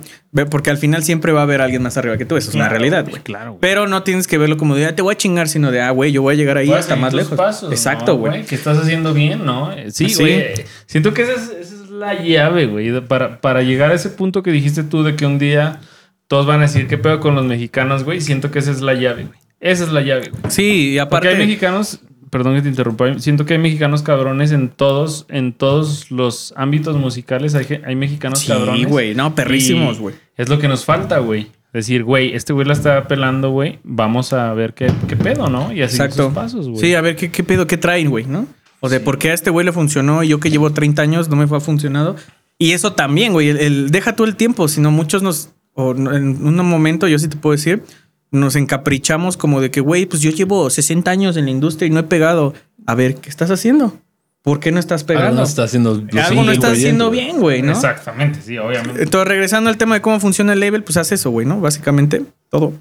Porque 0.49 0.69
al 0.69 0.77
final 0.77 1.03
siempre 1.03 1.31
va 1.31 1.41
a 1.41 1.43
haber 1.43 1.61
alguien 1.61 1.81
más 1.83 1.97
arriba 1.97 2.17
que 2.17 2.25
tú. 2.25 2.37
Eso 2.37 2.49
es 2.49 2.55
una 2.55 2.69
realidad, 2.69 3.01
güey, 3.03 3.11
güey. 3.11 3.23
claro. 3.23 3.57
Pero 3.59 3.87
no 3.87 4.03
tienes 4.03 4.27
que 4.27 4.37
verlo 4.37 4.57
como 4.57 4.75
de, 4.75 4.85
"Ah, 4.85 4.95
te 4.95 5.01
voy 5.01 5.13
a 5.13 5.17
chingar, 5.17 5.47
sino 5.47 5.71
de, 5.71 5.81
ah, 5.81 5.91
güey, 5.91 6.11
yo 6.11 6.21
voy 6.21 6.35
a 6.35 6.37
llegar 6.37 6.57
ahí 6.57 6.67
Voy 6.67 6.77
hasta 6.77 6.95
más 6.95 7.13
lejos. 7.13 7.37
pasos, 7.37 7.71
Exacto, 7.71 8.13
¿no, 8.13 8.17
güey. 8.19 8.45
Que 8.45 8.55
estás 8.55 8.77
haciendo 8.77 9.13
bien, 9.13 9.45
¿no? 9.45 9.71
Eh, 9.71 9.91
Sí, 9.91 10.09
Sí. 10.09 10.21
güey. 10.21 10.43
Siento 10.85 11.13
que 11.13 11.23
esa 11.23 11.33
es, 11.33 11.49
esa 11.59 11.75
es 11.83 11.89
la 11.89 12.21
llave, 12.21 12.65
güey. 12.67 12.91
para 13.07 13.61
llegar 13.61 13.91
a 13.91 13.95
ese 13.95 14.09
punto 14.09 14.43
que 14.43 14.51
dijiste 14.51 14.83
tú 14.83 15.03
de 15.03 15.15
que 15.15 15.25
un 15.25 15.39
día 15.39 15.79
todos 16.27 16.45
van 16.45 16.59
a 16.59 16.63
decir 16.63 16.87
qué 16.87 16.97
pedo 16.97 17.19
con 17.19 17.35
los 17.35 17.45
mexicanos, 17.45 18.03
güey. 18.03 18.21
Siento 18.21 18.51
que 18.51 18.59
esa 18.59 18.71
es 18.71 18.81
la 18.81 18.93
llave, 18.93 19.23
güey. 19.25 19.37
Esa 19.59 19.83
es 19.85 19.91
la 19.91 20.01
llave, 20.01 20.29
güey. 20.29 20.41
Sí, 20.51 20.93
y 20.93 20.97
Porque 20.97 21.01
aparte. 21.01 21.27
hay 21.29 21.37
mexicanos, 21.37 21.99
perdón 22.29 22.55
que 22.55 22.61
te 22.63 22.69
interrumpa, 22.69 23.17
siento 23.19 23.45
que 23.45 23.53
hay 23.53 23.59
mexicanos 23.59 24.01
cabrones 24.01 24.51
en 24.51 24.69
todos, 24.69 25.25
en 25.29 25.53
todos 25.53 26.11
los 26.11 26.53
ámbitos 26.57 26.95
musicales. 26.97 27.55
Hay, 27.55 27.65
hay 27.85 27.95
mexicanos 27.95 28.39
Sí, 28.39 28.47
cabrones. 28.47 28.87
güey. 28.87 29.15
No, 29.15 29.35
perrísimos, 29.35 29.99
güey. 29.99 30.15
Es 30.37 30.49
lo 30.49 30.59
que 30.59 30.67
nos 30.67 30.83
falta, 30.85 31.19
güey. 31.19 31.47
Decir, 31.71 32.03
güey, 32.03 32.35
este 32.35 32.53
güey 32.53 32.67
la 32.67 32.73
está 32.73 33.07
pelando, 33.07 33.49
güey. 33.49 33.79
Vamos 33.83 34.31
a 34.33 34.53
ver 34.53 34.73
qué, 34.73 34.91
qué 35.07 35.15
pedo, 35.15 35.49
¿no? 35.49 35.73
Y 35.73 35.81
así 35.81 35.97
sus 36.11 36.31
pasos, 36.33 36.67
güey. 36.69 36.79
Sí, 36.81 36.93
a 36.93 37.01
ver, 37.01 37.15
¿qué, 37.15 37.31
qué 37.31 37.43
pedo, 37.43 37.65
qué 37.65 37.77
traen, 37.77 38.09
güey, 38.11 38.25
no? 38.25 38.45
O 38.79 38.89
de 38.89 38.99
por 38.99 39.17
qué 39.17 39.31
a 39.31 39.33
este 39.33 39.49
güey 39.49 39.65
le 39.65 39.71
funcionó 39.71 40.23
y 40.23 40.27
yo 40.27 40.39
que 40.39 40.49
llevo 40.51 40.71
30 40.71 41.01
años 41.01 41.29
no 41.29 41.35
me 41.35 41.47
fue 41.47 41.59
funcionado. 41.61 42.15
Y 42.59 42.71
eso 42.73 42.93
también, 42.93 43.33
güey, 43.33 43.49
el, 43.49 43.57
el- 43.57 43.89
deja 43.91 44.15
tú 44.15 44.23
el 44.25 44.35
tiempo, 44.35 44.67
sino 44.67 44.91
muchos 44.91 45.23
nos, 45.23 45.49
o 45.73 45.91
en 45.91 46.45
un 46.45 46.55
momento, 46.65 47.07
yo 47.07 47.17
sí 47.19 47.27
te 47.27 47.37
puedo 47.37 47.55
decir, 47.55 47.83
nos 48.31 48.55
encaprichamos 48.55 49.37
como 49.37 49.61
de 49.61 49.71
que, 49.71 49.79
güey, 49.81 50.05
pues 50.05 50.21
yo 50.21 50.31
llevo 50.31 50.69
60 50.69 51.09
años 51.09 51.37
en 51.37 51.45
la 51.45 51.51
industria 51.51 51.87
y 51.87 51.89
no 51.91 51.99
he 51.99 52.03
pegado. 52.03 52.53
A 52.85 52.95
ver, 52.95 53.15
¿qué 53.15 53.29
estás 53.29 53.51
haciendo? 53.51 53.97
¿Por 54.41 54.59
qué 54.59 54.71
no 54.71 54.79
estás 54.79 55.01
Algo 55.03 55.07
pegando? 55.07 55.41
no 55.41 55.43
está 55.47 55.63
haciendo. 55.63 56.03
Algo 56.21 56.43
no 56.43 56.51
estás 56.51 56.73
haciendo 56.73 57.09
bien, 57.09 57.39
güey, 57.39 57.61
¿no? 57.61 57.71
Exactamente, 57.71 58.41
sí, 58.41 58.57
obviamente. 58.57 59.03
Entonces, 59.03 59.27
regresando 59.27 59.69
al 59.69 59.77
tema 59.77 59.95
de 59.95 60.01
cómo 60.01 60.19
funciona 60.19 60.53
el 60.53 60.59
label, 60.59 60.83
pues 60.83 60.97
hace 60.97 61.15
eso, 61.15 61.29
güey, 61.31 61.45
¿no? 61.45 61.61
Básicamente, 61.61 62.23
todo. 62.49 62.73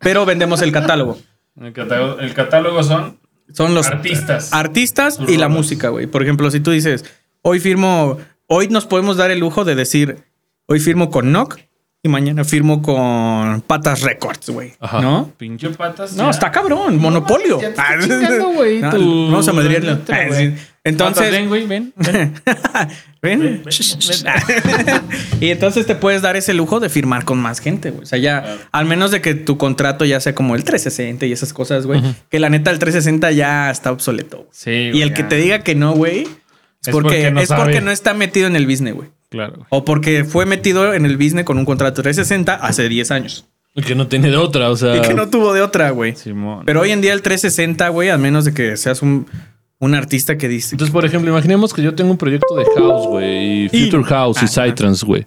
Pero 0.00 0.26
vendemos 0.26 0.60
el 0.62 0.72
catálogo. 0.72 1.18
El 1.60 1.72
catálogo, 1.72 2.18
el 2.18 2.34
catálogo 2.34 2.82
son 2.82 3.18
Son 3.52 3.74
los 3.74 3.86
artistas. 3.86 4.52
artistas 4.52 5.20
y 5.28 5.36
la 5.36 5.48
música, 5.48 5.90
güey. 5.90 6.06
Por 6.06 6.22
ejemplo, 6.22 6.50
si 6.50 6.58
tú 6.60 6.70
dices, 6.72 7.04
hoy 7.42 7.60
firmo, 7.60 8.18
hoy 8.48 8.68
nos 8.68 8.86
podemos 8.86 9.16
dar 9.16 9.30
el 9.30 9.38
lujo 9.38 9.64
de 9.64 9.74
decir, 9.76 10.24
hoy 10.66 10.80
firmo 10.80 11.10
con 11.10 11.26
Knock 11.26 11.58
y 12.04 12.08
mañana 12.08 12.42
firmo 12.44 12.82
con 12.82 13.60
Patas 13.62 14.02
Records, 14.02 14.50
güey. 14.50 14.72
Ajá. 14.80 15.00
¿No? 15.00 15.30
Pinche 15.36 15.70
patas. 15.70 16.14
No, 16.14 16.24
ya. 16.24 16.30
está 16.30 16.50
cabrón, 16.50 16.98
monopolio. 16.98 17.60
está 17.60 17.96
chingando, 18.00 18.48
güey, 18.50 18.80
No, 18.80 18.90
tu- 18.90 19.26
Vamos 19.30 19.46
a 19.48 19.52
Ah, 19.52 20.26
güey. 20.28 20.50
sí. 20.56 20.62
Entonces, 20.84 21.30
ven, 21.30 21.48
güey, 21.48 21.64
ven. 21.64 21.94
ven. 23.22 23.62
y 25.40 25.50
entonces 25.50 25.86
te 25.86 25.94
puedes 25.94 26.22
dar 26.22 26.36
ese 26.36 26.54
lujo 26.54 26.80
de 26.80 26.88
firmar 26.88 27.24
con 27.24 27.38
más 27.38 27.60
gente, 27.60 27.90
güey. 27.90 28.02
O 28.02 28.06
sea, 28.06 28.18
ya, 28.18 28.56
al 28.72 28.84
menos 28.86 29.12
de 29.12 29.20
que 29.20 29.34
tu 29.34 29.56
contrato 29.58 30.04
ya 30.04 30.18
sea 30.20 30.34
como 30.34 30.56
el 30.56 30.64
360 30.64 31.26
y 31.26 31.32
esas 31.32 31.52
cosas, 31.52 31.86
güey. 31.86 32.02
Que 32.30 32.40
la 32.40 32.48
neta, 32.48 32.72
el 32.72 32.80
360 32.80 33.30
ya 33.30 33.70
está 33.70 33.92
obsoleto. 33.92 34.38
güey. 34.38 34.48
Sí, 34.50 34.70
Y 34.92 35.02
el 35.02 35.12
que 35.14 35.22
te 35.22 35.36
diga 35.36 35.60
que 35.60 35.76
no, 35.76 35.92
güey, 35.92 36.22
es, 36.22 36.28
Es 36.88 36.92
porque, 36.92 37.08
porque 37.08 37.30
no 37.30 37.40
es 37.40 37.48
sabe. 37.48 37.62
porque 37.62 37.80
no 37.80 37.90
está 37.92 38.12
metido 38.14 38.48
en 38.48 38.56
el 38.56 38.66
business, 38.66 38.94
güey. 38.94 39.08
Claro. 39.32 39.66
O 39.70 39.82
porque 39.82 40.24
fue 40.24 40.44
metido 40.44 40.92
en 40.92 41.06
el 41.06 41.16
business 41.16 41.46
con 41.46 41.56
un 41.56 41.64
contrato 41.64 42.02
360 42.02 42.54
hace 42.54 42.86
10 42.86 43.10
años. 43.10 43.46
Y 43.74 43.80
que 43.80 43.94
no 43.94 44.06
tiene 44.06 44.30
de 44.30 44.36
otra, 44.36 44.68
o 44.68 44.76
sea. 44.76 44.98
Y 44.98 45.00
que 45.00 45.14
no 45.14 45.30
tuvo 45.30 45.54
de 45.54 45.62
otra, 45.62 45.90
güey. 45.90 46.14
Simón. 46.14 46.64
Pero 46.66 46.82
hoy 46.82 46.90
en 46.90 47.00
día 47.00 47.14
el 47.14 47.22
360, 47.22 47.88
güey, 47.88 48.10
al 48.10 48.18
menos 48.18 48.44
de 48.44 48.52
que 48.52 48.76
seas 48.76 49.00
un, 49.00 49.26
un 49.78 49.94
artista 49.94 50.36
que 50.36 50.48
dice... 50.48 50.74
Entonces, 50.74 50.92
por 50.92 51.06
ejemplo, 51.06 51.30
imaginemos 51.30 51.72
que 51.72 51.80
yo 51.80 51.94
tengo 51.94 52.10
un 52.10 52.18
proyecto 52.18 52.54
de 52.54 52.66
house, 52.76 53.06
güey, 53.06 53.64
y 53.64 53.68
Future 53.70 54.04
House 54.04 54.36
y 54.42 54.44
Ajá. 54.44 54.66
Psytrance, 54.66 55.06
güey. 55.06 55.24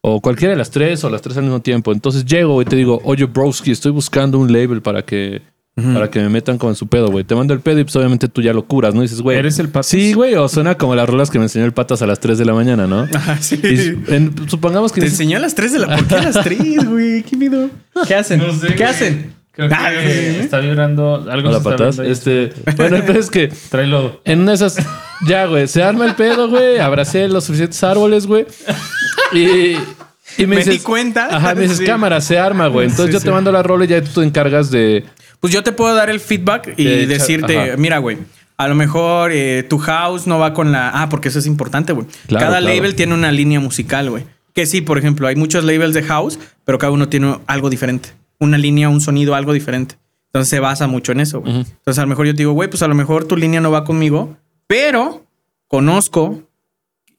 O 0.00 0.22
cualquiera 0.22 0.52
de 0.52 0.56
las 0.56 0.70
tres 0.70 1.04
o 1.04 1.10
las 1.10 1.20
tres 1.20 1.36
al 1.36 1.42
mismo 1.42 1.60
tiempo. 1.60 1.92
Entonces 1.92 2.24
llego 2.24 2.62
y 2.62 2.64
te 2.64 2.76
digo, 2.76 3.02
oye, 3.04 3.26
broski, 3.26 3.70
estoy 3.70 3.92
buscando 3.92 4.38
un 4.38 4.50
label 4.50 4.80
para 4.80 5.02
que, 5.02 5.42
para 5.76 6.08
que 6.08 6.20
me 6.20 6.28
metan 6.28 6.56
como 6.56 6.70
en 6.70 6.76
su 6.76 6.86
pedo, 6.86 7.08
güey. 7.10 7.24
Te 7.24 7.34
mando 7.34 7.52
el 7.52 7.58
pedo 7.60 7.80
y 7.80 7.84
pues 7.84 7.96
obviamente 7.96 8.28
tú 8.28 8.40
ya 8.42 8.52
lo 8.52 8.64
curas, 8.64 8.94
¿no? 8.94 9.00
Y 9.00 9.06
dices, 9.06 9.20
güey. 9.20 9.36
¿Eres 9.38 9.58
el 9.58 9.68
Patas? 9.68 9.86
Sí, 9.86 10.12
güey, 10.12 10.34
o 10.36 10.48
suena 10.48 10.76
como 10.76 10.94
las 10.94 11.08
rolas 11.08 11.30
que 11.30 11.38
me 11.38 11.46
enseñó 11.46 11.64
el 11.64 11.72
patas 11.72 12.00
a 12.02 12.06
las 12.06 12.20
3 12.20 12.38
de 12.38 12.44
la 12.44 12.52
mañana, 12.54 12.86
¿no? 12.86 13.08
Ajá, 13.12 13.36
sí. 13.40 13.60
Y 13.62 14.12
en- 14.14 14.32
supongamos 14.48 14.92
que 14.92 15.00
Te 15.00 15.06
dices- 15.06 15.20
enseñó 15.20 15.38
a 15.38 15.40
las 15.40 15.54
3 15.56 15.72
de 15.72 15.78
la... 15.80 15.96
¿Por 15.96 16.06
qué 16.06 16.14
a 16.14 16.22
las 16.22 16.44
3, 16.44 16.84
güey? 16.88 17.22
¿Qué 17.24 17.36
miedo? 17.36 17.70
¿Qué 18.06 18.14
hacen? 18.14 18.38
No 18.38 18.52
sé, 18.54 18.68
¿Qué 18.68 18.74
güey. 18.76 18.88
hacen? 18.88 19.34
Creo 19.50 19.68
que 19.68 19.74
Ah, 19.76 19.92
está 19.92 20.58
vibrando 20.60 21.26
algo. 21.30 21.48
Hola, 21.48 21.58
se 21.60 21.68
está 21.68 21.70
patas. 21.70 21.98
Este, 22.00 22.52
bueno, 22.76 22.96
el 22.96 23.02
pedo 23.04 23.18
es 23.20 23.30
que 23.30 23.48
Trae 23.70 23.86
lodo. 23.86 24.20
En 24.24 24.40
una 24.40 24.50
de 24.52 24.56
esas, 24.56 24.76
ya, 25.28 25.46
güey, 25.46 25.66
se 25.68 25.82
arma 25.82 26.06
el 26.06 26.14
pedo, 26.16 26.48
güey. 26.48 26.78
Abracé 26.80 27.28
los 27.28 27.44
suficientes 27.44 27.82
árboles, 27.84 28.26
güey. 28.26 28.46
Y, 29.32 29.72
y 29.76 29.76
me 30.38 30.46
Me 30.46 30.56
dices. 30.56 30.72
di 30.74 30.78
cuenta. 30.80 31.28
Ajá, 31.30 31.54
me 31.54 31.62
dices, 31.62 31.78
Sí. 31.78 31.84
cámara, 31.84 32.20
se 32.20 32.36
arma, 32.38 32.66
güey. 32.66 32.86
Entonces 32.88 33.06
Sí, 33.06 33.12
yo 33.12 33.20
sí. 33.20 33.26
te 33.26 33.30
mando 33.30 33.52
la 33.52 33.62
rola 33.62 33.84
y 33.84 33.88
ya 33.88 34.02
tú 34.02 34.20
te 34.20 34.26
encargas 34.26 34.70
de. 34.72 35.04
Pues 35.44 35.52
yo 35.52 35.62
te 35.62 35.72
puedo 35.72 35.94
dar 35.94 36.08
el 36.08 36.20
feedback 36.20 36.72
y 36.78 36.84
De 36.84 37.06
decirte, 37.06 37.76
mira, 37.76 37.98
güey, 37.98 38.16
a 38.56 38.66
lo 38.66 38.74
mejor 38.74 39.30
eh, 39.30 39.62
tu 39.62 39.76
house 39.76 40.26
no 40.26 40.38
va 40.38 40.54
con 40.54 40.72
la... 40.72 40.88
Ah, 40.88 41.10
porque 41.10 41.28
eso 41.28 41.38
es 41.38 41.44
importante, 41.46 41.92
güey. 41.92 42.06
Claro, 42.28 42.46
cada 42.46 42.60
claro. 42.60 42.74
label 42.74 42.94
tiene 42.94 43.12
una 43.12 43.30
línea 43.30 43.60
musical, 43.60 44.08
güey. 44.08 44.24
Que 44.54 44.64
sí, 44.64 44.80
por 44.80 44.96
ejemplo, 44.96 45.28
hay 45.28 45.36
muchos 45.36 45.62
labels 45.62 45.92
de 45.92 46.02
house, 46.02 46.38
pero 46.64 46.78
cada 46.78 46.92
uno 46.92 47.10
tiene 47.10 47.36
algo 47.46 47.68
diferente. 47.68 48.08
Una 48.38 48.56
línea, 48.56 48.88
un 48.88 49.02
sonido, 49.02 49.34
algo 49.34 49.52
diferente. 49.52 49.96
Entonces 50.28 50.48
se 50.48 50.60
basa 50.60 50.86
mucho 50.86 51.12
en 51.12 51.20
eso, 51.20 51.42
güey. 51.42 51.56
Entonces 51.56 51.98
a 51.98 52.00
lo 52.00 52.08
mejor 52.08 52.24
yo 52.24 52.32
te 52.32 52.38
digo, 52.38 52.52
güey, 52.52 52.70
pues 52.70 52.82
a 52.82 52.88
lo 52.88 52.94
mejor 52.94 53.26
tu 53.26 53.36
línea 53.36 53.60
no 53.60 53.70
va 53.70 53.84
conmigo, 53.84 54.38
pero 54.66 55.26
conozco 55.68 56.43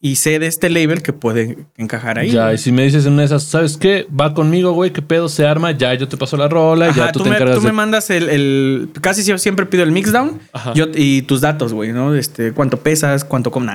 y 0.08 0.18
sé 0.18 0.38
de 0.40 0.46
este 0.48 0.70
label 0.70 1.02
que 1.02 1.14
puede 1.14 1.58
encajar 1.78 2.20
ahí. 2.20 2.30
ya, 2.30 2.54
y 2.54 2.58
si 2.60 2.72
me 2.72 2.84
dices 2.84 3.06
en 3.06 3.14
una 3.14 3.24
de 3.24 3.26
esas, 3.26 3.44
¿sabes 3.44 3.76
qué? 3.78 4.06
Va 4.10 4.34
conmigo, 4.34 4.72
güey, 4.74 4.92
qué 4.92 5.02
pedo 5.02 5.30
se 5.30 5.48
arma. 5.48 5.72
Ya, 5.72 5.94
yo 5.96 6.08
te 6.08 6.16
paso 6.16 6.38
la 6.38 6.48
rola 6.48 6.88
y 6.88 6.90
Ajá, 6.90 7.06
ya 7.08 7.12
tú, 7.12 7.20
tú, 7.20 7.24
te 7.24 7.30
me, 7.32 7.36
encargas 7.38 7.56
tú 7.56 7.62
me 7.62 7.68
de. 7.70 7.74
mandas 7.74 8.10
el, 8.12 8.30
el- 8.30 8.90
Casi 9.02 9.24
siempre 9.38 9.66
pido 9.66 9.84
el 9.84 9.92
mixdown 9.92 10.40
yo, 10.76 10.86
y 10.94 11.24
tus 11.24 11.42
datos, 11.42 11.74
güey, 11.74 11.92
¿no? 11.92 12.14
Este, 12.14 12.52
cuánto 12.52 12.78
pesas, 12.78 13.26
cuánto 13.26 13.50
comes. 13.52 13.66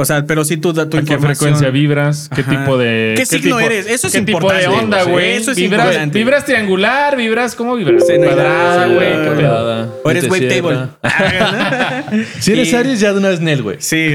O 0.00 0.04
sea, 0.04 0.24
pero 0.26 0.44
sí 0.44 0.56
tu, 0.58 0.72
tu 0.72 0.80
¿A 0.80 0.88
qué 0.88 0.96
información. 0.98 1.18
frecuencia 1.36 1.70
vibras? 1.70 2.30
¿Qué 2.32 2.42
Ajá. 2.42 2.50
tipo 2.52 2.78
de. 2.78 3.14
¿Qué 3.16 3.26
signo 3.26 3.56
tipo- 3.56 3.60
eres? 3.66 3.86
Eso 3.88 4.06
es 4.06 4.12
¿Qué 4.12 4.20
tipo 4.20 4.38
importante, 4.38 4.68
de 4.68 4.74
onda, 4.74 5.02
güey. 5.02 5.12
güey? 5.12 5.32
Eso 5.32 5.50
es 5.50 5.56
¿Vibras, 5.56 5.86
importante. 5.86 6.18
¿Vibras 6.18 6.44
triangular? 6.44 7.16
¿Vibras? 7.16 7.54
¿Cómo 7.56 7.74
vibras? 7.74 8.04
Cuadrada, 8.04 8.86
güey. 8.86 9.08
¿Qué? 9.08 9.88
O 10.04 10.10
eres 10.10 10.22
Te 10.24 10.30
wave 10.30 10.50
cierra. 10.50 10.90
table. 11.02 12.22
Si 12.40 12.52
eres 12.52 12.72
Y- 12.72 12.76
Aries, 12.76 13.00
ya 13.00 13.12
de 13.12 13.18
una 13.18 13.28
vez 13.30 13.40
Nel, 13.40 13.62
güey. 13.62 13.76
Sí, 13.80 14.14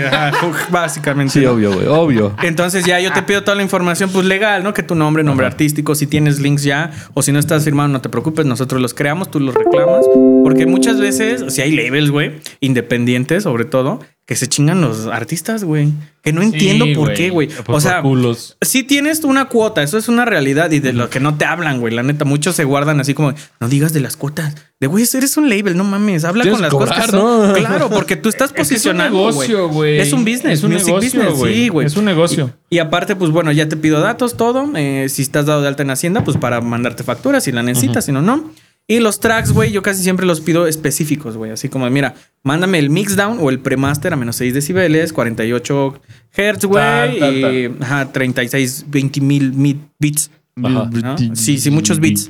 básicamente. 0.69 1.33
Sí, 1.33 1.45
obvio, 1.45 1.73
güey, 1.73 1.87
obvio. 1.87 2.35
Entonces 2.43 2.85
ya 2.85 2.99
yo 2.99 3.11
te 3.11 3.21
pido 3.23 3.43
toda 3.43 3.55
la 3.55 3.63
información, 3.63 4.09
pues 4.11 4.25
legal, 4.25 4.63
¿no? 4.63 4.73
Que 4.73 4.83
tu 4.83 4.95
nombre, 4.95 5.23
nombre 5.23 5.45
artístico, 5.45 5.95
si 5.95 6.07
tienes 6.07 6.39
links 6.39 6.63
ya, 6.63 6.91
o 7.13 7.21
si 7.21 7.31
no 7.31 7.39
estás 7.39 7.63
firmado, 7.63 7.89
no 7.89 8.01
te 8.01 8.09
preocupes, 8.09 8.45
nosotros 8.45 8.81
los 8.81 8.93
creamos, 8.93 9.29
tú 9.29 9.39
los 9.39 9.53
reclamas. 9.53 10.05
Porque 10.43 10.65
muchas 10.65 10.99
veces, 10.99 11.53
si 11.53 11.61
hay 11.61 11.75
labels, 11.75 12.09
güey, 12.09 12.33
independientes 12.61 13.43
sobre 13.43 13.65
todo, 13.65 13.99
que 14.25 14.37
se 14.37 14.47
chingan 14.47 14.79
los 14.79 15.07
artistas, 15.07 15.65
güey. 15.65 15.91
Que 16.21 16.31
no 16.31 16.41
entiendo 16.41 16.85
Sí, 16.85 16.95
por 16.95 17.13
qué, 17.13 17.29
güey. 17.29 17.49
O 17.67 17.81
sea, 17.81 18.01
culos. 18.01 18.55
sí 18.61 18.83
tienes 18.83 19.25
una 19.25 19.49
cuota, 19.49 19.83
eso 19.83 19.97
es 19.97 20.07
una 20.07 20.23
realidad 20.23 20.71
y 20.71 20.79
de 20.79 20.93
lo 20.93 21.09
que 21.09 21.19
no 21.19 21.35
te 21.35 21.43
hablan, 21.43 21.81
güey. 21.81 21.93
La 21.93 22.03
neta, 22.03 22.23
muchos 22.23 22.55
se 22.55 22.63
guardan 22.63 23.01
así 23.01 23.13
como, 23.13 23.33
no 23.59 23.67
digas 23.67 23.91
de 23.91 23.99
las 23.99 24.15
cuotas. 24.15 24.55
De 24.79 24.87
güey, 24.87 25.05
eres 25.13 25.35
un 25.35 25.49
label, 25.49 25.75
no 25.75 25.83
mames, 25.83 26.23
habla 26.23 26.49
con 26.49 26.61
las 26.61 26.71
cosas 26.71 27.05
que 27.05 27.11
cobrar, 27.11 27.11
son. 27.11 27.47
¿no? 27.49 27.53
Claro, 27.53 27.89
porque 27.89 28.15
tú 28.15 28.29
estás 28.29 28.51
Es 28.55 28.55
que 28.55 28.61
es 28.61 28.69
un 28.69 28.75
posicionando, 28.75 29.17
negocio, 29.17 29.67
güey. 29.67 29.99
Es 29.99 30.13
un 30.13 30.23
business, 30.23 30.59
Es 30.59 30.63
un 30.63 30.71
music 30.71 30.87
negocio, 30.87 31.19
business, 31.21 31.55
sí, 31.55 31.67
güey. 31.67 31.87
Es 31.87 31.97
un 31.97 32.05
negocio. 32.05 32.53
Y, 32.69 32.77
y 32.77 32.79
aparte, 32.79 33.17
pues 33.17 33.31
bueno, 33.31 33.51
ya 33.51 33.67
te 33.67 33.75
pido 33.75 33.99
datos, 33.99 34.37
todo. 34.37 34.69
Eh, 34.75 35.07
si 35.09 35.21
estás 35.21 35.45
dado 35.45 35.61
de 35.61 35.67
alta 35.67 35.83
en 35.83 35.91
Hacienda, 35.91 36.23
pues 36.23 36.37
para 36.37 36.61
mandarte 36.61 37.03
facturas 37.03 37.43
si 37.43 37.51
la 37.51 37.63
necesitas, 37.63 38.05
si 38.05 38.13
no, 38.13 38.21
no. 38.21 38.49
Y 38.87 38.99
los 38.99 39.19
tracks, 39.21 39.51
güey, 39.53 39.71
yo 39.71 39.81
casi 39.81 40.03
siempre 40.03 40.25
los 40.25 40.41
pido 40.41 40.67
específicos, 40.67 41.37
güey. 41.37 41.51
Así 41.51 41.69
como, 41.69 41.89
mira, 41.89 42.15
mándame 42.43 42.79
el 42.79 42.89
mixdown 42.89 43.37
o 43.39 43.49
el 43.49 43.59
premaster 43.59 44.11
a 44.13 44.15
menos 44.17 44.35
6 44.35 44.53
decibeles, 44.53 45.13
48 45.13 46.01
hertz, 46.35 46.65
güey. 46.65 47.17
Y 47.17 47.71
ajá, 47.79 48.11
36, 48.11 48.85
20 48.89 49.21
mil 49.21 49.79
bits. 49.99 50.31
Ajá. 50.61 50.89
¿no? 50.91 51.17
Sí, 51.35 51.57
sí, 51.57 51.71
muchos 51.71 51.99
beats. 51.99 52.29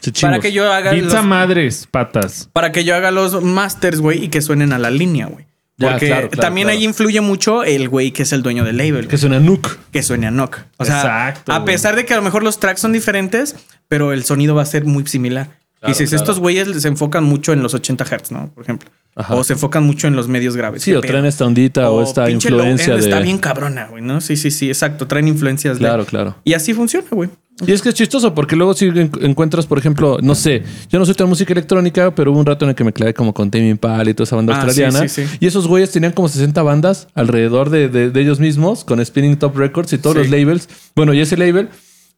Sí, 0.00 0.12
Para 0.20 0.38
que 0.38 0.52
yo 0.52 0.70
haga 0.72 0.92
Beats 0.92 1.06
los, 1.06 1.14
a 1.14 1.22
madres, 1.22 1.88
patas. 1.90 2.48
para 2.52 2.70
que 2.72 2.84
yo 2.84 2.94
haga 2.94 3.10
los 3.10 3.42
masters, 3.42 4.00
güey, 4.00 4.24
y 4.24 4.28
que 4.28 4.40
suenen 4.42 4.72
a 4.72 4.78
la 4.78 4.90
línea, 4.90 5.26
güey. 5.26 5.46
Ya, 5.78 5.90
Porque 5.90 6.06
claro, 6.06 6.28
claro, 6.28 6.40
también 6.40 6.66
claro. 6.68 6.78
ahí 6.78 6.84
influye 6.84 7.20
mucho 7.20 7.62
el 7.64 7.88
güey 7.90 8.10
que 8.12 8.22
es 8.22 8.32
el 8.32 8.42
dueño 8.42 8.64
del 8.64 8.76
label. 8.78 9.08
Que 9.08 9.18
suena 9.18 9.40
Nook. 9.40 9.76
que 9.92 10.02
suene 10.02 10.26
a 10.26 10.30
knock. 10.30 10.58
O 10.78 10.84
sea, 10.86 10.96
Exacto, 11.00 11.52
a 11.52 11.64
pesar 11.66 11.96
de 11.96 12.06
que 12.06 12.14
a 12.14 12.16
lo 12.16 12.22
mejor 12.22 12.42
los 12.42 12.60
tracks 12.60 12.80
son 12.80 12.92
diferentes, 12.92 13.56
pero 13.88 14.12
el 14.12 14.24
sonido 14.24 14.54
va 14.54 14.62
a 14.62 14.66
ser 14.66 14.84
muy 14.86 15.06
similar. 15.06 15.48
Claro, 15.80 15.92
y 15.92 15.94
si 15.94 16.04
claro. 16.06 16.16
estos 16.22 16.38
güeyes 16.40 16.68
se 16.82 16.88
enfocan 16.88 17.24
mucho 17.24 17.52
en 17.52 17.62
los 17.62 17.74
80 17.74 18.04
Hz, 18.04 18.32
¿no? 18.32 18.50
Por 18.54 18.64
ejemplo. 18.64 18.88
Ajá. 19.14 19.34
O 19.34 19.44
se 19.44 19.54
enfocan 19.54 19.84
mucho 19.84 20.06
en 20.08 20.16
los 20.16 20.28
medios 20.28 20.56
graves. 20.56 20.82
Sí, 20.82 20.90
¿Qué 20.90 20.96
o 20.98 21.00
pedo? 21.00 21.10
traen 21.12 21.26
esta 21.26 21.46
ondita 21.46 21.90
o, 21.90 22.02
esta 22.02 22.26
pinche 22.26 22.50
low 22.50 22.58
influencia 22.60 22.94
de. 22.94 23.00
Está 23.00 23.20
bien 23.20 23.38
cabrona, 23.38 23.86
güey, 23.86 24.02
¿no? 24.02 24.20
Sí, 24.20 24.36
sí, 24.36 24.50
sí, 24.50 24.68
exacto. 24.68 25.06
Traen 25.06 25.28
influencias 25.28 25.76
de- 25.78 25.80
Claro, 25.80 26.04
claro. 26.04 26.36
Y 26.44 26.52
así 26.54 26.74
funciona, 26.74 27.06
güey. 27.10 27.30
Y 27.66 27.72
es 27.72 27.80
que 27.80 27.88
es 27.88 27.94
chistoso 27.94 28.34
porque 28.34 28.54
luego 28.56 28.74
si 28.74 28.86
en- 28.86 29.10
encuentras, 29.22 29.64
por 29.64 29.78
ejemplo, 29.78 30.18
no 30.22 30.34
sé, 30.34 30.62
yo 30.90 30.98
no 30.98 31.06
soy 31.06 31.14
tan 31.14 31.26
música 31.30 31.54
electrónica, 31.54 32.14
pero 32.14 32.30
hubo 32.30 32.38
un 32.40 32.44
rato 32.44 32.66
en 32.66 32.70
el 32.70 32.74
que 32.74 32.84
me 32.84 32.92
clavé 32.92 33.14
como 33.14 33.32
con 33.32 33.50
Tame 33.50 33.70
Impala 33.70 34.10
y 34.10 34.12
toda 34.12 34.24
esa 34.24 34.36
banda 34.36 34.54
Ah, 34.54 34.62
australiana. 34.62 35.00
sí, 35.08 35.08
sí, 35.08 35.26
sí. 35.26 35.36
Y 35.40 35.46
esos 35.46 35.66
güeyes 35.66 35.90
tenían 35.90 36.12
como 36.12 36.28
60 36.28 36.62
bandas 36.62 37.08
alrededor 37.14 37.70
de, 37.70 37.88
de- 37.88 38.10
de 38.10 38.20
ellos 38.20 38.40
mismos, 38.40 38.84
con 38.84 39.02
Spinning 39.02 39.38
Top 39.38 39.56
Records 39.56 39.92
y 39.94 39.98
todos 39.98 40.16
los 40.16 40.28
labels. 40.28 40.68
Bueno, 40.94 41.14
y 41.14 41.20
ese 41.20 41.38
label 41.38 41.70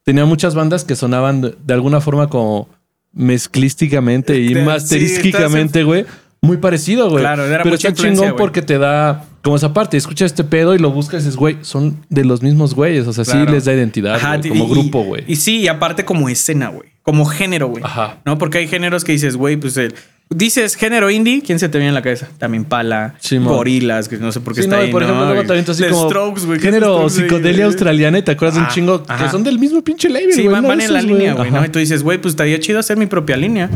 tenía 0.02 0.24
muchas 0.24 0.56
bandas 0.56 0.82
que 0.84 0.96
sonaban 0.96 1.40
de 1.64 1.74
alguna 1.74 2.00
forma 2.00 2.28
como 2.28 2.68
mezclísticamente 3.12 4.38
y 4.38 4.48
Sí, 4.48 4.54
masterísticamente, 4.56 5.82
güey. 5.84 6.04
Muy 6.40 6.58
parecido, 6.58 7.10
güey. 7.10 7.22
Claro, 7.22 7.44
era 7.46 7.64
Pero 7.64 7.74
mucha 7.74 7.88
está 7.88 8.02
chingón 8.02 8.34
porque 8.36 8.62
te 8.62 8.78
da 8.78 9.24
como 9.42 9.56
esa 9.56 9.72
parte. 9.72 9.96
Escucha 9.96 10.24
este 10.24 10.44
pedo 10.44 10.74
y 10.74 10.78
lo 10.78 10.90
buscas 10.92 11.22
y 11.22 11.24
dices, 11.24 11.36
güey, 11.36 11.58
son 11.62 12.04
de 12.10 12.24
los 12.24 12.42
mismos 12.42 12.74
güeyes. 12.74 13.08
O 13.08 13.12
sea, 13.12 13.24
sí 13.24 13.38
les 13.50 13.64
da 13.64 13.74
identidad 13.74 14.14
Ajá, 14.14 14.38
y- 14.42 14.48
como 14.50 14.66
y- 14.66 14.70
grupo, 14.70 15.02
güey. 15.02 15.24
Y 15.26 15.36
sí, 15.36 15.58
y 15.58 15.68
aparte 15.68 16.04
como 16.04 16.28
escena, 16.28 16.68
güey. 16.68 16.90
Como 17.02 17.24
género, 17.24 17.68
güey. 17.68 17.82
Ajá. 17.84 18.18
¿No? 18.24 18.38
Porque 18.38 18.58
hay 18.58 18.68
géneros 18.68 19.02
que 19.04 19.12
dices, 19.12 19.36
güey, 19.36 19.56
pues 19.56 19.76
el... 19.78 19.94
Dices 20.30 20.74
género 20.74 21.10
indie, 21.10 21.42
¿quién 21.42 21.58
se 21.58 21.70
te 21.70 21.78
viene 21.78 21.88
en 21.88 21.94
la 21.94 22.02
cabeza? 22.02 22.28
También 22.36 22.64
Pala. 22.64 23.14
Gorilas, 23.40 24.08
que 24.08 24.18
no 24.18 24.30
sé 24.30 24.40
por 24.40 24.54
qué 24.54 24.60
Sí, 24.60 24.66
está 24.66 24.76
no, 24.76 24.82
ahí, 24.82 24.92
por 24.92 25.02
ejemplo, 25.02 25.24
luego 25.24 25.42
también 25.44 25.64
así 25.68 25.84
como 25.84 26.06
Strokes, 26.08 26.44
güey. 26.44 26.60
¿qué 26.60 26.68
es 26.68 26.74
género 26.74 27.08
psicodelia 27.08 27.64
australiana 27.64 28.22
te 28.22 28.32
acuerdas 28.32 28.56
de 28.56 28.62
un 28.62 28.68
chingo 28.68 29.02
que 29.04 29.28
son 29.30 29.42
del 29.42 29.58
mismo 29.58 29.82
pinche 29.82 30.08
label, 30.10 30.32
Sí, 30.32 30.42
güey, 30.42 30.52
van, 30.52 30.62
no 30.62 30.68
van 30.68 30.80
en 30.82 30.92
la 30.92 31.00
línea, 31.00 31.34
güey, 31.34 31.50
¿no? 31.50 31.64
Y 31.64 31.68
tú 31.70 31.78
dices, 31.78 32.02
güey, 32.02 32.18
pues 32.18 32.32
estaría 32.32 32.60
chido 32.60 32.78
hacer 32.78 32.98
mi 32.98 33.06
propia 33.06 33.36
línea. 33.36 33.70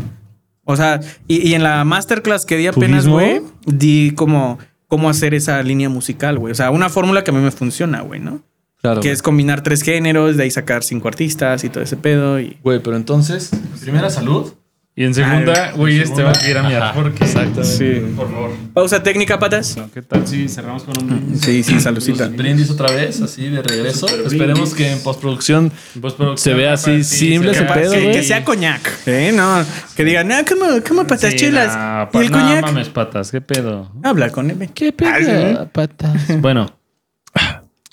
O 0.64 0.76
sea, 0.76 1.00
y, 1.26 1.48
y 1.48 1.55
en 1.55 1.62
la 1.62 1.84
masterclass 1.84 2.44
que 2.44 2.57
di 2.57 2.66
apenas, 2.66 3.09
güey, 3.09 3.40
di 3.66 4.12
como 4.14 4.59
cómo 4.88 5.09
hacer 5.09 5.32
esa 5.32 5.62
línea 5.62 5.88
musical, 5.88 6.38
güey. 6.38 6.53
O 6.53 6.55
sea, 6.55 6.70
una 6.70 6.90
fórmula 6.90 7.24
que 7.24 7.30
a 7.30 7.34
mí 7.34 7.40
me 7.40 7.50
funciona, 7.50 8.03
güey, 8.03 8.20
¿no? 8.20 8.42
Claro. 8.82 9.00
Que 9.00 9.11
es 9.11 9.22
combinar 9.22 9.62
tres 9.62 9.82
géneros, 9.82 10.36
de 10.36 10.42
ahí 10.42 10.50
sacar 10.50 10.82
cinco 10.84 11.09
artistas 11.09 11.64
y 11.64 11.70
todo 11.70 11.82
ese 11.82 11.96
pedo. 11.96 12.38
Y... 12.38 12.59
Güey, 12.62 12.80
pero 12.80 12.96
entonces, 12.96 13.50
primera 13.80 14.11
salud. 14.11 14.53
Y 14.95 15.05
en 15.05 15.14
segunda, 15.14 15.72
güey, 15.72 16.01
este 16.01 16.22
va 16.22 16.32
a 16.32 16.49
ir 16.51 16.59
a 16.59 16.62
mirar 16.64 16.95
porque. 16.95 17.24
exactamente. 17.24 17.64
Sí. 17.64 18.12
Por 18.14 18.30
favor. 18.30 18.51
Pausa 18.74 19.03
técnica, 19.03 19.38
patas. 19.38 19.78
¿Qué 19.95 20.03
tal 20.03 20.26
si 20.28 20.51
cerramos 20.51 20.82
con 20.82 20.95
un 21.03 21.34
Sí, 21.40 21.62
sí, 21.62 21.80
saludcita. 21.80 22.28
Brindis 22.28 22.68
otra 22.70 22.90
vez, 22.93 23.22
así 23.22 23.49
de 23.49 23.62
regreso. 23.62 24.07
Esperemos 24.26 24.74
que 24.74 24.93
en 24.93 25.03
postproducción 25.03 25.72
Postproducción, 25.99 26.36
se 26.36 26.53
vea 26.55 26.74
así 26.74 27.05
simple 27.05 27.55
se 27.55 27.64
ese 27.64 27.72
pedo, 27.72 27.93
que, 27.93 28.22
sea 28.22 28.45
coñac. 28.45 28.82
¿eh? 29.07 29.32
No, 29.34 29.64
que 29.97 30.05
digan, 30.05 30.28
no, 30.28 30.34
¿cómo, 30.47 30.66
cómo 30.86 31.07
patas 31.07 31.30
Sí, 31.32 31.38
chelas? 31.38 31.74
nah, 31.74 32.03
¿Y 32.03 32.07
pa- 32.12 32.20
el 32.20 32.30
no 32.30 32.38
coñac? 32.38 32.62
mames, 32.62 32.88
patas, 32.90 33.30
qué 33.30 33.40
pedo. 33.40 33.90
Habla 34.03 34.28
con 34.28 34.51
él. 34.51 34.68
¿Qué 34.74 34.88
Ah, 34.88 34.93
pedo, 34.97 35.68
patas? 35.72 36.22
Bueno, 36.40 36.66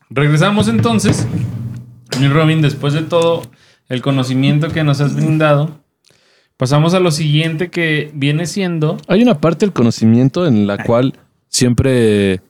regresamos 0.09 0.67
entonces. 0.67 1.25
Mi 2.19 2.27
Robin, 2.27 2.61
después 2.61 2.93
de 2.93 3.03
todo 3.03 3.43
el 3.87 4.01
conocimiento 4.01 4.67
que 4.69 4.83
nos 4.83 4.99
has 4.99 5.15
brindado, 5.15 5.79
pasamos 6.59 6.93
a 6.93 6.99
lo 6.99 7.09
siguiente 7.09 7.69
que 7.69 8.11
viene 8.13 8.45
siendo. 8.45 8.97
Hay 9.07 9.23
una 9.23 9.39
parte 9.39 9.65
del 9.65 9.71
conocimiento 9.71 10.45
en 10.45 10.67
la 10.67 10.83
cual 10.83 11.13
siempre 11.47 12.41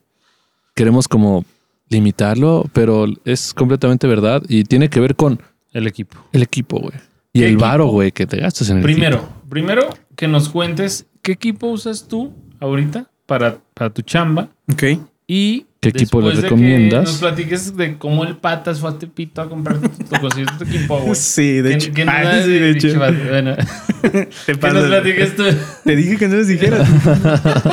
queremos 0.74 1.07
como 1.07 1.45
limitarlo, 1.89 2.66
pero 2.74 3.05
es 3.24 3.53
completamente 3.53 4.07
verdad 4.07 4.41
y 4.49 4.64
tiene 4.64 4.89
que 4.89 4.99
ver 4.99 5.16
con 5.16 5.39
El 5.74 5.86
equipo. 5.86 6.18
el 6.34 6.41
equipo, 6.41 6.80
güey. 6.80 6.93
Y 7.34 7.39
¿Qué 7.39 7.45
el 7.45 7.51
equipo? 7.53 7.62
varo, 7.66 7.88
güey, 7.88 8.12
que 8.12 8.26
te 8.26 8.38
gastas 8.38 8.72
en 8.72 8.78
el 8.78 8.84
Primero, 8.84 9.18
equipo. 9.18 9.34
primero 9.49 9.89
que 10.16 10.28
nos 10.28 10.49
cuentes 10.49 11.05
qué 11.22 11.34
equipo 11.34 11.68
usas 11.68 12.07
tú 12.07 12.34
ahorita 12.60 13.10
para, 13.28 13.60
para 13.76 13.91
tu 13.91 14.01
chamba 14.01 14.49
Ok. 14.72 14.84
y 15.28 15.68
¿Qué 15.82 15.89
equipo 15.89 16.19
le 16.19 16.27
después 16.27 16.41
de 16.43 16.49
recomiendas? 16.49 16.99
Que 17.05 17.05
nos 17.11 17.17
platiques 17.19 17.77
de 17.77 17.97
cómo 17.97 18.25
el 18.25 18.36
patas 18.36 18.82
fue 18.82 18.89
a 18.89 18.99
Tepito 18.99 19.41
a 19.41 19.47
comprar 19.47 19.80
tu, 19.80 19.89
cosita, 20.19 20.57
tu 20.57 20.65
equipo, 20.65 20.99
güey. 20.99 21.15
Sí, 21.15 21.61
de 21.61 21.75
hecho. 21.75 21.91
Ah, 22.05 22.41
sí, 22.43 22.49
de 22.51 22.69
hecho. 22.71 22.97
Bueno, 22.97 23.55
Te 24.01 24.27
que 24.45 24.55
pasas. 24.57 24.73
nos 24.73 24.88
platiques 24.88 25.36
tú. 25.38 25.43
Te 25.86 25.95
dije 25.95 26.17
que 26.17 26.27
no 26.27 26.36
les 26.36 26.49
dijeras. 26.49 26.86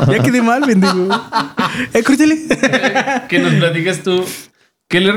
ya 0.09 0.23
quedé 0.23 0.41
mal, 0.41 0.63
bendigo. 0.67 1.09
Eh, 1.93 2.03
córtale. 2.03 2.39
que 3.29 3.39
nos 3.39 3.55
platiques 3.55 4.03
tú. 4.03 4.25
¿Qué 4.89 5.01
le 5.01 5.13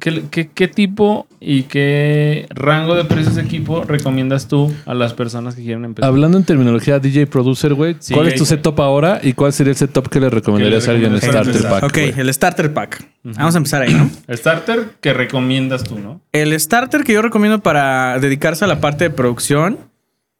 qué, 0.00 0.24
qué- 0.28 0.48
qué 0.52 0.66
tipo 0.66 1.28
y 1.38 1.62
qué 1.64 2.46
rango 2.50 2.96
de 2.96 3.04
precios 3.04 3.36
de 3.36 3.42
equipo 3.42 3.84
recomiendas 3.84 4.48
tú 4.48 4.74
a 4.86 4.94
las 4.94 5.14
personas 5.14 5.54
que 5.54 5.62
quieren 5.62 5.84
empezar? 5.84 6.08
Hablando 6.08 6.36
en 6.36 6.42
terminología 6.42 6.98
DJ 6.98 7.28
producer, 7.28 7.74
güey, 7.74 7.94
Sí, 8.00 8.12
¿cuál 8.12 8.26
es 8.26 8.34
tu 8.34 8.44
setup 8.44 8.80
ahora 8.80 9.20
y 9.22 9.34
cuál 9.34 9.52
sería 9.52 9.70
el 9.70 9.76
setup 9.76 10.08
que 10.08 10.18
le 10.18 10.30
recomendarías 10.30 10.88
a 10.88 10.90
alguien 10.90 11.12
en 11.14 11.20
recomendarías 11.20 11.56
Starter 11.56 11.70
Pack? 11.70 11.84
ok, 11.84 11.92
güey? 11.92 12.20
el 12.20 12.34
starter 12.34 12.72
pack. 12.74 13.04
Vamos 13.22 13.54
a 13.54 13.58
empezar 13.58 13.82
ahí, 13.82 13.94
¿no? 13.94 14.10
Starter 14.36 14.88
que 15.00 15.12
recomiendas 15.12 15.84
tú, 15.84 15.96
¿no? 16.00 16.20
El 16.32 16.58
starter 16.58 17.04
que 17.04 17.12
yo 17.12 17.22
recomiendo 17.22 17.60
para 17.60 18.18
dedicarse 18.18 18.64
a 18.64 18.68
la 18.68 18.80
parte 18.80 19.04
de 19.04 19.10
producción. 19.10 19.78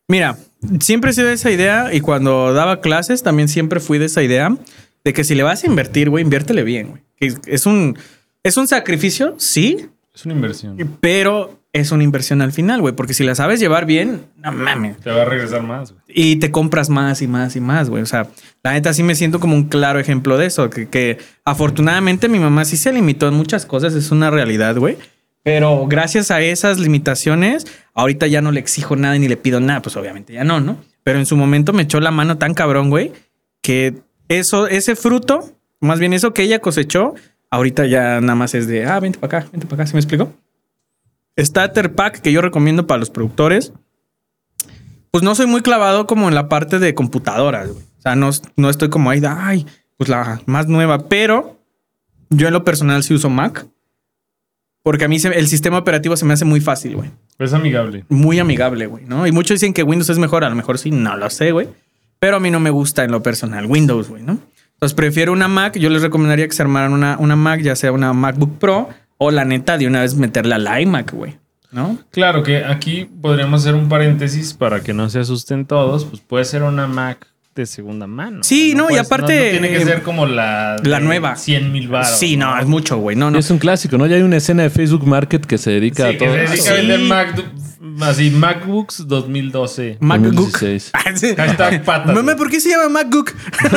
Mira, 0.08 0.36
siempre 0.80 1.12
he 1.12 1.14
sido 1.14 1.28
de 1.28 1.34
esa 1.34 1.52
idea 1.52 1.94
y 1.94 2.00
cuando 2.00 2.52
daba 2.52 2.80
clases 2.80 3.22
también 3.22 3.48
siempre 3.48 3.78
fui 3.78 3.98
de 3.98 4.06
esa 4.06 4.22
idea 4.24 4.54
de 5.04 5.12
que 5.12 5.22
si 5.22 5.36
le 5.36 5.44
vas 5.44 5.62
a 5.62 5.66
invertir, 5.68 6.10
güey, 6.10 6.24
inviértele 6.24 6.64
bien, 6.64 6.88
güey. 6.88 7.02
Es 7.46 7.66
un, 7.66 7.96
es 8.44 8.56
un 8.56 8.68
sacrificio, 8.68 9.34
sí, 9.38 9.88
Es 10.14 10.24
una 10.24 10.34
inversión. 10.34 10.76
pero 11.00 11.58
es 11.72 11.90
una 11.90 12.04
inversión 12.04 12.40
al 12.40 12.52
final, 12.52 12.80
güey, 12.80 12.94
porque 12.94 13.14
si 13.14 13.24
la 13.24 13.34
sabes 13.34 13.58
llevar 13.58 13.84
bien, 13.84 14.26
no 14.36 14.52
mames. 14.52 14.98
Te 14.98 15.10
va 15.10 15.22
a 15.22 15.24
regresar 15.24 15.62
más, 15.64 15.90
güey. 15.90 16.02
Y 16.06 16.36
te 16.36 16.52
compras 16.52 16.88
más 16.88 17.20
y 17.20 17.26
más 17.26 17.56
y 17.56 17.60
más, 17.60 17.90
güey. 17.90 18.00
O 18.02 18.06
sea, 18.06 18.28
la 18.62 18.74
neta 18.74 18.92
sí 18.94 19.02
me 19.02 19.16
siento 19.16 19.40
como 19.40 19.56
un 19.56 19.64
claro 19.64 19.98
ejemplo 19.98 20.38
de 20.38 20.46
eso. 20.46 20.70
Que, 20.70 20.88
que 20.88 21.18
afortunadamente 21.44 22.28
mi 22.28 22.38
mamá 22.38 22.64
sí 22.64 22.76
se 22.76 22.92
limitó 22.92 23.26
en 23.26 23.34
muchas 23.34 23.66
cosas, 23.66 23.94
es 23.94 24.12
una 24.12 24.30
realidad, 24.30 24.76
güey. 24.76 24.96
Pero 25.42 25.86
gracias 25.88 26.30
a 26.30 26.40
esas 26.40 26.78
limitaciones, 26.78 27.66
ahorita 27.92 28.28
ya 28.28 28.40
no 28.40 28.52
le 28.52 28.60
exijo 28.60 28.94
nada 28.94 29.18
ni 29.18 29.26
le 29.26 29.36
pido 29.36 29.58
nada. 29.58 29.82
Pues 29.82 29.96
obviamente 29.96 30.32
ya 30.32 30.44
no, 30.44 30.60
¿no? 30.60 30.76
Pero 31.02 31.18
en 31.18 31.26
su 31.26 31.36
momento 31.36 31.72
me 31.72 31.82
echó 31.82 31.98
la 31.98 32.12
mano 32.12 32.38
tan 32.38 32.54
cabrón, 32.54 32.88
güey, 32.88 33.12
que 33.62 33.94
eso, 34.28 34.68
ese 34.68 34.94
fruto, 34.96 35.50
más 35.80 35.98
bien 35.98 36.12
eso 36.12 36.32
que 36.32 36.42
ella 36.42 36.60
cosechó, 36.60 37.14
ahorita 37.54 37.86
ya 37.86 38.20
nada 38.20 38.34
más 38.34 38.54
es 38.54 38.66
de, 38.66 38.84
ah, 38.86 39.00
vente 39.00 39.18
para 39.18 39.38
acá, 39.38 39.48
vente 39.50 39.66
para 39.66 39.82
acá. 39.82 39.86
¿Sí 39.88 39.94
me 39.94 40.00
explico? 40.00 40.32
Starter 41.38 41.94
pack 41.94 42.20
que 42.20 42.32
yo 42.32 42.40
recomiendo 42.40 42.86
para 42.86 42.98
los 42.98 43.10
productores 43.10 43.72
pues 45.10 45.22
no 45.22 45.34
soy 45.36 45.46
muy 45.46 45.62
clavado 45.62 46.06
como 46.08 46.26
en 46.28 46.34
la 46.34 46.48
parte 46.48 46.80
de 46.80 46.92
computadoras, 46.94 47.70
güey. 47.70 47.84
O 47.98 48.02
sea, 48.02 48.16
no, 48.16 48.30
no 48.56 48.68
estoy 48.68 48.88
como 48.88 49.10
ahí 49.10 49.20
de, 49.20 49.28
ay, 49.28 49.64
pues 49.96 50.08
la 50.10 50.40
más 50.46 50.66
nueva, 50.66 51.08
pero 51.08 51.56
yo 52.30 52.48
en 52.48 52.52
lo 52.52 52.64
personal 52.64 53.04
sí 53.04 53.14
uso 53.14 53.30
Mac. 53.30 53.64
Porque 54.82 55.04
a 55.04 55.08
mí 55.08 55.20
se- 55.20 55.28
el 55.38 55.46
sistema 55.46 55.78
operativo 55.78 56.16
se 56.16 56.24
me 56.24 56.34
hace 56.34 56.44
muy 56.44 56.60
fácil, 56.60 56.96
güey. 56.96 57.10
Es 57.38 57.52
amigable. 57.52 58.04
Muy 58.08 58.40
amigable, 58.40 58.86
güey, 58.86 59.04
¿no? 59.04 59.24
Y 59.26 59.30
muchos 59.30 59.54
dicen 59.60 59.72
que 59.72 59.84
Windows 59.84 60.10
es 60.10 60.18
mejor, 60.18 60.42
a 60.42 60.48
lo 60.50 60.56
mejor 60.56 60.78
sí, 60.78 60.90
no 60.90 61.16
lo 61.16 61.30
sé, 61.30 61.52
güey. 61.52 61.68
Pero 62.18 62.38
a 62.38 62.40
mí 62.40 62.50
no 62.50 62.58
me 62.58 62.70
gusta 62.70 63.04
en 63.04 63.12
lo 63.12 63.22
personal 63.22 63.66
Windows, 63.66 64.08
güey, 64.08 64.24
¿no? 64.24 64.40
Entonces 64.74 64.94
prefiero 64.94 65.32
una 65.32 65.48
Mac. 65.48 65.76
Yo 65.78 65.88
les 65.90 66.02
recomendaría 66.02 66.46
que 66.46 66.54
se 66.54 66.62
armaran 66.62 66.92
una, 66.92 67.16
una 67.18 67.36
Mac, 67.36 67.60
ya 67.60 67.74
sea 67.76 67.92
una 67.92 68.12
MacBook 68.12 68.58
Pro 68.58 68.88
o 69.18 69.30
la 69.30 69.44
neta 69.44 69.78
de 69.78 69.86
una 69.86 70.00
vez 70.02 70.14
meterle 70.16 70.54
al 70.54 70.80
iMac, 70.82 71.12
güey, 71.12 71.36
¿no? 71.72 71.98
Claro 72.10 72.42
que 72.42 72.64
aquí 72.64 73.08
podríamos 73.22 73.62
hacer 73.62 73.74
un 73.74 73.88
paréntesis 73.88 74.52
para 74.54 74.80
que 74.82 74.92
no 74.92 75.08
se 75.08 75.20
asusten 75.20 75.64
todos. 75.64 76.04
Pues 76.04 76.20
puede 76.20 76.44
ser 76.44 76.62
una 76.64 76.86
Mac 76.86 77.26
de 77.54 77.66
segunda 77.66 78.08
mano. 78.08 78.42
Sí, 78.42 78.74
no, 78.74 78.86
y 78.86 78.88
puedes- 78.88 79.06
aparte, 79.06 79.50
tiene 79.52 79.68
que 79.68 79.76
eh, 79.76 79.84
ser 79.84 80.02
como 80.02 80.26
la. 80.26 80.76
la 80.82 80.98
nueva. 80.98 81.36
100 81.36 81.70
mil 81.72 81.86
baros. 81.88 82.18
Sí, 82.18 82.36
no, 82.36 82.58
es 82.58 82.66
mucho, 82.66 82.98
güey. 82.98 83.14
No, 83.16 83.30
no. 83.30 83.38
Es 83.38 83.48
un 83.50 83.58
clásico, 83.58 83.96
¿no? 83.96 84.06
Ya 84.06 84.16
hay 84.16 84.22
una 84.22 84.36
escena 84.38 84.64
de 84.64 84.70
Facebook 84.70 85.06
Market 85.06 85.46
que 85.46 85.56
se 85.56 85.70
dedica 85.70 86.08
Sí, 86.10 86.16
a 86.16 86.18
que 86.18 86.24
todo. 86.26 86.34
se 86.34 86.40
dedica 86.40 86.52
a 86.52 86.56
Sí. 86.66 86.72
vender 86.72 87.00
Mac, 87.00 87.44
así, 88.00 88.30
MacBooks 88.30 89.06
2012. 89.06 89.98
MacBook. 90.00 90.34
2016. 90.34 90.92
Ah. 91.04 91.46
Hashtag 91.46 91.84
patas. 91.84 92.14
Mamá, 92.14 92.34
¿por 92.36 92.50
qué 92.50 92.60
se 92.60 92.70
llama 92.70 92.88
MacBook? 92.88 93.32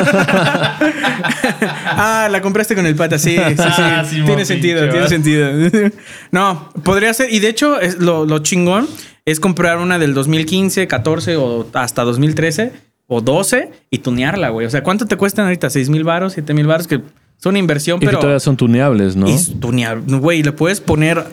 ah, 1.86 2.28
la 2.32 2.41
compraste 2.41 2.74
con 2.76 2.86
el 2.86 2.95
pata. 2.95 3.20
Sí, 3.20 3.36
sí, 3.36 3.55
sí. 3.55 3.63
Ah, 3.78 4.03
sí, 4.07 4.22
tiene 4.24 4.45
sentido, 4.45 4.82
pinche, 4.82 5.07
tiene 5.09 5.51
¿verdad? 5.51 5.61
sentido. 5.70 5.91
no, 6.32 6.70
podría 6.84 7.13
ser. 7.13 7.32
Y 7.32 7.39
de 7.39 7.49
hecho, 7.49 7.80
es 7.80 7.99
lo, 7.99 8.26
lo 8.26 8.39
chingón 8.39 8.88
es 9.26 9.39
comprar 9.39 9.78
una 9.78 9.99
del 9.99 10.13
2015, 10.13 10.88
14 10.88 11.36
o 11.36 11.68
hasta 11.74 12.03
2013 12.03 12.87
o 13.08 13.22
12 13.22 13.72
y 13.89 13.97
tunearla, 13.99 14.49
güey. 14.49 14.68
O 14.68 14.70
sea, 14.70 14.84
¿cuánto 14.84 15.05
te 15.05 15.16
cuestan 15.16 15.45
ahorita? 15.45 15.68
¿6 15.68 15.89
mil 15.89 16.03
baros? 16.03 16.38
¿7 16.38 16.53
mil 16.53 16.68
baros? 16.68 16.88
Que 16.88 16.95
es 17.39 17.45
una 17.45 17.60
inversión, 17.60 17.97
Y 17.97 17.99
que 18.01 18.05
pero... 18.08 18.20
todavía 18.20 18.39
son 18.39 18.58
tuneables, 18.58 19.16
¿no? 19.16 19.30
Y 19.30 19.34
es 19.34 19.60
tunear, 19.60 19.99
güey, 20.01 20.41
le 20.43 20.51
puedes 20.51 20.82
poner 20.82 21.24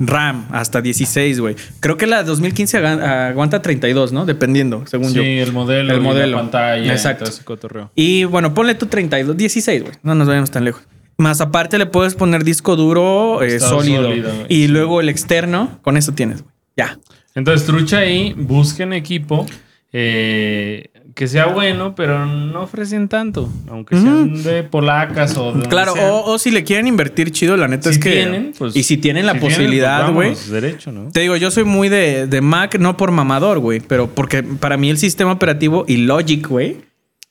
RAM 0.00 0.46
hasta 0.50 0.80
16, 0.80 1.40
güey. 1.40 1.56
Creo 1.80 1.96
que 1.96 2.06
la 2.06 2.22
2015 2.24 2.78
aga- 2.78 3.28
aguanta 3.28 3.60
32, 3.62 4.12
¿no? 4.12 4.24
Dependiendo, 4.24 4.84
según 4.86 5.10
Sí, 5.10 5.14
yo. 5.16 5.22
el 5.22 5.52
modelo. 5.52 5.92
El 5.92 6.00
y 6.00 6.02
modelo. 6.02 6.36
La 6.36 6.42
pantalla. 6.42 6.92
Exacto. 6.92 7.24
Todo 7.24 7.34
ese 7.34 7.44
cotorreo. 7.44 7.90
Y 7.94 8.24
bueno, 8.24 8.54
ponle 8.54 8.74
tú 8.74 8.86
32, 8.86 9.36
16, 9.36 9.82
güey. 9.82 9.94
No 10.02 10.14
nos 10.14 10.26
vayamos 10.26 10.50
tan 10.50 10.64
lejos. 10.64 10.82
Más 11.18 11.40
aparte 11.42 11.76
le 11.78 11.84
puedes 11.86 12.14
poner 12.14 12.42
disco 12.42 12.74
duro 12.74 13.42
eh, 13.42 13.60
sólido. 13.60 14.04
sólido, 14.04 14.30
güey. 14.34 14.46
y 14.48 14.68
luego 14.68 15.00
el 15.02 15.10
externo, 15.10 15.78
con 15.82 15.96
eso 15.98 16.12
tienes, 16.14 16.42
güey. 16.42 16.54
Ya. 16.78 16.98
Entonces, 17.34 17.66
trucha 17.66 17.98
ahí, 17.98 18.34
busquen 18.36 18.94
equipo 18.94 19.44
eh, 19.92 20.88
que 21.14 21.28
sea 21.28 21.46
bueno, 21.46 21.94
pero 21.94 22.26
no 22.26 22.62
ofrecen 22.62 23.08
tanto. 23.08 23.48
Aunque 23.68 23.96
sean 23.96 24.42
de 24.42 24.62
polacas 24.62 25.36
o 25.36 25.52
de. 25.52 25.68
Claro, 25.68 25.92
o, 25.94 26.32
o 26.32 26.38
si 26.38 26.50
le 26.50 26.64
quieren 26.64 26.86
invertir 26.86 27.30
chido, 27.32 27.56
la 27.56 27.68
neta 27.68 27.90
Si 27.90 27.96
es 27.98 28.02
que... 28.02 28.10
tienen, 28.12 28.52
pues, 28.58 28.74
y 28.76 28.82
si 28.82 28.96
tienen 28.96 29.26
la 29.26 29.32
si 29.32 29.38
tienen, 29.40 29.56
posibilidad, 29.56 30.12
pues, 30.12 30.50
güey. 30.50 30.76
¿no? 30.92 31.10
Te 31.10 31.20
digo, 31.20 31.36
yo 31.36 31.50
soy 31.50 31.64
muy 31.64 31.88
de, 31.88 32.26
de 32.26 32.40
Mac, 32.40 32.78
no 32.78 32.96
por 32.96 33.10
mamador, 33.10 33.58
güey, 33.58 33.80
pero 33.80 34.08
porque 34.08 34.42
para 34.42 34.76
mí 34.76 34.90
el 34.90 34.98
sistema 34.98 35.32
operativo 35.32 35.84
y 35.86 35.98
Logic, 35.98 36.46
güey, 36.46 36.78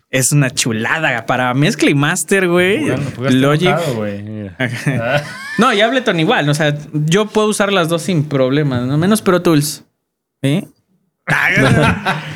es 0.09 0.31
una 0.31 0.49
chulada. 0.49 1.25
Para 1.25 1.53
mezcla 1.53 1.89
y 1.89 1.95
master, 1.95 2.47
güey, 2.49 2.81
Bueno, 2.81 3.03
pues, 3.15 3.33
Logic. 3.33 3.75
mira. 4.23 4.55
Ah, 4.59 5.21
No, 5.57 5.73
y 5.73 5.81
Ableton 5.81 6.19
igual, 6.19 6.47
o 6.49 6.53
sea, 6.53 6.75
yo 6.93 7.27
puedo 7.27 7.47
usar 7.47 7.71
las 7.73 7.89
dos 7.89 8.01
sin 8.03 8.25
problemas, 8.25 8.85
no 8.85 8.97
menos 8.97 9.21
Pro 9.21 9.41
Tools. 9.41 9.83
¿Sí? 10.43 10.67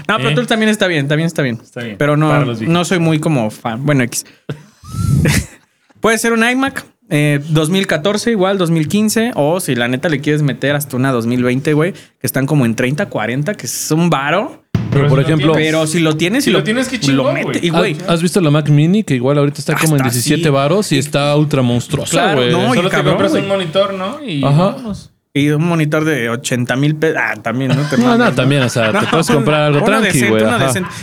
No, 0.08 0.18
Pro 0.20 0.30
¿Eh? 0.30 0.36
Tools 0.36 0.48
también 0.48 0.70
está 0.70 0.88
bien, 0.88 1.08
también 1.08 1.28
está 1.28 1.42
bien. 1.42 1.60
Está 1.62 1.82
bien, 1.82 1.96
Pero 1.98 2.18
no, 2.18 2.46
no 2.46 2.86
soy 2.86 3.00
muy 3.00 3.20
como 3.20 3.50
fan. 3.52 3.86
Bueno, 3.86 4.04
X. 4.04 4.26
Puede 6.00 6.18
ser 6.18 6.34
un 6.34 6.48
iMac. 6.48 6.86
eh, 7.10 7.40
2014 7.50 8.32
igual, 8.32 8.58
2015. 8.58 9.32
O 9.36 9.60
si 9.60 9.76
la 9.76 9.88
neta 9.88 10.10
le 10.10 10.20
quieres 10.22 10.42
meter 10.44 10.76
hasta 10.76 10.96
una 10.98 11.12
2020, 11.12 11.74
güey. 11.74 11.94
Que 11.94 12.28
están 12.28 12.46
como 12.46 12.66
en 12.66 12.76
30, 12.76 13.08
40, 13.08 13.56
que 13.56 13.66
es 13.66 13.92
un 13.92 14.10
varo. 14.10 14.64
Pero, 14.92 15.08
por 15.10 15.18
si 15.20 15.26
ejemplo, 15.26 15.54
tienes- 15.54 15.68
Pero 15.72 15.88
si 15.88 16.00
lo 16.00 16.16
tienes 16.16 16.44
Si 16.46 16.52
lo 16.52 16.64
tienes, 16.64 16.88
qué 16.88 17.00
chingón, 17.00 17.26
lo 17.28 17.34
mete. 17.34 17.44
güey. 17.46 17.66
Y 17.66 17.70
güey, 17.70 17.94
¿Has, 18.04 18.10
has 18.10 18.22
visto 18.22 18.40
la 18.40 18.50
Mac 18.52 18.70
Mini? 18.70 19.04
Que 19.04 19.16
igual 19.16 19.38
ahorita 19.40 19.60
está 19.60 19.74
como 19.76 19.96
en 19.96 20.02
Hasta 20.04 20.14
17 20.14 20.42
así. 20.44 20.50
varos 20.50 20.92
y 20.94 20.98
está 20.98 21.36
ultra 21.36 21.62
monstruosa, 21.64 22.12
Claro, 22.12 22.38
güey. 22.38 22.52
no, 22.52 22.68
Solo 22.70 22.80
y 22.82 22.84
te 22.84 22.90
cabrón, 22.90 23.14
compras 23.16 23.34
un 23.34 23.48
monitor, 23.48 23.94
¿no? 23.94 24.24
Y 24.24 24.44
Ajá. 24.46 24.58
vámonos. 24.68 25.12
Y 25.36 25.50
un 25.50 25.64
monitor 25.66 26.06
de 26.06 26.30
80 26.30 26.76
mil 26.78 26.96
pesos. 26.96 27.18
Ah, 27.22 27.36
también, 27.42 27.70
¿no? 27.76 27.88
Te 27.90 27.98
No, 27.98 28.06
mames, 28.06 28.20
no, 28.20 28.34
también, 28.34 28.64
o 28.64 28.70
sea, 28.70 28.92
te 28.98 29.06
puedes 29.08 29.28
comprar 29.32 29.64
algo 29.64 29.80
uno 29.86 30.00
tranqui, 30.00 30.28
güey. 30.30 30.44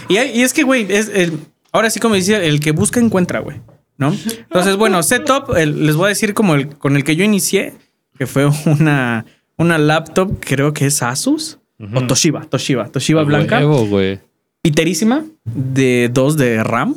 Y, 0.08 0.14
y 0.18 0.42
es 0.42 0.52
que, 0.54 0.62
güey, 0.62 0.86
es 0.88 1.10
el, 1.14 1.38
ahora 1.70 1.90
sí 1.90 2.00
como 2.00 2.14
decía, 2.14 2.42
el 2.42 2.58
que 2.58 2.72
busca 2.72 2.98
encuentra, 2.98 3.40
güey. 3.40 3.58
¿No? 3.98 4.12
Entonces, 4.12 4.76
bueno, 4.76 5.02
setup, 5.02 5.54
el- 5.56 5.86
les 5.86 5.94
voy 5.96 6.06
a 6.06 6.08
decir 6.08 6.32
como 6.34 6.54
el 6.54 6.68
con 6.78 6.96
el 6.96 7.04
que 7.04 7.14
yo 7.14 7.24
inicié, 7.24 7.74
que 8.18 8.26
fue 8.26 8.48
una, 8.66 9.26
una 9.58 9.76
laptop, 9.78 10.38
creo 10.40 10.72
que 10.72 10.86
es 10.86 11.02
Asus. 11.02 11.58
O 11.94 12.06
Toshiba, 12.06 12.40
Toshiba, 12.46 12.88
Toshiba 12.88 13.22
blanca. 13.24 13.58
Huevo, 13.58 13.86
güey. 13.86 14.18
Piterísima, 14.62 15.24
de 15.44 16.08
2 16.12 16.36
de 16.36 16.62
RAM 16.64 16.94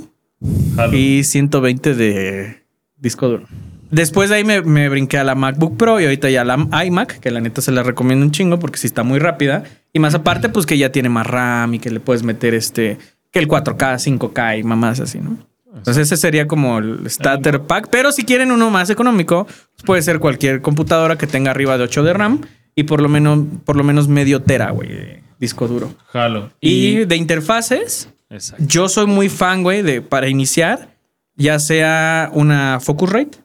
y 0.94 1.24
120 1.24 1.96
de 1.96 2.64
disco 2.98 3.28
duro. 3.28 3.48
Después 3.92 4.30
de 4.30 4.38
ahí 4.38 4.44
me, 4.44 4.62
me 4.62 4.90
brinqué 4.90 5.18
a 5.18 5.24
la 5.24 5.36
MacBook 5.36 5.78
Pro 5.78 6.00
y 6.00 6.06
ahorita 6.06 6.30
ya 6.30 6.44
la 6.44 6.68
iMac, 6.86 7.20
que 7.20 7.32
la 7.32 7.40
neta 7.40 7.62
se 7.62 7.72
la 7.72 7.84
recomiendo 7.84 8.26
un 8.26 8.32
chingo 8.32 8.60
porque 8.60 8.78
sí 8.78 8.88
está 8.88 9.04
muy 9.04 9.20
rápida. 9.20 9.64
Y 9.94 10.00
más 10.00 10.16
aparte, 10.16 10.50
pues 10.50 10.66
que 10.66 10.78
ya 10.78 10.92
tiene 10.92 11.10
más 11.10 11.28
RAM 11.28 11.76
y 11.76 11.80
que 11.80 11.90
le 11.90 12.00
puedes 12.00 12.24
meter 12.24 12.54
este, 12.54 12.98
que 13.32 13.40
el 13.40 13.48
4K, 13.48 14.20
5K 14.20 14.60
y 14.60 14.64
mamás 14.64 15.00
así, 15.00 15.20
¿no? 15.20 15.38
Entonces 15.76 16.08
ese 16.08 16.18
sería 16.18 16.48
como 16.48 16.80
el 16.80 17.10
starter 17.10 17.62
pack. 17.62 17.90
Pero 17.92 18.12
si 18.12 18.24
quieren 18.24 18.52
uno 18.52 18.70
más 18.70 18.90
económico, 18.90 19.46
pues 19.46 19.84
puede 19.86 20.02
ser 20.02 20.20
cualquier 20.20 20.62
computadora 20.62 21.18
que 21.18 21.28
tenga 21.28 21.52
arriba 21.52 21.78
de 21.78 21.84
8 21.84 22.04
de 22.04 22.14
RAM 22.14 22.42
y 22.76 22.84
por 22.84 23.02
lo 23.02 23.10
menos, 23.10 23.40
por 23.66 23.76
lo 23.76 23.84
menos 23.84 24.08
medio 24.08 24.42
tera, 24.42 24.72
güey, 24.72 24.90
de 24.90 25.24
disco 25.40 25.68
duro. 25.68 25.94
Jalo. 26.08 26.52
Y 26.62 27.06
de 27.06 27.16
interfaces, 27.18 28.10
Exacto. 28.30 28.64
yo 28.66 28.90
soy 28.90 29.06
muy 29.06 29.30
fan, 29.30 29.64
güey, 29.64 29.82
de 29.82 30.02
para 30.02 30.28
iniciar, 30.30 30.96
ya 31.36 31.60
sea 31.60 32.30
una 32.34 32.80
Focusrite 32.80 33.45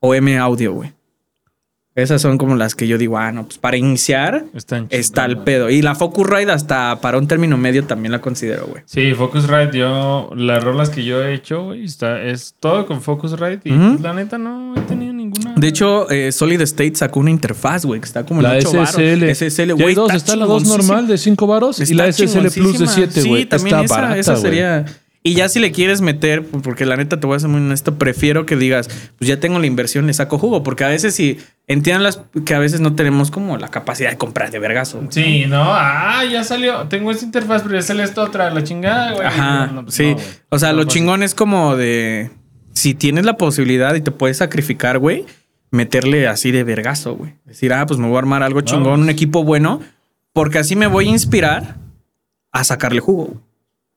o 0.00 0.14
M 0.14 0.36
Audio, 0.38 0.72
güey. 0.72 0.92
Esas 1.96 2.22
son 2.22 2.38
como 2.38 2.54
las 2.54 2.76
que 2.76 2.86
yo 2.86 2.98
digo, 2.98 3.18
ah, 3.18 3.32
no, 3.32 3.44
pues 3.46 3.58
para 3.58 3.76
iniciar 3.76 4.44
Están 4.54 4.86
está 4.90 5.24
el 5.24 5.38
pedo. 5.38 5.70
Y 5.70 5.82
la 5.82 5.96
Focusrite 5.96 6.50
hasta 6.52 7.00
para 7.00 7.18
un 7.18 7.26
término 7.26 7.56
medio 7.58 7.84
también 7.84 8.12
la 8.12 8.20
considero, 8.20 8.66
güey. 8.66 8.82
Sí, 8.86 9.12
Focusrite, 9.12 9.76
yo, 9.76 10.30
las 10.36 10.62
rolas 10.62 10.88
que 10.88 11.04
yo 11.04 11.20
he 11.22 11.34
hecho, 11.34 11.64
güey, 11.64 11.84
está, 11.84 12.22
es 12.22 12.54
todo 12.60 12.86
con 12.86 13.02
Focusrite 13.02 13.68
y 13.68 13.72
la 14.00 14.14
neta 14.14 14.38
no 14.38 14.74
he 14.76 14.80
tenido 14.82 15.12
ninguna. 15.12 15.54
De 15.56 15.66
hecho, 15.66 16.08
eh, 16.10 16.30
Solid 16.30 16.60
State 16.60 16.94
sacó 16.94 17.18
una 17.20 17.30
interfaz, 17.30 17.84
güey, 17.84 18.00
que 18.00 18.06
está 18.06 18.24
como 18.24 18.40
en 18.40 18.44
La 18.44 18.52
8 18.54 18.72
varos. 18.72 18.90
SSL. 18.90 19.34
SSL, 19.34 19.66
Ya 19.66 19.74
hay 19.74 19.82
güey. 19.82 19.94
dos. 19.96 20.14
Está 20.14 20.36
la 20.36 20.46
2 20.46 20.68
normal 20.68 21.08
de 21.08 21.18
5 21.18 21.46
varos 21.48 21.80
y 21.80 21.82
Está 21.82 21.94
la 21.96 22.12
SSL 22.12 22.40
Plus 22.40 22.44
de 22.44 22.50
chingoncísima. 22.86 22.92
7, 22.92 23.28
güey. 23.28 23.42
Sí, 23.42 23.46
también 23.48 23.76
está 23.80 23.84
esa, 23.84 23.94
barata, 23.96 24.18
esa 24.20 24.36
sería. 24.36 24.84
Y 25.22 25.34
ya 25.34 25.50
si 25.50 25.60
le 25.60 25.70
quieres 25.70 26.00
meter, 26.00 26.42
porque 26.46 26.86
la 26.86 26.96
neta 26.96 27.20
te 27.20 27.26
voy 27.26 27.36
a 27.36 27.40
ser 27.40 27.50
muy 27.50 27.60
honesto, 27.60 27.98
prefiero 27.98 28.46
que 28.46 28.56
digas, 28.56 28.88
pues 29.18 29.28
ya 29.28 29.38
tengo 29.38 29.58
la 29.58 29.66
inversión, 29.66 30.06
le 30.06 30.14
saco 30.14 30.38
jugo, 30.38 30.62
porque 30.62 30.84
a 30.84 30.88
veces 30.88 31.14
si 31.14 31.38
entiendan 31.66 32.04
las 32.04 32.22
que 32.46 32.54
a 32.54 32.58
veces 32.58 32.80
no 32.80 32.94
tenemos 32.94 33.30
como 33.30 33.58
la 33.58 33.68
capacidad 33.68 34.10
de 34.10 34.16
comprar 34.16 34.50
de 34.50 34.58
vergazo. 34.58 35.02
Sí, 35.10 35.44
no, 35.46 35.74
ah, 35.74 36.24
ya 36.24 36.42
salió. 36.42 36.88
Tengo 36.88 37.10
esta 37.10 37.26
interfaz, 37.26 37.62
pero 37.62 37.74
ya 37.74 37.82
sale 37.82 38.02
esta 38.02 38.22
otra, 38.22 38.50
la 38.50 38.64
chingada, 38.64 39.12
güey. 39.12 39.26
Ajá, 39.26 39.66
No, 39.66 39.72
no, 39.74 39.82
pues 39.84 39.94
sí. 39.94 40.16
o 40.48 40.58
sea, 40.58 40.72
lo 40.72 40.84
chingón 40.84 41.22
es 41.22 41.34
como 41.34 41.76
de 41.76 42.30
si 42.72 42.94
tienes 42.94 43.26
la 43.26 43.36
posibilidad 43.36 43.94
y 43.94 44.00
te 44.00 44.12
puedes 44.12 44.38
sacrificar, 44.38 44.98
güey, 44.98 45.26
meterle 45.70 46.28
así 46.28 46.50
de 46.50 46.64
vergazo, 46.64 47.14
güey. 47.16 47.34
Decir, 47.44 47.74
ah, 47.74 47.84
pues 47.84 48.00
me 48.00 48.06
voy 48.06 48.16
a 48.16 48.20
armar 48.20 48.42
algo 48.42 48.62
chingón, 48.62 49.02
un 49.02 49.10
equipo 49.10 49.44
bueno, 49.44 49.80
porque 50.32 50.58
así 50.58 50.76
me 50.76 50.86
voy 50.86 51.08
a 51.08 51.10
inspirar 51.10 51.76
a 52.52 52.64
sacarle 52.64 53.00
jugo. 53.00 53.26
güey. 53.26 53.49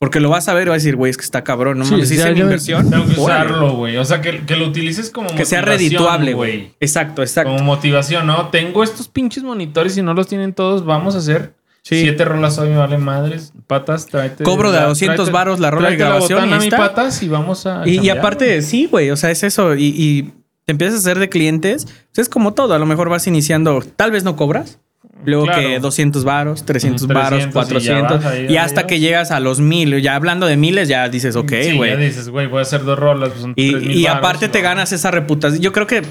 Porque 0.04 0.20
lo 0.20 0.30
vas 0.30 0.50
a 0.50 0.54
ver 0.54 0.68
y 0.68 0.70
vas 0.70 0.74
a 0.76 0.80
decir, 0.80 0.98
güey, 0.98 1.12
es 1.12 1.16
que 1.18 1.24
está 1.24 1.46
cabrón, 1.46 1.80
no 1.80 1.86
Sí, 1.86 1.92
mames, 1.92 2.12
hice 2.12 2.34
mi 2.34 2.42
inversión. 2.42 2.90
Tengo 2.90 3.06
que 3.06 3.18
usarlo, 3.22 3.72
güey. 3.78 3.96
O 3.96 4.04
sea, 4.04 4.20
que, 4.20 4.46
que 4.46 4.58
lo 4.58 4.68
utilices 4.68 5.10
como 5.10 5.30
Que 5.34 5.46
sea 5.46 5.62
redituable, 5.62 6.34
güey. 6.34 6.74
Exacto, 6.82 7.22
exacto. 7.22 7.54
Como 7.54 7.64
motivación, 7.64 8.28
¿no? 8.28 8.50
Tengo 8.50 8.84
estos 8.84 9.08
pinches 9.08 9.44
monitores 9.44 9.96
y 9.98 10.02
no 10.02 10.14
los 10.14 10.28
tienen 10.28 10.52
todos. 10.52 10.84
Vamos 10.84 11.16
a 11.16 11.20
hacer 11.20 11.54
Sí. 11.84 12.02
siete 12.02 12.26
rolas 12.26 12.58
hoy, 12.60 12.68
me 12.70 12.76
vale 12.76 12.98
madres. 12.98 13.54
Patas, 13.66 14.08
tráete. 14.08 14.44
Cobro 14.44 14.74
de 14.74 14.80
la- 14.80 14.88
200 14.88 15.28
tráete- 15.28 15.32
varos 15.32 15.60
la 15.62 15.72
rola 15.72 15.90
de 15.90 15.96
grabación 15.96 16.50
La 16.50 16.58
y 16.58 16.60
mi 16.60 16.66
está. 16.66 16.76
patas 16.78 17.24
y 17.24 17.30
vamos 17.30 17.66
a. 17.66 17.88
Y, 17.88 18.10
aparte, 18.10 18.62
sí, 18.62 18.88
güey, 18.92 19.10
o 19.10 19.16
sea, 19.16 19.32
es 19.32 19.44
eso. 19.44 19.76
Y, 19.76 19.86
y 19.88 20.24
te 20.66 20.72
empiezas 20.74 20.96
a 20.96 21.00
hacer 21.00 21.20
de 21.20 21.30
clientes. 21.30 21.86
Pues 21.86 22.28
es 22.28 22.30
como 22.30 22.54
todo. 22.54 22.74
A 22.74 22.78
lo 22.80 22.86
mejor 22.86 23.08
vas 23.10 23.26
iniciando, 23.28 23.82
tal 23.96 24.12
vez 24.12 24.26
no 24.26 24.36
cobras. 24.36 24.80
Luego 25.26 25.46
Claro. 25.46 25.62
que 25.62 25.80
200 25.80 26.24
varos, 26.24 26.66
300 26.66 27.04
Ujú, 27.04 27.14
varos, 27.14 27.30
300 27.50 27.84
y 27.84 27.86
ya 27.86 27.94
400. 28.00 28.24
vas 28.24 28.26
ahí, 28.34 28.46
Y 28.50 28.58
hasta 28.58 28.86
que 28.88 29.00
llegas 29.00 29.32
a 29.32 29.40
los 29.40 29.60
mil. 29.60 30.02
Ya 30.02 30.16
hablando 30.16 30.46
de 30.48 30.58
miles, 30.58 30.88
ya 30.88 31.08
dices, 31.10 31.36
ok, 31.36 31.52
Sí, 31.62 31.78
güey. 31.78 31.92
ya 31.92 31.98
dices, 31.98 32.30
güey, 32.30 32.48
voy 32.48 32.60
a 32.60 32.62
hacer 32.64 32.84
dos 32.84 32.98
rolas. 33.00 33.30
Pues 33.30 33.42
son 33.42 33.54
y 33.56 33.72
3,000 33.72 33.92
y 33.98 34.04
varos 34.04 34.18
aparte 34.18 34.46
y 34.46 34.50
te 34.50 34.62
ganas 34.62 34.92
esa 34.92 35.12
reputación. 35.12 35.62
Yo 35.62 35.72
creo 35.72 35.88
que 35.88 36.02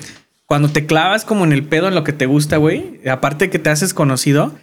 cuando 0.46 0.68
te 0.68 0.86
clavas 0.86 1.24
como 1.24 1.44
en 1.44 1.52
el 1.52 1.62
pedo 1.64 1.88
en 1.88 1.94
lo 1.94 2.04
que 2.04 2.12
te 2.12 2.26
gusta, 2.26 2.56
güey, 2.58 3.00
aparte 3.10 3.48
que 3.50 3.58
te 3.58 3.70
haces 3.70 3.94
conocido, 3.94 4.54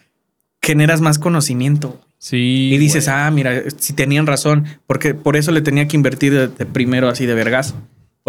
generas 0.61 1.01
más 1.01 1.19
conocimiento. 1.19 1.99
Sí. 2.17 2.69
Y 2.73 2.77
dices, 2.77 3.07
ah, 3.07 3.31
mira, 3.31 3.63
si 3.77 3.93
tenían 3.93 4.27
razón, 4.27 4.65
porque 4.87 5.13
por 5.13 5.37
eso 5.37 5.51
le 5.51 5.61
tenía 5.61 5.87
que 5.87 5.95
invertir 5.95 6.33
de, 6.33 6.47
de 6.49 6.65
primero 6.65 7.07
así 7.07 7.25
de 7.25 7.33
vergas. 7.33 7.75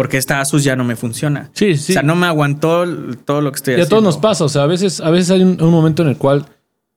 Porque 0.01 0.17
esta 0.17 0.41
Asus 0.41 0.63
ya 0.63 0.75
no 0.75 0.83
me 0.83 0.95
funciona. 0.95 1.51
Sí, 1.53 1.77
sí. 1.77 1.91
O 1.91 1.93
sea, 1.93 2.01
no 2.01 2.15
me 2.15 2.25
aguantó 2.25 2.85
todo 3.25 3.41
lo 3.41 3.51
que 3.51 3.57
estoy 3.57 3.73
Y 3.73 3.75
a 3.75 3.77
haciendo. 3.83 3.89
todos 3.89 4.03
nos 4.03 4.17
pasa, 4.17 4.43
o 4.45 4.49
sea, 4.49 4.63
a 4.63 4.65
veces, 4.65 4.99
a 4.99 5.11
veces 5.11 5.29
hay 5.29 5.43
un, 5.43 5.61
un 5.61 5.69
momento 5.71 6.01
en 6.01 6.09
el 6.09 6.17
cual 6.17 6.45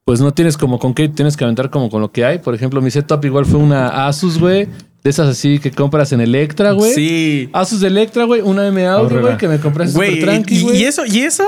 pues 0.05 0.21
no 0.21 0.31
tienes 0.33 0.57
como 0.57 0.79
con 0.79 0.93
qué, 0.95 1.07
tienes 1.09 1.37
que 1.37 1.43
aventar 1.43 1.69
como 1.69 1.89
con 1.91 2.01
lo 2.01 2.11
que 2.11 2.25
hay. 2.25 2.39
Por 2.39 2.55
ejemplo, 2.55 2.81
mi 2.81 2.89
setup 2.89 3.23
igual 3.25 3.45
fue 3.45 3.59
una 3.59 4.07
Asus, 4.07 4.39
güey, 4.39 4.65
de 5.03 5.09
esas 5.09 5.27
así 5.27 5.59
que 5.59 5.71
compras 5.71 6.11
en 6.13 6.21
Electra, 6.21 6.71
güey. 6.71 6.93
Sí. 6.93 7.49
Asus 7.53 7.79
de 7.79 7.87
Electra, 7.89 8.23
güey, 8.23 8.41
una 8.41 8.67
M 8.67 8.85
Audio, 8.87 9.21
güey, 9.21 9.37
que 9.37 9.47
me 9.47 9.59
compré 9.59 9.87
súper 9.87 10.09
Güey, 10.09 10.19
tranqui, 10.21 10.55
y, 10.57 10.61
güey. 10.63 10.77
y 10.81 10.85
eso, 10.85 11.05
y 11.05 11.19
eso, 11.19 11.43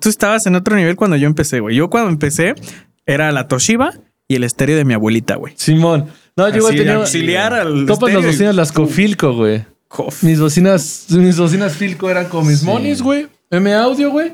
tú 0.00 0.08
estabas 0.08 0.46
en 0.46 0.54
otro 0.54 0.74
nivel 0.76 0.96
cuando 0.96 1.16
yo 1.16 1.26
empecé, 1.26 1.60
güey. 1.60 1.76
Yo 1.76 1.90
cuando 1.90 2.10
empecé 2.10 2.54
era 3.06 3.30
la 3.32 3.46
Toshiba 3.48 3.92
y 4.26 4.36
el 4.36 4.44
estéreo 4.44 4.76
de 4.76 4.84
mi 4.84 4.94
abuelita, 4.94 5.36
güey. 5.36 5.54
Simón. 5.56 6.06
No, 6.36 6.48
yo 6.50 6.56
igual 6.58 6.76
tenía. 6.76 6.94
auxiliar 6.96 7.52
al 7.54 7.86
Topas 7.86 8.12
las 8.12 8.24
bocinas, 8.24 8.54
las 8.54 8.70
Cofilco, 8.72 9.34
güey. 9.34 9.64
Cof. 9.88 10.22
Mis 10.22 10.38
bocinas, 10.40 11.06
mis 11.10 11.36
bocinas 11.38 11.74
Filco 11.74 12.10
eran 12.10 12.26
con 12.28 12.46
mis 12.46 12.62
monis, 12.62 13.00
güey. 13.02 13.26
M 13.50 13.72
audio, 13.74 14.10
güey. 14.10 14.32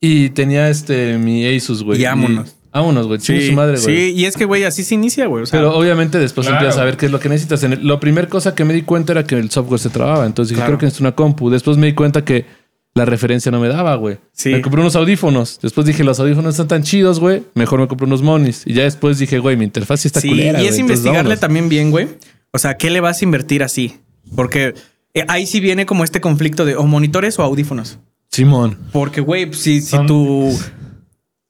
Y 0.00 0.30
tenía 0.30 0.68
este 0.70 1.18
mi 1.18 1.44
Asus, 1.46 1.82
güey. 1.82 2.00
Y 2.00 2.04
vámonos. 2.04 2.54
vámonos, 2.72 3.06
güey. 3.06 3.20
Sí, 3.20 3.40
Sí, 3.40 3.48
su 3.48 3.52
madre, 3.52 3.78
güey. 3.80 3.84
sí, 4.10 4.14
y 4.14 4.24
es 4.24 4.36
que, 4.36 4.44
güey, 4.44 4.64
así 4.64 4.84
se 4.84 4.94
inicia, 4.94 5.26
güey. 5.26 5.42
O 5.42 5.46
sea, 5.46 5.58
Pero 5.58 5.76
obviamente 5.76 6.18
después 6.18 6.46
Claro. 6.46 6.60
empiezas 6.62 6.80
a 6.80 6.84
ver 6.84 6.96
qué 6.96 7.06
es 7.06 7.12
lo 7.12 7.20
que 7.20 7.28
necesitas. 7.28 7.62
En 7.64 7.72
el- 7.74 7.86
la 7.86 7.98
primera 8.00 8.28
cosa 8.28 8.54
que 8.54 8.64
me 8.64 8.72
di 8.72 8.82
cuenta 8.82 9.12
era 9.12 9.24
que 9.24 9.34
el 9.36 9.50
software 9.50 9.80
se 9.80 9.90
trababa. 9.90 10.24
Entonces 10.24 10.50
dije, 10.50 10.60
Claro. 10.60 10.78
creo 10.78 10.88
que 10.88 10.94
es 10.94 11.00
una 11.00 11.12
compu. 11.12 11.50
Después 11.50 11.76
me 11.76 11.86
di 11.88 11.94
cuenta 11.94 12.24
que 12.24 12.46
la 12.94 13.04
referencia 13.04 13.52
no 13.52 13.60
me 13.60 13.68
daba, 13.68 13.94
güey. 13.96 14.18
Sí. 14.32 14.50
Me 14.50 14.62
compré 14.62 14.80
unos 14.80 14.96
audífonos. 14.96 15.58
Después 15.62 15.86
dije, 15.86 16.02
los 16.04 16.18
audífonos 16.20 16.54
están 16.54 16.68
tan 16.68 16.82
chidos, 16.82 17.20
güey. 17.20 17.42
Mejor 17.54 17.80
me 17.80 17.88
compré 17.88 18.06
unos 18.06 18.22
monis. 18.22 18.62
Y 18.66 18.74
ya 18.74 18.84
después 18.84 19.18
dije, 19.18 19.38
güey, 19.40 19.56
mi 19.56 19.64
interfaz 19.64 20.00
sí 20.00 20.08
está 20.08 20.20
sí, 20.20 20.28
culera, 20.28 20.62
y 20.62 20.66
es 20.66 20.70
güey. 20.70 20.80
Investigarle 20.80 21.36
también 21.36 21.68
bien, 21.68 21.90
güey. 21.90 22.08
O 22.52 22.58
sea, 22.58 22.76
¿qué 22.78 22.88
le 22.90 23.00
vas 23.00 23.20
a 23.20 23.24
invertir 23.24 23.62
así? 23.62 23.96
Porque 24.36 24.74
eh, 25.14 25.24
ahí 25.28 25.46
sí 25.46 25.60
viene 25.60 25.86
como 25.86 26.04
este 26.04 26.20
conflicto 26.20 26.64
de 26.64 26.76
o 26.76 26.84
monitores 26.84 27.38
o 27.38 27.42
audífonos. 27.42 27.98
Simón. 28.30 28.78
Porque, 28.92 29.20
güey, 29.20 29.46
pues, 29.46 29.60
si, 29.60 29.80
si 29.80 29.88
Son- 29.90 30.06
tú. 30.06 30.56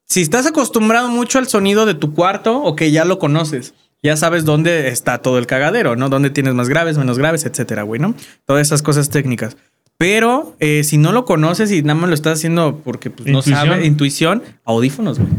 Si 0.06 0.22
estás 0.22 0.46
acostumbrado 0.46 1.08
mucho 1.10 1.38
al 1.38 1.48
sonido 1.48 1.84
de 1.84 1.94
tu 1.94 2.14
cuarto 2.14 2.62
o 2.62 2.74
que 2.74 2.90
ya 2.90 3.04
lo 3.04 3.18
conoces, 3.18 3.74
ya 4.02 4.16
sabes 4.16 4.44
dónde 4.46 4.88
está 4.88 5.18
todo 5.18 5.38
el 5.38 5.46
cagadero, 5.46 5.96
¿no? 5.96 6.08
Dónde 6.08 6.30
tienes 6.30 6.54
más 6.54 6.68
graves, 6.70 6.96
menos 6.96 7.18
graves, 7.18 7.44
etcétera, 7.44 7.82
güey, 7.82 8.00
¿no? 8.00 8.14
Todas 8.46 8.66
esas 8.66 8.80
cosas 8.80 9.10
técnicas. 9.10 9.56
Pero 9.98 10.56
eh, 10.60 10.82
si 10.84 10.96
no 10.96 11.12
lo 11.12 11.24
conoces 11.26 11.70
y 11.72 11.82
nada 11.82 11.98
más 12.00 12.08
lo 12.08 12.14
estás 12.14 12.38
haciendo 12.38 12.80
porque 12.84 13.10
pues, 13.10 13.28
no 13.28 13.42
sabes, 13.42 13.84
intuición, 13.84 14.42
audífonos, 14.64 15.18
güey. 15.18 15.30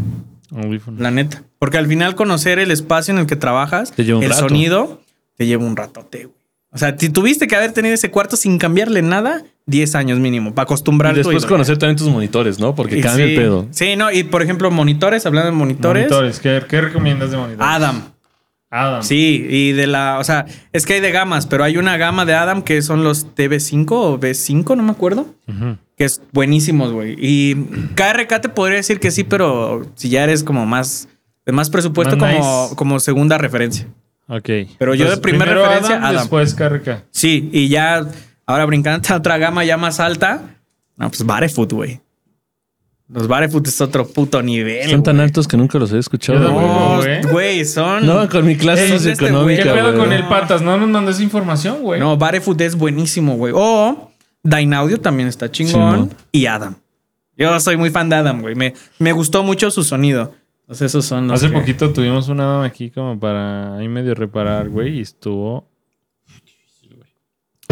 Audífonos. 0.66 1.00
La 1.00 1.10
neta. 1.10 1.44
Porque 1.58 1.78
al 1.78 1.88
final 1.88 2.14
conocer 2.16 2.60
el 2.60 2.70
espacio 2.70 3.14
en 3.14 3.20
el 3.22 3.26
que 3.26 3.38
trabajas, 3.38 3.92
Te 3.94 4.04
lleva 4.04 4.20
un 4.20 4.24
el 4.26 4.30
rato. 4.32 4.50
sonido, 4.50 5.02
te 5.38 5.48
lleva 5.48 5.64
un 5.66 5.76
ratote, 5.78 6.26
güey. 6.26 6.39
O 6.72 6.78
sea, 6.78 6.96
si 6.98 7.10
tuviste 7.10 7.48
que 7.48 7.56
haber 7.56 7.72
tenido 7.72 7.96
ese 7.96 8.12
cuarto 8.12 8.36
sin 8.36 8.58
cambiarle 8.60 9.02
nada, 9.02 9.44
10 9.66 9.96
años 9.96 10.20
mínimo, 10.20 10.54
para 10.54 10.64
Y 10.64 10.68
acostumbrar 10.68 11.16
después 11.16 11.46
conocer 11.46 11.78
también 11.78 11.98
tus 11.98 12.08
monitores, 12.10 12.60
¿no? 12.60 12.76
Porque 12.76 13.02
cambia 13.02 13.26
sí, 13.26 13.34
el 13.34 13.40
pedo. 13.40 13.68
Sí, 13.72 13.96
no, 13.96 14.12
y 14.12 14.24
por 14.24 14.42
ejemplo, 14.44 14.70
monitores, 14.70 15.26
hablando 15.26 15.52
de 15.52 15.58
monitores, 15.58 16.04
Monitores. 16.04 16.40
¿Qué, 16.40 16.62
qué 16.68 16.82
recomiendas 16.82 17.32
de 17.32 17.38
monitores? 17.38 17.68
Adam. 17.68 18.04
Adam. 18.72 19.02
Sí, 19.02 19.48
y 19.50 19.72
de 19.72 19.88
la, 19.88 20.20
o 20.20 20.24
sea, 20.24 20.46
es 20.72 20.86
que 20.86 20.94
hay 20.94 21.00
de 21.00 21.12
gamas, 21.12 21.48
pero 21.48 21.64
hay 21.64 21.78
una 21.78 21.98
gama 21.98 22.26
de 22.26 22.36
Adam 22.36 22.62
que 22.62 22.84
son 22.84 23.04
los 23.04 23.26
TV5 23.36 23.88
o 23.90 24.20
B5, 24.20 24.78
no 24.78 24.84
me 24.84 24.92
acuerdo, 24.92 25.26
que 25.98 26.06
es 26.06 26.22
buenísimos, 26.34 26.92
güey. 26.92 27.16
Y 27.18 27.56
KRK 27.96 28.42
te 28.42 28.50
podría 28.50 28.78
decir 28.78 29.00
que 29.00 29.10
sí, 29.10 29.24
pero 29.24 29.88
si 29.96 30.10
ya 30.10 30.24
eres 30.24 30.44
como 30.44 30.68
más 30.68 31.08
de 31.48 31.52
más 31.52 31.72
presupuesto 31.72 32.16
Más 32.16 32.36
como, 32.36 32.64
nice. 32.64 32.76
como 32.76 33.00
segunda 33.00 33.40
referencia. 33.40 33.88
Ok. 34.30 34.50
Pero 34.78 34.94
yo 34.94 35.10
de 35.10 35.18
primera 35.18 35.54
referencia, 35.54 35.98
Adam. 35.98 36.22
Después 36.22 36.54
KRK. 36.54 37.04
Sí, 37.12 37.50
y 37.52 37.68
ya 37.68 38.06
ahora 38.46 38.66
brincando 38.66 39.14
a 39.14 39.18
otra 39.18 39.38
gama 39.38 39.66
ya 39.66 39.76
más 39.76 40.00
alta, 40.00 40.42
no, 40.96 41.10
pues 41.10 41.26
Barefoot, 41.26 41.74
güey. 41.74 42.00
Los 43.08 43.28
Barefoot 43.28 43.68
es 43.68 43.82
otro 43.82 44.08
puto 44.08 44.44
nivel. 44.44 44.88
Son 44.88 45.02
tan 45.02 45.20
altos 45.20 45.48
que 45.48 45.58
nunca 45.58 45.80
los 45.80 45.92
he 45.92 45.98
escuchado. 45.98 46.40
No, 46.40 47.02
güey. 47.32 47.66
son. 47.66 48.06
No, 48.06 48.30
con 48.30 48.46
mi 48.46 48.56
clase 48.56 48.84
Son 48.88 48.90
de 48.92 48.96
este 48.98 49.26
socioeconómica, 49.26 49.64
¿Qué 49.64 49.70
pedo 49.70 49.98
con 49.98 50.14
el 50.14 50.28
patas? 50.28 50.62
No 50.62 50.78
nos 50.78 50.88
mandó 50.90 51.10
esa 51.10 51.24
información, 51.24 51.82
güey. 51.82 52.00
No, 52.00 52.18
Barefoot 52.18 52.62
es 52.62 52.76
buenísimo, 52.76 53.36
güey. 53.36 53.52
O 53.56 54.12
Dynaudio 54.44 55.00
también 55.00 55.28
está 55.28 55.50
chingón. 55.50 56.14
Y 56.32 56.46
Adam. 56.46 56.76
Yo 57.36 57.60
soy 57.60 57.78
muy 57.78 57.90
fan 57.90 58.10
de 58.10 58.18
Adam, 58.18 58.42
güey. 58.42 58.54
Me, 58.54 58.76
me 59.00 59.12
gustó 59.12 59.42
mucho 59.42 59.72
su 59.72 59.84
sonido. 59.84 60.36
Entonces, 60.70 60.92
esos 60.92 61.04
son 61.06 61.28
los. 61.28 61.42
Hace 61.42 61.52
que- 61.52 61.60
poquito 61.60 61.92
tuvimos 61.92 62.28
una 62.30 62.46
dama 62.46 62.66
aquí 62.66 62.92
como 62.92 63.20
para 63.20 63.76
ahí 63.78 63.88
medio 63.88 64.14
reparar, 64.14 64.70
güey, 64.70 65.00
y 65.00 65.02
estuvo. 65.02 65.68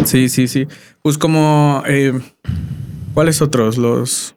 Sí, 0.04 0.28
sí, 0.28 0.48
sí. 0.48 0.66
Pues 1.02 1.18
como. 1.18 1.82
eh, 1.86 2.12
¿Cuáles 3.14 3.40
otros? 3.42 3.78
Los. 3.78 4.34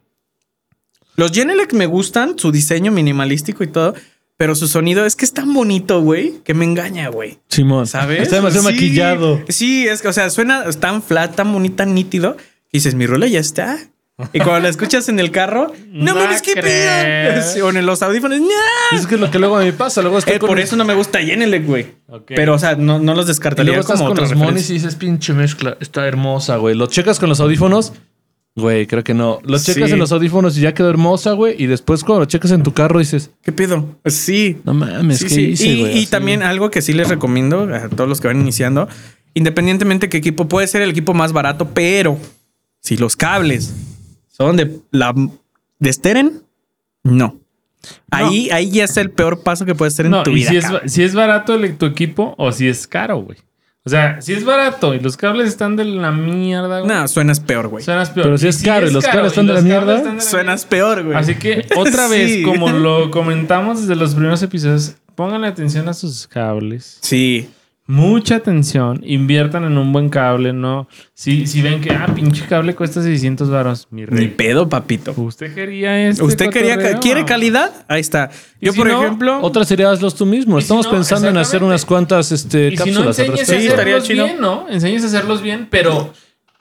Los 1.16 1.30
Genelec 1.32 1.72
me 1.74 1.86
gustan, 1.86 2.38
su 2.38 2.50
diseño 2.52 2.90
minimalístico 2.92 3.64
y 3.64 3.68
todo. 3.68 3.94
Pero 4.36 4.54
su 4.54 4.66
sonido 4.66 5.06
es 5.06 5.14
que 5.14 5.24
es 5.24 5.32
tan 5.34 5.52
bonito, 5.54 6.00
güey, 6.00 6.40
que 6.42 6.54
me 6.54 6.64
engaña, 6.64 7.08
güey. 7.08 7.38
Simón. 7.48 7.86
¿Sabes? 7.86 8.22
Está 8.22 8.36
demasiado 8.36 8.68
Sí. 8.68 8.74
maquillado. 8.74 9.40
Sí, 9.48 9.86
es 9.86 10.02
que, 10.02 10.08
o 10.08 10.12
sea, 10.12 10.30
suena 10.30 10.64
tan 10.72 11.02
flat, 11.02 11.34
tan 11.36 11.52
bonito, 11.52 11.76
tan 11.76 11.94
nítido. 11.94 12.36
Y 12.72 12.78
dices, 12.78 12.94
mi 12.94 13.06
rola 13.06 13.26
ya 13.28 13.38
está. 13.40 13.78
Y 14.32 14.38
cuando 14.40 14.60
la 14.60 14.68
escuchas 14.68 15.08
en 15.08 15.18
el 15.18 15.30
carro, 15.30 15.72
no 15.88 16.14
No 16.14 16.20
mames, 16.20 16.42
qué 16.42 16.54
pedo. 16.54 17.66
O 17.66 17.70
en 17.70 17.84
los 17.86 18.02
audífonos, 18.02 18.40
¡nah! 18.40 18.98
Es 18.98 19.06
que 19.06 19.14
es 19.16 19.20
lo 19.20 19.30
que 19.30 19.38
luego 19.38 19.56
a 19.56 19.64
mí 19.64 19.72
pasa. 19.72 20.02
Luego 20.02 20.18
estoy 20.18 20.34
Eh, 20.34 20.38
con 20.38 20.48
por 20.48 20.60
eso 20.60 20.76
no 20.76 20.84
me 20.84 20.94
gusta 20.94 21.18
Genelec, 21.20 21.64
güey. 21.66 21.86
Pero, 22.26 22.54
o 22.54 22.58
sea, 22.58 22.76
no, 22.76 22.98
no 22.98 23.14
los 23.14 23.24
Y 23.24 23.28
descartaría 23.28 23.72
luego 23.72 23.80
estás 23.80 23.98
como 24.00 24.14
con 24.14 24.22
los 24.22 24.34
monis 24.34 24.68
y 24.70 24.74
dices, 24.74 24.94
pinche 24.96 25.32
mezcla, 25.32 25.76
está 25.80 26.06
hermosa, 26.06 26.56
güey. 26.58 26.74
Lo 26.76 26.86
checas 26.86 27.18
con 27.18 27.30
los 27.30 27.40
audífonos, 27.40 27.94
güey, 28.54 28.86
creo 28.86 29.02
que 29.02 29.14
no. 29.14 29.40
Lo 29.44 29.58
checas 29.58 29.88
Sí. 29.88 29.94
en 29.94 29.98
los 29.98 30.12
audífonos 30.12 30.56
y 30.58 30.60
ya 30.60 30.74
quedó 30.74 30.90
hermosa, 30.90 31.32
güey. 31.32 31.56
Y 31.60 31.66
después 31.66 32.04
cuando 32.04 32.20
lo 32.20 32.26
checas 32.26 32.50
en 32.52 32.62
tu 32.62 32.72
carro 32.74 32.98
dices, 32.98 33.30
¿Qué 33.42 33.50
pedo? 33.50 33.96
Sí. 34.06 34.58
no 34.64 34.74
mames, 34.74 35.18
Sí, 35.18 35.24
¿qué 35.24 35.30
sí. 35.34 35.40
hice, 35.52 35.66
y, 35.66 35.80
güey? 35.80 35.94
y 35.94 35.98
Así. 36.02 36.06
también 36.06 36.42
algo 36.42 36.70
que 36.70 36.82
sí 36.82 36.92
les 36.92 37.08
recomiendo 37.08 37.62
a 37.74 37.88
todos 37.88 38.08
los 38.08 38.20
que 38.20 38.28
van 38.28 38.40
iniciando, 38.40 38.88
independientemente 39.34 40.08
qué 40.10 40.18
equipo, 40.18 40.46
puede 40.48 40.66
ser 40.68 40.82
el 40.82 40.90
equipo 40.90 41.14
más 41.14 41.32
barato, 41.32 41.70
pero 41.72 42.18
si 42.80 42.96
los 42.98 43.16
cables 43.16 43.72
son 44.46 44.56
de 44.56 44.80
la 44.90 45.14
de 45.78 45.92
Steren, 45.92 46.42
no. 47.02 47.38
Ahí, 48.10 48.48
ahí 48.50 48.70
ya 48.70 48.84
es 48.84 48.96
el 48.96 49.10
peor 49.10 49.42
paso 49.42 49.64
que 49.64 49.74
puedes 49.74 49.94
hacer 49.94 50.06
en 50.06 50.22
tu 50.22 50.30
y 50.30 50.34
vida. 50.34 50.50
si 50.50 50.56
es, 50.56 50.66
si 50.92 51.02
es 51.02 51.14
barato 51.14 51.54
el, 51.54 51.76
tu 51.76 51.86
equipo 51.86 52.34
o 52.38 52.52
si 52.52 52.68
es 52.68 52.86
caro, 52.86 53.18
güey. 53.18 53.38
O 53.84 53.90
sea, 53.90 54.20
si 54.22 54.32
es 54.32 54.44
barato 54.44 54.94
y 54.94 55.00
los 55.00 55.16
cables 55.16 55.48
están 55.48 55.74
de 55.74 55.84
la 55.84 56.12
mierda, 56.12 56.80
güey. 56.80 56.86
No, 56.86 57.08
suenas 57.08 57.40
peor, 57.40 57.66
güey. 57.66 57.82
Suenas 57.84 58.10
peor. 58.10 58.26
Pero 58.26 58.38
si 58.38 58.46
es 58.46 58.62
caro 58.62 58.86
y 58.88 58.92
los 58.92 59.04
cables 59.04 59.32
están 59.32 59.48
de 59.48 59.54
la 59.54 59.60
mierda, 59.60 59.80
cables 59.80 59.98
están 59.98 60.18
de 60.18 60.24
la 60.24 60.30
Suenas 60.30 60.64
peor, 60.66 61.02
güey. 61.02 61.16
Así 61.18 61.34
que 61.34 61.66
otra 61.76 62.06
vez, 62.06 62.30
Sí. 62.30 62.42
como 62.44 62.70
lo 62.70 63.10
comentamos 63.10 63.80
desde 63.80 63.96
los 63.96 64.14
primeros 64.14 64.40
episodios, 64.44 64.94
pónganle 65.16 65.48
atención 65.48 65.88
a 65.88 65.94
sus 65.94 66.28
cables. 66.28 66.98
Sí. 67.00 67.48
Mucha 67.86 68.36
atención. 68.36 69.00
Inviertan 69.04 69.64
en 69.64 69.76
un 69.76 69.92
buen 69.92 70.08
cable, 70.08 70.52
¿no? 70.52 70.86
Si, 71.14 71.48
si 71.48 71.62
ven 71.62 71.80
que, 71.80 71.90
ah, 71.90 72.06
pinche 72.14 72.46
cable 72.46 72.76
cuesta 72.76 73.02
600 73.02 73.50
varos, 73.50 73.88
mi 73.90 74.04
Ni 74.06 74.28
pedo, 74.28 74.68
papito. 74.68 75.12
Usted 75.16 75.52
quería 75.52 76.08
este 76.08 76.22
¿Usted 76.22 76.50
quería 76.50 76.76
cotorreo? 76.76 77.00
quiere 77.00 77.24
calidad? 77.24 77.84
Ahí 77.88 78.00
está. 78.00 78.30
Yo, 78.60 78.72
si 78.72 78.78
por 78.78 78.86
no, 78.88 79.02
ejemplo, 79.02 79.40
Otra 79.42 79.64
sería 79.64 79.90
hazlos 79.90 80.14
tú 80.14 80.26
mismo. 80.26 80.58
Si 80.60 80.62
Estamos 80.62 80.86
no, 80.86 80.92
pensando 80.92 81.28
en 81.28 81.36
hacer 81.36 81.64
unas 81.64 81.84
cuantas 81.84 82.30
este, 82.30 82.68
Y 82.68 82.76
si 82.76 82.90
no, 82.92 83.04
cápsulas 83.04 83.18
enseñes 83.18 83.50
a. 83.50 83.56
Sí, 83.56 83.68
hacerlos 83.68 84.04
chido. 84.04 84.24
bien, 84.26 84.40
¿no? 84.40 84.66
Enseñes 84.68 85.02
a 85.02 85.06
hacerlos 85.06 85.42
bien, 85.42 85.66
pero, 85.68 86.12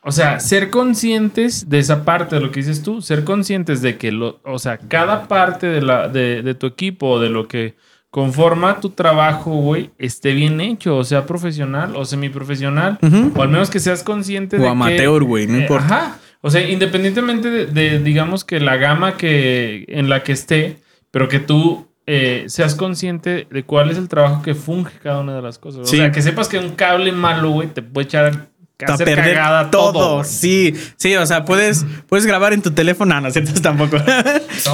o 0.01 0.11
sea, 0.11 0.39
ser 0.39 0.71
conscientes 0.71 1.69
de 1.69 1.77
esa 1.77 2.03
parte 2.03 2.35
de 2.35 2.41
lo 2.41 2.51
que 2.51 2.61
dices 2.61 2.81
tú, 2.81 3.03
ser 3.03 3.23
conscientes 3.23 3.83
de 3.83 3.97
que, 3.97 4.11
lo, 4.11 4.41
o 4.43 4.57
sea, 4.57 4.79
cada 4.79 5.27
parte 5.27 5.67
de, 5.67 5.81
la, 5.83 6.07
de, 6.07 6.41
de 6.41 6.55
tu 6.55 6.65
equipo 6.65 7.07
o 7.09 7.19
de 7.19 7.29
lo 7.29 7.47
que 7.47 7.75
conforma 8.11 8.79
tu 8.79 8.89
trabajo, 8.89 9.51
güey, 9.51 9.89
esté 9.97 10.33
bien 10.33 10.61
hecho, 10.61 10.97
o 10.97 11.03
sea, 11.03 11.25
profesional 11.25 11.95
o 11.95 12.05
semiprofesional, 12.05 12.99
Ujú. 13.01 13.31
o 13.35 13.41
al 13.41 13.49
menos 13.49 13.69
que 13.69 13.79
seas 13.79 14.03
consciente 14.03 14.57
O 14.57 14.59
de 14.59 14.65
que... 14.65 14.69
amateur, 14.71 15.23
güey, 15.23 15.47
no 15.47 15.55
Eh, 15.57 15.61
importa. 15.61 15.85
Ajá. 15.85 16.17
O 16.41 16.49
sea, 16.49 16.67
independientemente 16.69 17.49
de, 17.49 17.65
de, 17.67 17.99
digamos 17.99 18.43
que 18.43 18.59
la 18.59 18.75
gama 18.75 19.15
que 19.15 19.85
en 19.87 20.09
la 20.09 20.23
que 20.23 20.33
esté, 20.33 20.77
pero 21.09 21.27
que 21.29 21.39
tú 21.39 21.87
eh, 22.07 22.45
seas 22.47 22.75
consciente 22.75 23.47
de 23.49 23.63
cuál 23.63 23.91
es 23.91 23.97
el 23.97 24.09
trabajo 24.09 24.41
que 24.41 24.55
funge 24.55 24.97
cada 25.01 25.19
una 25.21 25.35
de 25.35 25.41
las 25.41 25.57
cosas. 25.59 25.87
Sí. 25.89 25.97
O 25.97 25.99
sea, 25.99 26.11
que 26.11 26.21
sepas 26.21 26.49
que 26.49 26.57
un 26.57 26.71
cable 26.71 27.11
malo, 27.11 27.51
güey, 27.51 27.67
te 27.69 27.81
puede 27.81 28.05
echar 28.07 28.47
a 28.87 28.93
hacer 28.93 29.05
perder 29.05 29.35
cagada 29.35 29.71
todo. 29.71 30.23
sí, 30.23 30.73
sí, 30.97 31.15
o 31.15 31.25
sea, 31.25 31.45
puedes, 31.45 31.85
puedes 32.07 32.25
grabar 32.25 32.53
en 32.53 32.61
tu 32.61 32.71
teléfono, 32.71 33.13
no, 33.15 33.21
no 33.21 33.31
cierto, 33.31 33.51
tampoco. 33.61 33.97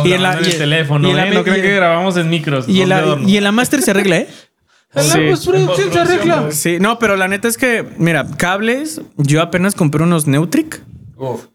Grabando 0.03 0.39
en 0.45 0.45
el 0.51 0.57
teléfono, 0.57 1.07
y 1.07 1.11
en 1.11 1.17
la- 1.17 1.27
¿eh? 1.27 1.33
No 1.33 1.39
y 1.41 1.43
creen 1.43 1.57
en- 1.57 1.63
que 1.63 1.75
grabamos 1.75 2.17
en 2.17 2.29
micros. 2.29 2.67
y 2.67 2.81
en 2.81 2.89
la, 2.89 3.17
y 3.25 3.37
en 3.37 3.43
la 3.43 3.51
Master 3.51 3.81
se 3.81 3.91
arregla, 3.91 4.17
¿eh? 4.17 4.27
La 4.93 5.03
Sí. 5.03 5.19
se 5.35 5.99
arregla. 5.99 6.51
Sí, 6.51 6.77
no, 6.79 6.97
pero 6.97 7.17
la 7.17 7.27
neta 7.27 7.47
es 7.47 7.57
que, 7.57 7.85
mira, 7.97 8.25
cables, 8.37 9.01
yo 9.17 9.41
apenas 9.41 9.75
compré 9.75 10.01
unos 10.01 10.27
Neutric. 10.27 10.81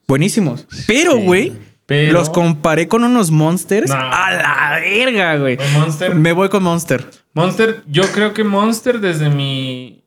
Buenísimos. 0.07 0.67
Pero, 0.87 1.17
güey, 1.17 1.53
Pero- 1.87 2.13
los 2.13 2.29
comparé 2.31 2.89
con 2.89 3.05
unos 3.05 3.31
Monsters. 3.31 3.91
A 3.91 4.31
la 4.31 4.79
verga, 4.81 5.37
güey. 5.39 5.57
Con 5.57 5.73
Monster. 5.73 6.15
Me 6.15 6.33
voy 6.33 6.49
con 6.51 6.63
Monster. 6.63 7.09
Monster, 7.35 7.83
yo 7.89 8.03
creo 8.13 8.35
que 8.35 8.45
Monster, 8.45 9.01
desde 9.01 9.31
mi 9.31 10.02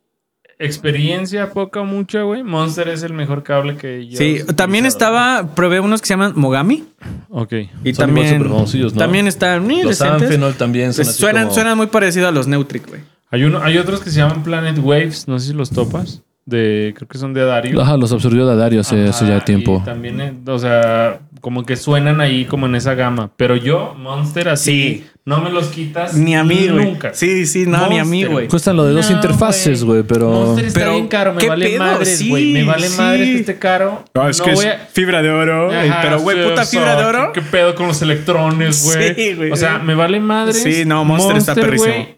experiencia, 0.59 1.51
poca 1.51 1.81
o 1.81 1.85
mucha, 1.85 2.21
güey, 2.23 2.43
Monster 2.43 2.87
es 2.89 3.03
el 3.03 3.13
mejor 3.13 3.43
cable 3.43 3.75
que 3.77 4.07
yo. 4.07 4.17
Sí, 4.17 4.39
también 4.55 4.85
estaba, 4.85 5.49
probé 5.55 5.79
unos 5.79 6.01
que 6.01 6.07
se 6.07 6.13
llaman 6.13 6.33
Mogami. 6.35 6.83
Ok. 7.29 7.53
Y 7.83 7.93
Son 7.93 8.07
también, 8.07 8.43
¿no? 8.47 8.65
también 8.93 9.27
están 9.27 9.63
muy 9.65 9.83
Los. 9.83 10.01
Amphenol 10.01 10.53
también 10.55 10.93
son 10.93 11.03
Pues 11.05 11.09
así 11.09 11.19
suenan, 11.19 11.43
como- 11.43 11.55
suenan 11.55 11.77
muy 11.77 11.87
parecido 11.87 12.27
a 12.27 12.31
los 12.31 12.47
Neutric, 12.47 12.87
güey. 12.87 13.01
Hay, 13.31 13.43
uno, 13.43 13.59
hay 13.61 13.77
otros 13.77 13.99
que 14.01 14.09
se 14.09 14.17
llaman 14.19 14.43
Planet 14.43 14.77
Waves, 14.81 15.27
no 15.27 15.39
sé 15.39 15.47
si 15.47 15.53
los 15.53 15.69
topas. 15.69 16.21
De, 16.45 16.93
creo 16.95 17.07
que 17.07 17.17
son 17.17 17.33
de 17.33 17.43
Dario. 17.43 17.81
Ajá, 17.81 17.97
los 17.97 18.11
absorbió 18.11 18.45
Dadario 18.45 18.81
hace, 18.81 19.05
hace 19.07 19.25
ya 19.27 19.43
tiempo. 19.43 19.79
Y 19.81 19.85
también, 19.85 20.21
eh, 20.21 20.33
o 20.45 20.59
sea, 20.59 21.19
como 21.45 21.63
que 21.63 21.75
suenan 21.75 22.21
ahí 22.21 22.45
como 22.45 22.65
en 22.65 22.73
esa 22.73 22.95
gama. 22.95 23.29
Pero 23.37 23.55
yo, 23.55 23.93
Monster, 23.99 24.49
así, 24.49 24.71
Sí. 24.71 25.05
no 25.25 25.41
me 25.41 25.51
los 25.51 25.67
quitas 25.67 26.15
Ni 26.15 26.35
a 26.35 26.43
mí, 26.43 26.67
güey. 26.69 26.85
nunca. 26.85 27.13
Sí, 27.13 27.45
sí, 27.45 27.67
no, 27.67 27.87
ni 27.87 27.99
a 27.99 28.03
mí, 28.03 28.23
güey. 28.23 28.47
Cuestan 28.47 28.75
lo 28.75 28.83
de 28.83 28.93
dos 28.93 29.07
No, 29.11 29.15
interfaces, 29.17 29.83
güey, 29.83 30.01
pero. 30.01 30.27
Monster 30.27 30.65
está 30.65 30.79
Pero, 30.79 30.93
bien 30.93 31.07
caro, 31.07 31.33
me 31.35 31.37
¿qué 31.41 31.49
vale 31.49 31.67
pedo? 31.69 31.83
madres, 31.83 32.17
Sí, 32.17 32.29
güey. 32.29 32.51
me 32.51 32.63
vale 32.63 32.89
sí. 32.89 32.97
madres 32.97 33.29
que 33.29 33.39
esté 33.41 33.59
caro. 33.59 34.03
No, 34.15 34.27
es 34.27 34.41
que 34.41 34.53
voy 34.55 34.65
es 34.65 34.73
a- 34.73 34.87
fibra 34.91 35.21
de 35.21 35.29
oro. 35.29 35.69
Ajá, 35.71 35.99
pero, 36.01 36.19
güey, 36.21 36.37
puta 36.49 36.63
o 36.63 36.65
sea, 36.65 36.79
fibra 36.79 36.95
de 36.95 37.05
oro. 37.05 37.31
¿Qué, 37.31 37.41
qué 37.41 37.47
pedo 37.51 37.75
con 37.75 37.89
los 37.89 38.01
electrones, 38.01 38.83
güey? 38.83 39.13
Sí, 39.13 39.33
güey. 39.35 39.51
O 39.51 39.55
sea, 39.55 39.77
me 39.77 39.93
vale 39.93 40.19
madres. 40.19 40.63
Sí, 40.63 40.83
no, 40.83 41.05
Monster 41.05 41.37
está 41.37 41.53
perrísimo. 41.53 41.93
güey, 41.93 42.17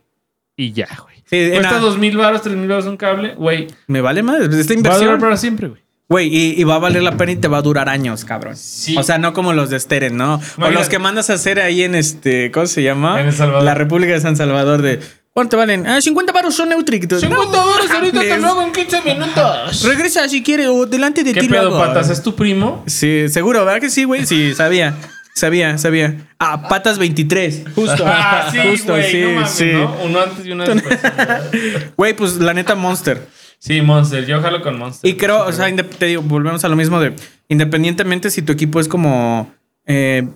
Y 0.56 0.72
ya, 0.72 0.88
güey. 1.04 1.18
Sí, 1.26 1.50
Cuesta 1.52 1.80
dos 1.80 1.98
mil 1.98 2.16
baros, 2.16 2.42
tres 2.44 2.56
mil 2.56 2.70
baros 2.70 2.86
un 2.86 2.96
cable, 2.96 3.36
güey. 3.36 3.68
Me 3.88 4.00
vale 4.00 4.24
madre. 4.24 4.46
Esta 4.46 4.54
Va 4.56 4.62
a 4.62 4.78
durar 4.78 4.96
inversión. 5.02 5.20
para 5.20 5.36
siempre, 5.36 5.68
güey. 5.68 5.82
Güey, 6.10 6.28
y, 6.34 6.62
y 6.62 6.64
va 6.64 6.76
a 6.76 6.80
valer 6.80 7.04
la 7.04 7.18
pena 7.18 7.34
y 7.34 7.36
te 7.36 7.50
va 7.50 7.58
a 7.58 7.62
durar 7.62 7.90
años, 7.90 8.24
cabrón. 8.24 8.56
Sí. 8.56 8.96
O 8.98 9.04
sea, 9.04 9.18
no 9.18 9.34
como 9.34 9.52
los 9.52 9.70
de 9.70 9.80
Steren, 9.80 10.16
¿no? 10.16 10.40
O 10.58 10.70
los 10.70 10.88
que 10.88 11.00
mandas 11.00 11.30
a 11.30 11.34
hacer 11.34 11.60
ahí 11.60 11.84
en 11.84 11.96
este, 11.96 12.50
¿cómo 12.52 12.66
se 12.66 12.82
llama? 12.82 13.20
En 13.20 13.28
El 13.28 13.34
Salvador. 13.34 13.64
La 13.64 13.74
República 13.74 14.14
de 14.14 14.22
San 14.22 14.38
Salvador 14.38 14.82
de 14.82 15.00
¿Cuánto 15.38 15.56
valen? 15.56 15.86
Ah, 15.86 16.02
50 16.02 16.34
baros 16.34 16.56
son 16.56 16.70
Neutric. 16.70 17.12
No, 17.12 17.20
50 17.20 17.58
baros 17.58 17.92
ahorita 17.92 18.22
te 18.22 18.38
lo 18.40 18.48
hago 18.48 18.64
en 18.64 18.72
15 18.72 19.02
minutos. 19.04 19.84
Regresa 19.84 20.28
si 20.28 20.42
quiere 20.42 20.68
o 20.68 20.88
delante 20.88 21.24
de 21.24 21.32
¿Qué 21.32 21.42
ti. 21.42 21.48
lo 21.48 21.54
pedo, 21.60 21.78
patas? 21.78 22.10
¿Es 22.10 22.24
tu 22.24 22.34
primo? 22.34 22.84
Sí, 22.88 23.30
seguro, 23.30 23.64
¿verdad 23.64 23.80
que 23.80 23.92
sí, 23.92 24.04
güey? 24.06 24.26
Sí, 24.26 24.56
sabía. 24.56 24.96
Sabía, 25.36 25.78
sabía. 25.78 26.16
Ah, 26.40 26.68
patas 26.68 26.98
23. 26.98 27.66
Justo. 27.76 28.04
Ah, 28.08 28.50
sí, 28.52 28.58
justo, 28.68 28.94
güey. 28.94 29.12
sí, 29.12 29.22
no 29.22 29.30
mames, 29.34 29.52
sí. 29.52 29.70
¿no? 29.74 29.96
Uno 30.06 30.22
antes 30.22 30.44
y 30.44 30.52
uno 30.54 30.66
después. 30.66 31.00
Güey, 31.96 32.16
pues 32.16 32.38
la 32.38 32.56
neta 32.56 32.74
Monster. 32.74 33.28
Sí, 33.60 33.82
Monster. 33.82 34.26
Yo 34.26 34.42
jalo 34.42 34.62
con 34.62 34.78
Monster. 34.78 35.10
Y 35.10 35.16
creo, 35.16 35.46
o 35.46 35.52
sea, 35.52 35.74
te 35.76 36.06
digo, 36.06 36.22
volvemos 36.22 36.64
a 36.64 36.70
lo 36.70 36.76
mismo 36.76 37.00
de 37.00 37.14
independientemente 37.50 38.30
si 38.30 38.42
tu 38.42 38.52
equipo 38.54 38.80
es 38.80 38.88
como. 38.88 39.52
eh, 39.86 40.28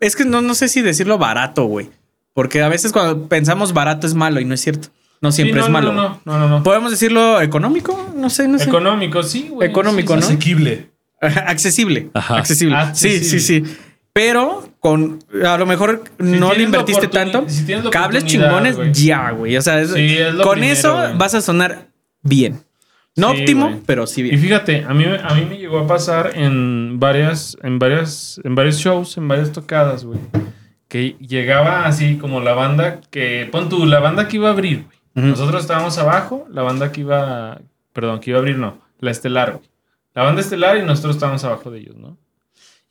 es 0.00 0.14
que 0.16 0.24
no, 0.24 0.42
no 0.42 0.54
sé 0.54 0.68
si 0.68 0.82
decirlo 0.82 1.16
barato, 1.18 1.64
güey. 1.64 1.88
Porque 2.34 2.60
a 2.62 2.68
veces 2.68 2.92
cuando 2.92 3.28
pensamos 3.28 3.72
barato 3.72 4.06
es 4.06 4.12
malo 4.14 4.40
y 4.40 4.44
no 4.44 4.52
es 4.54 4.60
cierto. 4.60 4.88
No 5.22 5.32
Sí, 5.32 5.36
siempre 5.42 5.60
no, 5.60 5.66
es 5.66 5.72
malo. 5.72 5.92
No, 5.94 6.02
no, 6.02 6.20
no, 6.26 6.38
no. 6.38 6.48
no. 6.48 6.62
¿Podemos 6.62 6.90
decirlo 6.90 7.40
económico? 7.40 8.12
No 8.14 8.28
sé, 8.28 8.46
no 8.46 8.58
sé. 8.58 8.64
Económico, 8.64 9.22
sí, 9.22 9.48
güey. 9.50 9.68
Económico, 9.70 10.12
Sí, 10.14 10.20
¿no? 10.20 10.26
sí. 10.26 10.32
Asequible. 10.34 10.90
Accesible. 11.20 12.10
Ajá. 12.12 12.36
Accesible. 12.36 12.76
Accesible. 12.76 13.24
Sí, 13.24 13.40
sí, 13.40 13.62
sí. 13.64 13.76
Pero 14.12 14.68
con 14.80 15.18
a 15.46 15.56
lo 15.56 15.64
mejor 15.66 16.04
no 16.18 16.52
le 16.52 16.62
invertiste 16.64 17.08
tanto. 17.08 17.44
si 17.48 17.64
Cables 17.90 18.24
chingones, 18.26 18.76
ya, 18.92 19.30
güey. 19.30 19.56
O 19.56 19.62
sea, 19.62 19.80
es- 19.80 19.92
Sí, 19.92 20.18
es 20.18 20.34
lo 20.34 20.42
con 20.42 20.52
primero, 20.58 20.72
eso 20.74 20.96
vas 21.16 21.34
a 21.34 21.40
sonar 21.40 21.88
bien. 22.22 22.60
No 23.16 23.32
Sí, 23.32 23.40
óptimo, 23.40 23.80
pero 23.86 24.06
sí 24.06 24.20
Y 24.20 24.24
bien. 24.24 24.38
fíjate, 24.38 24.84
a 24.84 24.92
mí, 24.92 25.04
a 25.04 25.34
mí 25.34 25.46
me 25.46 25.56
llegó 25.56 25.78
a 25.78 25.86
pasar 25.86 26.32
en 26.34 27.00
varias, 27.00 27.56
en 27.62 27.78
varias, 27.78 28.38
en 28.44 28.54
varios 28.54 28.76
shows, 28.76 29.16
en 29.16 29.26
varias 29.26 29.52
tocadas, 29.52 30.04
güey. 30.04 30.20
Que 30.86 31.16
llegaba 31.18 31.86
así 31.86 32.18
como 32.18 32.40
la 32.40 32.52
banda 32.52 33.00
que, 33.10 33.48
pon 33.50 33.70
tú, 33.70 33.86
la 33.86 34.00
banda 34.00 34.28
que 34.28 34.36
iba 34.36 34.48
a 34.48 34.52
abrir, 34.52 34.84
güey. 34.84 34.98
Nosotros 35.14 35.62
estábamos 35.62 35.96
abajo, 35.96 36.46
la 36.50 36.60
banda 36.60 36.92
que 36.92 37.00
iba, 37.00 37.62
perdón, 37.94 38.20
que 38.20 38.30
iba 38.30 38.38
a 38.38 38.40
abrir, 38.40 38.58
no, 38.58 38.82
la 39.00 39.10
estelar, 39.10 39.52
güey. 39.54 39.70
La 40.12 40.22
banda 40.22 40.42
estelar 40.42 40.76
y 40.76 40.82
nosotros 40.82 41.16
estábamos 41.16 41.42
abajo 41.44 41.70
de 41.70 41.80
ellos, 41.80 41.96
¿no? 41.96 42.18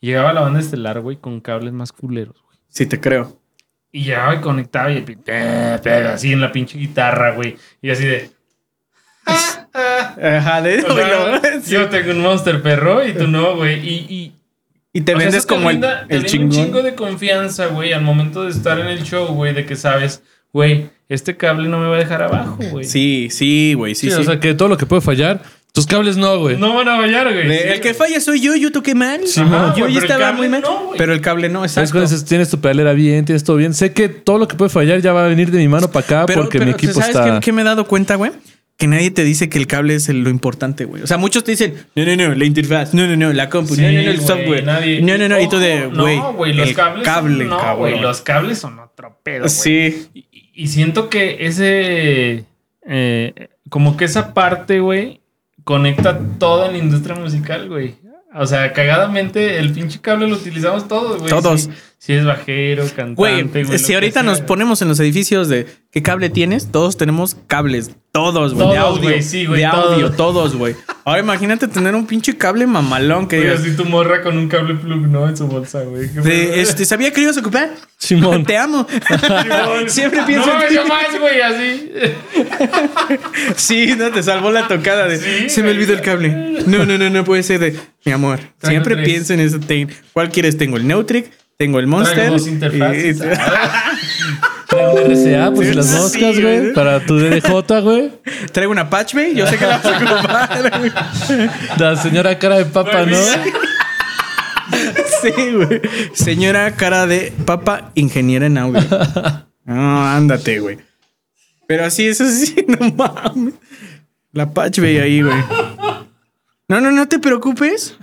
Y 0.00 0.08
llegaba 0.08 0.32
la 0.32 0.40
banda 0.40 0.58
estelar, 0.58 1.00
güey, 1.00 1.16
con 1.16 1.40
cables 1.40 1.72
más 1.72 1.92
culeros, 1.92 2.42
güey. 2.42 2.58
Sí, 2.68 2.86
te 2.86 3.00
creo. 3.00 3.40
Y 3.92 4.02
llegaba 4.02 4.34
y 4.34 4.40
conectaba 4.40 4.90
y 4.90 5.04
así 5.28 6.32
en 6.32 6.40
la 6.40 6.50
pinche 6.50 6.78
guitarra, 6.78 7.32
güey. 7.32 7.56
Y 7.80 7.90
así 7.90 8.04
de... 8.04 8.30
Ajá, 10.22 10.62
de 10.62 10.78
O 10.82 10.94
sea, 10.96 11.40
Sí. 11.62 11.70
yo 11.72 11.88
tengo 11.88 12.10
un 12.12 12.20
monster 12.20 12.62
perro 12.62 13.06
y 13.06 13.12
tú 13.12 13.26
no, 13.26 13.56
güey. 13.56 13.78
Y, 13.86 13.94
y 14.08 14.32
Y 14.92 15.00
te 15.02 15.12
o 15.14 15.16
sea, 15.16 15.24
vendes 15.26 15.38
eso 15.44 15.48
te 15.48 15.54
como 15.54 15.70
el, 15.70 15.76
brinda- 15.78 16.06
te 16.08 16.14
el 16.16 16.22
brinda 16.22 16.44
un 16.44 16.50
chingón. 16.50 16.66
chingo 16.66 16.82
de 16.82 16.94
confianza, 16.94 17.66
güey, 17.66 17.92
al 17.92 18.02
momento 18.02 18.44
de 18.44 18.50
estar 18.50 18.78
en 18.78 18.86
el 18.86 19.02
show, 19.02 19.26
güey, 19.28 19.52
de 19.54 19.66
que 19.66 19.76
sabes, 19.76 20.22
güey, 20.52 20.88
este 21.08 21.36
cable 21.36 21.68
no 21.68 21.78
me 21.78 21.86
va 21.88 21.96
a 21.96 21.98
dejar 21.98 22.22
abajo, 22.22 22.58
güey. 22.70 22.84
Sí, 22.84 23.28
sí, 23.30 23.74
güey, 23.74 23.94
sí, 23.94 24.08
Sí, 24.10 24.16
sí. 24.16 24.20
o 24.20 24.24
sea 24.24 24.40
que 24.40 24.54
todo 24.54 24.68
lo 24.68 24.76
que 24.76 24.86
puede 24.86 25.02
fallar, 25.02 25.42
tus 25.72 25.86
cables 25.86 26.16
no, 26.16 26.38
güey. 26.38 26.56
No 26.56 26.74
van 26.74 26.88
a 26.88 26.96
fallar, 26.96 27.30
güey. 27.30 27.46
De- 27.46 27.58
Sí, 27.58 27.64
el 27.68 27.74
que 27.80 27.92
güey. 27.92 27.94
falla 27.94 28.20
soy 28.20 28.40
yo, 28.40 28.56
yo 28.56 28.72
toqué 28.72 28.94
mal. 28.94 29.20
Ajá, 29.20 29.74
yo 29.76 29.84
güey, 29.84 29.92
ya 29.92 29.98
el 30.00 30.04
estaba 30.06 30.32
muy 30.32 30.48
mal. 30.48 30.62
no, 30.62 30.86
güey. 30.86 30.98
pero 30.98 31.12
el 31.12 31.20
cable 31.20 31.50
no, 31.50 31.58
¿Sabes 31.60 31.72
exacto. 31.72 31.92
cuando 31.92 32.10
dices, 32.10 32.24
tienes 32.24 32.48
tu 32.48 32.58
pedalera 32.60 32.94
bien, 32.94 33.26
tienes 33.26 33.44
todo 33.44 33.56
bien? 33.56 33.74
Sé 33.74 33.92
que 33.92 34.08
todo 34.08 34.38
lo 34.38 34.48
que 34.48 34.56
puede 34.56 34.70
fallar 34.70 35.00
ya 35.02 35.12
va 35.12 35.26
a 35.26 35.28
venir 35.28 35.50
de 35.50 35.58
mi 35.58 35.68
mano 35.68 35.90
para 35.90 36.06
acá 36.06 36.24
Pero, 36.26 36.40
porque 36.42 36.58
pero, 36.58 36.64
mi 36.70 36.72
equipo 36.72 36.94
¿sabes 36.94 37.10
está. 37.10 37.34
qué, 37.34 37.40
qué 37.40 37.52
me 37.52 37.60
he 37.60 37.64
dado 37.66 37.86
cuenta, 37.86 38.14
güey? 38.14 38.32
Que 38.76 38.86
nadie 38.86 39.10
te 39.10 39.24
dice 39.24 39.48
que 39.48 39.56
el 39.58 39.66
cable 39.66 39.94
es 39.94 40.08
el- 40.10 40.20
lo 40.22 40.28
importante, 40.28 40.84
güey. 40.84 41.02
O 41.02 41.06
sea, 41.06 41.16
muchos 41.16 41.44
te 41.44 41.52
dicen, 41.52 41.74
no, 41.94 42.04
no, 42.04 42.14
no, 42.14 42.34
la 42.34 42.44
interfaz, 42.44 42.92
no, 42.92 43.06
no, 43.06 43.16
no, 43.16 43.32
la 43.32 43.48
compu, 43.48 43.74
Sí, 43.74 43.80
no, 43.80 43.90
no, 43.90 44.02
no, 44.02 44.10
el 44.10 44.20
software. 44.20 44.64
nadie- 44.64 45.00
No, 45.00 45.16
no, 45.16 45.28
no. 45.28 45.40
Y 45.40 45.48
tú 45.48 45.58
de, 45.58 45.86
Ojo, 45.86 45.96
güey, 45.96 46.16
No, 46.18 46.32
güey, 46.34 46.52
los 46.52 46.68
el 46.68 46.74
cables. 46.74 47.04
cable, 47.04 47.38
son, 47.48 47.48
no, 47.48 47.76
güey, 47.76 47.98
los 48.00 48.20
cables 48.20 48.58
son 48.58 48.78
otro 48.78 49.18
pedo, 49.22 49.40
güey. 49.44 49.50
Sí. 49.50 50.08
Y, 50.14 50.26
y 50.54 50.66
siento 50.68 51.08
que 51.08 51.46
ese. 51.46 52.44
eh, 52.88 53.48
como 53.70 53.96
que 53.96 54.04
esa 54.04 54.34
parte, 54.34 54.80
güey, 54.80 55.20
conecta 55.64 56.18
toda 56.38 56.70
la 56.70 56.78
industria 56.78 57.16
musical, 57.16 57.68
güey. 57.68 57.94
O 58.34 58.46
sea, 58.46 58.72
cagadamente, 58.74 59.58
el 59.58 59.72
pinche 59.72 60.00
cable 60.02 60.28
lo 60.28 60.36
utilizamos 60.36 60.86
todos, 60.86 61.18
güey. 61.20 61.30
Todos. 61.30 61.70
Si 62.06 62.12
es 62.12 62.24
bajero, 62.24 62.84
cantante, 62.94 63.14
Güey, 63.16 63.42
güey. 63.64 63.78
si 63.80 63.92
ahorita 63.94 64.22
nos 64.22 64.40
ponemos 64.40 64.80
en 64.80 64.86
los 64.88 65.00
edificios 65.00 65.48
de 65.48 65.66
qué 65.90 66.02
cable 66.02 66.30
tienes, 66.30 66.70
todos 66.70 66.96
tenemos 66.96 67.36
cables. 67.48 67.90
Todos, 68.12 68.54
güey. 68.54 68.68
De 68.68 68.74
Todos, 68.76 68.88
audio. 68.96 69.02
güey, 69.10 69.22
sí, 69.22 69.44
güey, 69.44 69.60
De 69.60 69.66
audio, 69.66 70.06
todos. 70.12 70.16
todos, 70.16 70.56
güey. 70.56 70.74
Ahora 71.04 71.20
imagínate 71.20 71.68
tener 71.68 71.94
un 71.94 72.06
pinche 72.06 72.36
cable 72.38 72.66
mamalón 72.66 73.26
que 73.28 73.36
Güey, 73.38 73.48
digas. 73.50 73.60
así 73.62 73.76
tu 73.76 73.84
morra 73.84 74.22
con 74.22 74.38
un 74.38 74.48
cable 74.48 74.74
plug, 74.74 75.06
¿no? 75.08 75.28
En 75.28 75.36
su 75.36 75.46
bolsa, 75.48 75.82
güey. 75.82 76.08
Este, 76.24 76.84
sabía 76.86 77.10
que 77.12 77.16
lo 77.18 77.24
ibas 77.24 77.36
a 77.36 77.40
ocupar. 77.40 77.70
Simón. 77.98 78.44
Te 78.44 78.56
amo. 78.56 78.86
Simón. 79.20 79.88
Siempre 79.90 80.22
pienso 80.26 80.46
No, 80.46 80.62
en 80.62 80.68
ti. 80.68 80.74
yo 80.76 80.86
más, 80.86 81.20
güey, 81.20 81.40
así. 81.42 81.90
Sí, 83.56 83.94
no 83.98 84.10
te 84.10 84.22
salvó 84.22 84.50
la 84.50 84.68
tocada 84.68 85.06
de. 85.08 85.18
Sí, 85.18 85.50
se 85.50 85.62
me 85.62 85.70
olvidó 85.70 85.92
el 85.92 86.00
cable. 86.00 86.28
No, 86.66 86.84
no, 86.86 86.96
no, 86.98 87.10
no 87.10 87.24
puede 87.24 87.42
ser 87.42 87.60
de. 87.60 87.76
Mi 88.04 88.12
amor, 88.12 88.40
siempre 88.62 88.94
tres. 88.94 89.06
pienso 89.08 89.34
en 89.34 89.40
eso. 89.40 89.58
Ten- 89.60 89.90
¿Cuál 90.12 90.30
quieres? 90.30 90.56
Tengo 90.56 90.76
el 90.76 90.86
Neutric, 90.86 91.30
tengo 91.56 91.78
el 91.78 91.86
Monster. 91.86 92.14
Traigo 92.14 92.32
dos 92.34 92.46
interfaces. 92.48 93.20
un 94.72 94.98
RCA, 94.98 95.52
pues 95.54 95.68
Sí, 95.68 95.74
las 95.74 95.92
moscas, 95.92 96.40
güey. 96.40 96.60
güey. 96.60 96.74
Para 96.74 97.00
tu 97.04 97.16
DDJ, 97.18 97.80
güey. 97.82 98.12
traigo 98.52 98.72
una 98.72 98.90
Patch 98.90 99.14
Bay. 99.14 99.34
Yo 99.34 99.46
sé 99.46 99.56
que 99.56 99.66
la 99.66 99.78
vas 99.78 99.86
a 99.86 99.96
ocupar. 99.96 100.78
güey. 100.78 100.92
La 101.78 101.96
señora 101.96 102.38
cara 102.38 102.56
de 102.58 102.64
papa, 102.66 103.02
Güey, 103.04 103.14
¿no? 103.14 103.18
Sí, 105.22 105.52
güey. 105.52 105.80
Señora 106.12 106.72
cara 106.74 107.06
de 107.06 107.32
papa, 107.44 107.90
ingeniera 107.94 108.46
en 108.46 108.58
audio. 108.58 108.80
No, 109.64 110.06
ándate, 110.06 110.58
güey. 110.60 110.78
Pero 111.66 111.84
así, 111.84 112.06
eso 112.06 112.24
sí, 112.30 112.64
no 112.68 112.90
mames. 112.94 113.54
La 114.32 114.50
Patch 114.52 114.78
Bay 114.80 114.98
ahí, 114.98 115.22
güey. 115.22 115.36
No, 116.68 116.80
no, 116.80 116.90
no 116.90 117.08
te 117.08 117.18
preocupes. 117.18 117.96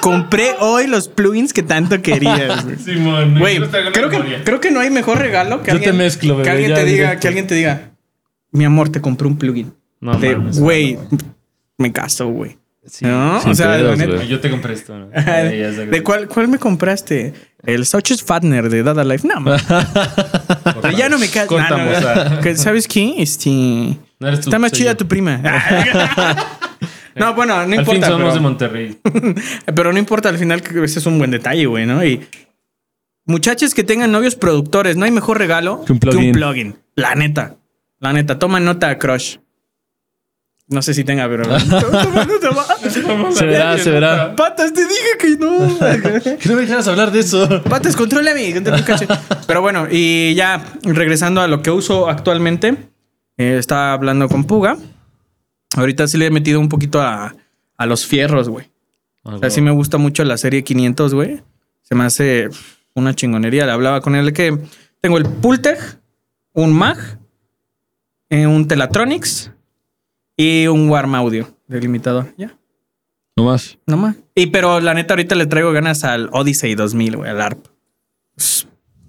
Compré 0.00 0.54
hoy 0.60 0.86
los 0.86 1.08
plugins 1.08 1.52
que 1.52 1.62
tanto 1.62 2.00
querías, 2.02 2.64
güey. 2.64 2.76
Simón, 2.84 3.38
Güey, 3.38 3.58
creo 3.92 4.08
que, 4.10 4.18
memoria. 4.18 4.42
creo 4.44 4.60
que 4.60 4.70
no 4.70 4.80
hay 4.80 4.90
mejor 4.90 5.18
regalo 5.18 5.62
que 5.62 5.70
Yo 5.70 5.78
te 5.78 5.88
alguien, 5.90 5.96
mezclo, 5.96 6.34
bebé, 6.36 6.44
que 6.44 6.50
alguien 6.50 6.74
te 6.74 6.84
diga, 6.84 7.20
que 7.20 7.28
alguien 7.28 7.46
te 7.46 7.54
diga, 7.54 7.90
mi 8.50 8.64
amor, 8.64 8.88
te 8.90 9.00
compré 9.00 9.26
un 9.28 9.36
plugin. 9.38 9.72
No 10.00 10.18
De, 10.18 10.36
mames, 10.36 10.58
güey, 10.58 10.98
me 11.78 11.92
caso, 11.92 12.28
güey. 12.28 12.58
¿No? 13.00 13.38
o 13.38 13.54
sea, 13.54 13.78
neta- 13.78 14.06
güey. 14.16 14.26
Yo 14.26 14.40
te 14.40 14.50
compré 14.50 14.74
esto, 14.74 14.92
¿De, 15.14 15.86
de 15.88 16.02
cuál, 16.02 16.26
cuál 16.26 16.48
me 16.48 16.58
compraste? 16.58 17.32
El 17.64 17.86
Sauches 17.86 18.24
Fatner 18.24 18.68
de 18.68 18.82
Dada 18.82 19.04
Life. 19.04 19.26
No, 19.28 19.56
ya 20.98 21.08
no 21.08 21.16
me 21.16 21.28
caso. 21.28 21.46
Cortamos, 21.46 21.94
ah. 22.04 22.40
¿Sabes 22.56 22.88
qué? 22.88 23.14
Este, 23.18 23.50
No 24.18 24.26
eres 24.26 24.40
tú, 24.40 24.48
está 24.50 24.58
más 24.58 24.72
chida 24.72 24.90
yo. 24.90 24.96
tu 24.96 25.06
prima. 25.06 25.40
No, 27.16 27.34
bueno, 27.34 27.54
no 27.54 27.60
Al 27.60 27.68
fin 27.70 27.78
importa. 27.80 28.06
somos 28.08 28.20
pero- 28.22 28.34
de 28.34 28.40
Monterrey. 28.40 28.98
Pero 29.74 29.92
no 29.92 29.98
importa 29.98 30.28
al 30.28 30.38
final 30.38 30.62
ese 30.84 30.98
es 30.98 31.06
un 31.06 31.18
buen 31.18 31.30
detalle, 31.30 31.66
güey, 31.66 31.86
¿no? 31.86 32.04
Y 32.04 32.20
muchachos 33.24 33.74
que 33.74 33.84
tengan 33.84 34.10
novios 34.12 34.34
productores, 34.36 34.96
no 34.96 35.04
hay 35.04 35.10
mejor 35.10 35.38
regalo 35.38 35.84
Que 35.84 35.92
un 35.92 35.98
plugin. 35.98 36.32
plugin. 36.32 36.76
La 36.94 37.14
neta. 37.14 37.56
La 38.00 38.12
neta. 38.12 38.38
Toma 38.38 38.60
nota, 38.60 38.98
crush. 38.98 39.36
No 40.68 40.80
sé 40.80 40.94
si 40.94 41.04
tenga, 41.04 41.28
pero. 41.28 41.44
Se 43.32 43.44
verá, 43.46 43.76
se 43.78 43.90
verá. 43.90 44.34
Patas, 44.36 44.72
te 44.72 44.82
dije 44.86 45.18
que 45.18 45.36
no. 45.36 45.78
Que 46.38 46.48
no 46.48 46.54
me 46.54 46.62
dejaras 46.62 46.88
hablar 46.88 47.10
de 47.10 47.20
eso. 47.20 47.62
Patas, 47.64 47.94
contrólame. 47.96 48.54
Pero 49.46 49.60
bueno, 49.60 49.86
y 49.90 50.34
ya 50.34 50.62
regresando 50.82 51.40
a 51.40 51.48
lo 51.48 51.62
que 51.62 51.70
uso 51.70 52.08
actualmente, 52.08 52.74
eh, 53.36 53.56
estaba 53.58 53.92
hablando 53.92 54.28
con 54.28 54.44
Puga. 54.44 54.76
Ahorita 55.76 56.06
sí 56.06 56.18
le 56.18 56.26
he 56.26 56.30
metido 56.30 56.60
un 56.60 56.68
poquito 56.68 57.00
a, 57.00 57.34
a 57.76 57.86
los 57.86 58.06
fierros, 58.06 58.48
güey. 58.48 58.70
O 59.24 59.38
sea, 59.38 59.50
sí 59.50 59.60
me 59.60 59.70
gusta 59.70 59.98
mucho 59.98 60.24
la 60.24 60.36
serie 60.36 60.64
500, 60.64 61.14
güey. 61.14 61.42
Se 61.82 61.94
me 61.94 62.04
hace 62.04 62.48
una 62.94 63.14
chingonería. 63.14 63.66
Le 63.66 63.72
hablaba 63.72 64.00
con 64.00 64.16
él 64.16 64.32
que 64.32 64.58
tengo 65.00 65.16
el 65.18 65.24
Pultec, 65.24 66.00
un 66.52 66.72
Mag, 66.72 66.98
eh, 68.30 68.46
un 68.46 68.66
Telatronics 68.66 69.52
y 70.36 70.66
un 70.66 70.88
Warm 70.90 71.14
Audio 71.14 71.56
delimitador. 71.68 72.34
Ya. 72.36 72.56
No 73.36 73.44
más. 73.44 73.78
No 73.86 73.96
más. 73.96 74.16
Y 74.34 74.48
pero 74.48 74.80
la 74.80 74.94
neta, 74.94 75.14
ahorita 75.14 75.34
le 75.34 75.46
traigo 75.46 75.72
ganas 75.72 76.04
al 76.04 76.28
Odyssey 76.32 76.74
2000, 76.74 77.16
güey, 77.16 77.30
al 77.30 77.40
ARP. 77.40 77.66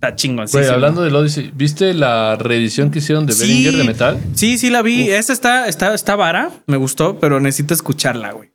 Está 0.03 0.15
chingón. 0.15 0.47
Güey, 0.51 0.67
hablando 0.67 1.01
del 1.01 1.15
Odyssey, 1.15 1.51
¿viste 1.55 1.93
la 1.93 2.35
reedición 2.35 2.91
que 2.91 2.99
hicieron 2.99 3.25
de 3.25 3.31
Sí. 3.33 3.41
Behringer 3.47 3.77
de 3.77 3.83
metal? 3.85 4.19
Sí, 4.35 4.57
sí 4.57 4.69
la 4.69 4.81
vi. 4.81 5.09
Esta 5.09 5.31
está, 5.31 5.67
está, 5.69 5.93
está 5.93 6.15
vara. 6.17 6.51
Me 6.67 6.75
gustó, 6.75 7.19
pero 7.19 7.39
necesito 7.39 7.73
escucharla, 7.73 8.33
güey. 8.33 8.51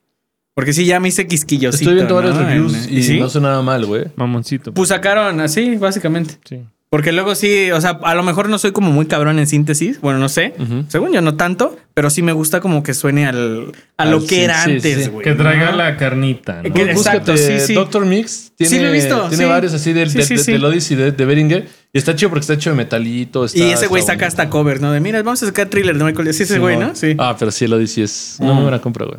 Porque 0.55 0.73
sí, 0.75 0.85
ya 0.85 1.01
me 1.01 1.09
hice 1.09 1.27
quisquillosito. 1.27 1.85
Estoy 1.85 1.95
viendo 1.95 2.15
varios 2.17 2.35
¿no? 2.35 2.43
reviews 2.43 2.75
En- 2.89 2.99
y 2.99 3.03
¿sí? 3.03 3.19
no 3.19 3.31
sonaba 3.31 3.63
mal, 3.63 3.87
güey. 3.87 4.07
Mamoncito. 4.17 4.75
Pues 4.75 4.91
sacaron 4.91 5.41
así, 5.41 5.77
básicamente. 5.77 6.39
sí. 6.47 6.63
Porque 6.91 7.13
luego 7.13 7.35
sí, 7.35 7.71
o 7.71 7.81
sea, 7.83 7.99
a 8.03 8.15
lo 8.15 8.23
mejor 8.23 8.49
no 8.49 8.57
soy 8.59 8.73
como 8.73 8.91
muy 8.91 9.05
cabrón 9.05 9.39
en 9.39 9.47
síntesis. 9.47 10.01
Bueno, 10.01 10.19
no 10.19 10.31
sé. 10.31 10.55
Según 10.89 11.13
yo, 11.13 11.21
no 11.21 11.35
tanto, 11.37 11.77
pero 11.93 12.09
sí 12.09 12.23
me 12.23 12.33
gusta 12.33 12.61
como 12.61 12.83
que 12.83 12.95
suene 12.95 13.27
al, 13.27 13.73
a 13.99 14.07
lo 14.07 14.17
Al 14.17 14.23
que 14.23 14.37
sí, 14.37 14.41
era 14.41 14.65
sí, 14.65 14.71
antes, 14.73 15.05
sí. 15.05 15.11
güey. 15.11 15.23
Que 15.23 15.35
traiga 15.35 15.73
¿no? 15.73 15.77
la 15.77 15.97
carnita, 15.99 16.63
¿no? 16.63 16.73
Que- 16.73 16.91
exacto, 16.91 17.33
Búscate 17.33 17.61
sí, 17.61 17.67
sí. 17.67 17.75
Doctor 17.75 18.07
Mix. 18.07 18.53
Tiene, 18.57 18.71
Sí, 18.71 18.79
lo 18.81 18.89
he 18.89 18.93
visto, 18.93 19.21
Tiene 19.29 19.45
sí. 19.45 19.51
varios 19.51 19.75
así 19.75 19.93
del, 19.93 20.09
Sí, 20.09 20.17
de- 20.19 20.25
sí, 20.25 20.35
de- 20.37 20.43
sí. 20.45 20.53
del 20.53 20.65
Odyssey 20.65 20.97
de, 20.97 21.13
de 21.13 21.25
Behringer. 21.27 21.69
Y 21.93 21.99
está 21.99 22.17
chido 22.17 22.31
porque 22.31 22.41
está 22.41 22.55
hecho 22.55 22.71
de 22.71 22.77
metalito. 22.77 23.45
está- 23.45 23.59
Y 23.59 23.63
ese 23.71 23.87
güey 23.87 24.01
saca 24.03 24.13
bonito. 24.15 24.27
hasta 24.29 24.49
cover, 24.49 24.81
¿no? 24.81 24.91
De 24.91 25.01
mira, 25.01 25.23
vamos 25.23 25.43
a 25.43 25.47
sacar 25.47 25.69
thriller 25.69 25.99
de 25.99 26.05
Michael. 26.05 26.33
Sí, 26.33 26.45
ese 26.45 26.59
güey, 26.59 26.79
¿no? 26.79 26.95
Sí. 26.95 27.15
Ah, 27.19 27.37
pero 27.39 27.51
sí, 27.51 27.67
el 27.67 27.73
Odyssey 27.75 28.05
es 28.05 28.37
una 28.41 28.55
muy 28.55 28.63
buena 28.63 28.81
compra, 28.81 29.05
güey. 29.05 29.19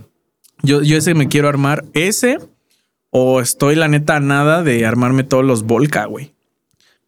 Yo, 0.64 0.82
yo 0.82 0.98
ese 0.98 1.14
me 1.14 1.28
quiero 1.28 1.48
armar. 1.48 1.86
Ese 1.94 2.40
o 3.12 3.42
estoy 3.42 3.76
la 3.76 3.88
neta 3.88 4.20
nada 4.20 4.64
de 4.64 4.88
armarme 4.88 5.24
todos 5.24 5.46
los 5.46 5.62
Volca, 5.64 6.06
güey. 6.06 6.34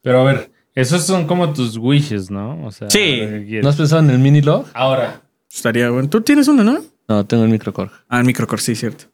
Pero 0.03 0.21
a 0.21 0.23
ver, 0.23 0.50
esos 0.75 1.03
son 1.05 1.27
como 1.27 1.51
tus 1.53 1.77
wishes, 1.77 2.29
¿no? 2.31 2.65
O 2.65 2.71
sea, 2.71 2.89
Sí. 2.89 3.17
lo 3.21 3.27
que 3.29 3.45
quieres. 3.45 3.63
¿No 3.63 3.69
has 3.69 3.75
pensado 3.75 4.01
en 4.01 4.09
el 4.09 4.19
mini 4.19 4.41
log? 4.41 4.65
Ahora, 4.73 5.21
Estaría 5.53 5.89
bueno. 5.89 6.07
Tú 6.09 6.21
tienes 6.21 6.47
uno, 6.47 6.63
¿no? 6.63 6.79
No, 7.09 7.25
tengo 7.25 7.43
el 7.43 7.49
microcore. 7.49 7.91
Ah, 8.07 8.19
el 8.19 8.25
microcore, 8.25 8.61
sí, 8.61 8.73
cierto. 8.75 9.05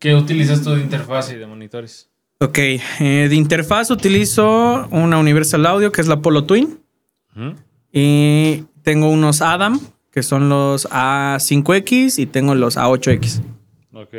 ¿qué 0.00 0.14
utilizas 0.14 0.62
tú 0.62 0.70
de 0.74 0.80
interfaz 0.80 1.32
y 1.32 1.36
de 1.36 1.46
monitores? 1.46 2.08
Ok, 2.40 2.58
eh, 2.58 3.26
de 3.28 3.34
interfaz 3.34 3.90
utilizo 3.90 4.86
una 4.90 5.18
Universal 5.18 5.64
Audio 5.66 5.90
que 5.92 6.00
es 6.00 6.06
la 6.08 6.20
Polo 6.20 6.44
Twin. 6.44 6.78
Ujú. 7.36 7.54
Y 7.92 8.64
tengo 8.82 9.08
unos 9.10 9.40
Adam 9.42 9.80
que 10.12 10.22
son 10.24 10.48
los 10.48 10.88
A5X 10.90 12.18
y 12.18 12.26
tengo 12.26 12.54
los 12.54 12.76
A8X. 12.76 13.40
Ok. 13.92 14.14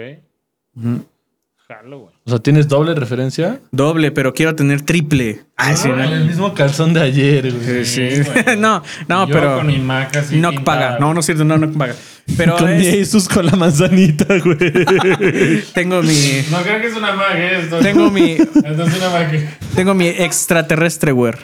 Jalo, 1.71 1.99
güey. 1.99 2.15
O 2.25 2.29
sea, 2.31 2.39
¿tienes 2.39 2.67
doble 2.67 2.95
referencia? 2.95 3.59
Doble, 3.71 4.09
pero 4.11 4.33
quiero 4.33 4.55
tener 4.55 4.81
triple. 4.81 5.41
Ah, 5.55 5.75
sí, 5.75 5.87
¿no? 5.87 6.01
el 6.03 6.25
mismo 6.25 6.55
calzón 6.55 6.93
de 6.95 7.01
ayer, 7.01 7.51
güey. 7.53 7.85
Sí. 7.85 8.09
güey. 8.23 8.57
no, 8.57 8.81
no, 9.07 9.27
Yo 9.27 9.33
pero 9.35 9.57
con 9.57 9.67
mi 9.67 9.77
Mac 9.77 10.15
así 10.15 10.37
no 10.37 10.49
pintada. 10.49 10.65
paga. 10.65 10.99
No, 10.99 11.13
no 11.13 11.19
es 11.19 11.27
cierto, 11.27 11.45
no, 11.45 11.59
no 11.59 11.71
paga. 11.71 11.93
Pero 12.35 12.57
Con 12.57 12.75
mi 12.75 12.87
es- 12.87 13.09
Asus 13.09 13.29
con 13.29 13.45
la 13.45 13.51
manzanita, 13.51 14.25
güey. 14.43 14.57
tengo 15.75 16.01
mi 16.01 16.41
No 16.49 16.57
creo 16.63 16.81
que 16.81 16.87
es 16.87 16.95
una 16.97 17.13
Mac 17.13 17.35
esto. 17.37 17.77
tengo 17.79 18.09
mi 18.09 18.31
Esto 18.31 18.59
es 18.83 18.97
una 18.97 19.09
Mac. 19.11 19.31
tengo 19.75 19.93
mi 19.93 20.07
extraterrestre 20.07 21.11
wear. 21.13 21.37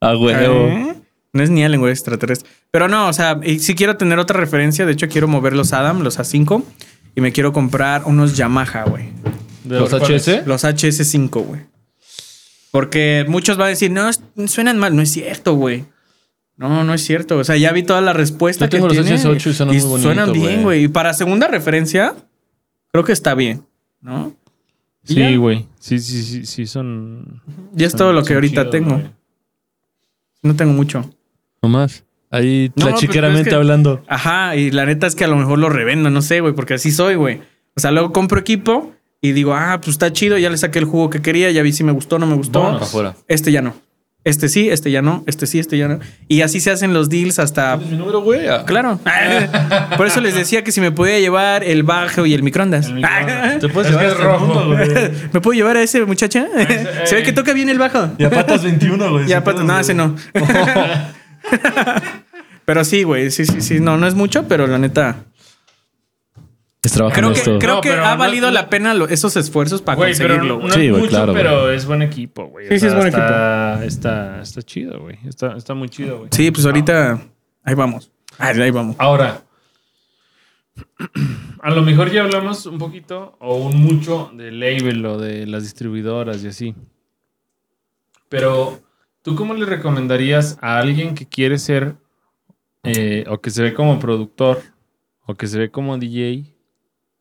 Ah, 0.00 0.14
güey. 0.14 0.36
¿Eh? 0.38 0.94
No 1.32 1.42
es 1.42 1.50
ni 1.50 1.64
Allen, 1.64 1.80
güey, 1.80 1.90
extraterrestre. 1.92 2.48
Pero 2.70 2.86
no, 2.86 3.08
o 3.08 3.12
sea, 3.12 3.40
y 3.42 3.58
si 3.58 3.74
quiero 3.74 3.96
tener 3.96 4.20
otra 4.20 4.38
referencia, 4.38 4.86
de 4.86 4.92
hecho 4.92 5.08
quiero 5.08 5.26
mover 5.26 5.54
los 5.54 5.72
Adam, 5.72 6.02
los 6.04 6.20
A5 6.20 6.62
y 7.16 7.20
me 7.20 7.32
quiero 7.32 7.52
comprar 7.52 8.02
unos 8.04 8.36
Yamaha, 8.36 8.84
güey. 8.84 9.06
¿De 9.72 9.80
¿Los? 9.80 9.92
HS? 9.92 10.46
Los 10.46 10.64
HS5, 10.64 11.30
güey. 11.44 11.60
Porque 12.70 13.24
muchos 13.28 13.56
van 13.56 13.66
a 13.66 13.70
decir, 13.70 13.90
no, 13.90 14.08
suenan 14.46 14.78
mal. 14.78 14.94
No 14.96 15.02
es 15.02 15.10
cierto, 15.10 15.54
güey. 15.54 15.84
No, 16.56 16.84
no 16.84 16.94
es 16.94 17.02
cierto. 17.04 17.38
O 17.38 17.44
sea, 17.44 17.56
ya 17.56 17.72
vi 17.72 17.82
toda 17.82 18.00
la 18.00 18.12
respuesta 18.12 18.66
Yo 18.66 18.70
tengo 18.70 18.88
que 18.88 18.94
los 18.96 19.04
tiene 19.06 19.20
HS8 19.20 19.50
y 19.50 19.52
suenan 19.54 19.74
muy 19.74 19.84
bonito, 19.84 20.08
Suenan 20.08 20.32
bien, 20.32 20.62
güey. 20.62 20.84
Y 20.84 20.88
para 20.88 21.12
segunda 21.14 21.48
referencia, 21.48 22.14
creo 22.90 23.04
que 23.04 23.12
está 23.12 23.34
bien, 23.34 23.64
¿no? 24.00 24.34
Sí, 25.04 25.36
güey. 25.36 25.66
Sí, 25.80 25.98
sí, 25.98 26.22
sí, 26.22 26.46
sí, 26.46 26.66
son. 26.66 27.42
Ya 27.72 27.86
es 27.86 27.92
son- 27.92 27.98
todo 27.98 28.12
lo 28.12 28.24
que 28.24 28.34
ahorita 28.34 28.70
tengo. 28.70 29.02
No 30.42 30.54
tengo 30.56 30.72
mucho. 30.72 31.10
No 31.62 31.68
más. 31.68 32.04
Ahí 32.30 32.72
No, 32.76 32.86
la 32.86 32.92
pues, 32.92 33.04
es 33.04 33.10
que- 33.48 33.54
hablando. 33.54 34.02
Ajá, 34.08 34.56
y 34.56 34.70
la 34.70 34.86
neta 34.86 35.06
es 35.06 35.14
que 35.14 35.24
a 35.24 35.28
lo 35.28 35.36
mejor 35.36 35.58
lo 35.58 35.68
revendo, 35.68 36.08
no 36.10 36.22
sé, 36.22 36.40
güey, 36.40 36.54
porque 36.54 36.74
así 36.74 36.90
soy, 36.90 37.16
güey. 37.16 37.40
O 37.76 37.80
sea, 37.80 37.90
luego 37.90 38.12
compro 38.12 38.38
equipo 38.40 38.92
y 39.22 39.32
digo, 39.32 39.54
ah, 39.54 39.78
pues 39.80 39.94
está 39.94 40.12
chido, 40.12 40.36
ya 40.36 40.50
le 40.50 40.58
saqué 40.58 40.78
el 40.80 40.84
jugo 40.84 41.08
que 41.08 41.22
quería, 41.22 41.50
ya 41.50 41.62
vi 41.62 41.72
si 41.72 41.84
me 41.84 41.92
gustó 41.92 42.16
o 42.16 42.18
no 42.18 42.26
me 42.26 42.34
gustó. 42.34 42.58
Vámonos. 42.60 42.80
Para 42.80 42.88
afuera. 42.88 43.14
Este 43.28 43.50
ya 43.52 43.62
no. 43.62 43.74
Este 44.24 44.48
sí, 44.48 44.68
este 44.68 44.92
ya 44.92 45.02
no, 45.02 45.24
este 45.26 45.48
sí, 45.48 45.58
este 45.58 45.76
ya 45.78 45.88
no. 45.88 45.98
Y 46.28 46.42
así 46.42 46.60
se 46.60 46.70
hacen 46.70 46.94
los 46.94 47.08
deals 47.08 47.40
hasta. 47.40 47.74
¿Tienes 47.76 47.90
mi 47.92 47.98
número, 47.98 48.20
güey? 48.20 48.46
Ah, 48.46 48.64
Claro. 48.64 49.00
Por 49.96 50.06
eso 50.06 50.20
les 50.20 50.34
decía 50.36 50.62
que 50.62 50.70
si 50.70 50.80
me 50.80 50.92
podía 50.92 51.18
llevar 51.18 51.64
el 51.64 51.82
bajo 51.82 52.24
y 52.24 52.32
el 52.34 52.44
microondas. 52.44 52.86
El 52.86 52.94
microondas. 52.96 53.58
Te 53.60 53.68
puedes 53.68 53.90
Es 53.90 53.96
llevar 53.98 54.16
el 54.16 54.22
rojo. 54.24 54.46
mundo, 54.46 54.66
güey. 54.76 55.10
¿Me 55.32 55.40
puedo 55.40 55.54
llevar 55.54 55.76
a 55.76 55.82
ese 55.82 56.04
muchacha? 56.04 56.46
Se 57.04 57.16
ve 57.16 57.22
que 57.24 57.32
toca 57.32 57.52
bien 57.52 57.68
el 57.68 57.78
bajo. 57.80 58.10
Y 58.16 58.22
a 58.24 58.30
patas 58.30 58.62
21, 58.62 59.10
güey. 59.10 59.26
Pato, 59.26 59.44
puedes, 59.44 59.64
no, 59.64 59.80
ese 59.80 59.94
no. 59.94 60.14
pero 62.64 62.84
sí, 62.84 63.02
güey, 63.02 63.30
sí, 63.32 63.44
sí, 63.44 63.60
sí. 63.60 63.80
No, 63.80 63.96
no 63.96 64.06
es 64.06 64.14
mucho, 64.14 64.46
pero 64.46 64.66
la 64.68 64.78
neta. 64.78 65.16
Creo 66.82 67.10
que, 67.10 67.38
esto. 67.38 67.58
creo 67.60 67.74
No, 67.76 67.80
que 67.80 67.90
pero 67.90 68.04
ha 68.04 68.12
no- 68.14 68.18
valido 68.18 68.50
la 68.50 68.68
pena 68.68 68.92
lo- 68.92 69.06
esos 69.08 69.36
esfuerzos 69.36 69.80
para 69.82 69.96
pero 69.98 70.08
conseguirlo, 70.08 70.58
no 70.66 70.70
Sí, 70.74 70.88
mucho, 70.90 71.06
claro, 71.08 71.32
pero 71.32 71.70
es 71.70 71.86
buen 71.86 72.02
equipo, 72.02 72.46
güey. 72.46 72.66
O 72.66 72.70
Sí, 72.70 72.80
sí, 72.80 72.86
es 72.86 72.94
buen 72.94 73.06
está, 73.06 73.84
Está, 73.84 74.42
está 74.42 74.62
chido, 74.62 74.98
güey. 75.00 75.16
Está, 75.24 75.56
está 75.56 75.74
muy 75.74 75.88
chido, 75.88 76.18
güey. 76.18 76.30
Sí, 76.32 76.50
pues 76.50 76.66
ahorita 76.66 77.20
ahí 77.62 77.74
vamos. 77.74 78.10
Ahí, 78.36 78.60
ahí 78.60 78.70
vamos. 78.72 78.96
Ahora, 78.98 79.42
a 81.60 81.70
lo 81.70 81.82
mejor 81.82 82.10
ya 82.10 82.22
hablamos 82.22 82.66
un 82.66 82.78
poquito 82.78 83.36
o 83.40 83.56
un 83.56 83.76
mucho 83.80 84.32
del 84.34 84.58
label 84.58 85.04
o 85.06 85.18
de 85.18 85.46
las 85.46 85.62
distribuidoras 85.62 86.42
y 86.42 86.48
así. 86.48 86.74
Pero, 88.28 88.80
¿tú 89.22 89.36
cómo 89.36 89.54
le 89.54 89.66
recomendarías 89.66 90.58
a 90.60 90.78
alguien 90.78 91.14
que 91.14 91.28
quiere 91.28 91.58
ser 91.58 91.94
eh, 92.82 93.24
o 93.28 93.40
que 93.40 93.50
se 93.50 93.62
ve 93.62 93.74
como 93.74 94.00
productor 94.00 94.60
o 95.26 95.34
que 95.36 95.46
se 95.46 95.58
ve 95.58 95.70
como 95.70 95.96
DJ? 95.98 96.51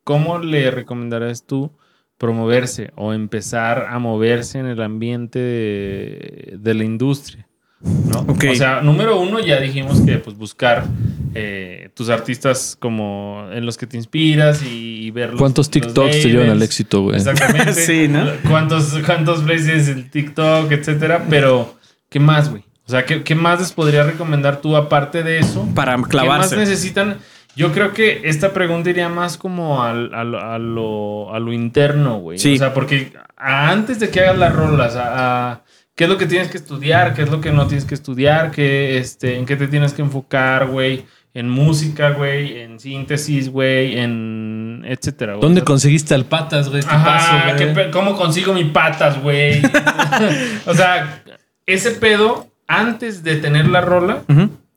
¿Cómo 0.03 0.39
le 0.39 0.71
recomendarías 0.71 1.45
tú 1.45 1.71
promoverse 2.17 2.91
o 2.95 3.13
empezar 3.13 3.87
a 3.89 3.97
moverse 3.99 4.59
en 4.59 4.65
el 4.67 4.81
ambiente 4.81 5.39
de, 5.39 6.57
de 6.59 6.73
la 6.73 6.83
industria? 6.83 7.47
¿no? 7.83 8.25
O 8.51 8.55
sea, 8.55 8.81
número 8.81 9.19
uno, 9.19 9.39
ya 9.39 9.59
dijimos 9.59 10.01
que 10.01 10.17
pues 10.19 10.37
buscar 10.37 10.85
eh, 11.33 11.89
tus 11.95 12.09
artistas 12.09 12.77
como 12.79 13.47
en 13.51 13.65
los 13.65 13.75
que 13.77 13.87
te 13.87 13.97
inspiras 13.97 14.61
y, 14.63 15.09
ver 15.11 15.31
los- 15.31 15.39
¿Cuántos 15.39 15.65
los 15.65 15.71
TikToks 15.71 16.11
te 16.21 16.29
llevan 16.29 16.49
al 16.51 16.61
éxito, 16.61 17.01
güey? 17.03 17.15
Exactamente. 17.17 17.73
Sí, 17.85 18.07
¿no? 18.07 18.27
¿Cuántos, 18.47 18.93
cuántos 19.05 19.43
veces 19.45 19.87
el 19.87 20.11
TikTok, 20.11 20.71
etcétera? 20.71 21.25
Pero, 21.29 21.75
¿qué 22.09 22.19
más, 22.19 22.49
güey? 22.51 22.63
O 22.85 22.91
sea, 22.91 23.05
¿qué, 23.05 23.23
qué 23.23 23.33
más 23.33 23.59
les 23.59 23.71
podría 23.71 24.03
recomendar 24.03 24.61
tú 24.61 24.75
aparte 24.75 25.23
de 25.23 25.39
eso? 25.39 25.67
Para 25.73 25.93
¿Qué 25.93 26.01
más 26.01 26.09
clavarse. 26.09 26.57
necesitan? 26.57 27.17
Yo 27.55 27.71
creo 27.73 27.91
que 27.93 28.21
esta 28.25 28.53
pregunta 28.53 28.89
iría 28.89 29.09
más 29.09 29.37
como 29.37 29.83
al- 29.83 30.13
al- 30.13 30.35
a, 30.35 30.57
lo, 30.57 31.33
a 31.33 31.39
lo 31.39 31.51
interno, 31.53 32.17
güey. 32.19 32.39
Sí. 32.39 32.55
O 32.55 32.57
sea, 32.57 32.73
porque 32.73 33.13
antes 33.37 33.99
de 33.99 34.09
que 34.09 34.21
hagas 34.21 34.37
las 34.37 34.55
rolas, 34.55 34.95
a, 34.95 35.51
a- 35.51 35.61
¿qué 35.95 36.05
es 36.05 36.09
lo 36.09 36.17
que 36.17 36.27
tienes 36.27 36.47
que 36.49 36.57
estudiar? 36.57 37.13
¿Qué 37.13 37.23
es 37.23 37.29
lo 37.29 37.41
que 37.41 37.51
no 37.51 37.67
tienes 37.67 37.85
que 37.85 37.93
estudiar? 37.95 38.51
¿Qué, 38.51 38.97
este, 38.97 39.37
¿En 39.37 39.45
qué 39.45 39.55
te 39.57 39.67
tienes 39.67 39.93
que 39.93 40.01
enfocar, 40.01 40.67
güey? 40.67 41.05
En 41.33 41.49
música, 41.49 42.09
güey, 42.11 42.59
en 42.59 42.77
síntesis, 42.79 43.49
güey, 43.49 43.97
en 43.99 44.83
etcétera. 44.85 45.33
güey. 45.33 45.41
¿Dónde 45.41 45.61
conseguiste 45.63 46.13
al 46.13 46.25
patas, 46.25 46.69
güey? 46.69 46.81
¿Qué 46.83 46.89
Ajá, 46.89 47.05
pasó, 47.05 47.57
¿qué 47.57 47.65
güey? 47.71 47.75
pe- 47.85 47.91
¿cómo 47.91 48.17
consigo 48.17 48.53
mis 48.53 48.65
patas, 48.67 49.21
güey? 49.21 49.61
o 50.65 50.73
sea, 50.73 51.21
ese 51.65 51.91
pedo, 51.91 52.47
antes 52.67 53.23
de 53.23 53.35
tener 53.37 53.67
la 53.67 53.81
rola. 53.81 54.23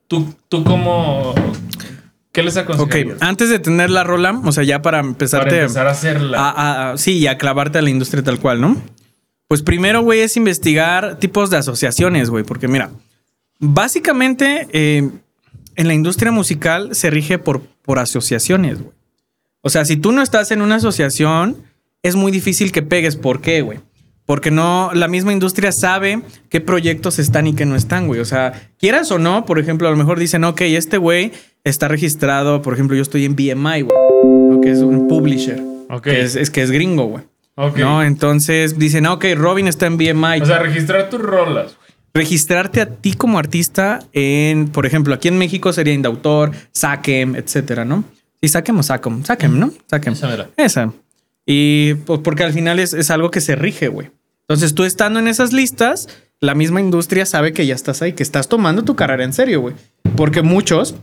¿tú, 0.06 0.34
tú 0.48 0.62
cómo... 0.64 1.34
¿Qué 2.34 2.42
les 2.42 2.56
Ok, 2.58 2.62
aconsejarías? 2.70 3.22
antes 3.22 3.48
de 3.48 3.58
tener 3.60 3.88
la 3.90 4.04
rola, 4.04 4.38
o 4.44 4.52
sea, 4.52 4.62
ya 4.64 4.82
para 4.82 4.98
Para 4.98 5.08
empezarte 5.08 5.60
empezar 5.60 5.86
a 5.86 5.90
hacerla. 5.92 6.38
a, 6.38 6.50
a- 6.50 6.90
a- 6.92 6.98
sí, 6.98 7.12
y 7.18 7.26
a 7.28 7.38
clavarte 7.38 7.78
a 7.78 7.82
la 7.82 7.88
industria 7.90 8.22
tal 8.22 8.38
cual, 8.40 8.60
¿no? 8.60 8.76
Pues 9.48 9.62
primero, 9.62 10.02
güey, 10.02 10.20
es 10.20 10.36
investigar 10.36 11.18
tipos 11.18 11.48
de 11.50 11.56
asociaciones, 11.58 12.28
güey, 12.30 12.44
porque 12.44 12.66
mira, 12.68 12.90
básicamente 13.60 14.68
eh, 14.72 15.10
en 15.76 15.86
la 15.88 15.94
industria 15.94 16.32
musical 16.32 16.94
se 16.94 17.10
rige 17.10 17.38
por, 17.38 17.62
por 17.82 17.98
asociaciones, 17.98 18.78
güey. 18.80 18.92
O 19.62 19.70
sea, 19.70 19.84
si 19.84 19.96
tú 19.96 20.12
no 20.12 20.20
estás 20.22 20.50
en 20.50 20.60
una 20.60 20.76
asociación, 20.76 21.56
es 22.02 22.16
muy 22.16 22.30
difícil 22.30 22.70
que 22.70 22.82
pegues. 22.82 23.16
¿Por 23.16 23.40
qué, 23.40 23.62
güey? 23.62 23.80
Porque 24.26 24.50
no, 24.50 24.90
la 24.94 25.06
misma 25.06 25.32
industria 25.32 25.70
sabe 25.70 26.22
qué 26.48 26.60
proyectos 26.60 27.18
están 27.18 27.46
y 27.46 27.54
qué 27.54 27.66
no 27.66 27.76
están, 27.76 28.06
güey. 28.06 28.20
O 28.20 28.24
sea, 28.24 28.70
quieras 28.78 29.10
o 29.10 29.18
no, 29.18 29.44
por 29.44 29.58
ejemplo, 29.58 29.86
a 29.86 29.90
lo 29.90 29.96
mejor 29.96 30.18
dicen, 30.18 30.44
ok, 30.44 30.62
este 30.62 30.96
güey 30.96 31.32
está 31.62 31.88
registrado, 31.88 32.62
por 32.62 32.72
ejemplo, 32.72 32.96
yo 32.96 33.02
estoy 33.02 33.26
en 33.26 33.36
BMI, 33.36 33.82
güey, 33.82 34.60
que 34.62 34.70
es 34.70 34.78
un 34.78 35.08
publisher. 35.08 35.62
Ok. 35.90 36.04
Que 36.04 36.22
es, 36.22 36.36
es 36.36 36.50
que 36.50 36.62
es 36.62 36.70
gringo, 36.70 37.04
güey. 37.06 37.24
Ok. 37.56 37.78
¿No? 37.78 38.02
Entonces 38.02 38.78
dicen, 38.78 39.06
ok, 39.06 39.26
Robin 39.36 39.68
está 39.68 39.86
en 39.86 39.98
BMI. 39.98 40.40
O 40.40 40.46
sea, 40.46 40.58
registrar 40.58 41.10
tus 41.10 41.20
rolas, 41.20 41.76
güey. 41.76 41.84
Registrarte 42.14 42.80
a 42.80 42.86
ti 42.86 43.14
como 43.14 43.38
artista 43.38 43.98
en, 44.12 44.68
por 44.68 44.86
ejemplo, 44.86 45.14
aquí 45.14 45.28
en 45.28 45.36
México 45.36 45.72
sería 45.72 45.92
Indautor, 45.92 46.52
Saquem, 46.72 47.34
etcétera, 47.34 47.84
¿no? 47.84 48.04
Sí, 48.40 48.48
Saquem 48.48 48.78
o 48.78 48.82
Sacom. 48.82 49.24
Saquem, 49.24 49.58
¿no? 49.58 49.72
Saquem. 49.90 50.12
Esa 50.12 50.28
mera. 50.28 50.48
Esa. 50.56 50.92
Y 51.46 51.94
pues, 51.94 52.20
porque 52.20 52.44
al 52.44 52.52
final 52.52 52.78
es, 52.78 52.94
es 52.94 53.10
algo 53.10 53.30
que 53.30 53.40
se 53.40 53.56
rige, 53.56 53.88
güey. 53.88 54.10
Entonces 54.42 54.74
tú 54.74 54.84
estando 54.84 55.18
en 55.18 55.28
esas 55.28 55.52
listas, 55.52 56.08
la 56.40 56.54
misma 56.54 56.80
industria 56.80 57.26
sabe 57.26 57.52
que 57.52 57.66
ya 57.66 57.74
estás 57.74 58.02
ahí, 58.02 58.12
que 58.12 58.22
estás 58.22 58.48
tomando 58.48 58.84
tu 58.84 58.96
carrera 58.96 59.24
en 59.24 59.32
serio, 59.32 59.60
güey. 59.60 59.74
Porque 60.16 60.42
muchos, 60.42 60.94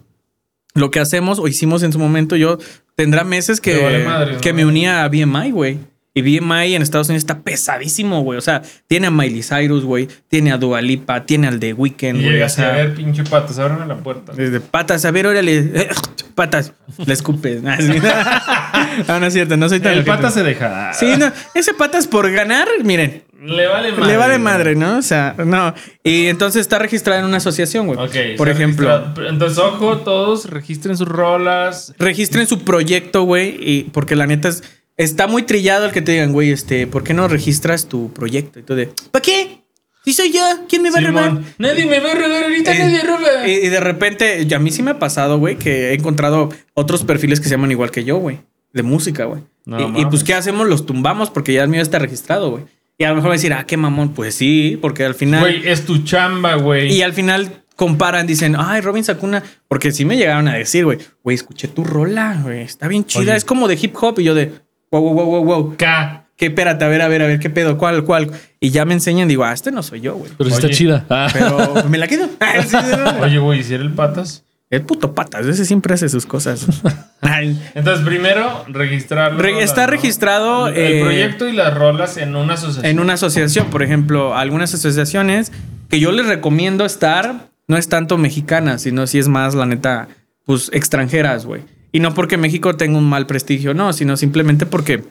lo 0.74 0.92
que 0.92 1.00
hacemos 1.00 1.40
o 1.40 1.48
hicimos 1.48 1.84
en 1.84 1.92
su 1.92 2.00
momento, 2.00 2.36
yo 2.36 2.60
tendrá 2.96 3.24
meses 3.24 3.60
que, 3.60 3.76
Te 3.76 3.84
vale 3.84 4.06
madre, 4.06 4.34
¿no? 4.34 4.42
que 4.42 4.54
me 4.54 4.66
unía 4.66 5.04
a 5.04 5.10
BMI, 5.10 5.52
güey. 5.52 5.80
Y 6.14 6.22
BMI 6.22 6.76
en 6.76 6.82
Estados 6.82 7.08
Unidos 7.08 7.22
está 7.24 7.40
pesadísimo, 7.40 8.22
güey. 8.22 8.38
O 8.38 8.42
sea, 8.42 8.62
tiene 8.88 9.08
a 9.08 9.12
Miley 9.12 9.44
Cyrus, 9.44 9.86
güey. 9.86 10.10
Tiene 10.28 10.52
a 10.52 10.58
Dua 10.58 10.82
Lipa, 10.82 11.26
tiene 11.26 11.48
al 11.48 11.60
The 11.60 11.74
Weeknd, 11.74 12.18
Y 12.18 12.24
güey. 12.24 12.28
O 12.28 12.32
llegas 12.32 12.54
a 12.54 12.56
sea, 12.56 12.72
ver, 12.74 12.94
pinche 12.96 13.24
patas, 13.24 13.58
ábreme 13.60 13.86
la 13.86 13.96
puerta. 13.98 14.34
desde 14.34 14.60
patas, 14.60 15.06
a 15.06 15.12
ver, 15.12 15.28
órale. 15.28 15.90
Patas, 16.36 16.74
le 17.06 17.14
escupes. 17.14 17.62
Ah. 17.66 19.04
Ah, 19.08 19.18
no 19.20 19.26
es 19.28 19.34
cierto, 19.34 19.56
no 19.58 19.68
soy 19.70 19.80
tan 19.80 19.94
El 19.94 20.04
pata 20.06 20.32
se 20.32 20.44
deja. 20.44 20.94
Sí, 20.94 21.14
no, 21.18 21.32
ese 21.54 21.74
patas 21.74 22.08
por 22.08 22.30
ganar, 22.32 22.68
miren, 22.84 23.24
Le 23.42 23.68
vale 23.68 23.92
madre. 23.92 24.06
le 24.12 24.18
vale 24.18 24.38
madre, 24.38 24.76
¿no? 24.76 24.98
O 24.98 25.02
sea, 25.02 25.36
no. 25.46 25.74
Y 26.04 26.28
entonces 26.28 26.62
está 26.62 26.80
registrada 26.80 27.20
en 27.20 27.26
una 27.26 27.38
asociación, 27.38 27.88
güey. 27.88 28.00
Ok. 28.00 28.38
por 28.38 28.50
ejemplo, 28.50 28.90
registrado. 28.90 29.30
Entonces, 29.30 29.58
ojo, 29.60 29.98
todos 30.00 30.50
registren 30.50 30.98
sus 30.98 31.08
rolas. 31.08 31.94
registren 32.00 32.48
su 32.48 32.64
proyecto, 32.64 33.24
güey, 33.24 33.58
y 33.60 33.84
porque 33.92 34.16
la 34.16 34.26
neta 34.28 34.48
es, 34.50 34.64
está 35.04 35.28
muy 35.28 35.44
trillado 35.44 35.86
el 35.86 35.92
que 35.92 36.02
te 36.02 36.12
digan, 36.14 36.32
güey, 36.32 36.52
este, 36.52 36.88
¿por 36.88 37.04
qué 37.04 37.14
no 37.14 37.28
registras 37.28 37.88
tu 37.88 38.12
proyecto? 38.14 38.60
Y 38.60 38.64
tú 38.64 38.76
de, 38.76 38.90
¿para 39.12 39.22
qué? 39.22 39.62
Si 40.04 40.14
soy 40.14 40.32
yo, 40.32 40.42
¿quién 40.68 40.82
me 40.82 40.90
va 40.90 40.98
a 40.98 41.02
robar? 41.02 41.40
Nadie 41.60 41.86
me 41.86 42.00
va 42.00 42.12
a 42.12 42.16
robar 42.16 42.44
ahorita, 42.44 42.74
Eh, 42.74 42.80
nadie 42.80 43.02
roba. 43.02 43.48
Y, 43.48 43.52
y 43.52 43.70
de 43.70 43.80
repente, 43.80 44.48
y 44.50 44.54
a 44.54 44.60
mí 44.60 44.72
sí 44.72 44.82
me 44.82 44.92
ha 44.92 45.00
pasado, 45.00 45.38
güey, 45.38 45.58
que 45.58 45.90
he 45.90 45.94
encontrado 45.94 46.50
otros 46.74 47.04
perfiles 47.04 47.40
que 47.40 47.46
se 47.46 47.52
llaman 47.52 47.72
igual 47.72 47.92
que 47.92 48.04
yo, 48.04 48.18
güey, 48.18 48.40
de 48.74 48.82
música, 48.82 49.26
güey. 49.26 49.44
No 49.66 50.00
y, 50.00 50.06
pues, 50.06 50.24
¿qué 50.24 50.34
hacemos? 50.34 50.68
Los 50.68 50.86
tumbamos 50.88 51.30
porque 51.30 51.54
ya 51.54 51.64
el 51.64 51.70
mío 51.70 51.82
está 51.82 52.00
registrado, 52.00 52.50
güey. 52.50 52.64
Y 52.98 53.04
a 53.04 53.10
lo 53.10 53.16
mejor 53.16 53.30
va 53.30 53.34
a 53.34 53.38
decir, 53.38 53.54
ah, 53.54 53.66
qué 53.66 53.78
mamón. 53.78 54.14
Pues 54.14 54.36
sí, 54.36 54.78
porque 54.82 55.06
al 55.06 55.16
final. 55.16 55.42
Güey, 55.42 55.68
es 55.68 55.86
tu 55.86 56.04
chamba, 56.04 56.56
güey. 56.56 56.92
Y 56.92 57.02
al 57.02 57.14
final 57.14 57.64
comparan, 57.76 58.28
dicen, 58.28 58.56
ay, 58.58 58.82
Robin 58.82 59.04
sacó 59.04 59.26
una. 59.26 59.44
Porque 59.68 59.92
sí 59.92 60.06
me 60.06 60.18
llegaron 60.18 60.48
a 60.48 60.56
decir, 60.56 60.86
güey, 60.86 60.98
güey, 61.24 61.36
escuché 61.36 61.68
tu 61.68 61.84
rola, 61.84 62.40
güey, 62.44 62.62
está 62.62 62.88
bien 62.88 63.06
chida. 63.06 63.22
Oye. 63.22 63.36
Es 63.36 63.46
como 63.46 63.68
de 63.68 63.78
hip 63.80 63.96
hop. 64.02 64.20
Y 64.20 64.24
yo 64.24 64.34
de, 64.36 64.52
wow, 64.92 65.02
wow, 65.02 65.14
wow, 65.14 65.26
wow, 65.26 65.44
wow. 65.44 65.76
K. 65.78 66.26
¿Qué? 66.36 66.48
Espérate, 66.48 66.84
a 66.84 66.88
ver, 66.88 67.02
a 67.02 67.08
ver, 67.08 67.22
a 67.22 67.28
ver, 67.28 67.40
¿qué 67.40 67.50
pedo? 67.50 67.78
¿Cuál, 67.78 68.04
cuál? 68.04 68.32
Y 68.60 68.72
ya 68.72 68.84
me 68.86 68.94
enseñan, 68.94 69.28
digo, 69.28 69.44
ah, 69.44 69.54
este 69.54 69.72
no 69.72 69.84
soy 69.84 70.02
yo, 70.02 70.16
güey. 70.16 70.32
Pero 70.38 70.50
sí 70.50 70.56
está 70.56 70.68
Oye. 70.68 70.76
chida. 70.76 71.06
Ah. 71.10 71.28
Pero 71.32 71.84
me 71.90 71.98
la 71.98 72.08
quedo. 72.08 72.30
Oye, 73.22 73.38
güey, 73.40 73.64
si 73.64 73.74
era 73.74 73.84
el 73.84 73.92
patas. 73.92 74.44
El 74.72 74.84
puto 74.84 75.14
patas, 75.14 75.46
ese 75.46 75.66
siempre 75.66 75.94
hace 75.94 76.08
sus 76.08 76.26
cosas. 76.26 76.66
Ay. 77.22 77.62
Entonces, 77.76 78.06
primero, 78.06 78.64
registrarlo. 78.70 79.38
Re- 79.42 79.62
está 79.62 79.86
registrado, 79.86 80.70
El, 80.70 80.78
eh, 80.78 81.02
proyecto 81.02 81.48
y 81.48 81.52
las 81.52 81.74
rolas 81.78 82.16
en 82.18 82.36
una 82.38 82.54
asociación. 82.54 82.86
en 82.86 83.00
una 83.02 83.14
asociación, 83.14 83.68
por 83.70 83.84
ejemplo, 83.84 84.36
algunas 84.36 84.74
asociaciones 84.74 85.52
que 85.90 86.00
yo 86.00 86.12
les 86.14 86.26
recomiendo 86.26 86.86
estar, 86.86 87.50
no 87.68 87.76
es 87.78 87.90
tanto 87.90 88.18
mexicanas, 88.18 88.84
sino 88.84 89.06
si 89.08 89.20
es 89.20 89.28
más, 89.28 89.56
la 89.56 89.66
neta, 89.66 90.08
pues 90.46 90.70
extranjeras, 90.74 91.46
güey. 91.46 91.64
Y 91.92 92.00
no 92.00 92.14
porque 92.14 92.38
México 92.38 92.76
tenga 92.76 92.98
un 92.98 93.10
mal 93.10 93.28
prestigio, 93.28 93.74
no, 93.74 93.94
sino 93.94 94.16
simplemente 94.18 94.66
porque 94.66 95.04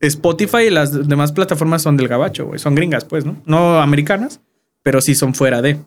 Spotify 0.00 0.64
y 0.66 0.70
las 0.70 1.08
demás 1.08 1.32
plataformas 1.32 1.82
son 1.82 1.96
del 1.96 2.08
gabacho, 2.08 2.46
güey. 2.46 2.58
Son 2.58 2.74
gringas, 2.74 3.04
pues, 3.04 3.24
¿no? 3.24 3.36
No 3.46 3.80
americanas, 3.80 4.40
pero 4.82 5.00
sí 5.00 5.14
son 5.14 5.34
fuera 5.34 5.62
de. 5.62 5.78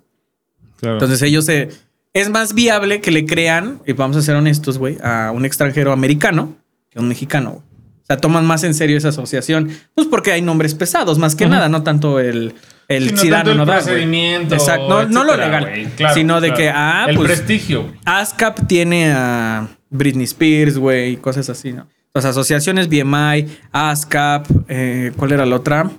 Claro. 0.80 0.96
Entonces 0.96 1.22
ellos 1.22 1.46
se... 1.46 1.70
Es 2.14 2.30
más 2.30 2.56
viable 2.56 3.00
que 3.00 3.12
le 3.12 3.26
crean, 3.26 3.80
y 3.86 3.94
vamos 3.94 4.18
a 4.18 4.22
ser 4.24 4.36
honestos, 4.36 4.80
güey, 4.80 4.98
a 5.04 5.32
un 5.32 5.46
extranjero 5.46 5.92
americano 5.92 6.56
que 6.90 6.98
a 6.98 7.02
un 7.02 7.10
mexicano, 7.10 7.52
güey. 7.52 7.62
O 7.62 8.06
sea, 8.08 8.18
toman 8.18 8.46
más 8.46 8.64
en 8.64 8.74
serio 8.74 8.98
esa 8.98 9.10
asociación. 9.10 9.70
Pues 9.94 10.08
porque 10.08 10.32
hay 10.32 10.42
nombres 10.42 10.74
pesados, 10.74 11.20
más 11.20 11.36
que 11.36 11.46
nada, 11.46 11.68
no 11.68 11.84
tanto 11.84 12.22
el, 12.22 12.56
el 12.88 13.14
no 13.14 13.24
da 13.24 13.30
tanto 13.30 13.56
no 13.56 13.66
procedimiento. 13.66 14.56
Exacto. 14.56 14.88
No, 14.88 15.10
no 15.10 15.24
lo 15.24 15.36
legal. 15.36 15.92
Claro, 15.96 16.14
sino 16.14 16.40
de 16.40 16.48
claro. 16.50 16.62
que, 16.62 16.70
ah, 16.70 17.06
El 17.10 17.16
pues 17.18 17.28
prestigio. 17.32 17.94
ASCAP 18.06 18.68
tiene 18.68 19.12
a 19.12 19.68
Britney 19.90 20.24
Spears, 20.26 20.78
güey, 20.78 21.14
y 21.14 21.18
cosas 21.18 21.50
así, 21.50 21.74
¿no? 21.74 21.88
Las 22.14 22.26
asociaciones 22.26 22.90
BMI, 22.90 23.48
ASCAP, 23.72 24.48
eh, 24.70 25.12
¿cuál 25.18 25.34
era 25.34 25.46
la 25.46 25.56
otra? 25.56 25.92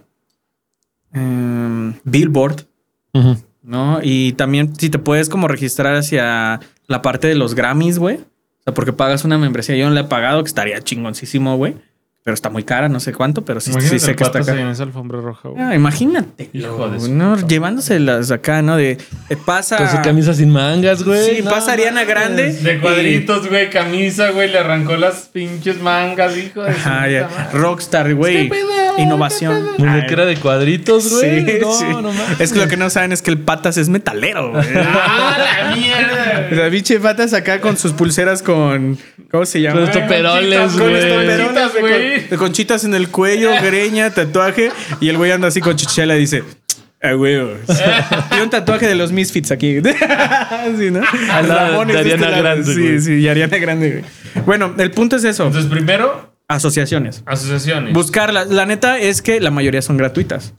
Em, 1.12 1.94
Billboard. 2.04 2.66
¿no? 3.62 4.00
Y 4.02 4.32
también 4.32 4.74
si 4.76 4.88
te 4.88 4.98
puedes 4.98 5.28
como 5.28 5.46
registrar 5.46 5.94
hacia 5.94 6.60
la 6.86 7.02
parte 7.02 7.28
de 7.28 7.34
los 7.34 7.54
Grammys, 7.54 7.98
güey. 7.98 8.16
O 8.16 8.62
sea, 8.64 8.74
porque 8.74 8.92
pagas 8.92 9.24
una 9.24 9.36
membresía. 9.36 9.76
Yo 9.76 9.88
no 9.88 9.94
la 9.94 10.00
he 10.00 10.04
pagado, 10.04 10.42
que 10.42 10.48
estaría 10.48 10.80
chingoncísimo, 10.80 11.56
güey. 11.56 11.76
Pero 12.28 12.34
está 12.34 12.50
muy 12.50 12.62
cara, 12.62 12.90
no 12.90 13.00
sé 13.00 13.14
cuánto, 13.14 13.42
pero 13.42 13.58
sí, 13.58 13.72
sí 13.80 13.98
sé 13.98 14.14
que 14.14 14.22
está 14.22 14.42
cara. 14.42 14.60
en 14.60 14.68
esa 14.68 14.82
alfombra 14.82 15.18
roja, 15.18 15.48
güey. 15.48 15.62
Ah, 15.62 15.74
imagínate. 15.74 16.50
Hijo 16.52 16.90
de 16.90 17.00
su 17.00 17.14
¿no? 17.14 17.38
Llevándoselas 17.38 18.30
acá, 18.30 18.60
¿no? 18.60 18.76
De, 18.76 18.98
de 19.30 19.36
pasa. 19.38 19.78
Con 19.78 19.88
su 19.88 20.02
camisa 20.02 20.34
sin 20.34 20.50
mangas, 20.50 21.04
güey. 21.04 21.36
Sí, 21.36 21.42
No 21.42 21.50
pasa 21.50 21.72
Ariana. 21.72 22.04
Grande. 22.04 22.52
De 22.52 22.80
cuadritos, 22.80 23.48
güey, 23.48 23.70
camisa, 23.70 24.28
güey, 24.32 24.50
le 24.50 24.58
arrancó 24.58 24.98
las 24.98 25.30
pinches 25.32 25.80
mangas, 25.80 26.36
hijo 26.36 26.64
de 26.64 26.68
Ajá, 26.72 27.08
ya. 27.08 27.48
Rockstar, 27.54 28.14
güey. 28.14 28.50
Innovación. 28.98 29.68
Muñequera 29.78 30.26
de 30.26 30.36
cuadritos, 30.36 31.10
güey. 31.10 31.46
Sí, 31.46 31.58
no, 31.62 31.72
sí. 31.72 31.84
no 31.86 32.12
mames. 32.12 32.40
Es 32.40 32.52
que 32.52 32.58
lo 32.58 32.68
que 32.68 32.76
no 32.76 32.90
saben 32.90 33.12
es 33.12 33.22
que 33.22 33.30
el 33.30 33.38
patas 33.38 33.78
es 33.78 33.88
metalero, 33.88 34.50
güey. 34.52 34.66
¡Ah, 34.76 35.38
la 35.38 35.74
mierda! 35.74 36.37
La 36.50 36.68
biche 36.68 36.98
patas 37.00 37.32
acá 37.34 37.60
con 37.60 37.76
sus 37.76 37.92
pulseras 37.92 38.42
con. 38.42 38.98
¿Cómo 39.30 39.44
se 39.46 39.60
llama? 39.60 39.80
Con 39.80 39.88
estos 39.90 40.02
peroles, 40.04 40.58
Conchitas, 40.58 40.78
güey. 40.78 41.10
Con 41.72 41.80
güey. 41.80 42.20
con- 42.20 42.30
de 42.30 42.36
conchitas 42.36 42.84
en 42.84 42.94
el 42.94 43.08
cuello, 43.08 43.50
greña, 43.62 44.10
tatuaje. 44.10 44.70
Y 45.00 45.08
el 45.08 45.16
güey 45.16 45.30
anda 45.32 45.48
así 45.48 45.60
con 45.60 45.76
chichela 45.76 46.16
y 46.16 46.20
dice. 46.20 46.44
A 47.00 47.14
huevos. 47.14 47.58
y 48.36 48.40
un 48.40 48.50
tatuaje 48.50 48.88
de 48.88 48.96
los 48.96 49.12
Misfits 49.12 49.52
aquí. 49.52 49.76
sí, 50.78 50.90
¿no? 50.90 51.00
Lado 51.28 51.54
Ramones 51.70 51.94
de 51.94 52.00
Ariana 52.00 52.26
este. 52.28 52.40
Grande, 52.40 52.74
Sí, 52.74 52.80
güey. 52.80 53.00
sí, 53.00 53.14
y 53.20 53.28
Ariana 53.28 53.56
Grande, 53.58 53.90
güey. 54.34 54.44
Bueno, 54.44 54.74
el 54.78 54.90
punto 54.90 55.14
es 55.16 55.22
eso. 55.24 55.46
Entonces, 55.46 55.70
primero, 55.70 56.34
Asociaciones. 56.48 57.22
asociaciones. 57.26 57.92
Buscarlas. 57.92 58.48
La 58.48 58.66
neta 58.66 58.98
es 58.98 59.22
que 59.22 59.38
la 59.40 59.50
mayoría 59.52 59.80
son 59.82 59.96
gratuitas. 59.96 60.54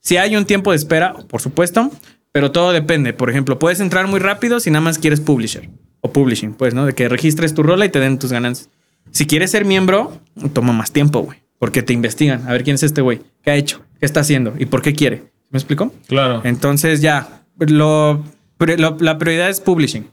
Si 0.00 0.16
hay 0.16 0.34
un 0.34 0.46
tiempo 0.46 0.70
de 0.70 0.78
espera, 0.78 1.12
por 1.28 1.42
supuesto, 1.42 1.90
pero 2.32 2.50
todo 2.52 2.72
depende. 2.72 3.12
Por 3.12 3.30
ejemplo, 3.30 3.58
puedes 3.58 3.80
entrar 3.80 4.06
muy 4.06 4.20
rápido 4.20 4.58
si 4.60 4.70
nada 4.70 4.80
más 4.82 4.98
quieres 4.98 5.20
publisher 5.20 5.68
o 6.00 6.12
publishing, 6.12 6.54
pues, 6.54 6.74
¿no? 6.74 6.84
De 6.86 6.94
que 6.94 7.08
registres 7.08 7.54
tu 7.54 7.62
rola 7.62 7.84
y 7.84 7.88
te 7.90 8.00
den 8.00 8.18
tus 8.18 8.32
ganancias. 8.32 8.68
Si 9.10 9.26
quieres 9.26 9.50
ser 9.50 9.64
miembro, 9.64 10.18
toma 10.52 10.72
más 10.72 10.90
tiempo, 10.92 11.20
güey, 11.20 11.42
porque 11.58 11.82
te 11.82 11.92
investigan. 11.92 12.46
A 12.48 12.52
ver 12.52 12.64
quién 12.64 12.74
es 12.74 12.82
este 12.82 13.00
güey, 13.02 13.20
qué 13.42 13.50
ha 13.50 13.56
hecho, 13.56 13.82
qué 14.00 14.06
está 14.06 14.20
haciendo 14.20 14.54
y 14.58 14.66
por 14.66 14.82
qué 14.82 14.94
quiere. 14.94 15.24
¿Me 15.50 15.58
explico? 15.58 15.92
Claro. 16.08 16.40
Entonces 16.44 17.02
ya, 17.02 17.42
lo, 17.58 18.22
lo- 18.58 18.96
la 19.00 19.18
prioridad 19.18 19.50
es 19.50 19.60
publishing. 19.60 20.08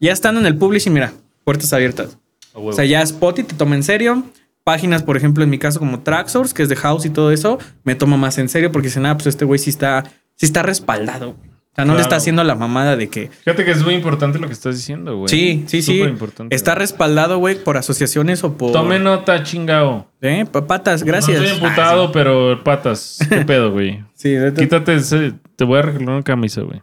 Ya 0.00 0.12
estando 0.12 0.40
en 0.40 0.46
el 0.46 0.56
publishing, 0.56 0.92
mira, 0.92 1.12
puertas 1.44 1.72
abiertas. 1.72 2.18
Huevo. 2.54 2.68
O 2.68 2.72
sea, 2.72 2.84
ya 2.84 3.00
Spotify 3.02 3.48
te 3.48 3.54
toma 3.54 3.74
en 3.76 3.82
serio. 3.82 4.24
Páginas, 4.62 5.02
por 5.02 5.16
ejemplo, 5.16 5.42
en 5.44 5.50
mi 5.50 5.58
caso 5.58 5.78
como 5.78 6.00
Traxsource, 6.00 6.54
que 6.54 6.62
es 6.62 6.68
de 6.68 6.76
House 6.76 7.04
y 7.06 7.10
todo 7.10 7.30
eso, 7.32 7.58
me 7.84 7.94
toma 7.94 8.16
más 8.16 8.38
en 8.38 8.48
serio 8.48 8.70
porque 8.72 8.88
dicen, 8.88 9.04
ah, 9.06 9.14
pues 9.14 9.26
este 9.26 9.44
güey 9.44 9.58
sí 9.58 9.70
está, 9.70 10.04
sí 10.36 10.46
está 10.46 10.62
respaldado. 10.62 11.36
O 11.74 11.76
sea, 11.76 11.84
no 11.84 11.96
le 11.96 12.02
está 12.02 12.14
haciendo 12.14 12.44
la 12.44 12.54
mamada 12.54 12.96
de 12.96 13.08
que... 13.08 13.30
Fíjate 13.42 13.64
que 13.64 13.72
es 13.72 13.82
muy 13.82 13.94
importante 13.94 14.38
lo 14.38 14.46
que 14.46 14.52
estás 14.52 14.76
diciendo, 14.76 15.16
güey. 15.16 15.28
Sí, 15.28 15.64
sí, 15.66 15.82
sí. 15.82 15.96
Súper 15.98 16.10
importante. 16.10 16.54
Está 16.54 16.76
respaldado, 16.76 17.38
güey, 17.38 17.56
por 17.56 17.76
asociaciones 17.76 18.44
o 18.44 18.56
por... 18.56 18.70
Tome 18.70 19.00
nota, 19.00 19.42
chingao. 19.42 20.06
¿Eh? 20.20 20.46
Pa- 20.50 20.68
Patas, 20.68 21.02
gracias. 21.02 21.38
No 21.40 21.44
estoy 21.46 21.64
emputado, 21.64 22.04
Ah, 22.04 22.10
pero 22.12 22.62
patas. 22.62 23.18
¿Qué 23.28 23.38
pedo, 23.44 23.72
güey? 23.72 24.04
sí, 24.14 24.36
sí, 24.38 24.54
Quítate 24.56 24.94
ese. 24.94 25.32
Te 25.56 25.64
voy 25.64 25.80
a 25.80 25.82
regalar 25.82 26.08
una 26.10 26.22
camisa, 26.22 26.60
güey. 26.62 26.80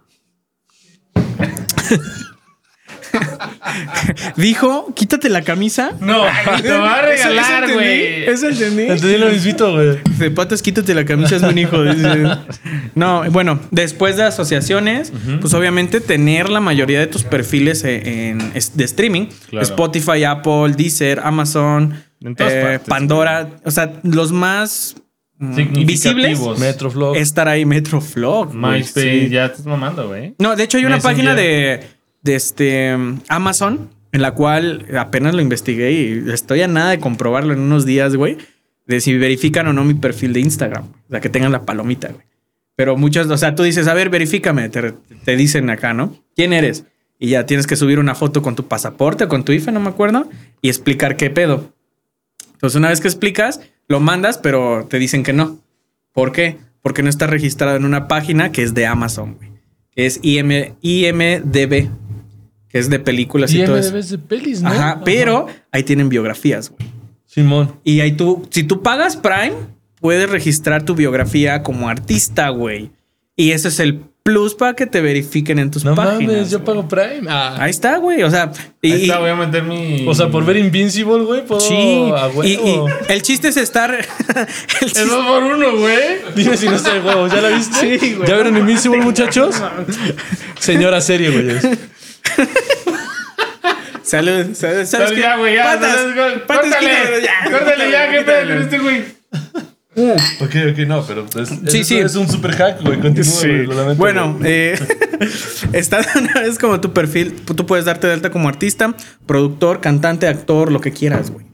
Dijo, 4.38 4.94
quítate 4.96 5.30
la 5.30 5.42
camisa. 5.42 5.92
No, 6.00 6.24
te 6.62 6.78
voy 6.78 6.88
a 6.88 7.02
regalar, 7.02 7.64
entendí, 7.64 7.74
güey. 7.74 8.24
Eso 8.26 8.50
entendí. 8.50 8.84
Entendí 8.84 9.18
lo 9.18 9.30
mismito, 9.30 9.74
güey. 9.74 10.00
De 10.18 10.32
patas, 10.32 10.62
quítate 10.62 10.94
la 10.94 11.06
camisa, 11.06 11.36
es 11.36 11.44
un 11.44 11.58
hijo. 11.58 11.84
dice. 11.84 12.28
No, 12.96 13.24
bueno, 13.32 13.60
después 13.72 14.18
de 14.18 14.24
asociaciones, 14.24 15.12
pues 15.40 15.54
obviamente 15.54 16.02
tener 16.02 16.50
la 16.50 16.60
mayoría 16.60 17.00
de 17.00 17.08
tus 17.08 17.24
perfiles 17.24 17.84
e- 17.84 18.30
en, 18.30 18.54
de 18.54 18.84
streaming. 18.84 19.28
Claro. 19.50 19.64
Spotify, 19.64 20.24
Apple, 20.24 20.74
Deezer, 20.76 21.20
Amazon, 21.24 21.94
eh, 22.24 22.34
partes, 22.36 22.80
Pandora. 22.88 23.50
O 23.66 23.72
sea, 23.72 23.94
los 24.04 24.32
más 24.32 24.96
mm, 25.40 25.86
visibles. 25.86 26.40
Metroflog. 26.60 27.16
Estar 27.18 27.48
ahí, 27.48 27.66
Metroflog. 27.66 28.54
MySpace, 28.54 29.26
sí. 29.26 29.30
ya 29.30 29.46
estás 29.46 29.66
mamando, 29.66 30.08
güey. 30.08 30.36
No, 30.40 30.56
de 30.56 30.64
hecho 30.64 30.78
hay 30.78 30.86
una 30.86 30.98
Messenger. 30.98 31.16
página 31.16 31.36
de, 31.36 31.84
de 32.22 32.36
este 32.36 32.96
Amazon 33.28 33.90
en 34.12 34.22
la 34.22 34.34
cual 34.34 34.86
apenas 34.98 35.34
lo 35.34 35.42
investigué 35.42 35.92
y 35.92 36.32
estoy 36.32 36.62
a 36.62 36.68
nada 36.68 36.92
de 36.92 37.00
comprobarlo 37.00 37.54
en 37.54 37.60
unos 37.60 37.86
días, 37.86 38.16
güey, 38.16 38.38
de 38.86 39.00
si 39.00 39.18
verifican 39.18 39.68
o 39.68 39.74
no 39.74 39.86
mi 39.86 39.94
perfil 39.94 40.34
de 40.34 40.42
Instagram. 40.42 40.86
O 40.86 41.12
sea, 41.12 41.22
que 41.22 41.30
tengan 41.30 41.52
la 41.52 41.66
palomita, 41.66 42.10
güey. 42.10 42.26
Pero 42.76 42.98
muchos, 42.98 43.30
o 43.30 43.38
sea, 43.38 43.56
tú 43.56 43.64
dices, 43.64 43.88
a 43.88 43.94
ver, 43.94 44.10
verifícame, 44.10 44.70
te, 44.70 44.94
te 45.24 45.36
dicen 45.36 45.70
acá, 45.70 45.94
¿no? 45.94 46.18
¿Quién 46.36 46.52
eres? 46.52 46.86
Y 47.20 47.30
ya 47.30 47.46
tienes 47.46 47.68
que 47.68 47.76
subir 47.76 48.00
una 48.00 48.16
foto 48.16 48.42
con 48.42 48.56
tu 48.56 48.68
pasaporte 48.68 49.26
o 49.26 49.28
con 49.28 49.46
tu 49.46 49.52
IFE, 49.52 49.72
no 49.72 49.80
me 49.80 49.90
acuerdo, 49.90 50.28
y 50.62 50.70
explicar 50.70 51.16
qué 51.16 51.30
pedo. 51.30 51.74
Entonces, 52.54 52.78
una 52.78 52.90
vez 52.90 53.00
que 53.00 53.08
explicas, 53.08 53.62
lo 53.88 54.00
mandas, 54.00 54.38
pero 54.38 54.88
te 54.90 54.98
dicen 54.98 55.24
que 55.24 55.34
no. 55.34 55.60
¿Por 56.14 56.32
qué? 56.32 56.58
Porque 56.82 57.04
no 57.04 57.10
está 57.10 57.28
registrado 57.28 57.78
en 57.78 57.86
una 57.86 58.08
página 58.08 58.52
que 58.52 58.64
es 58.64 58.74
de 58.74 58.88
Amazon, 58.88 59.36
güey. 59.36 59.52
Es 59.96 60.20
IM, 60.24 60.76
IMDB, 60.82 61.90
que 62.72 62.80
es 62.80 62.90
de 62.90 63.00
películas 63.00 63.54
y, 63.54 63.62
Y 63.62 63.66
todo 63.66 63.78
eso. 63.78 63.98
es 63.98 64.10
de 64.10 64.18
pelis, 64.18 64.62
¿no? 64.62 64.70
Ajá, 64.70 65.02
pero 65.04 65.48
ahí 65.72 65.84
tienen 65.84 66.10
biografías, 66.10 66.70
güey. 66.70 66.90
Simón. 67.26 67.76
Y 67.84 68.02
ahí 68.02 68.12
tú, 68.14 68.48
si 68.50 68.64
tú 68.64 68.82
pagas 68.82 69.16
Prime, 69.18 69.54
puedes 70.00 70.30
registrar 70.30 70.84
tu 70.84 70.96
biografía 70.96 71.64
como 71.64 71.88
artista, 71.90 72.50
güey. 72.50 72.92
Y 73.36 73.52
ese 73.52 73.70
es 73.70 73.80
el 73.80 74.02
plus 74.24 74.54
para 74.54 74.76
que 74.76 74.86
te 74.86 75.02
verifiquen 75.02 75.58
en 75.58 75.72
tus 75.72 75.84
No 75.84 75.96
páginas. 75.96 76.32
mames, 76.34 76.52
yo 76.52 76.64
pago 76.64 76.88
Prime. 76.88 77.22
Ah. 77.28 77.56
Ahí 77.58 77.72
está, 77.72 77.98
güey. 77.98 78.22
O 78.22 78.30
sea, 78.30 78.52
y, 78.82 78.92
Ahí 78.92 79.02
está, 79.04 79.18
voy 79.20 79.30
a 79.32 79.36
meter 79.36 79.64
mi. 79.64 80.06
O 80.08 80.14
sea, 80.14 80.30
por 80.30 80.46
ver 80.46 80.58
Invincible, 80.58 81.24
güey, 81.24 81.44
puedo. 81.46 81.60
sí. 81.62 81.74
Y, 82.44 82.50
y 82.52 82.76
el 83.08 83.22
chiste 83.22 83.48
es 83.48 83.58
estar. 83.58 83.94
el 83.96 84.06
Es 84.88 84.94
chiste- 84.94 85.06
dos 85.06 85.26
por 85.26 85.42
uno, 85.44 85.78
güey. 85.78 85.98
Dime 86.36 86.56
si 86.58 86.68
no 86.68 86.76
está 86.76 86.94
de 86.94 87.00
huevo. 87.00 87.28
¿Ya 87.30 87.42
la 87.42 87.50
viste? 87.50 87.98
Sí, 88.00 88.14
güey. 88.16 88.28
¿Ya 88.28 88.36
vieron 88.36 88.58
Invincible, 88.58 89.00
muchachos? 89.02 89.56
Señora 90.60 91.02
serie, 91.02 91.30
güey. 91.32 91.58
Salud, 94.12 94.54
salud, 94.56 94.86
¿sabes 94.86 94.92
Dale, 94.92 95.16
qué? 95.16 95.22
ya, 95.22 95.38
güey, 95.38 95.56
ya. 95.56 95.64
Patas, 95.64 95.98
patas, 96.48 96.64
Córtale. 96.66 97.22
ya. 97.24 97.52
Córtale 97.52 97.92
ya, 97.92 98.12
qué 98.12 98.22
pedo 98.22 98.54
este 98.60 98.78
güey. 98.80 99.04
Ok, 100.40 100.56
ok, 100.72 100.78
no, 100.88 101.06
pero 101.06 101.26
es, 101.42 101.50
Sí, 101.72 101.80
es, 101.82 101.88
sí. 101.88 101.98
es 101.98 102.16
un 102.16 102.30
super 102.30 102.52
hack, 102.56 102.82
güey. 102.82 103.00
Continúa, 103.00 103.40
güey, 103.42 103.66
lo 103.66 103.74
lamento, 103.74 103.96
Bueno, 104.00 104.34
güey. 104.40 104.52
eh, 104.52 104.80
está 105.74 106.02
de 106.02 106.08
una 106.20 106.42
vez 106.42 106.58
como 106.60 106.80
tu 106.82 106.94
perfil. 106.94 107.34
Tú 107.34 107.66
puedes 107.66 107.86
darte 107.86 108.08
de 108.08 108.14
alta 108.14 108.30
como 108.32 108.48
artista, 108.50 108.94
productor, 109.26 109.82
cantante, 109.82 110.28
actor, 110.28 110.72
lo 110.72 110.80
que 110.82 110.92
quieras, 110.92 111.30
güey. 111.32 111.46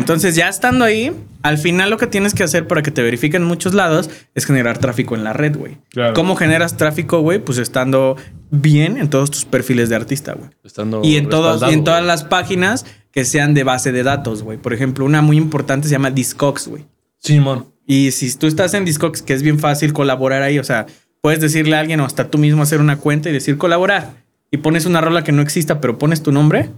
Entonces, 0.00 0.34
ya 0.34 0.48
estando 0.48 0.86
ahí, 0.86 1.12
al 1.42 1.58
final 1.58 1.90
lo 1.90 1.98
que 1.98 2.06
tienes 2.06 2.32
que 2.32 2.42
hacer 2.42 2.66
para 2.66 2.80
que 2.80 2.90
te 2.90 3.02
verifiquen 3.02 3.42
en 3.42 3.48
muchos 3.48 3.74
lados 3.74 4.08
es 4.34 4.46
generar 4.46 4.78
tráfico 4.78 5.14
en 5.14 5.24
la 5.24 5.34
red, 5.34 5.56
güey. 5.56 5.76
Claro. 5.90 6.14
¿Cómo 6.14 6.36
generas 6.36 6.78
tráfico, 6.78 7.20
güey? 7.20 7.38
Pues 7.38 7.58
estando 7.58 8.16
bien 8.50 8.96
en 8.96 9.10
todos 9.10 9.30
tus 9.30 9.44
perfiles 9.44 9.90
de 9.90 9.96
artista, 9.96 10.32
güey. 10.32 10.48
Estando 10.64 11.02
Y 11.04 11.16
en, 11.16 11.28
todos, 11.28 11.48
y 11.48 11.52
respaldado, 11.52 11.72
en 11.72 11.84
todas 11.84 12.04
las 12.04 12.24
páginas 12.24 12.86
que 13.12 13.26
sean 13.26 13.52
de 13.52 13.62
base 13.62 13.92
de 13.92 14.02
datos, 14.02 14.42
güey. 14.42 14.56
Por 14.56 14.72
ejemplo, 14.72 15.04
una 15.04 15.20
muy 15.20 15.36
importante 15.36 15.86
se 15.86 15.92
llama 15.92 16.10
Discogs, 16.10 16.66
güey. 16.66 16.86
Simón. 17.18 17.66
Y 17.86 18.12
si 18.12 18.34
tú 18.38 18.46
estás 18.46 18.72
en 18.72 18.86
Discogs, 18.86 19.20
que 19.20 19.34
es 19.34 19.42
bien 19.42 19.58
fácil 19.58 19.92
colaborar 19.92 20.42
ahí, 20.42 20.58
o 20.58 20.64
sea, 20.64 20.86
puedes 21.20 21.40
decirle 21.40 21.76
a 21.76 21.80
alguien 21.80 22.00
o 22.00 22.06
hasta 22.06 22.30
tú 22.30 22.38
mismo 22.38 22.62
hacer 22.62 22.80
una 22.80 22.96
cuenta 22.96 23.28
y 23.28 23.32
decir 23.32 23.58
colaborar. 23.58 24.14
Y 24.50 24.56
pones 24.56 24.86
una 24.86 25.02
rola 25.02 25.22
que 25.24 25.32
no 25.32 25.42
exista, 25.42 25.78
pero 25.80 25.98
pones 25.98 26.22
tu 26.22 26.32
nombre, 26.32 26.70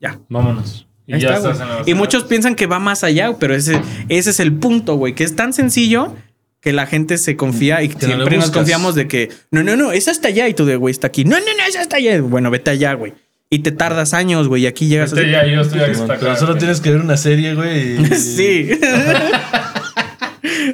ya. 0.00 0.18
Vámonos. 0.28 0.88
Y 1.06 1.18
ya 1.18 1.34
está, 1.36 1.82
Y 1.86 1.94
muchos 1.94 2.24
piensan 2.24 2.54
que 2.54 2.66
va 2.66 2.78
más 2.78 3.04
allá, 3.04 3.32
pero 3.38 3.54
ese, 3.54 3.80
ese 4.08 4.30
es 4.30 4.40
el 4.40 4.52
punto, 4.54 4.96
güey, 4.96 5.14
que 5.14 5.24
es 5.24 5.36
tan 5.36 5.52
sencillo 5.52 6.14
que 6.60 6.72
la 6.72 6.86
gente 6.86 7.18
se 7.18 7.36
confía 7.36 7.82
y 7.82 7.88
Que 7.88 8.06
no 8.06 8.14
siempre 8.14 8.36
nos 8.36 8.46
buscas. 8.46 8.60
confiamos 8.60 8.94
de 8.94 9.06
que 9.06 9.28
no, 9.50 9.62
no, 9.62 9.76
no, 9.76 9.92
es 9.92 10.08
hasta 10.08 10.28
allá 10.28 10.48
y 10.48 10.54
tú 10.54 10.64
de 10.64 10.76
güey 10.76 10.92
está 10.92 11.08
aquí. 11.08 11.24
No, 11.26 11.36
no, 11.38 11.44
no, 11.44 11.64
es 11.68 11.76
hasta 11.76 11.96
allá. 11.98 12.18
Bueno, 12.22 12.50
vete 12.50 12.70
allá, 12.70 12.94
güey. 12.94 13.12
Y 13.50 13.58
te 13.58 13.70
tardas 13.70 14.14
años, 14.14 14.48
güey, 14.48 14.62
y 14.62 14.66
aquí 14.66 14.88
llegas 14.88 15.12
así. 15.12 15.30
ya, 15.30 15.46
yo 15.46 15.60
estoy 15.60 15.80
hasta 15.80 16.06
Pero 16.18 16.30
acá. 16.30 16.36
solo 16.36 16.52
güey. 16.52 16.60
tienes 16.60 16.80
que 16.80 16.90
ver 16.90 17.00
una 17.02 17.18
serie, 17.18 17.54
güey. 17.54 18.00
y- 18.00 18.06
Sí. 18.16 18.70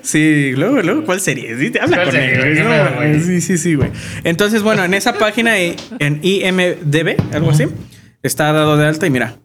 sí, 0.03 0.53
luego, 0.57 0.83
luego, 0.83 1.05
¿cuál 1.05 1.21
serie? 1.21 1.57
Sí, 1.59 1.71
te 1.71 1.81
habla 1.81 1.97
¿Cuál 1.97 2.07
con 2.11 2.15
serie, 2.17 2.53
él, 2.53 3.19
No. 3.19 3.25
Sí, 3.25 3.41
sí, 3.41 3.59
sí, 3.59 3.75
güey. 3.75 3.91
Entonces, 4.25 4.63
bueno, 4.63 4.85
en 4.85 4.95
esa 4.95 5.15
página, 5.15 5.59
en 5.59 5.77
IMDB, 6.23 7.17
algo 7.35 7.51
así, 7.51 7.65
está 8.23 8.53
dado 8.53 8.77
de 8.77 8.87
alta 8.87 9.07
y 9.07 9.11
mira, 9.11 9.37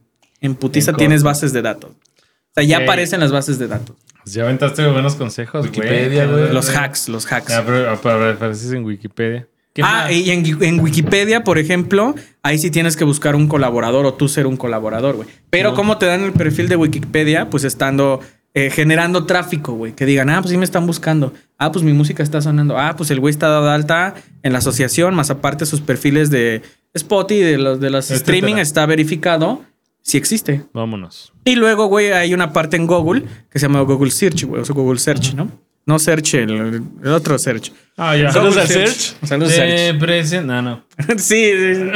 en 0.45 0.55
putiza 0.55 0.91
En 0.91 0.97
tienes 0.97 1.23
bases 1.23 1.53
de 1.53 1.61
datos. 1.61 1.91
O 1.91 2.53
sea, 2.55 2.63
ya 2.63 2.77
aparecen 2.79 3.19
las 3.19 3.31
bases 3.31 3.59
de 3.59 3.67
datos. 3.67 3.95
Ya 4.25 4.43
aventaste 4.43 4.87
buenos 4.87 5.15
consejos. 5.15 5.65
Wikipedia, 5.65 6.25
güey. 6.25 6.51
Los 6.53 6.75
hacks, 6.75 7.09
los 7.09 7.31
hacks. 7.31 7.51
Ah, 7.51 7.63
pero 7.65 7.89
ah, 7.91 7.99
pero 8.01 8.31
apareces 8.31 8.71
en 8.71 8.83
Wikipedia. 8.83 9.47
¿Qué 9.73 9.81
Ah, 9.83 10.03
más? 10.05 10.11
y 10.13 10.31
en, 10.31 10.63
en 10.63 10.79
Wikipedia, 10.79 11.43
por 11.43 11.57
ejemplo, 11.59 12.15
ahí 12.41 12.57
sí 12.57 12.71
tienes 12.71 12.95
que 12.95 13.03
buscar 13.03 13.35
un 13.35 13.47
colaborador 13.47 14.05
o 14.05 14.13
tú 14.13 14.29
ser 14.29 14.47
un 14.47 14.55
colaborador, 14.57 15.15
güey. 15.17 15.27
Pero 15.49 15.73
¿cómo 15.73 15.97
te 15.97 16.05
dan 16.05 16.21
el 16.23 16.31
perfil 16.31 16.69
de 16.69 16.77
Wikipedia? 16.77 17.49
Pues 17.49 17.65
estando 17.65 18.21
eh, 18.53 18.69
generando 18.71 19.25
tráfico, 19.25 19.73
güey. 19.73 19.91
Que 19.91 20.05
digan, 20.05 20.29
ah, 20.29 20.41
pues 20.41 20.51
sí 20.51 20.57
me 20.57 20.63
están 20.63 20.87
buscando. 20.87 21.33
Ah, 21.57 21.71
pues 21.73 21.83
mi 21.83 21.91
música 21.91 22.23
está 22.23 22.41
sonando. 22.41 22.77
Ah, 22.79 22.95
pues 22.95 23.11
el 23.11 23.19
güey 23.19 23.31
está 23.31 23.49
dado 23.49 23.69
alta 23.69 24.15
en 24.43 24.53
la 24.53 24.59
asociación, 24.59 25.13
más 25.13 25.29
aparte 25.29 25.65
sus 25.65 25.81
perfiles 25.81 26.29
de 26.29 26.61
Spotify, 26.93 27.41
de 27.41 27.57
los, 27.57 27.79
de 27.81 27.89
los 27.89 28.09
Etcétera. 28.09 28.37
streaming, 28.37 28.59
está 28.61 28.85
verificado. 28.85 29.61
Si 30.07 30.17
existe. 30.17 30.61
Vámonos. 30.71 31.33
Y 31.45 31.55
luego, 31.55 31.87
güey, 31.87 32.11
hay 32.11 32.33
una 32.35 32.53
parte 32.53 32.77
en 32.77 32.85
Google 32.85 33.23
que 33.49 33.57
se 33.57 33.65
llama 33.65 33.81
Google 33.81 34.11
Search, 34.11 34.43
güey. 34.45 34.61
O 34.61 34.65
sea, 34.65 34.75
Google 34.75 34.99
Search, 34.99 35.33
¿no? 35.33 35.49
No 35.87 35.97
Search, 35.97 36.35
el, 36.35 36.83
el 37.03 37.07
otro 37.11 37.39
Search. 37.39 37.71
Ah, 37.97 38.15
ya. 38.15 38.31
¿Saludos 38.31 38.57
al 38.57 38.67
Search? 38.67 39.15
Saludos 39.23 39.51
al 39.53 39.55
Search. 39.57 39.75
Te 39.77 39.93
presento. 39.95 40.53
No, 40.53 40.61
no. 40.61 40.83
sí, 41.17 41.51
sí, 41.57 41.75
sí. 41.75 41.91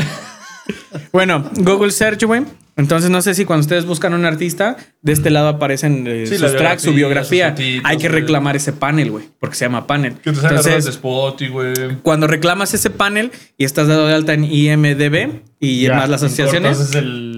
bueno, 1.11 1.49
Google 1.57 1.91
Search, 1.91 2.23
güey. 2.23 2.41
Entonces, 2.77 3.10
no 3.10 3.22
sé 3.22 3.34
si 3.34 3.44
cuando 3.44 3.61
ustedes 3.61 3.86
buscan 3.86 4.14
a 4.14 4.15
un 4.15 4.23
artista, 4.26 4.77
de 5.02 5.11
este 5.11 5.30
lado 5.30 5.49
aparecen 5.49 6.06
eh, 6.07 6.26
Sí, 6.26 6.38
sus 6.38 6.53
la 6.53 6.57
tracks, 6.57 6.81
su 6.84 6.94
biografía, 6.94 7.48
biografía. 7.49 7.49
sus 7.49 7.57
subtítulos, 7.65 7.91
Hay 7.91 7.98
que 7.98 8.07
güey. 8.07 8.22
reclamar 8.22 8.56
ese 8.56 8.72
panel, 8.72 9.11
güey, 9.11 9.26
porque 9.38 9.56
se 9.57 9.65
llama 9.65 9.86
panel. 9.86 10.14
Que 10.14 10.31
te 10.31 10.36
salgan 10.38 10.64
de 10.64 10.69
Entonces, 10.69 10.86
Spotify, 10.95 11.52
güey. 11.52 11.73
cuando 12.03 12.27
reclamas 12.27 12.73
ese 12.73 12.90
panel 12.90 13.31
y 13.57 13.65
estás 13.65 13.90
dado 13.90 14.07
de 14.07 14.14
alta 14.14 14.34
en 14.34 14.45
IMDB 14.45 15.41
y 15.60 15.81
Ya, 15.81 15.95
más 15.95 16.07
las 16.10 16.23
asociaciones, 16.23 16.72
Entonces 16.72 16.95
el. 16.95 17.28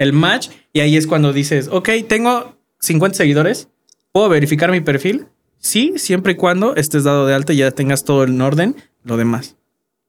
El 0.00 0.12
match, 0.12 0.48
y 0.72 0.80
ahí 0.80 0.96
es 0.96 1.06
cuando 1.06 1.32
dices, 1.32 1.68
ok, 1.70 1.88
tengo 2.08 2.56
50 2.80 3.16
seguidores, 3.16 3.68
¿puedo 4.10 4.28
verificar 4.28 4.72
mi 4.72 4.80
perfil? 4.80 5.26
Sí, 5.58 5.92
siempre 5.96 6.32
y 6.32 6.36
cuando 6.36 6.74
estés 6.74 7.04
dado 7.04 7.26
de 7.26 7.34
alta 7.34 7.52
y 7.52 7.58
ya 7.58 7.70
tengas 7.70 8.04
todo 8.04 8.24
en 8.24 8.40
orden, 8.40 8.74
lo 9.04 9.16
demás. 9.16 9.56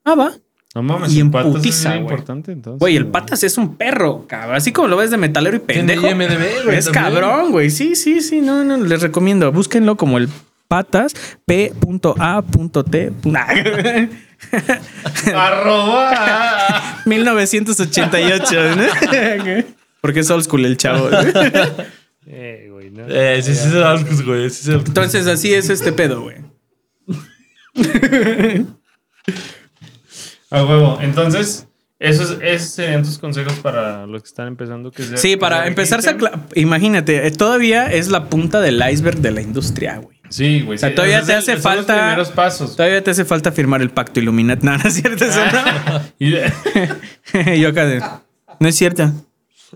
Ah, 0.06 0.16
va. 0.16 0.32
No 0.74 0.82
mames, 0.84 1.14
Y 1.14 1.20
en 1.20 1.32
patas 1.32 1.52
putiza, 1.52 1.90
es 1.90 1.96
güey. 1.96 2.00
importante 2.14 2.54
entonces. 2.54 2.80
Güey, 2.80 2.96
el 2.96 3.08
patas 3.08 3.44
es 3.44 3.58
un 3.58 3.76
perro, 3.76 4.26
cabrón. 4.28 4.56
Así 4.56 4.72
como 4.72 4.88
lo 4.88 4.96
ves 4.96 5.12
de 5.12 5.18
metalero 5.18 5.58
y 5.58 5.60
pendejo. 5.60 6.08
IMDb, 6.08 6.64
güey, 6.64 6.78
Es 6.78 6.86
también. 6.86 7.04
cabrón, 7.04 7.52
güey. 7.52 7.70
Sí, 7.70 7.98
sí, 7.98 8.22
sí. 8.22 8.40
No, 8.40 8.64
no, 8.64 8.78
les 8.78 9.02
recomiendo. 9.02 9.52
Búsquenlo 9.52 9.98
como 9.98 10.18
el 10.18 10.30
patas 10.70 11.14
P.A.T. 11.46 13.12
Arroba. 15.36 17.02
1988. 17.06 18.76
¿no? 18.78 18.84
Porque 20.02 20.20
es 20.22 20.30
old 20.32 20.44
school 20.44 20.66
el 20.66 20.78
chavo. 20.78 21.10
eh, 22.28 22.68
güey, 22.72 22.90
no. 22.92 23.06
Eh, 23.08 23.42
sí, 23.44 23.54
sí, 23.56 23.70
sí, 23.70 24.16
sí, 24.18 24.24
güey. 24.24 24.50
Sí, 24.50 24.64
sí, 24.66 24.72
Entonces, 24.74 25.28
así 25.28 25.54
es 25.54 25.70
este 25.70 25.92
pedo, 25.94 26.22
güey. 26.22 26.38
A 30.50 30.64
huevo. 30.66 30.98
Entonces, 31.02 31.68
esos, 32.00 32.38
esos 32.42 32.70
serían 32.72 33.04
tus 33.04 33.18
consejos 33.18 33.54
para 33.60 34.06
los 34.06 34.24
que 34.24 34.28
están 34.28 34.48
empezando. 34.48 34.92
Que 34.92 35.04
sea- 35.04 35.18
Sí, 35.18 35.38
para 35.38 35.62
se 35.64 35.68
empezarse 35.70 36.10
a... 36.10 36.18
Imagínate, 36.56 37.26
eh, 37.28 37.32
todavía 37.32 37.92
es 37.92 38.10
la 38.10 38.26
punta 38.30 38.60
del 38.60 38.82
iceberg 38.92 39.20
de 39.20 39.32
la 39.32 39.42
industria, 39.42 39.98
güey. 39.98 40.18
Sí, 40.30 40.62
güey. 40.62 40.76
O 40.76 40.80
sea, 40.80 40.90
sí, 40.90 40.96
todavía 40.96 41.22
te 41.24 41.32
es 41.34 41.38
hace 41.40 41.46
son 41.46 41.56
los 41.56 41.64
falta- 41.64 41.96
primeros 42.00 42.30
pasos. 42.32 42.76
Todavía 42.76 43.04
te 43.04 43.12
hace 43.12 43.24
falta 43.26 43.52
firmar 43.52 43.82
el 43.82 43.92
pacto 43.92 44.20
Illuminati. 44.20 44.66
No, 44.66 44.78
no 44.78 44.84
es 44.88 44.94
cierto 44.96 45.26
eso, 45.26 45.40
Y- 46.20 46.32
¿no? 46.32 47.54
Yo 47.56 47.70
acá 47.70 47.86
de... 47.86 48.02
No 48.60 48.68
es 48.68 48.76
cierto. 48.76 49.12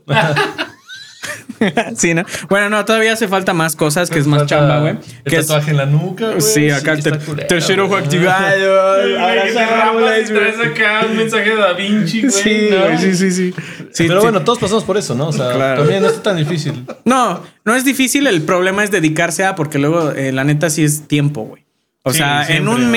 sí, 1.95 2.13
¿no? 2.13 2.23
Bueno, 2.49 2.69
no, 2.69 2.83
todavía 2.85 3.13
hace 3.13 3.27
falta 3.27 3.53
más 3.53 3.75
cosas 3.75 4.09
que 4.09 4.19
es 4.19 4.27
más 4.27 4.45
chamba, 4.45 4.79
güey. 4.81 4.97
Que 5.25 5.37
es- 5.37 5.47
tatuaje 5.47 5.71
en 5.71 5.77
la 5.77 5.85
nuca, 5.85 6.27
güey. 6.29 6.41
Sí, 6.41 6.69
acá 6.69 6.91
el 6.93 6.99
está 6.99 7.11
ter- 7.11 7.19
culero, 7.25 7.47
tercer 7.47 7.79
ojo 7.79 7.89
güey. 7.91 8.03
activado. 8.03 8.95
Traes 10.27 10.59
acá 10.59 11.05
un 11.09 11.17
mensaje 11.17 11.49
de 11.49 11.55
Da 11.55 11.73
Vinci, 11.73 12.21
güey. 12.21 12.31
Sí, 12.33 12.69
¿no? 12.71 12.99
sí, 12.99 13.15
sí, 13.15 13.31
sí. 13.31 13.53
Sí, 13.91 14.05
Pero 14.07 14.19
sí. 14.19 14.25
bueno, 14.25 14.41
todos 14.43 14.59
pasamos 14.59 14.83
por 14.83 14.97
eso, 14.97 15.15
¿no? 15.15 15.27
O 15.29 15.31
sea, 15.33 15.51
Claro. 15.53 15.81
también 15.81 16.01
no 16.03 16.09
está 16.09 16.21
tan 16.23 16.37
difícil. 16.37 16.85
No, 17.05 17.41
no 17.63 17.75
es 17.75 17.85
difícil. 17.85 18.27
El 18.27 18.41
problema 18.41 18.83
es 18.83 18.91
dedicarse 18.91 19.45
a, 19.45 19.55
porque 19.55 19.79
luego, 19.79 20.11
eh, 20.11 20.31
la 20.31 20.43
neta, 20.43 20.69
sí 20.69 20.83
es 20.83 21.07
tiempo, 21.07 21.43
güey. 21.43 21.65
O 22.03 22.11
Sí, 22.11 22.19
sea, 22.19 22.41
en 22.41 22.47
siempre, 22.47 22.73
un 22.75 22.81
¿no? 22.83 22.87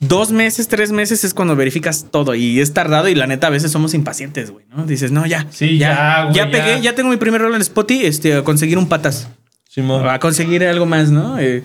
Dos 0.00 0.30
meses, 0.32 0.68
tres 0.68 0.92
meses 0.92 1.24
es 1.24 1.34
cuando 1.34 1.56
verificas 1.56 2.06
todo 2.10 2.34
y 2.34 2.60
es 2.60 2.72
tardado. 2.74 3.08
Y 3.08 3.14
la 3.14 3.26
neta, 3.26 3.46
a 3.46 3.50
veces 3.50 3.70
somos 3.70 3.94
impacientes, 3.94 4.50
güey, 4.50 4.64
¿no? 4.74 4.86
Dices, 4.86 5.10
no, 5.12 5.26
ya. 5.26 5.46
Sí, 5.50 5.78
ya, 5.78 6.24
güey, 6.24 6.34
Ya 6.36 6.50
pegué, 6.50 6.76
ya. 6.76 6.78
ya 6.80 6.94
tengo 6.94 7.10
mi 7.10 7.16
primer 7.16 7.40
rol 7.40 7.54
en 7.54 7.60
Spotify, 7.60 8.06
este, 8.06 8.34
a 8.34 8.42
conseguir 8.44 8.78
un 8.78 8.88
patas. 8.88 9.28
Simón. 9.68 10.08
A 10.08 10.18
conseguir 10.18 10.64
algo 10.64 10.86
más, 10.86 11.10
¿no? 11.10 11.38
Eh, 11.38 11.62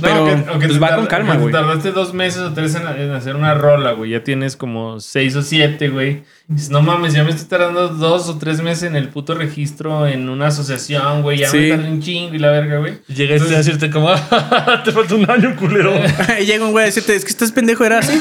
Pero 0.00 0.44
pues 0.58 0.82
va 0.82 0.96
con 0.96 1.06
calma, 1.06 1.34
güey. 1.36 1.46
te 1.46 1.52
tardaste 1.52 1.92
dos 1.92 2.12
meses 2.14 2.40
o 2.42 2.52
tres 2.52 2.74
en, 2.74 2.86
en 2.86 3.10
hacer 3.12 3.36
una 3.36 3.54
rola, 3.54 3.92
güey. 3.92 4.10
Ya 4.10 4.24
tienes 4.24 4.56
como 4.56 4.98
seis 5.00 5.36
o 5.36 5.42
siete, 5.42 5.88
güey. 5.88 6.22
Dices, 6.48 6.68
no 6.70 6.82
mames, 6.82 7.14
ya 7.14 7.24
me 7.24 7.30
estoy 7.30 7.46
tardando 7.46 7.88
dos 7.88 8.28
o 8.28 8.36
tres 8.38 8.60
meses 8.60 8.82
en 8.84 8.96
el 8.96 9.08
puto 9.08 9.34
registro 9.34 10.06
en 10.06 10.28
una 10.28 10.48
asociación, 10.48 11.22
güey. 11.22 11.38
Ya 11.38 11.48
Sí. 11.48 11.56
me 11.58 11.68
tardé 11.70 11.90
un 11.90 12.02
chingo 12.02 12.34
y 12.34 12.38
la 12.38 12.50
verga, 12.50 12.78
güey. 12.78 12.98
Llegaste 13.08 13.54
a 13.54 13.58
decirte 13.58 13.90
como, 13.90 14.10
"Ah, 14.10 14.82
te 14.84 14.92
falta 14.92 15.14
un 15.14 15.30
año, 15.30 15.54
culero. 15.56 15.92
Llega 16.44 16.64
un 16.64 16.72
güey 16.72 16.82
a 16.82 16.86
decirte, 16.86 17.14
es 17.14 17.24
que 17.24 17.30
estás 17.30 17.52
pendejo, 17.52 17.84
era 17.84 17.98
así. 18.00 18.20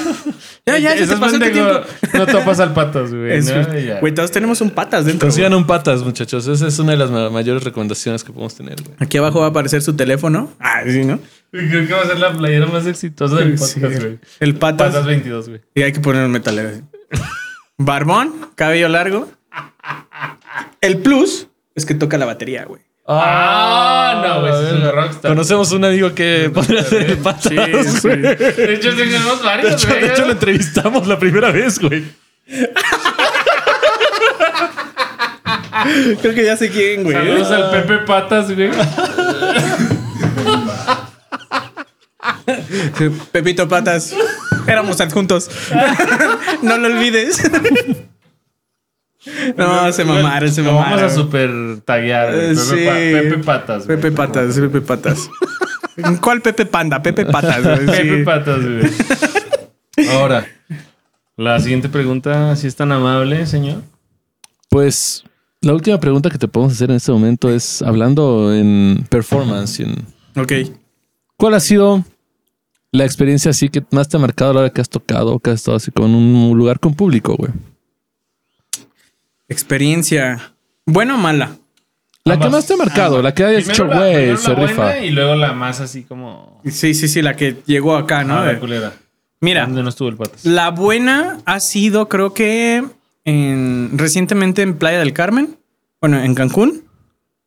Ya, 0.66 0.78
ya, 0.78 0.96
se 0.96 1.08
te 1.08 1.18
pasó 1.18 1.34
tu 1.34 1.40
pendejo, 1.42 1.82
tiempo. 1.82 1.88
No 2.18 2.26
topas 2.28 2.60
al 2.62 2.74
patas, 2.74 3.14
güey. 3.14 3.34
Es- 3.34 3.46
¿no? 3.54 3.78
Ya. 3.78 4.00
Güey, 4.00 4.14
todos 4.14 4.32
tenemos 4.32 4.62
un 4.62 4.70
patas 4.70 5.06
dentro. 5.06 5.28
Consigan 5.28 5.54
un 5.54 5.66
patas, 5.68 6.02
muchachos. 6.04 6.48
Esa 6.48 6.68
es 6.68 6.80
una 6.80 6.92
de 6.92 6.98
las 7.00 7.12
ma- 7.12 7.30
mayores 7.30 7.64
recomendaciones 7.64 8.24
que 8.24 8.32
podemos 8.32 8.56
tener, 8.56 8.76
güey. 8.82 8.96
Aquí 9.00 9.18
abajo 9.18 9.40
va 9.40 9.48
a 9.48 9.50
aparecer 9.50 9.82
su 9.82 9.96
teléfono. 9.96 10.52
Ah, 10.60 10.82
sí, 10.88 11.04
¿no? 11.04 11.20
Creo 11.54 11.88
que 11.88 11.94
va 11.94 12.02
a 12.02 12.06
ser 12.08 12.18
la 12.18 12.34
playera 12.34 12.66
más 12.66 12.88
exitosa 12.88 13.36
del 13.36 13.54
podcast, 13.54 13.78
güey. 14.02 14.18
El 14.40 14.56
patas. 14.56 14.88
Patas 14.88 15.06
22, 15.06 15.50
güey. 15.50 15.62
Y 15.76 15.84
hay 15.84 15.94
que 15.94 16.00
poner 16.00 16.26
un 16.26 16.32
metalero. 16.32 16.72
Barbón, 17.78 18.34
cabello 18.56 18.90
largo. 18.90 19.30
El 20.82 20.98
plus 20.98 21.48
es 21.76 21.86
que 21.86 21.94
toca 21.94 22.18
la 22.18 22.26
batería, 22.26 22.66
güey. 22.66 22.82
Ah, 23.08 24.24
no, 24.26 24.42
güey, 24.42 24.52
es 24.66 24.72
un 24.74 24.92
rockstar. 24.92 25.30
Conocemos 25.30 25.72
un 25.74 25.86
amigo 25.86 26.16
que 26.16 26.50
podría 26.52 26.82
hacer 26.82 27.04
el 27.12 27.18
patas. 27.18 27.44
Sí, 27.44 27.56
sí. 28.00 28.08
güey. 28.08 28.22
De 28.22 28.74
hecho, 28.74 28.96
tenemos 28.96 29.40
De 29.40 29.46
varios, 29.46 29.74
hecho, 29.74 29.88
güey. 29.90 30.02
de 30.02 30.08
hecho, 30.08 30.26
lo 30.26 30.32
entrevistamos 30.32 31.06
la 31.08 31.20
primera 31.20 31.52
vez, 31.52 31.78
güey. 31.80 32.04
Creo 36.22 36.34
que 36.34 36.46
ya 36.46 36.58
sé 36.58 36.70
quién, 36.70 37.04
güey. 37.04 37.16
Saludos 37.16 37.52
al 37.52 37.70
Pepe 37.70 37.98
Patas, 38.08 38.52
güey. 38.56 38.72
Pepito 43.32 43.68
Patas. 43.68 44.14
Éramos 44.68 45.00
adjuntos. 45.02 45.50
no 46.62 46.78
lo 46.78 46.88
olvides. 46.88 47.42
no, 49.58 49.92
se 49.92 50.04
mamaron, 50.04 50.52
se 50.52 50.62
mamaron. 50.62 50.92
Vamos 50.92 51.02
a 51.02 51.10
super 51.16 51.50
taguear. 51.86 52.34
Eh, 52.34 52.40
Pepe, 52.50 52.56
sí. 52.56 52.76
Pepe 53.30 53.38
Patas, 53.44 53.86
güey. 53.86 53.98
Pepe 54.00 54.12
Patas, 54.16 54.56
Pepe 54.60 54.82
Patas. 54.82 55.30
¿Cuál 56.22 56.42
Pepe 56.42 56.66
Panda? 56.66 57.02
Pepe 57.02 57.26
Patas. 57.26 57.64
güey, 57.64 57.80
sí. 57.80 57.86
Pepe 57.86 58.24
Patas, 58.24 58.60
güey. 58.62 60.10
Ahora, 60.12 60.46
la 61.38 61.60
siguiente 61.60 61.88
pregunta, 61.90 62.56
si 62.56 62.68
es 62.68 62.76
tan 62.76 62.92
amable, 62.92 63.46
señor. 63.46 63.82
Pues 64.70 65.24
la 65.62 65.74
última 65.74 66.00
pregunta 66.00 66.30
que 66.30 66.38
te 66.38 66.48
podemos 66.48 66.74
hacer 66.74 66.90
en 66.90 66.98
este 66.98 67.12
momento 67.12 67.50
es 67.50 67.82
hablando 67.82 68.54
en 68.54 69.06
performance. 69.10 69.80
en- 69.80 70.06
Ok. 70.36 70.52
¿Cuál 71.38 71.54
ha 71.54 71.60
sido 71.60 72.04
la 72.94 73.04
experiencia 73.06 73.52
así 73.52 73.70
que 73.70 73.84
más 73.92 74.08
te 74.08 74.16
ha 74.18 74.20
marcado 74.20 74.52
a 74.52 74.54
la 74.54 74.60
hora 74.62 74.70
que 74.70 74.80
has 74.80 74.88
tocado 74.88 75.34
o 75.34 75.40
que 75.40 75.50
has 75.50 75.56
estado 75.56 75.76
así 75.78 75.92
con 75.92 76.14
un 76.14 76.56
lugar 76.58 76.80
con 76.80 76.94
público, 76.94 77.36
güey? 77.36 77.52
Experiencia. 79.50 80.54
¿Buena 80.86 81.16
o 81.16 81.18
mala? 81.18 81.58
La 82.24 82.36
Ambas. 82.36 82.48
que 82.48 82.52
más 82.52 82.68
te 82.68 82.74
ha 82.74 82.78
marcado, 82.78 83.16
Ambas. 83.18 83.24
la 83.24 83.34
que 83.34 83.44
hayas 83.44 83.68
dicho, 83.68 83.88
güey, 83.88 84.38
se 84.38 84.56
rifa. 84.56 85.00
Y 85.00 85.10
luego 85.12 85.36
la 85.36 85.54
más 85.54 85.82
así 85.82 86.04
como... 86.04 86.62
Sí, 86.66 86.94
sí, 86.94 87.08
sí, 87.08 87.22
la 87.22 87.36
que 87.36 87.58
llegó 87.66 87.96
acá, 87.98 88.24
¿no? 88.24 88.38
Ah, 88.38 88.46
la 88.46 88.60
culera. 88.60 88.94
Mira, 89.42 89.66
¿Dónde 89.66 89.84
no 89.84 89.90
estuvo 89.90 90.08
el 90.08 90.16
Patas? 90.16 90.46
la 90.46 90.70
buena 90.70 91.40
ha 91.46 91.60
sido, 91.60 92.08
creo 92.08 92.34
que 92.34 92.86
en, 93.26 93.90
recientemente 93.98 94.62
en 94.62 94.78
Playa 94.78 95.00
del 95.00 95.14
Carmen. 95.14 95.58
Bueno, 96.00 96.22
en 96.22 96.36
Cancún. 96.36 96.83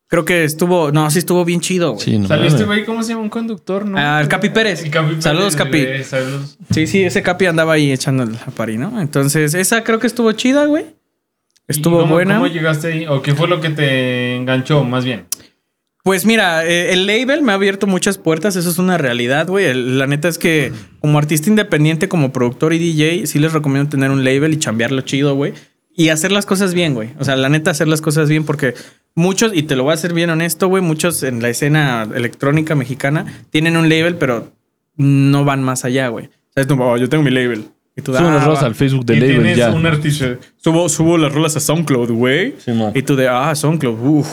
Creo 0.09 0.24
que 0.24 0.45
estuvo, 0.45 0.93
no, 0.93 1.11
sí 1.11 1.19
estuvo 1.19 1.45
bien 1.45 1.61
chido, 1.61 1.93
güey. 1.95 2.05
Sí, 2.05 2.19
no 2.19 2.28
Salió 2.28 2.45
este 2.47 2.61
mames. 2.61 2.66
güey, 2.69 2.85
¿cómo 2.85 3.03
se 3.03 3.11
llama? 3.11 3.23
Un 3.23 3.28
conductor, 3.28 3.85
¿no? 3.85 3.99
Ah, 3.99 4.20
el 4.20 4.28
Capi 4.28 4.51
Pérez. 4.51 4.85
El 4.85 4.91
Capi 4.91 5.09
Pérez, 5.09 5.24
Saludos, 5.24 5.57
Capi. 5.57 5.85
güey, 5.85 6.05
Saludos. 6.05 6.59
Sí, 6.70 6.87
sí, 6.87 7.03
ese 7.03 7.23
Capi 7.23 7.47
andaba 7.47 7.73
ahí 7.73 7.91
echando 7.91 8.24
la 8.24 8.39
pari, 8.55 8.78
¿no? 8.78 9.01
Entonces, 9.01 9.55
esa 9.55 9.83
creo 9.83 9.99
que 9.99 10.07
estuvo 10.07 10.31
chida, 10.33 10.66
güey. 10.66 10.87
Estuvo 11.66 11.97
¿Y 11.99 12.01
cómo- 12.03 12.15
buena. 12.15 12.35
¿Cómo 12.37 12.47
llegaste 12.47 12.87
ahí? 12.93 13.07
¿O 13.07 13.20
qué 13.23 13.35
fue 13.35 13.49
lo 13.49 13.61
que 13.61 13.70
te 13.70 14.37
enganchó, 14.37 14.85
más 14.85 15.05
bien? 15.05 15.27
Pues 16.05 16.24
mira, 16.24 16.65
eh, 16.65 16.93
el 16.93 17.05
label 17.09 17.43
me 17.43 17.51
ha 17.51 17.57
abierto 17.57 17.89
muchas 17.89 18.16
puertas, 18.16 18.55
eso 18.55 18.70
es 18.70 18.78
una 18.78 18.97
realidad, 18.97 19.49
güey. 19.49 19.74
La 19.74 20.07
neta 20.07 20.28
es 20.28 20.39
que 20.39 20.70
como 21.01 21.19
artista 21.19 21.51
independiente, 21.51 22.09
como 22.09 22.31
productor 22.33 22.73
y 22.73 22.78
DJ, 22.78 23.27
sí 23.27 23.41
les 23.41 23.53
recomiendo 23.53 23.91
tener 23.91 24.12
un 24.12 24.23
label 24.23 24.53
y 24.53 24.59
chambearlo 24.61 25.01
chido, 25.01 25.35
güey. 25.35 25.53
Y 25.97 26.11
hacer 26.11 26.31
las 26.31 26.47
cosas 26.47 26.74
bien, 26.74 26.95
güey. 26.95 27.09
O 27.19 27.24
sea, 27.24 27.35
la 27.35 27.49
neta, 27.49 27.73
hacer 27.73 27.89
las 27.89 28.01
cosas 28.01 28.28
bien 28.28 28.45
porque 28.45 28.74
muchos, 29.17 29.51
y 29.55 29.65
te 29.65 29.75
lo 29.75 29.83
voy 29.83 29.91
a 29.91 29.95
hacer 29.95 30.15
bien 30.15 30.31
honesto, 30.31 30.69
güey, 30.69 30.83
muchos 30.83 31.25
en 31.25 31.43
la 31.43 31.49
escena 31.49 32.07
electrónica 32.15 32.77
mexicana 32.77 33.27
tienen 33.51 33.77
un 33.77 33.89
label, 33.89 34.15
pero 34.15 34.53
no 34.97 35.45
van 35.45 35.63
más 35.65 35.85
allá, 35.85 36.07
güey. 36.09 36.27
O 36.27 36.53
sea, 36.55 36.61
es 36.63 36.67
como, 36.69 36.91
"Oh, 36.93 36.97
yo 36.97 37.09
tengo 37.09 37.25
mi 37.25 37.31
label. 37.33 37.65
Y 37.99 38.03
tú, 38.03 38.13
Sube 38.13 38.25
"Ah, 38.27 38.29
unos 38.29 38.45
rolas 38.45 38.63
va". 38.63 38.67
al 38.67 38.75
Facebook 38.75 39.05
y 39.05 39.07
del 39.07 39.21
label 39.21 39.37
tienes 39.37 39.57
ya. 39.57 39.71
un 39.71 39.87
artista. 39.87 40.37
Subo, 40.59 40.87
subo 40.91 41.17
las 41.17 41.33
rolas 41.33 41.57
a 41.57 41.61
SoundCloud, 41.61 42.11
güey. 42.13 42.55
Simón. 42.59 42.93
y 42.95 43.03
tú 43.03 43.17
de, 43.17 43.27
ah, 43.29 43.55
SoundCloud, 43.55 43.99
uff. 43.99 44.29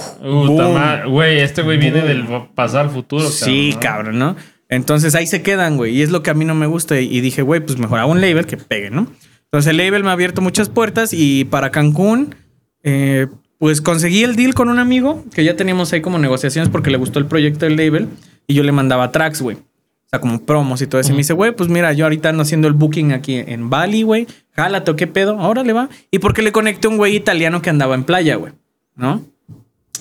Güey, 1.08 1.40
este 1.40 1.62
güey 1.62 1.78
viene 1.78 2.02
del 2.02 2.26
pasado 2.56 2.80
al 2.82 2.90
futuro. 2.90 3.28
Sí, 3.30 3.72
¿no? 3.74 3.80
cabrón, 3.80 4.20
¿no? 4.20 4.36
Entonces 4.70 5.16
ahí 5.16 5.28
se 5.28 5.42
quedan, 5.42 5.78
güey. 5.78 5.96
Y 5.96 6.02
es 6.02 6.12
lo 6.12 6.24
que 6.24 6.30
a 6.32 6.34
mí 6.34 6.46
no 6.46 6.56
me 6.56 6.66
gusta. 6.66 7.00
Y 7.00 7.22
dije, 7.22 7.42
güey, 7.42 7.62
pues 7.62 7.78
mejor 7.78 8.00
hago 8.00 8.12
un 8.12 8.22
label 8.22 8.46
que 8.46 8.58
pegue, 8.58 8.90
¿no? 8.90 9.08
Entonces 9.46 9.70
el 9.70 9.78
label 9.78 10.04
me 10.04 10.10
ha 10.10 10.14
abierto 10.14 10.42
muchas 10.42 10.68
puertas 10.70 11.14
y 11.14 11.46
para 11.46 11.70
Cancún, 11.72 12.36
eh, 12.84 13.28
pues 13.64 13.80
conseguí 13.80 14.26
el 14.26 14.36
deal 14.36 14.54
con 14.54 14.68
un 14.68 14.78
amigo 14.78 15.24
que 15.34 15.46
ya 15.46 15.56
teníamos 15.56 15.94
ahí 15.94 16.02
como 16.02 16.20
negociaciones 16.20 16.70
porque 16.70 16.92
le 16.92 16.98
gustó 16.98 17.20
el 17.20 17.28
proyecto 17.28 17.66
del 17.66 17.78
label 17.78 18.10
y 18.46 18.56
yo 18.56 18.64
le 18.64 18.74
mandaba 18.74 19.10
tracks, 19.14 19.42
güey. 19.42 19.56
O 19.56 20.10
sea, 20.10 20.20
como 20.20 20.42
promos 20.42 20.82
y 20.82 20.88
todo 20.88 21.00
eso. 21.00 21.12
Y 21.12 21.14
me 21.14 21.20
dice, 21.20 21.32
güey, 21.32 21.56
pues 21.56 21.70
mira, 21.70 21.94
yo 21.94 22.04
ahorita 22.04 22.28
ando 22.28 22.44
haciendo 22.44 22.68
el 22.68 22.74
booking 22.74 23.14
aquí 23.14 23.36
en 23.38 23.70
Bali, 23.70 24.04
güey. 24.04 24.28
Jálate, 24.52 24.92
¿o 24.92 24.98
qué 24.98 25.08
pedo? 25.08 25.40
Ahora 25.40 25.64
le 25.64 25.72
va. 25.72 25.88
Y 26.12 26.20
porque 26.20 26.42
le 26.42 26.52
conecté 26.52 26.88
a 26.88 26.90
un 26.90 26.98
güey 26.98 27.16
italiano 27.16 27.62
que 27.62 27.70
andaba 27.70 27.96
en 27.96 28.04
playa, 28.04 28.36
güey. 28.36 28.52
¿No? 28.98 29.24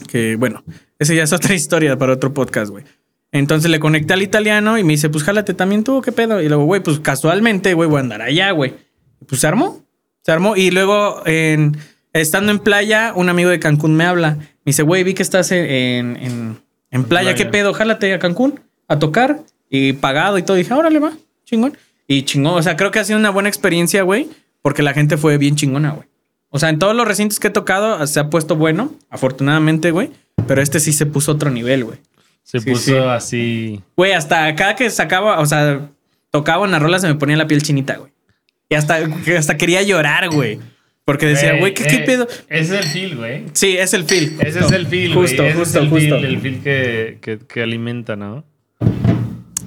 Que 0.09 0.35
bueno, 0.35 0.65
esa 0.99 1.15
ya 1.15 1.23
es 1.23 1.33
otra 1.33 1.55
historia 1.55 1.97
para 1.97 2.15
otro 2.15 2.35
podcast, 2.35 2.73
güey. 2.73 2.83
Entonces 3.31 3.71
le 3.71 3.79
conecté 3.79 4.15
al 4.15 4.23
italiano 4.23 4.77
y 4.77 4.83
me 4.83 4.95
dice, 4.95 5.09
pues 5.09 5.23
jálate 5.23 5.55
también 5.55 5.85
tú, 5.85 6.03
¿qué 6.03 6.11
pedo? 6.11 6.43
Y 6.43 6.49
luego, 6.49 6.65
güey, 6.65 6.83
pues 6.83 6.99
casualmente, 6.99 7.75
güey, 7.75 7.89
voy 7.89 7.99
a 7.99 8.01
andar 8.01 8.23
allá, 8.23 8.51
güey. 8.51 8.75
Pues 9.29 9.41
se 9.41 9.47
armó, 9.47 9.85
se 10.23 10.33
armó. 10.33 10.57
Y 10.57 10.73
luego, 10.73 11.23
en, 11.27 11.77
estando 12.13 12.53
en 12.53 12.59
playa, 12.59 13.13
un 13.15 13.29
amigo 13.29 13.51
de 13.51 13.59
Cancún 13.59 13.95
me 13.97 14.05
habla. 14.05 14.37
Me 14.37 14.47
dice, 14.71 14.83
güey, 14.83 15.03
vi 15.05 15.15
que 15.15 15.23
estás 15.23 15.51
en, 15.53 15.65
en, 15.65 16.17
en- 16.17 16.59
en 16.91 17.05
playa, 17.05 17.35
¿qué 17.35 17.47
pedo? 17.47 17.73
Jálate 17.73 18.13
a 18.13 18.19
Cancún 18.19 18.61
a 18.87 18.99
tocar 18.99 19.41
y 19.71 19.95
pagado 19.95 20.37
y 20.37 20.43
todo. 20.43 20.57
Y 20.59 20.63
dije, 20.63 20.75
órale, 20.75 20.99
va, 20.99 21.13
chingón. 21.47 21.77
Y 22.07 22.23
chingón, 22.25 22.55
o 22.59 22.63
sea, 22.63 22.77
creo 22.77 22.91
que 22.91 22.99
ha 22.99 23.05
sido 23.05 23.19
una 23.19 23.31
buena 23.31 23.49
experiencia, 23.49 24.03
güey, 24.03 24.29
porque 24.61 24.83
la 24.83 24.93
gente 24.93 25.17
fue 25.17 25.39
bien 25.39 25.57
chingona, 25.57 25.93
güey. 25.93 26.07
O 26.51 26.59
sea, 26.59 26.69
en 26.69 26.79
todos 26.79 26.95
los 26.95 27.09
recintos 27.09 27.41
que 27.41 27.49
he 27.49 27.51
tocado 27.51 28.07
se 28.07 28.21
ha 28.21 28.29
puesto 28.29 28.57
bueno, 28.57 28.93
afortunadamente, 29.09 29.91
güey. 29.91 30.11
Pero 30.47 30.61
este 30.61 30.81
sí 30.81 30.93
se 30.93 31.07
puso 31.07 31.33
otro 31.33 31.51
nivel, 31.51 31.85
güey. 31.85 31.99
Se 32.43 32.61
Sí, 32.61 32.71
puso 32.71 32.83
sí. 32.85 32.95
así. 32.97 33.81
Güey, 33.97 34.13
hasta 34.13 34.55
cada 34.55 34.77
que 34.77 34.91
sacaba, 34.91 35.41
o 35.41 35.47
sea, 35.47 35.89
tocaba 36.31 36.65
una 36.65 36.79
rola 36.79 36.99
se 36.99 37.07
me 37.07 37.15
ponía 37.15 37.39
la 37.39 37.47
piel 37.47 37.63
chinita, 37.63 37.97
güey. 37.97 38.13
Y 38.69 38.75
hasta, 38.75 38.99
hasta 39.39 39.57
quería 39.57 39.81
llorar, 39.81 40.29
güey. 40.29 40.59
Porque 41.13 41.27
decía, 41.27 41.59
güey, 41.59 41.75
¿qué, 41.75 41.85
qué 41.85 41.97
eh, 41.97 42.03
pedo? 42.07 42.27
Ese 42.49 42.79
es 42.79 42.85
el 42.85 42.91
feel, 42.91 43.17
güey. 43.17 43.45
Sí, 43.53 43.77
es 43.77 43.93
el 43.95 44.05
feel. 44.05 44.37
Ese 44.41 44.61
es 44.61 44.73
el 44.73 44.87
feel, 44.87 45.15
güey. 45.15 45.27
Justo, 45.29 45.43
Ese 45.45 45.59
justo, 45.59 45.79
es 45.79 45.85
el 45.85 45.91
justo. 45.91 46.15
Feel, 46.17 46.25
el 46.25 46.41
feel 46.41 46.61
que, 46.63 47.19
que, 47.21 47.39
que 47.39 47.63
alimenta, 47.63 48.17
¿no? 48.17 48.45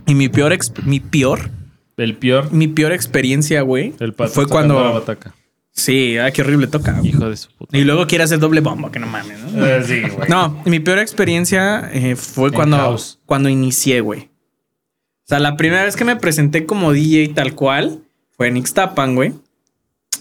Y 0.07 0.15
mi 0.15 0.29
peor, 0.29 0.57
mi 0.85 0.99
peor, 0.99 1.49
El 1.97 2.15
peor, 2.15 2.51
mi 2.51 2.67
peor 2.67 2.91
experiencia, 2.91 3.61
güey, 3.61 3.93
el 3.99 4.13
pato 4.13 4.31
fue 4.31 4.47
cuando... 4.47 4.75
bataca. 4.93 5.33
Sí, 5.71 6.17
ay, 6.17 6.31
qué 6.31 6.41
horrible 6.41 6.67
toca. 6.67 6.93
güey. 6.93 7.09
Hijo 7.09 7.29
de 7.29 7.35
su 7.35 7.51
puta. 7.51 7.77
Y 7.77 7.83
luego 7.83 8.07
quiere 8.07 8.23
hacer 8.23 8.39
doble 8.39 8.61
bombo, 8.61 8.91
que 8.91 8.99
no 8.99 9.07
mames, 9.07 9.39
¿no? 9.39 9.65
Eh, 9.65 9.83
sí, 9.83 10.01
güey. 10.01 10.29
No, 10.29 10.63
mi 10.65 10.79
peor 10.79 10.99
experiencia 10.99 11.89
eh, 11.91 12.15
fue 12.15 12.47
En 12.47 12.53
cuando, 12.55 12.77
house. 12.77 13.19
cuando 13.25 13.49
inicié, 13.49 13.99
güey. 13.99 14.21
O 15.25 15.27
sea, 15.27 15.39
la 15.39 15.57
primera 15.57 15.83
vez 15.83 15.95
que 15.97 16.05
me 16.05 16.15
presenté 16.15 16.65
como 16.65 16.93
DJ 16.93 17.29
tal 17.33 17.55
cual 17.55 18.03
fue 18.37 18.47
en 18.47 18.57
Ixtapan, 18.57 19.15
güey. 19.15 19.33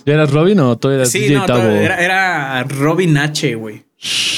¿Ya 0.07 0.15
eras 0.15 0.31
Robin 0.33 0.61
o 0.61 0.77
tú 0.77 0.91
eras 0.91 1.11
Sí, 1.11 1.21
DJ 1.21 1.35
no, 1.39 1.47
Tabo? 1.47 1.63
era, 1.71 1.97
era 2.03 2.63
Robin 2.65 3.17
H, 3.17 3.55
güey. 3.55 3.85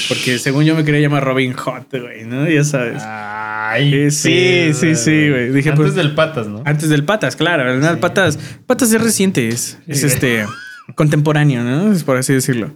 Porque 0.08 0.38
según 0.38 0.64
yo 0.64 0.76
me 0.76 0.84
quería 0.84 1.00
llamar 1.00 1.24
Robin 1.24 1.52
Hot, 1.52 1.88
güey, 1.90 2.24
¿no? 2.24 2.48
Ya 2.48 2.62
sabes. 2.62 3.02
Ay, 3.04 3.92
Eh, 3.92 4.10
sí, 4.12 4.28
pedo, 4.30 4.74
sí, 4.74 4.94
sí, 4.94 5.28
güey. 5.30 5.50
Dije, 5.50 5.70
Antes 5.70 5.84
pues- 5.86 5.94
del 5.96 6.14
patas, 6.14 6.46
¿no? 6.46 6.62
Antes 6.64 6.88
del 6.88 7.04
Patas, 7.04 7.34
claro. 7.34 7.72
El 7.72 7.98
Patas, 7.98 8.38
Patas 8.66 8.92
es 8.92 9.00
reciente, 9.02 9.48
es, 9.48 9.78
es 9.88 10.00
Sí. 10.00 10.06
este 10.06 10.44
contemporáneo, 10.94 11.64
¿no? 11.64 11.92
Es 11.92 12.04
por 12.04 12.16
así 12.16 12.32
decirlo. 12.32 12.70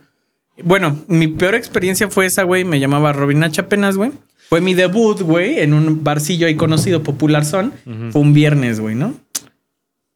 Bueno, 0.62 0.98
mi 1.06 1.28
peor 1.28 1.54
experiencia 1.54 2.08
fue 2.08 2.26
esa, 2.26 2.42
güey. 2.42 2.64
Me 2.64 2.80
llamaba 2.80 3.12
Robin 3.12 3.42
H 3.44 3.60
apenas, 3.60 3.96
güey. 3.96 4.10
Fue 4.48 4.60
mi 4.60 4.74
debut, 4.74 5.20
güey, 5.20 5.60
en 5.60 5.74
un 5.74 6.02
barcillo 6.02 6.48
ahí 6.48 6.56
conocido, 6.56 7.04
Popular 7.04 7.44
Son. 7.44 7.72
Fue 8.10 8.20
un 8.20 8.34
viernes, 8.34 8.80
güey, 8.80 8.96
¿no? 8.96 9.14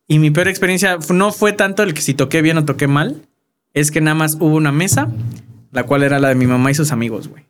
Y 0.06 0.18
mi 0.18 0.30
peor 0.30 0.48
experiencia 0.48 0.98
no 1.12 1.32
fue 1.32 1.52
tanto 1.52 1.82
el 1.82 1.94
que 1.94 2.02
si 2.02 2.14
toqué 2.14 2.42
bien 2.42 2.58
o 2.58 2.64
toqué 2.64 2.86
mal. 2.86 3.22
Es 3.72 3.90
que 3.90 4.00
nada 4.00 4.14
más 4.14 4.36
hubo 4.38 4.56
una 4.56 4.72
mesa, 4.72 5.08
la 5.72 5.84
cual 5.84 6.02
era 6.02 6.18
la 6.18 6.28
de 6.28 6.34
mi 6.34 6.46
mamá 6.46 6.70
y 6.70 6.74
sus 6.74 6.92
amigos, 6.92 7.28
güey. 7.28 7.44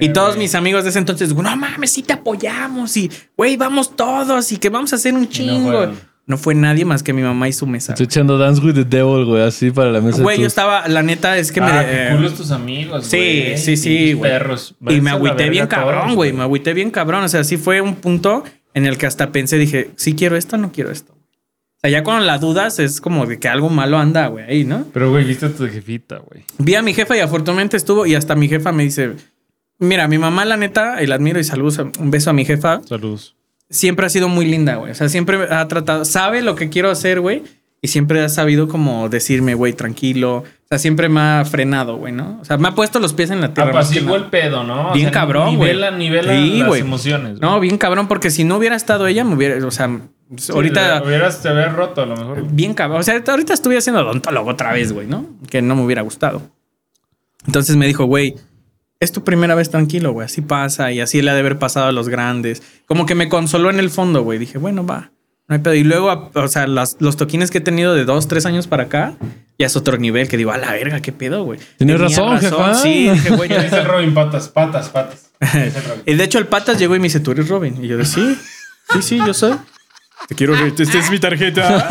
Y 0.00 0.10
todos 0.10 0.36
mis 0.36 0.54
amigos 0.54 0.84
de 0.84 0.90
ese 0.90 0.98
entonces, 0.98 1.34
no 1.34 1.56
mames, 1.56 1.90
sí 1.90 2.02
te 2.02 2.12
apoyamos 2.12 2.96
y, 2.96 3.10
güey, 3.36 3.56
vamos 3.56 3.96
todos 3.96 4.52
y 4.52 4.58
que 4.58 4.68
vamos 4.68 4.92
a 4.92 4.96
hacer 4.96 5.14
un 5.14 5.28
chingo. 5.28 5.92
No, 6.26 6.36
fue 6.36 6.54
nadie 6.54 6.84
más 6.84 7.02
que 7.02 7.12
mi 7.12 7.22
mamá 7.22 7.48
y 7.48 7.52
su 7.52 7.66
mesa. 7.66 7.94
Estoy 7.94 8.04
echando 8.04 8.38
Dance 8.38 8.60
with 8.60 8.74
the 8.74 8.84
Devil, 8.84 9.24
güey, 9.24 9.42
así 9.42 9.70
para 9.70 9.90
la 9.90 10.00
mesa. 10.00 10.22
Güey, 10.22 10.40
yo 10.40 10.46
estaba, 10.46 10.86
la 10.86 11.02
neta 11.02 11.36
es 11.38 11.50
que 11.50 11.60
me... 11.60 11.66
Ah, 11.66 11.84
qué 11.84 12.08
eh, 12.08 12.14
culos 12.14 12.34
tus 12.34 12.50
amigos, 12.52 13.06
Sí, 13.06 13.16
güey. 13.16 13.58
sí, 13.58 13.76
sí, 13.76 14.12
güey. 14.12 14.30
perros. 14.30 14.76
Y 14.88 15.00
me 15.00 15.10
agüité 15.10 15.48
bien 15.48 15.68
todos, 15.68 15.82
cabrón, 15.82 16.14
güey. 16.14 16.32
Me 16.32 16.42
agüité 16.42 16.72
bien 16.72 16.90
cabrón. 16.90 17.24
O 17.24 17.28
sea, 17.28 17.42
sí 17.42 17.56
fue 17.56 17.80
un 17.80 17.96
punto 17.96 18.44
en 18.74 18.86
el 18.86 18.96
que 18.96 19.06
hasta 19.06 19.32
pensé, 19.32 19.58
dije, 19.58 19.90
sí 19.96 20.14
quiero 20.14 20.36
esto, 20.36 20.56
no 20.56 20.70
quiero 20.70 20.92
esto. 20.92 21.16
O 21.82 21.88
sea, 21.88 21.90
ya 21.90 22.04
cuando 22.04 22.26
la 22.26 22.36
dudas 22.38 22.78
es 22.78 23.00
como 23.00 23.24
de 23.26 23.38
que 23.38 23.48
algo 23.48 23.70
malo 23.70 23.98
anda, 23.98 24.26
güey, 24.26 24.44
ahí, 24.44 24.64
¿no? 24.64 24.84
Pero, 24.92 25.10
güey, 25.10 25.24
viste 25.24 25.46
a 25.46 25.50
tu 25.50 25.66
jefita, 25.66 26.18
güey. 26.18 26.44
Vi 26.58 26.74
a 26.74 26.82
mi 26.82 26.92
jefa 26.92 27.16
y 27.16 27.20
afortunadamente 27.20 27.76
estuvo 27.78 28.04
y 28.04 28.14
hasta 28.14 28.34
mi 28.34 28.48
jefa 28.48 28.70
me 28.70 28.82
dice, 28.82 29.12
mira, 29.78 30.06
mi 30.06 30.18
mamá, 30.18 30.44
la 30.44 30.58
neta, 30.58 31.02
y 31.02 31.06
la 31.06 31.14
admiro 31.14 31.40
y 31.40 31.44
saludos, 31.44 31.78
un 31.78 32.10
beso 32.10 32.28
a 32.28 32.32
mi 32.34 32.44
jefa, 32.44 32.82
Saludos. 32.86 33.34
siempre 33.70 34.04
ha 34.04 34.10
sido 34.10 34.28
muy 34.28 34.44
linda, 34.44 34.74
güey. 34.76 34.92
O 34.92 34.94
sea, 34.94 35.08
siempre 35.08 35.38
ha 35.50 35.66
tratado, 35.68 36.04
sabe 36.04 36.42
lo 36.42 36.54
que 36.54 36.68
quiero 36.68 36.90
hacer, 36.90 37.20
güey. 37.20 37.42
Y 37.82 37.88
siempre 37.88 38.22
ha 38.22 38.28
sabido 38.28 38.68
como 38.68 39.08
decirme, 39.08 39.54
güey, 39.54 39.72
tranquilo. 39.72 40.36
O 40.40 40.44
sea, 40.68 40.78
siempre 40.78 41.08
me 41.08 41.18
ha 41.20 41.44
frenado, 41.46 41.96
güey, 41.96 42.12
¿no? 42.12 42.38
O 42.42 42.44
sea, 42.44 42.58
me 42.58 42.68
ha 42.68 42.74
puesto 42.74 43.00
los 43.00 43.14
pies 43.14 43.30
en 43.30 43.40
la 43.40 43.54
tierra. 43.54 43.70
Apaciguó 43.70 44.10
nada. 44.12 44.16
el 44.18 44.24
pedo, 44.26 44.64
¿no? 44.64 44.90
O 44.90 44.92
Bien 44.92 45.06
sea, 45.06 45.12
cabrón, 45.12 45.56
güey. 45.56 45.70
Nivela, 45.70 45.90
nivela 45.92 46.34
Sí, 46.34 46.58
las 46.58 46.68
güey. 46.68 46.80
emociones. 46.82 47.40
No, 47.40 47.58
bien 47.58 47.78
cabrón, 47.78 48.06
porque 48.06 48.28
si 48.30 48.44
no 48.44 48.58
hubiera 48.58 48.76
estado 48.76 49.06
ella, 49.06 49.24
me 49.24 49.34
hubiera, 49.34 49.66
o 49.66 49.70
sea, 49.70 49.88
Sí, 50.36 50.52
ahorita 50.52 51.02
Hubieras, 51.04 51.42
te 51.42 51.48
habías 51.48 51.72
roto 51.74 52.02
a 52.02 52.06
lo 52.06 52.16
mejor. 52.16 52.44
bien 52.52 52.74
cabrón. 52.74 53.00
O 53.00 53.02
sea, 53.02 53.20
ahorita 53.26 53.52
estuve 53.52 53.76
haciendo 53.76 54.02
odontólogo 54.02 54.50
otra 54.50 54.72
vez, 54.72 54.92
güey, 54.92 55.06
¿no? 55.06 55.26
Que 55.50 55.60
no 55.62 55.74
me 55.76 55.82
hubiera 55.84 56.02
gustado. 56.02 56.42
Entonces 57.46 57.76
me 57.76 57.86
dijo, 57.86 58.04
güey, 58.04 58.36
es 59.00 59.12
tu 59.12 59.24
primera 59.24 59.54
vez 59.54 59.70
tranquilo, 59.70 60.12
güey. 60.12 60.26
Así 60.26 60.40
pasa 60.42 60.92
y 60.92 61.00
así 61.00 61.22
le 61.22 61.30
ha 61.30 61.34
de 61.34 61.40
haber 61.40 61.58
pasado 61.58 61.86
a 61.86 61.92
los 61.92 62.08
grandes. 62.08 62.62
Como 62.86 63.06
que 63.06 63.14
me 63.14 63.28
consoló 63.28 63.70
en 63.70 63.80
el 63.80 63.90
fondo, 63.90 64.22
güey. 64.22 64.38
Dije, 64.38 64.58
bueno, 64.58 64.86
va. 64.86 65.10
No 65.48 65.54
hay 65.56 65.62
pedo. 65.62 65.74
Y 65.74 65.82
luego, 65.82 66.30
o 66.32 66.48
sea, 66.48 66.66
las- 66.68 66.96
los 67.00 67.16
toquines 67.16 67.50
que 67.50 67.58
he 67.58 67.62
tenido 67.62 67.94
de 67.94 68.04
dos, 68.04 68.28
tres 68.28 68.46
años 68.46 68.66
para 68.68 68.84
acá, 68.84 69.14
ya 69.58 69.66
es 69.66 69.74
otro 69.74 69.96
nivel 69.96 70.28
que 70.28 70.36
digo, 70.36 70.52
a 70.52 70.58
la 70.58 70.70
verga, 70.72 71.00
qué 71.00 71.10
pedo, 71.12 71.42
güey. 71.44 71.58
Tienes 71.76 71.96
Tenía 71.96 72.08
razón, 72.08 72.38
jefa. 72.38 72.74
Sí, 72.74 73.08
dije, 73.10 73.30
güey, 73.30 73.48
¿Qué 73.48 73.54
ya 73.56 73.62
dice 73.64 73.78
el 73.78 73.84
Robin? 73.86 74.14
Patas, 74.14 74.48
patas, 74.48 74.90
patas. 74.90 75.30
Y 76.06 76.14
de 76.14 76.22
hecho, 76.24 76.38
el 76.38 76.46
patas 76.46 76.78
llegó 76.78 76.94
y 76.94 77.00
me 77.00 77.04
dice, 77.04 77.18
¿tú 77.20 77.32
eres 77.32 77.48
Robin? 77.48 77.82
Y 77.82 77.88
yo 77.88 77.96
de 77.96 78.04
sí, 78.04 78.36
sí, 78.92 79.02
sí, 79.02 79.18
yo 79.26 79.34
soy. 79.34 79.54
Te 80.28 80.34
quiero, 80.34 80.54
esta 80.54 80.82
es 80.98 81.10
mi 81.10 81.18
tarjeta. 81.18 81.86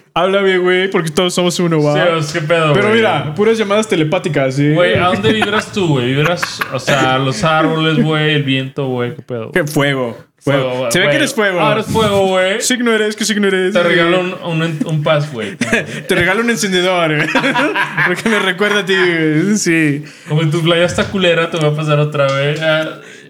Háblame, 0.14 0.58
güey, 0.58 0.90
porque 0.90 1.10
todos 1.10 1.34
somos 1.34 1.58
uno, 1.60 1.78
Sí, 1.80 1.86
o 1.86 2.22
sea, 2.22 2.40
¿qué 2.40 2.46
pedo, 2.46 2.72
Pero 2.72 2.86
güey? 2.88 2.96
mira, 2.98 3.34
puras 3.34 3.58
llamadas 3.58 3.86
telepáticas, 3.88 4.54
¿sí? 4.56 4.72
Güey, 4.72 4.94
¿a 4.94 5.06
dónde 5.08 5.32
vibras 5.32 5.70
tú, 5.72 5.86
güey? 5.88 6.14
Vibras, 6.14 6.60
o 6.72 6.78
sea, 6.78 7.18
los 7.18 7.44
árboles, 7.44 8.02
güey, 8.02 8.34
el 8.34 8.42
viento, 8.42 8.86
güey, 8.86 9.14
¿qué 9.14 9.22
pedo? 9.22 9.52
Qué 9.52 9.64
fuego. 9.64 10.16
Fuego, 10.42 10.70
Fuego. 10.70 10.90
Se 10.90 11.00
ve 11.00 11.10
que 11.10 11.16
eres 11.16 11.34
fuego. 11.34 11.60
Ah, 11.60 11.72
eres 11.72 11.84
fuego, 11.84 12.26
güey. 12.28 12.62
signo 12.62 12.92
eres? 12.92 13.14
¿Qué 13.14 13.26
signo 13.26 13.46
eres? 13.48 13.74
Te 13.74 13.82
regalo 13.82 14.20
un, 14.20 14.34
un, 14.62 14.78
un 14.86 15.02
pas, 15.02 15.30
güey. 15.30 15.54
Te 16.08 16.14
regalo 16.14 16.40
un 16.40 16.48
encendedor. 16.48 17.14
güey. 17.14 17.28
Porque 18.06 18.26
me 18.30 18.38
recuerda 18.38 18.78
a 18.80 18.84
ti. 18.86 18.94
güey. 18.96 19.58
Sí. 19.58 20.02
Como 20.30 20.40
en 20.40 20.50
tu 20.50 20.62
playa 20.62 20.86
está 20.86 21.04
culera, 21.04 21.50
te 21.50 21.58
voy 21.58 21.68
a 21.68 21.76
pasar 21.76 21.98
otra 22.00 22.24
vez. 22.32 22.58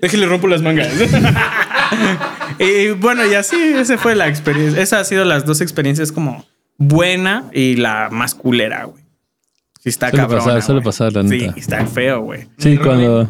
Déjale 0.00 0.26
rompo 0.26 0.46
las 0.46 0.62
mangas. 0.62 0.88
Y 2.58 2.90
bueno, 2.90 3.24
y 3.26 3.34
así, 3.34 3.56
esa 3.56 3.96
fue 3.96 4.14
la 4.14 4.28
experiencia. 4.28 4.82
Esa 4.82 5.00
ha 5.00 5.04
sido 5.04 5.24
las 5.24 5.46
dos 5.46 5.60
experiencias 5.60 6.12
como 6.12 6.44
buena 6.76 7.44
y 7.52 7.76
la 7.76 8.08
más 8.10 8.34
culera, 8.34 8.84
güey. 8.84 9.02
Sí 9.78 9.88
está 9.88 10.10
Suele 10.10 10.22
cabrón. 10.24 10.44
pasar, 10.44 10.62
suele 10.62 10.82
pasar, 10.82 11.12
la 11.14 11.22
neta. 11.22 11.54
Sí, 11.54 11.60
está 11.60 11.86
feo, 11.86 12.20
güey. 12.20 12.46
Sí, 12.58 12.76
cuando. 12.76 13.28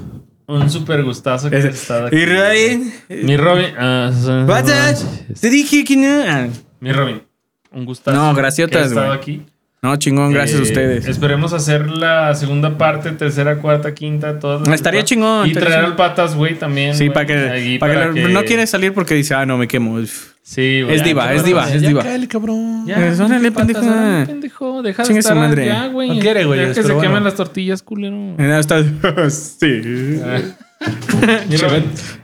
Un 0.48 0.68
súper 0.68 1.04
gustazo 1.04 1.48
que 1.48 1.58
estado 1.58 2.06
aquí. 2.08 2.16
Y 2.16 2.26
Robin, 2.26 2.92
Mi 3.08 3.36
Robin. 3.36 3.66
the- 3.76 5.34
Te 5.40 5.48
dije 5.48 5.84
que 5.84 5.96
no. 5.96 6.50
Mi 6.80 6.90
Robin. 6.92 7.22
Un 7.70 7.84
gustazo. 7.84 8.16
No, 8.16 8.34
que 8.34 8.40
graciotas, 8.40 8.82
has 8.82 8.88
estado 8.88 9.06
güey. 9.06 9.18
aquí. 9.18 9.46
No, 9.82 9.96
chingón, 9.96 10.30
gracias 10.32 10.58
a 10.60 10.62
Eh, 10.62 10.66
ustedes. 10.66 11.06
Esperemos 11.06 11.54
hacer 11.54 11.88
la 11.88 12.34
segunda 12.34 12.76
parte, 12.76 13.12
tercera, 13.12 13.56
cuarta, 13.56 13.94
quinta, 13.94 14.38
todas. 14.38 14.66
las 14.68 14.74
Estaría 14.74 15.02
chingón, 15.04 15.48
Y 15.48 15.52
traer 15.54 15.84
al 15.86 15.96
patas, 15.96 16.34
güey, 16.34 16.58
también. 16.58 16.94
Sí, 16.94 17.08
para 17.08 17.24
que, 17.24 17.76
para 17.80 18.12
que, 18.12 18.20
no 18.28 18.42
quiere 18.44 18.66
salir 18.66 18.92
porque 18.92 19.14
dice, 19.14 19.34
ah, 19.34 19.46
no 19.46 19.56
me 19.56 19.66
quemo. 19.66 19.98
Sí, 20.42 20.82
güey. 20.82 20.96
Es 20.96 21.00
Ya, 21.00 21.06
diva, 21.06 21.32
es 21.32 21.44
diva, 21.44 21.72
es 21.72 21.80
Ya 21.80 21.88
diva. 21.88 22.02
cáele, 22.02 22.28
cabrón. 22.28 22.84
Ya, 22.86 22.96
Pues, 22.96 23.20
órale, 23.20 23.52
patas, 23.52 23.66
pendejo. 23.74 23.86
órale, 23.94 24.26
pendejo. 24.26 24.82
Deja 24.82 25.02
de 25.02 25.06
Chingue 25.06 25.22
su 25.22 25.28
estar 25.28 25.36
madre. 25.48 25.64
ya, 25.66 25.86
güey. 25.86 26.08
No 26.10 26.18
quiere, 26.20 26.44
güey, 26.44 26.60
Ya 26.60 26.66
que 26.68 26.74
se 26.74 26.82
bueno. 26.82 27.00
queman 27.00 27.24
las 27.24 27.34
tortillas, 27.36 27.82
culero. 27.82 28.34
Está- 28.38 28.84
sí. 29.30 30.20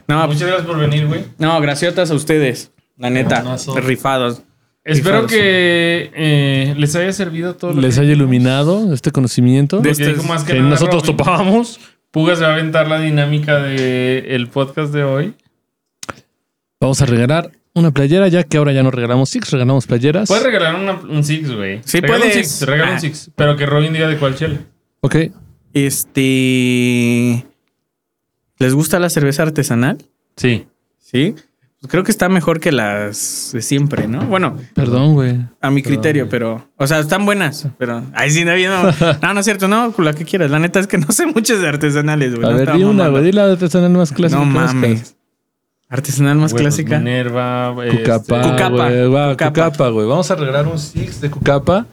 No, 0.07 0.27
Muchas 0.27 0.41
gracias 0.47 0.67
por 0.67 0.77
venir, 0.77 1.07
güey. 1.07 1.23
no, 1.39 1.59
graciotas 1.61 2.11
a 2.11 2.13
ustedes. 2.13 2.71
La 2.97 3.09
neta, 3.09 3.43
rifados. 3.83 4.41
Espero 4.87 5.27
que 5.27 6.11
eh, 6.15 6.73
les 6.77 6.95
haya 6.95 7.11
servido 7.13 7.55
todo 7.55 7.73
lo 7.73 7.81
Les 7.81 7.95
que 7.95 8.01
haya 8.01 8.09
dijimos. 8.09 8.27
iluminado 8.29 8.93
este 8.93 9.11
conocimiento 9.11 9.81
Este 9.83 10.11
es- 10.11 10.23
más 10.25 10.43
que 10.43 10.53
que 10.53 10.59
nada 10.59 10.71
nosotros 10.71 11.03
Robin. 11.03 11.17
topábamos. 11.17 11.79
Puga 12.11 12.35
se 12.35 12.43
va 12.43 12.49
a 12.49 12.53
aventar 12.53 12.87
la 12.87 12.99
dinámica 12.99 13.59
del 13.61 14.25
el 14.27 14.47
podcast 14.47 14.93
de 14.93 15.03
hoy. 15.03 15.33
Vamos 16.79 17.01
a 17.01 17.05
regalar 17.05 17.51
una 17.73 17.91
playera, 17.91 18.27
ya 18.27 18.43
que 18.43 18.57
ahora 18.57 18.71
ya 18.71 18.81
no 18.81 18.89
regalamos 18.91 19.29
six, 19.29 19.51
regalamos 19.51 19.85
playeras. 19.87 20.27
Puedes 20.29 20.43
regalar 20.45 20.75
una- 20.75 20.93
un 20.93 21.23
Six, 21.23 21.51
güey. 21.51 21.81
Sí, 21.85 21.99
Regala 21.99 22.25
un 22.25 22.31
puedes. 22.31 22.47
Six, 22.49 22.65
regala 22.67 22.91
Ah. 22.91 22.93
un 22.95 22.99
Six. 23.01 23.31
Pero 23.35 23.55
que 23.57 23.65
Robin 23.65 23.93
diga 23.93 24.07
de 24.07 24.17
cuál 24.17 24.35
chela. 24.35 24.57
Ok. 25.01 25.15
Este. 25.73 27.45
¿Les 28.59 28.73
gusta 28.73 28.99
la 28.99 29.09
cerveza 29.09 29.43
artesanal? 29.43 29.97
Sí. 30.35 30.65
Sí. 30.99 31.35
Creo 31.87 32.03
que 32.03 32.11
está 32.11 32.29
mejor 32.29 32.59
que 32.59 32.71
las 32.71 33.51
de 33.53 33.61
siempre, 33.61 34.07
¿no? 34.07 34.25
Bueno, 34.25 34.57
Perdón, 34.73 35.13
güey. 35.13 35.39
a 35.61 35.71
mi 35.71 35.81
criterio, 35.81 36.27
pero. 36.29 36.69
O 36.77 36.87
sea, 36.87 36.99
están 36.99 37.25
buenas, 37.25 37.67
pero. 37.77 38.03
Ay, 38.13 38.31
sí, 38.31 38.45
no, 38.45 38.53
no, 38.55 38.91
no, 39.21 39.33
no 39.33 39.39
es 39.39 39.45
cierto, 39.45 39.67
no, 39.67 39.93
la 39.97 40.13
que 40.13 40.25
quieras. 40.25 40.51
La 40.51 40.59
neta 40.59 40.79
es 40.79 40.87
que 40.87 40.97
no 40.97 41.11
sé 41.11 41.25
muchas 41.25 41.61
de 41.61 41.67
artesanales, 41.67 42.35
güey. 42.35 42.47
A 42.47 42.51
no 42.51 42.57
ver, 42.57 42.73
di 42.73 42.83
una, 42.83 43.07
güey. 43.07 43.23
Di 43.23 43.31
la 43.31 43.51
artesanal 43.51 43.91
más 43.91 44.11
clásica. 44.11 44.39
No 44.39 44.45
mames. 44.45 45.15
Artesanal 45.89 46.37
más 46.37 46.51
Huevos 46.51 46.61
clásica. 46.61 46.97
Minerva. 46.97 47.73
Cucapa, 47.73 48.41
este, 48.41 48.51
Cucapa. 48.51 48.89
Va, 48.89 49.31
Cucapa. 49.31 49.47
Cucapa, 49.47 49.89
güey. 49.89 50.07
Vamos 50.07 50.29
a 50.29 50.35
regalar 50.35 50.67
un 50.67 50.77
six 50.77 51.21
de 51.21 51.29
Cucapa 51.29 51.85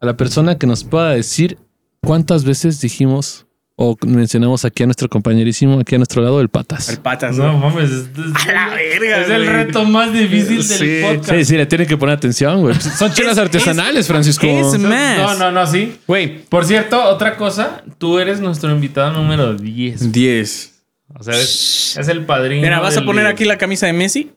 a 0.00 0.06
la 0.06 0.16
persona 0.16 0.58
que 0.58 0.66
nos 0.66 0.84
pueda 0.84 1.10
decir 1.10 1.58
cuántas 2.02 2.44
veces 2.44 2.80
dijimos 2.80 3.46
o 3.82 3.96
mencionamos 4.06 4.66
aquí 4.66 4.82
a 4.82 4.86
nuestro 4.86 5.08
compañerísimo, 5.08 5.80
aquí 5.80 5.94
a 5.94 5.98
nuestro 5.98 6.20
lado, 6.22 6.38
el 6.40 6.44
El 6.44 6.48
Patas. 6.50 7.00
patas, 7.02 7.38
No 7.38 7.52
¿no? 7.52 7.58
mames. 7.58 7.90
Es, 7.90 8.00
es- 8.08 8.48
A 8.48 8.52
la 8.52 8.74
verga, 8.74 9.22
es 9.22 9.30
el 9.30 9.46
reto 9.46 9.84
más 9.86 10.12
difícil 10.12 10.68
del 10.68 11.02
podcast. 11.16 11.38
Sí, 11.38 11.44
sí, 11.46 11.56
le 11.56 11.64
tienen 11.64 11.86
que 11.88 11.96
poner 11.96 12.14
atención, 12.16 12.60
güey. 12.60 12.74
Son 12.98 13.10
chelas 13.14 13.32
Es- 13.32 13.38
artesanales, 13.38 14.06
Francisco. 14.06 14.46
es- 14.46 14.78
No, 14.78 14.88
más. 14.90 15.38
no, 15.38 15.50
no, 15.50 15.66
sí. 15.66 15.94
Güey, 16.06 16.44
Por 16.44 16.66
cierto, 16.66 17.02
otra 17.02 17.36
cosa. 17.38 17.82
Tú 17.96 18.18
eres 18.18 18.38
nuestro 18.40 18.70
invitado 18.70 19.12
número 19.12 19.54
10. 19.54 20.12
10. 20.12 20.74
O 21.18 21.22
sea, 21.22 21.34
es, 21.34 21.96
es 21.98 22.08
el 22.08 22.26
padrino. 22.26 22.60
Mira, 22.62 22.80
¿vas 22.80 22.98
a 22.98 23.02
poner 23.04 23.26
aquí 23.26 23.44
la 23.46 23.56
camisa 23.56 23.86
de 23.86 23.94
Messi? 23.94 24.30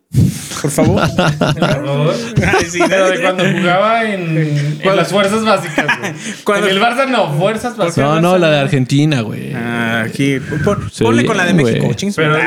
Por 0.62 0.72
favor. 0.72 1.02
Por 1.40 1.60
favor. 1.86 2.14
Ay, 2.46 2.66
sí, 2.70 2.80
Pero 2.88 3.10
de 3.10 3.22
cuando 3.22 3.44
jugaba 3.46 4.04
en, 4.06 4.80
en 4.82 4.96
las 4.96 5.10
fuerzas 5.10 5.44
básicas, 5.44 6.00
güey. 6.00 6.14
Cuando- 6.44 6.68
En 6.68 6.76
el 6.76 6.82
Barça 6.82 7.08
no, 7.08 7.34
fuerzas 7.38 7.76
básicas. 7.78 7.98
No, 7.98 8.22
no, 8.22 8.38
la 8.38 8.50
de 8.50 8.60
Argentina, 8.60 9.22
güey. 9.22 9.54
Ah, 9.54 10.04
aquí. 10.08 10.40
Ponle 11.00 11.26
con 11.26 11.38
la 11.38 11.46
de 11.46 11.54
México. 11.54 11.86
güey. 11.86 11.96
ching 11.96 12.12
su 12.12 12.18
Pero- 12.22 12.38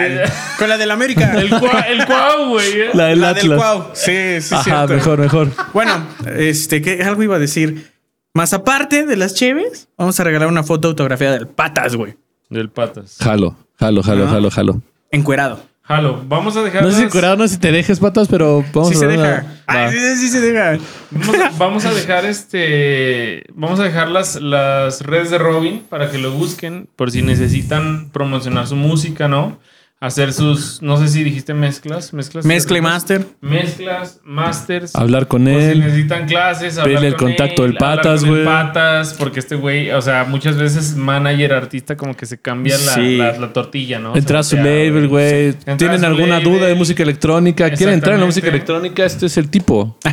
con 0.59 0.69
la 0.69 0.77
del 0.79 0.91
América. 0.91 1.33
El, 1.37 1.51
cua, 1.51 1.81
el 1.81 2.07
cuau, 2.07 2.49
güey. 2.51 2.81
eh. 2.81 2.91
La 2.95 3.07
del 3.07 3.21
la 3.21 3.35
del 3.35 3.53
Atlas. 3.53 3.59
Cuau. 3.59 3.91
Sí, 3.95 4.41
sí, 4.41 4.55
Ajá, 4.55 4.63
cierto. 4.65 4.95
mejor, 4.95 5.19
mejor. 5.19 5.51
Bueno, 5.75 6.07
este, 6.37 6.81
que 6.83 7.03
algo 7.03 7.23
iba 7.23 7.37
a 7.37 7.41
decir. 7.41 7.93
Más 8.35 8.53
aparte 8.53 9.07
de 9.07 9.17
las 9.17 9.33
cheves, 9.35 9.89
vamos 9.97 10.21
a 10.21 10.25
regalar 10.25 10.49
una 10.49 10.63
foto 10.63 10.89
autografiada 10.89 11.35
del 11.39 11.47
patas, 11.47 11.97
güey. 11.97 12.17
Del 12.51 12.69
patas. 12.69 13.17
Jalo, 13.19 13.57
jalo, 13.79 14.03
jalo, 14.03 14.25
Ah. 14.27 14.31
jalo, 14.31 14.51
jalo. 14.51 14.83
Encuerado. 15.11 15.63
Jalo, 15.87 16.25
vamos 16.27 16.57
a 16.57 16.63
dejar. 16.63 16.83
No 16.83 16.91
sé 16.91 16.97
si 16.97 17.03
las- 17.05 17.13
curado, 17.13 17.37
no 17.37 17.47
sé 17.47 17.55
si 17.55 17.61
te 17.61 17.71
dejes 17.71 18.01
patas, 18.01 18.27
pero 18.29 18.65
vamos 18.73 18.89
Sí 18.91 18.97
a 18.97 18.99
se 18.99 19.07
una-. 19.07 19.61
Ay, 19.67 19.93
sí, 19.93 20.17
sí 20.17 20.29
se 20.29 20.41
deja. 20.41 20.79
Vamos, 21.11 21.37
vamos 21.59 21.85
a 21.85 21.95
dejar 21.95 22.25
este. 22.25 23.45
Vamos 23.55 23.79
a 23.81 23.85
dejar 23.85 24.09
las, 24.09 24.41
las 24.41 25.01
redes 25.03 25.31
de 25.31 25.39
Robin 25.39 25.85
para 25.89 26.11
que 26.11 26.19
lo 26.19 26.33
busquen 26.33 26.89
por 26.97 27.11
si 27.13 27.23
necesitan 27.23 28.11
promocionar 28.11 28.67
su 28.67 28.75
música, 28.77 29.29
¿no? 29.29 29.59
Hacer 29.99 30.35
sus. 30.35 30.83
No 30.83 30.99
sé 30.99 31.09
si 31.09 31.25
dijiste 31.25 31.55
mezclas. 31.55 32.13
Mezclas. 32.13 32.45
Mezcla 32.45 32.77
y 32.77 32.81
master. 32.83 33.27
Mezclas, 33.41 34.21
masters. 34.25 34.95
Hablar 34.95 35.27
con 35.27 35.45
Por 35.45 35.55
si 35.55 35.59
él. 35.69 35.81
necesitan 35.81 36.27
clases, 36.29 36.75
hablar 36.77 36.87
Pedirle 36.89 37.09
el 37.09 37.17
con 37.17 37.29
contacto 37.29 37.65
él, 37.65 37.71
del 37.71 37.79
Patas, 37.79 38.23
güey. 38.25 38.45
Patas, 38.45 39.15
porque 39.15 39.41
este 39.41 39.55
güey, 39.55 39.91
o 39.93 40.03
sea, 40.03 40.25
muchas 40.25 40.59
veces 40.59 40.97
manager, 40.97 41.55
artista, 41.55 41.97
como 41.97 42.15
que 42.15 42.27
se 42.27 42.39
cambia 42.39 42.77
la, 42.77 42.93
Sí. 42.95 43.17
la- 43.17 43.39
la 43.39 43.53
tortilla, 43.55 43.99
¿no? 43.99 44.15
Entrar 44.15 44.41
a 44.41 44.43
su 44.43 44.57
label, 44.57 45.09
güey. 45.09 45.55
¿Tienen 45.79 46.05
alguna 46.05 46.41
label. 46.41 46.45
duda 46.45 46.67
de 46.67 46.75
música 46.75 47.03
electrónica? 47.03 47.71
¿Quieren 47.71 47.95
entrar 47.95 48.15
en 48.17 48.21
la 48.21 48.27
música 48.27 48.49
electrónica? 48.49 49.03
Este 49.03 49.25
es 49.27 49.37
el 49.39 49.49
tipo. 49.49 49.97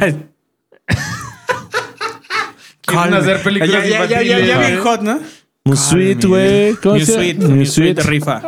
Quieren 2.82 3.14
hacer 3.16 3.42
películas 3.44 3.88
ya, 3.90 4.06
ya, 4.06 4.22
ya, 4.22 4.40
ya, 4.40 4.60
bien 4.60 4.80
hot, 4.80 5.02
¿no? 5.02 5.20
Muy 5.66 5.78
sweet, 5.78 6.24
güey. 6.26 6.74
¿Cómo 6.76 6.96
New 6.96 7.06
se 7.06 7.14
Sweet? 7.14 7.38
New 7.38 7.66
Sweet 7.66 8.00
rifa. 8.06 8.42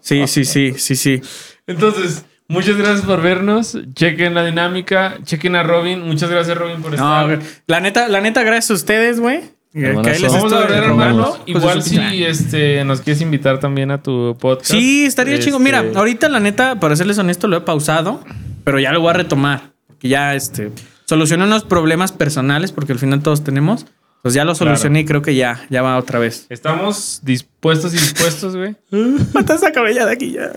Sí, 0.00 0.26
sí, 0.26 0.44
sí, 0.44 0.74
sí, 0.76 0.96
sí. 0.96 1.20
Entonces, 1.66 2.24
muchas 2.48 2.76
gracias 2.76 3.02
por 3.02 3.22
vernos. 3.22 3.78
Chequen 3.94 4.34
la 4.34 4.44
dinámica. 4.44 5.18
Chequen 5.24 5.56
a 5.56 5.62
Robin. 5.62 6.02
Muchas 6.02 6.30
gracias, 6.30 6.56
Robin, 6.56 6.80
por 6.82 6.90
No, 6.92 6.96
estar. 6.96 7.26
güey. 7.26 7.38
la 7.66 7.80
neta, 7.80 8.08
la 8.08 8.20
neta, 8.20 8.42
gracias 8.42 8.70
a 8.70 8.74
ustedes, 8.74 9.20
güey. 9.20 9.42
Que 9.72 9.86
Hermanazo. 9.86 10.10
ahí 10.14 10.22
les 10.22 10.32
Vamos 10.32 10.52
a 10.52 10.58
ver, 10.60 10.84
hermano. 10.84 11.36
Igual 11.46 11.82
si 11.82 12.24
este, 12.24 12.84
nos 12.84 13.00
quieres 13.00 13.20
invitar 13.22 13.58
también 13.58 13.90
a 13.90 14.00
tu 14.02 14.36
podcast. 14.38 14.70
Sí, 14.70 15.04
estaría 15.04 15.34
Este, 15.34 15.46
chingo. 15.46 15.58
Mira, 15.58 15.84
ahorita 15.96 16.28
la 16.28 16.38
neta, 16.38 16.78
para 16.78 16.94
serles 16.94 17.18
honesto, 17.18 17.48
lo 17.48 17.56
he 17.56 17.60
pausado, 17.62 18.22
pero 18.62 18.78
ya 18.78 18.92
lo 18.92 19.00
voy 19.00 19.10
a 19.10 19.14
retomar. 19.14 19.72
Porque 19.88 20.08
ya 20.08 20.34
este, 20.36 20.70
solucioné 21.06 21.42
unos 21.44 21.64
problemas 21.64 22.12
personales, 22.12 22.70
porque 22.70 22.92
al 22.92 23.00
final 23.00 23.20
todos 23.22 23.42
tenemos. 23.42 23.86
Pues 24.24 24.32
ya 24.32 24.44
lo 24.46 24.54
solucioné 24.54 25.00
y 25.00 25.04
creo 25.04 25.20
que 25.20 25.34
ya, 25.34 25.66
ya 25.68 25.82
va 25.82 25.98
otra 25.98 26.18
vez. 26.18 26.46
Estamos 26.48 27.20
dispuestos 27.24 27.92
y 27.92 27.98
dispuestos, 27.98 28.56
güey. 28.56 28.74
Mata 29.34 29.54
esa 29.54 29.70
cabella 29.70 30.06
de 30.06 30.12
aquí 30.14 30.32
ya. 30.32 30.50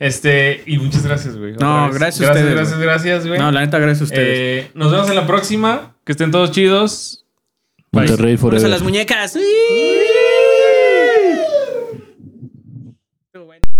Este, 0.00 0.64
y 0.66 0.76
muchas 0.78 1.06
gracias, 1.06 1.36
güey. 1.36 1.52
otra 1.54 1.64
No, 1.68 1.86
vez. 1.88 1.98
gracias 2.00 2.28
a 2.28 2.32
ustedes, 2.32 2.52
gracias, 2.52 2.78
gracias, 2.80 3.26
güey. 3.28 3.38
No, 3.38 3.52
la 3.52 3.60
neta, 3.60 3.78
gracias 3.78 4.00
a 4.00 4.04
ustedes. 4.06 4.64
Eh, 4.66 4.70
nos 4.74 4.90
vemos 4.90 5.08
en 5.08 5.14
la 5.14 5.26
próxima. 5.28 5.94
Que 6.04 6.10
estén 6.10 6.32
todos 6.32 6.50
chidos. 6.50 7.24
Bye. 7.92 8.08
Monterrey 8.08 8.36
Por 8.36 8.54
eso 8.54 8.62
Forever. 8.62 8.70
las 8.70 8.82
muñecas. 8.82 9.36
¡Uy! 9.36 9.42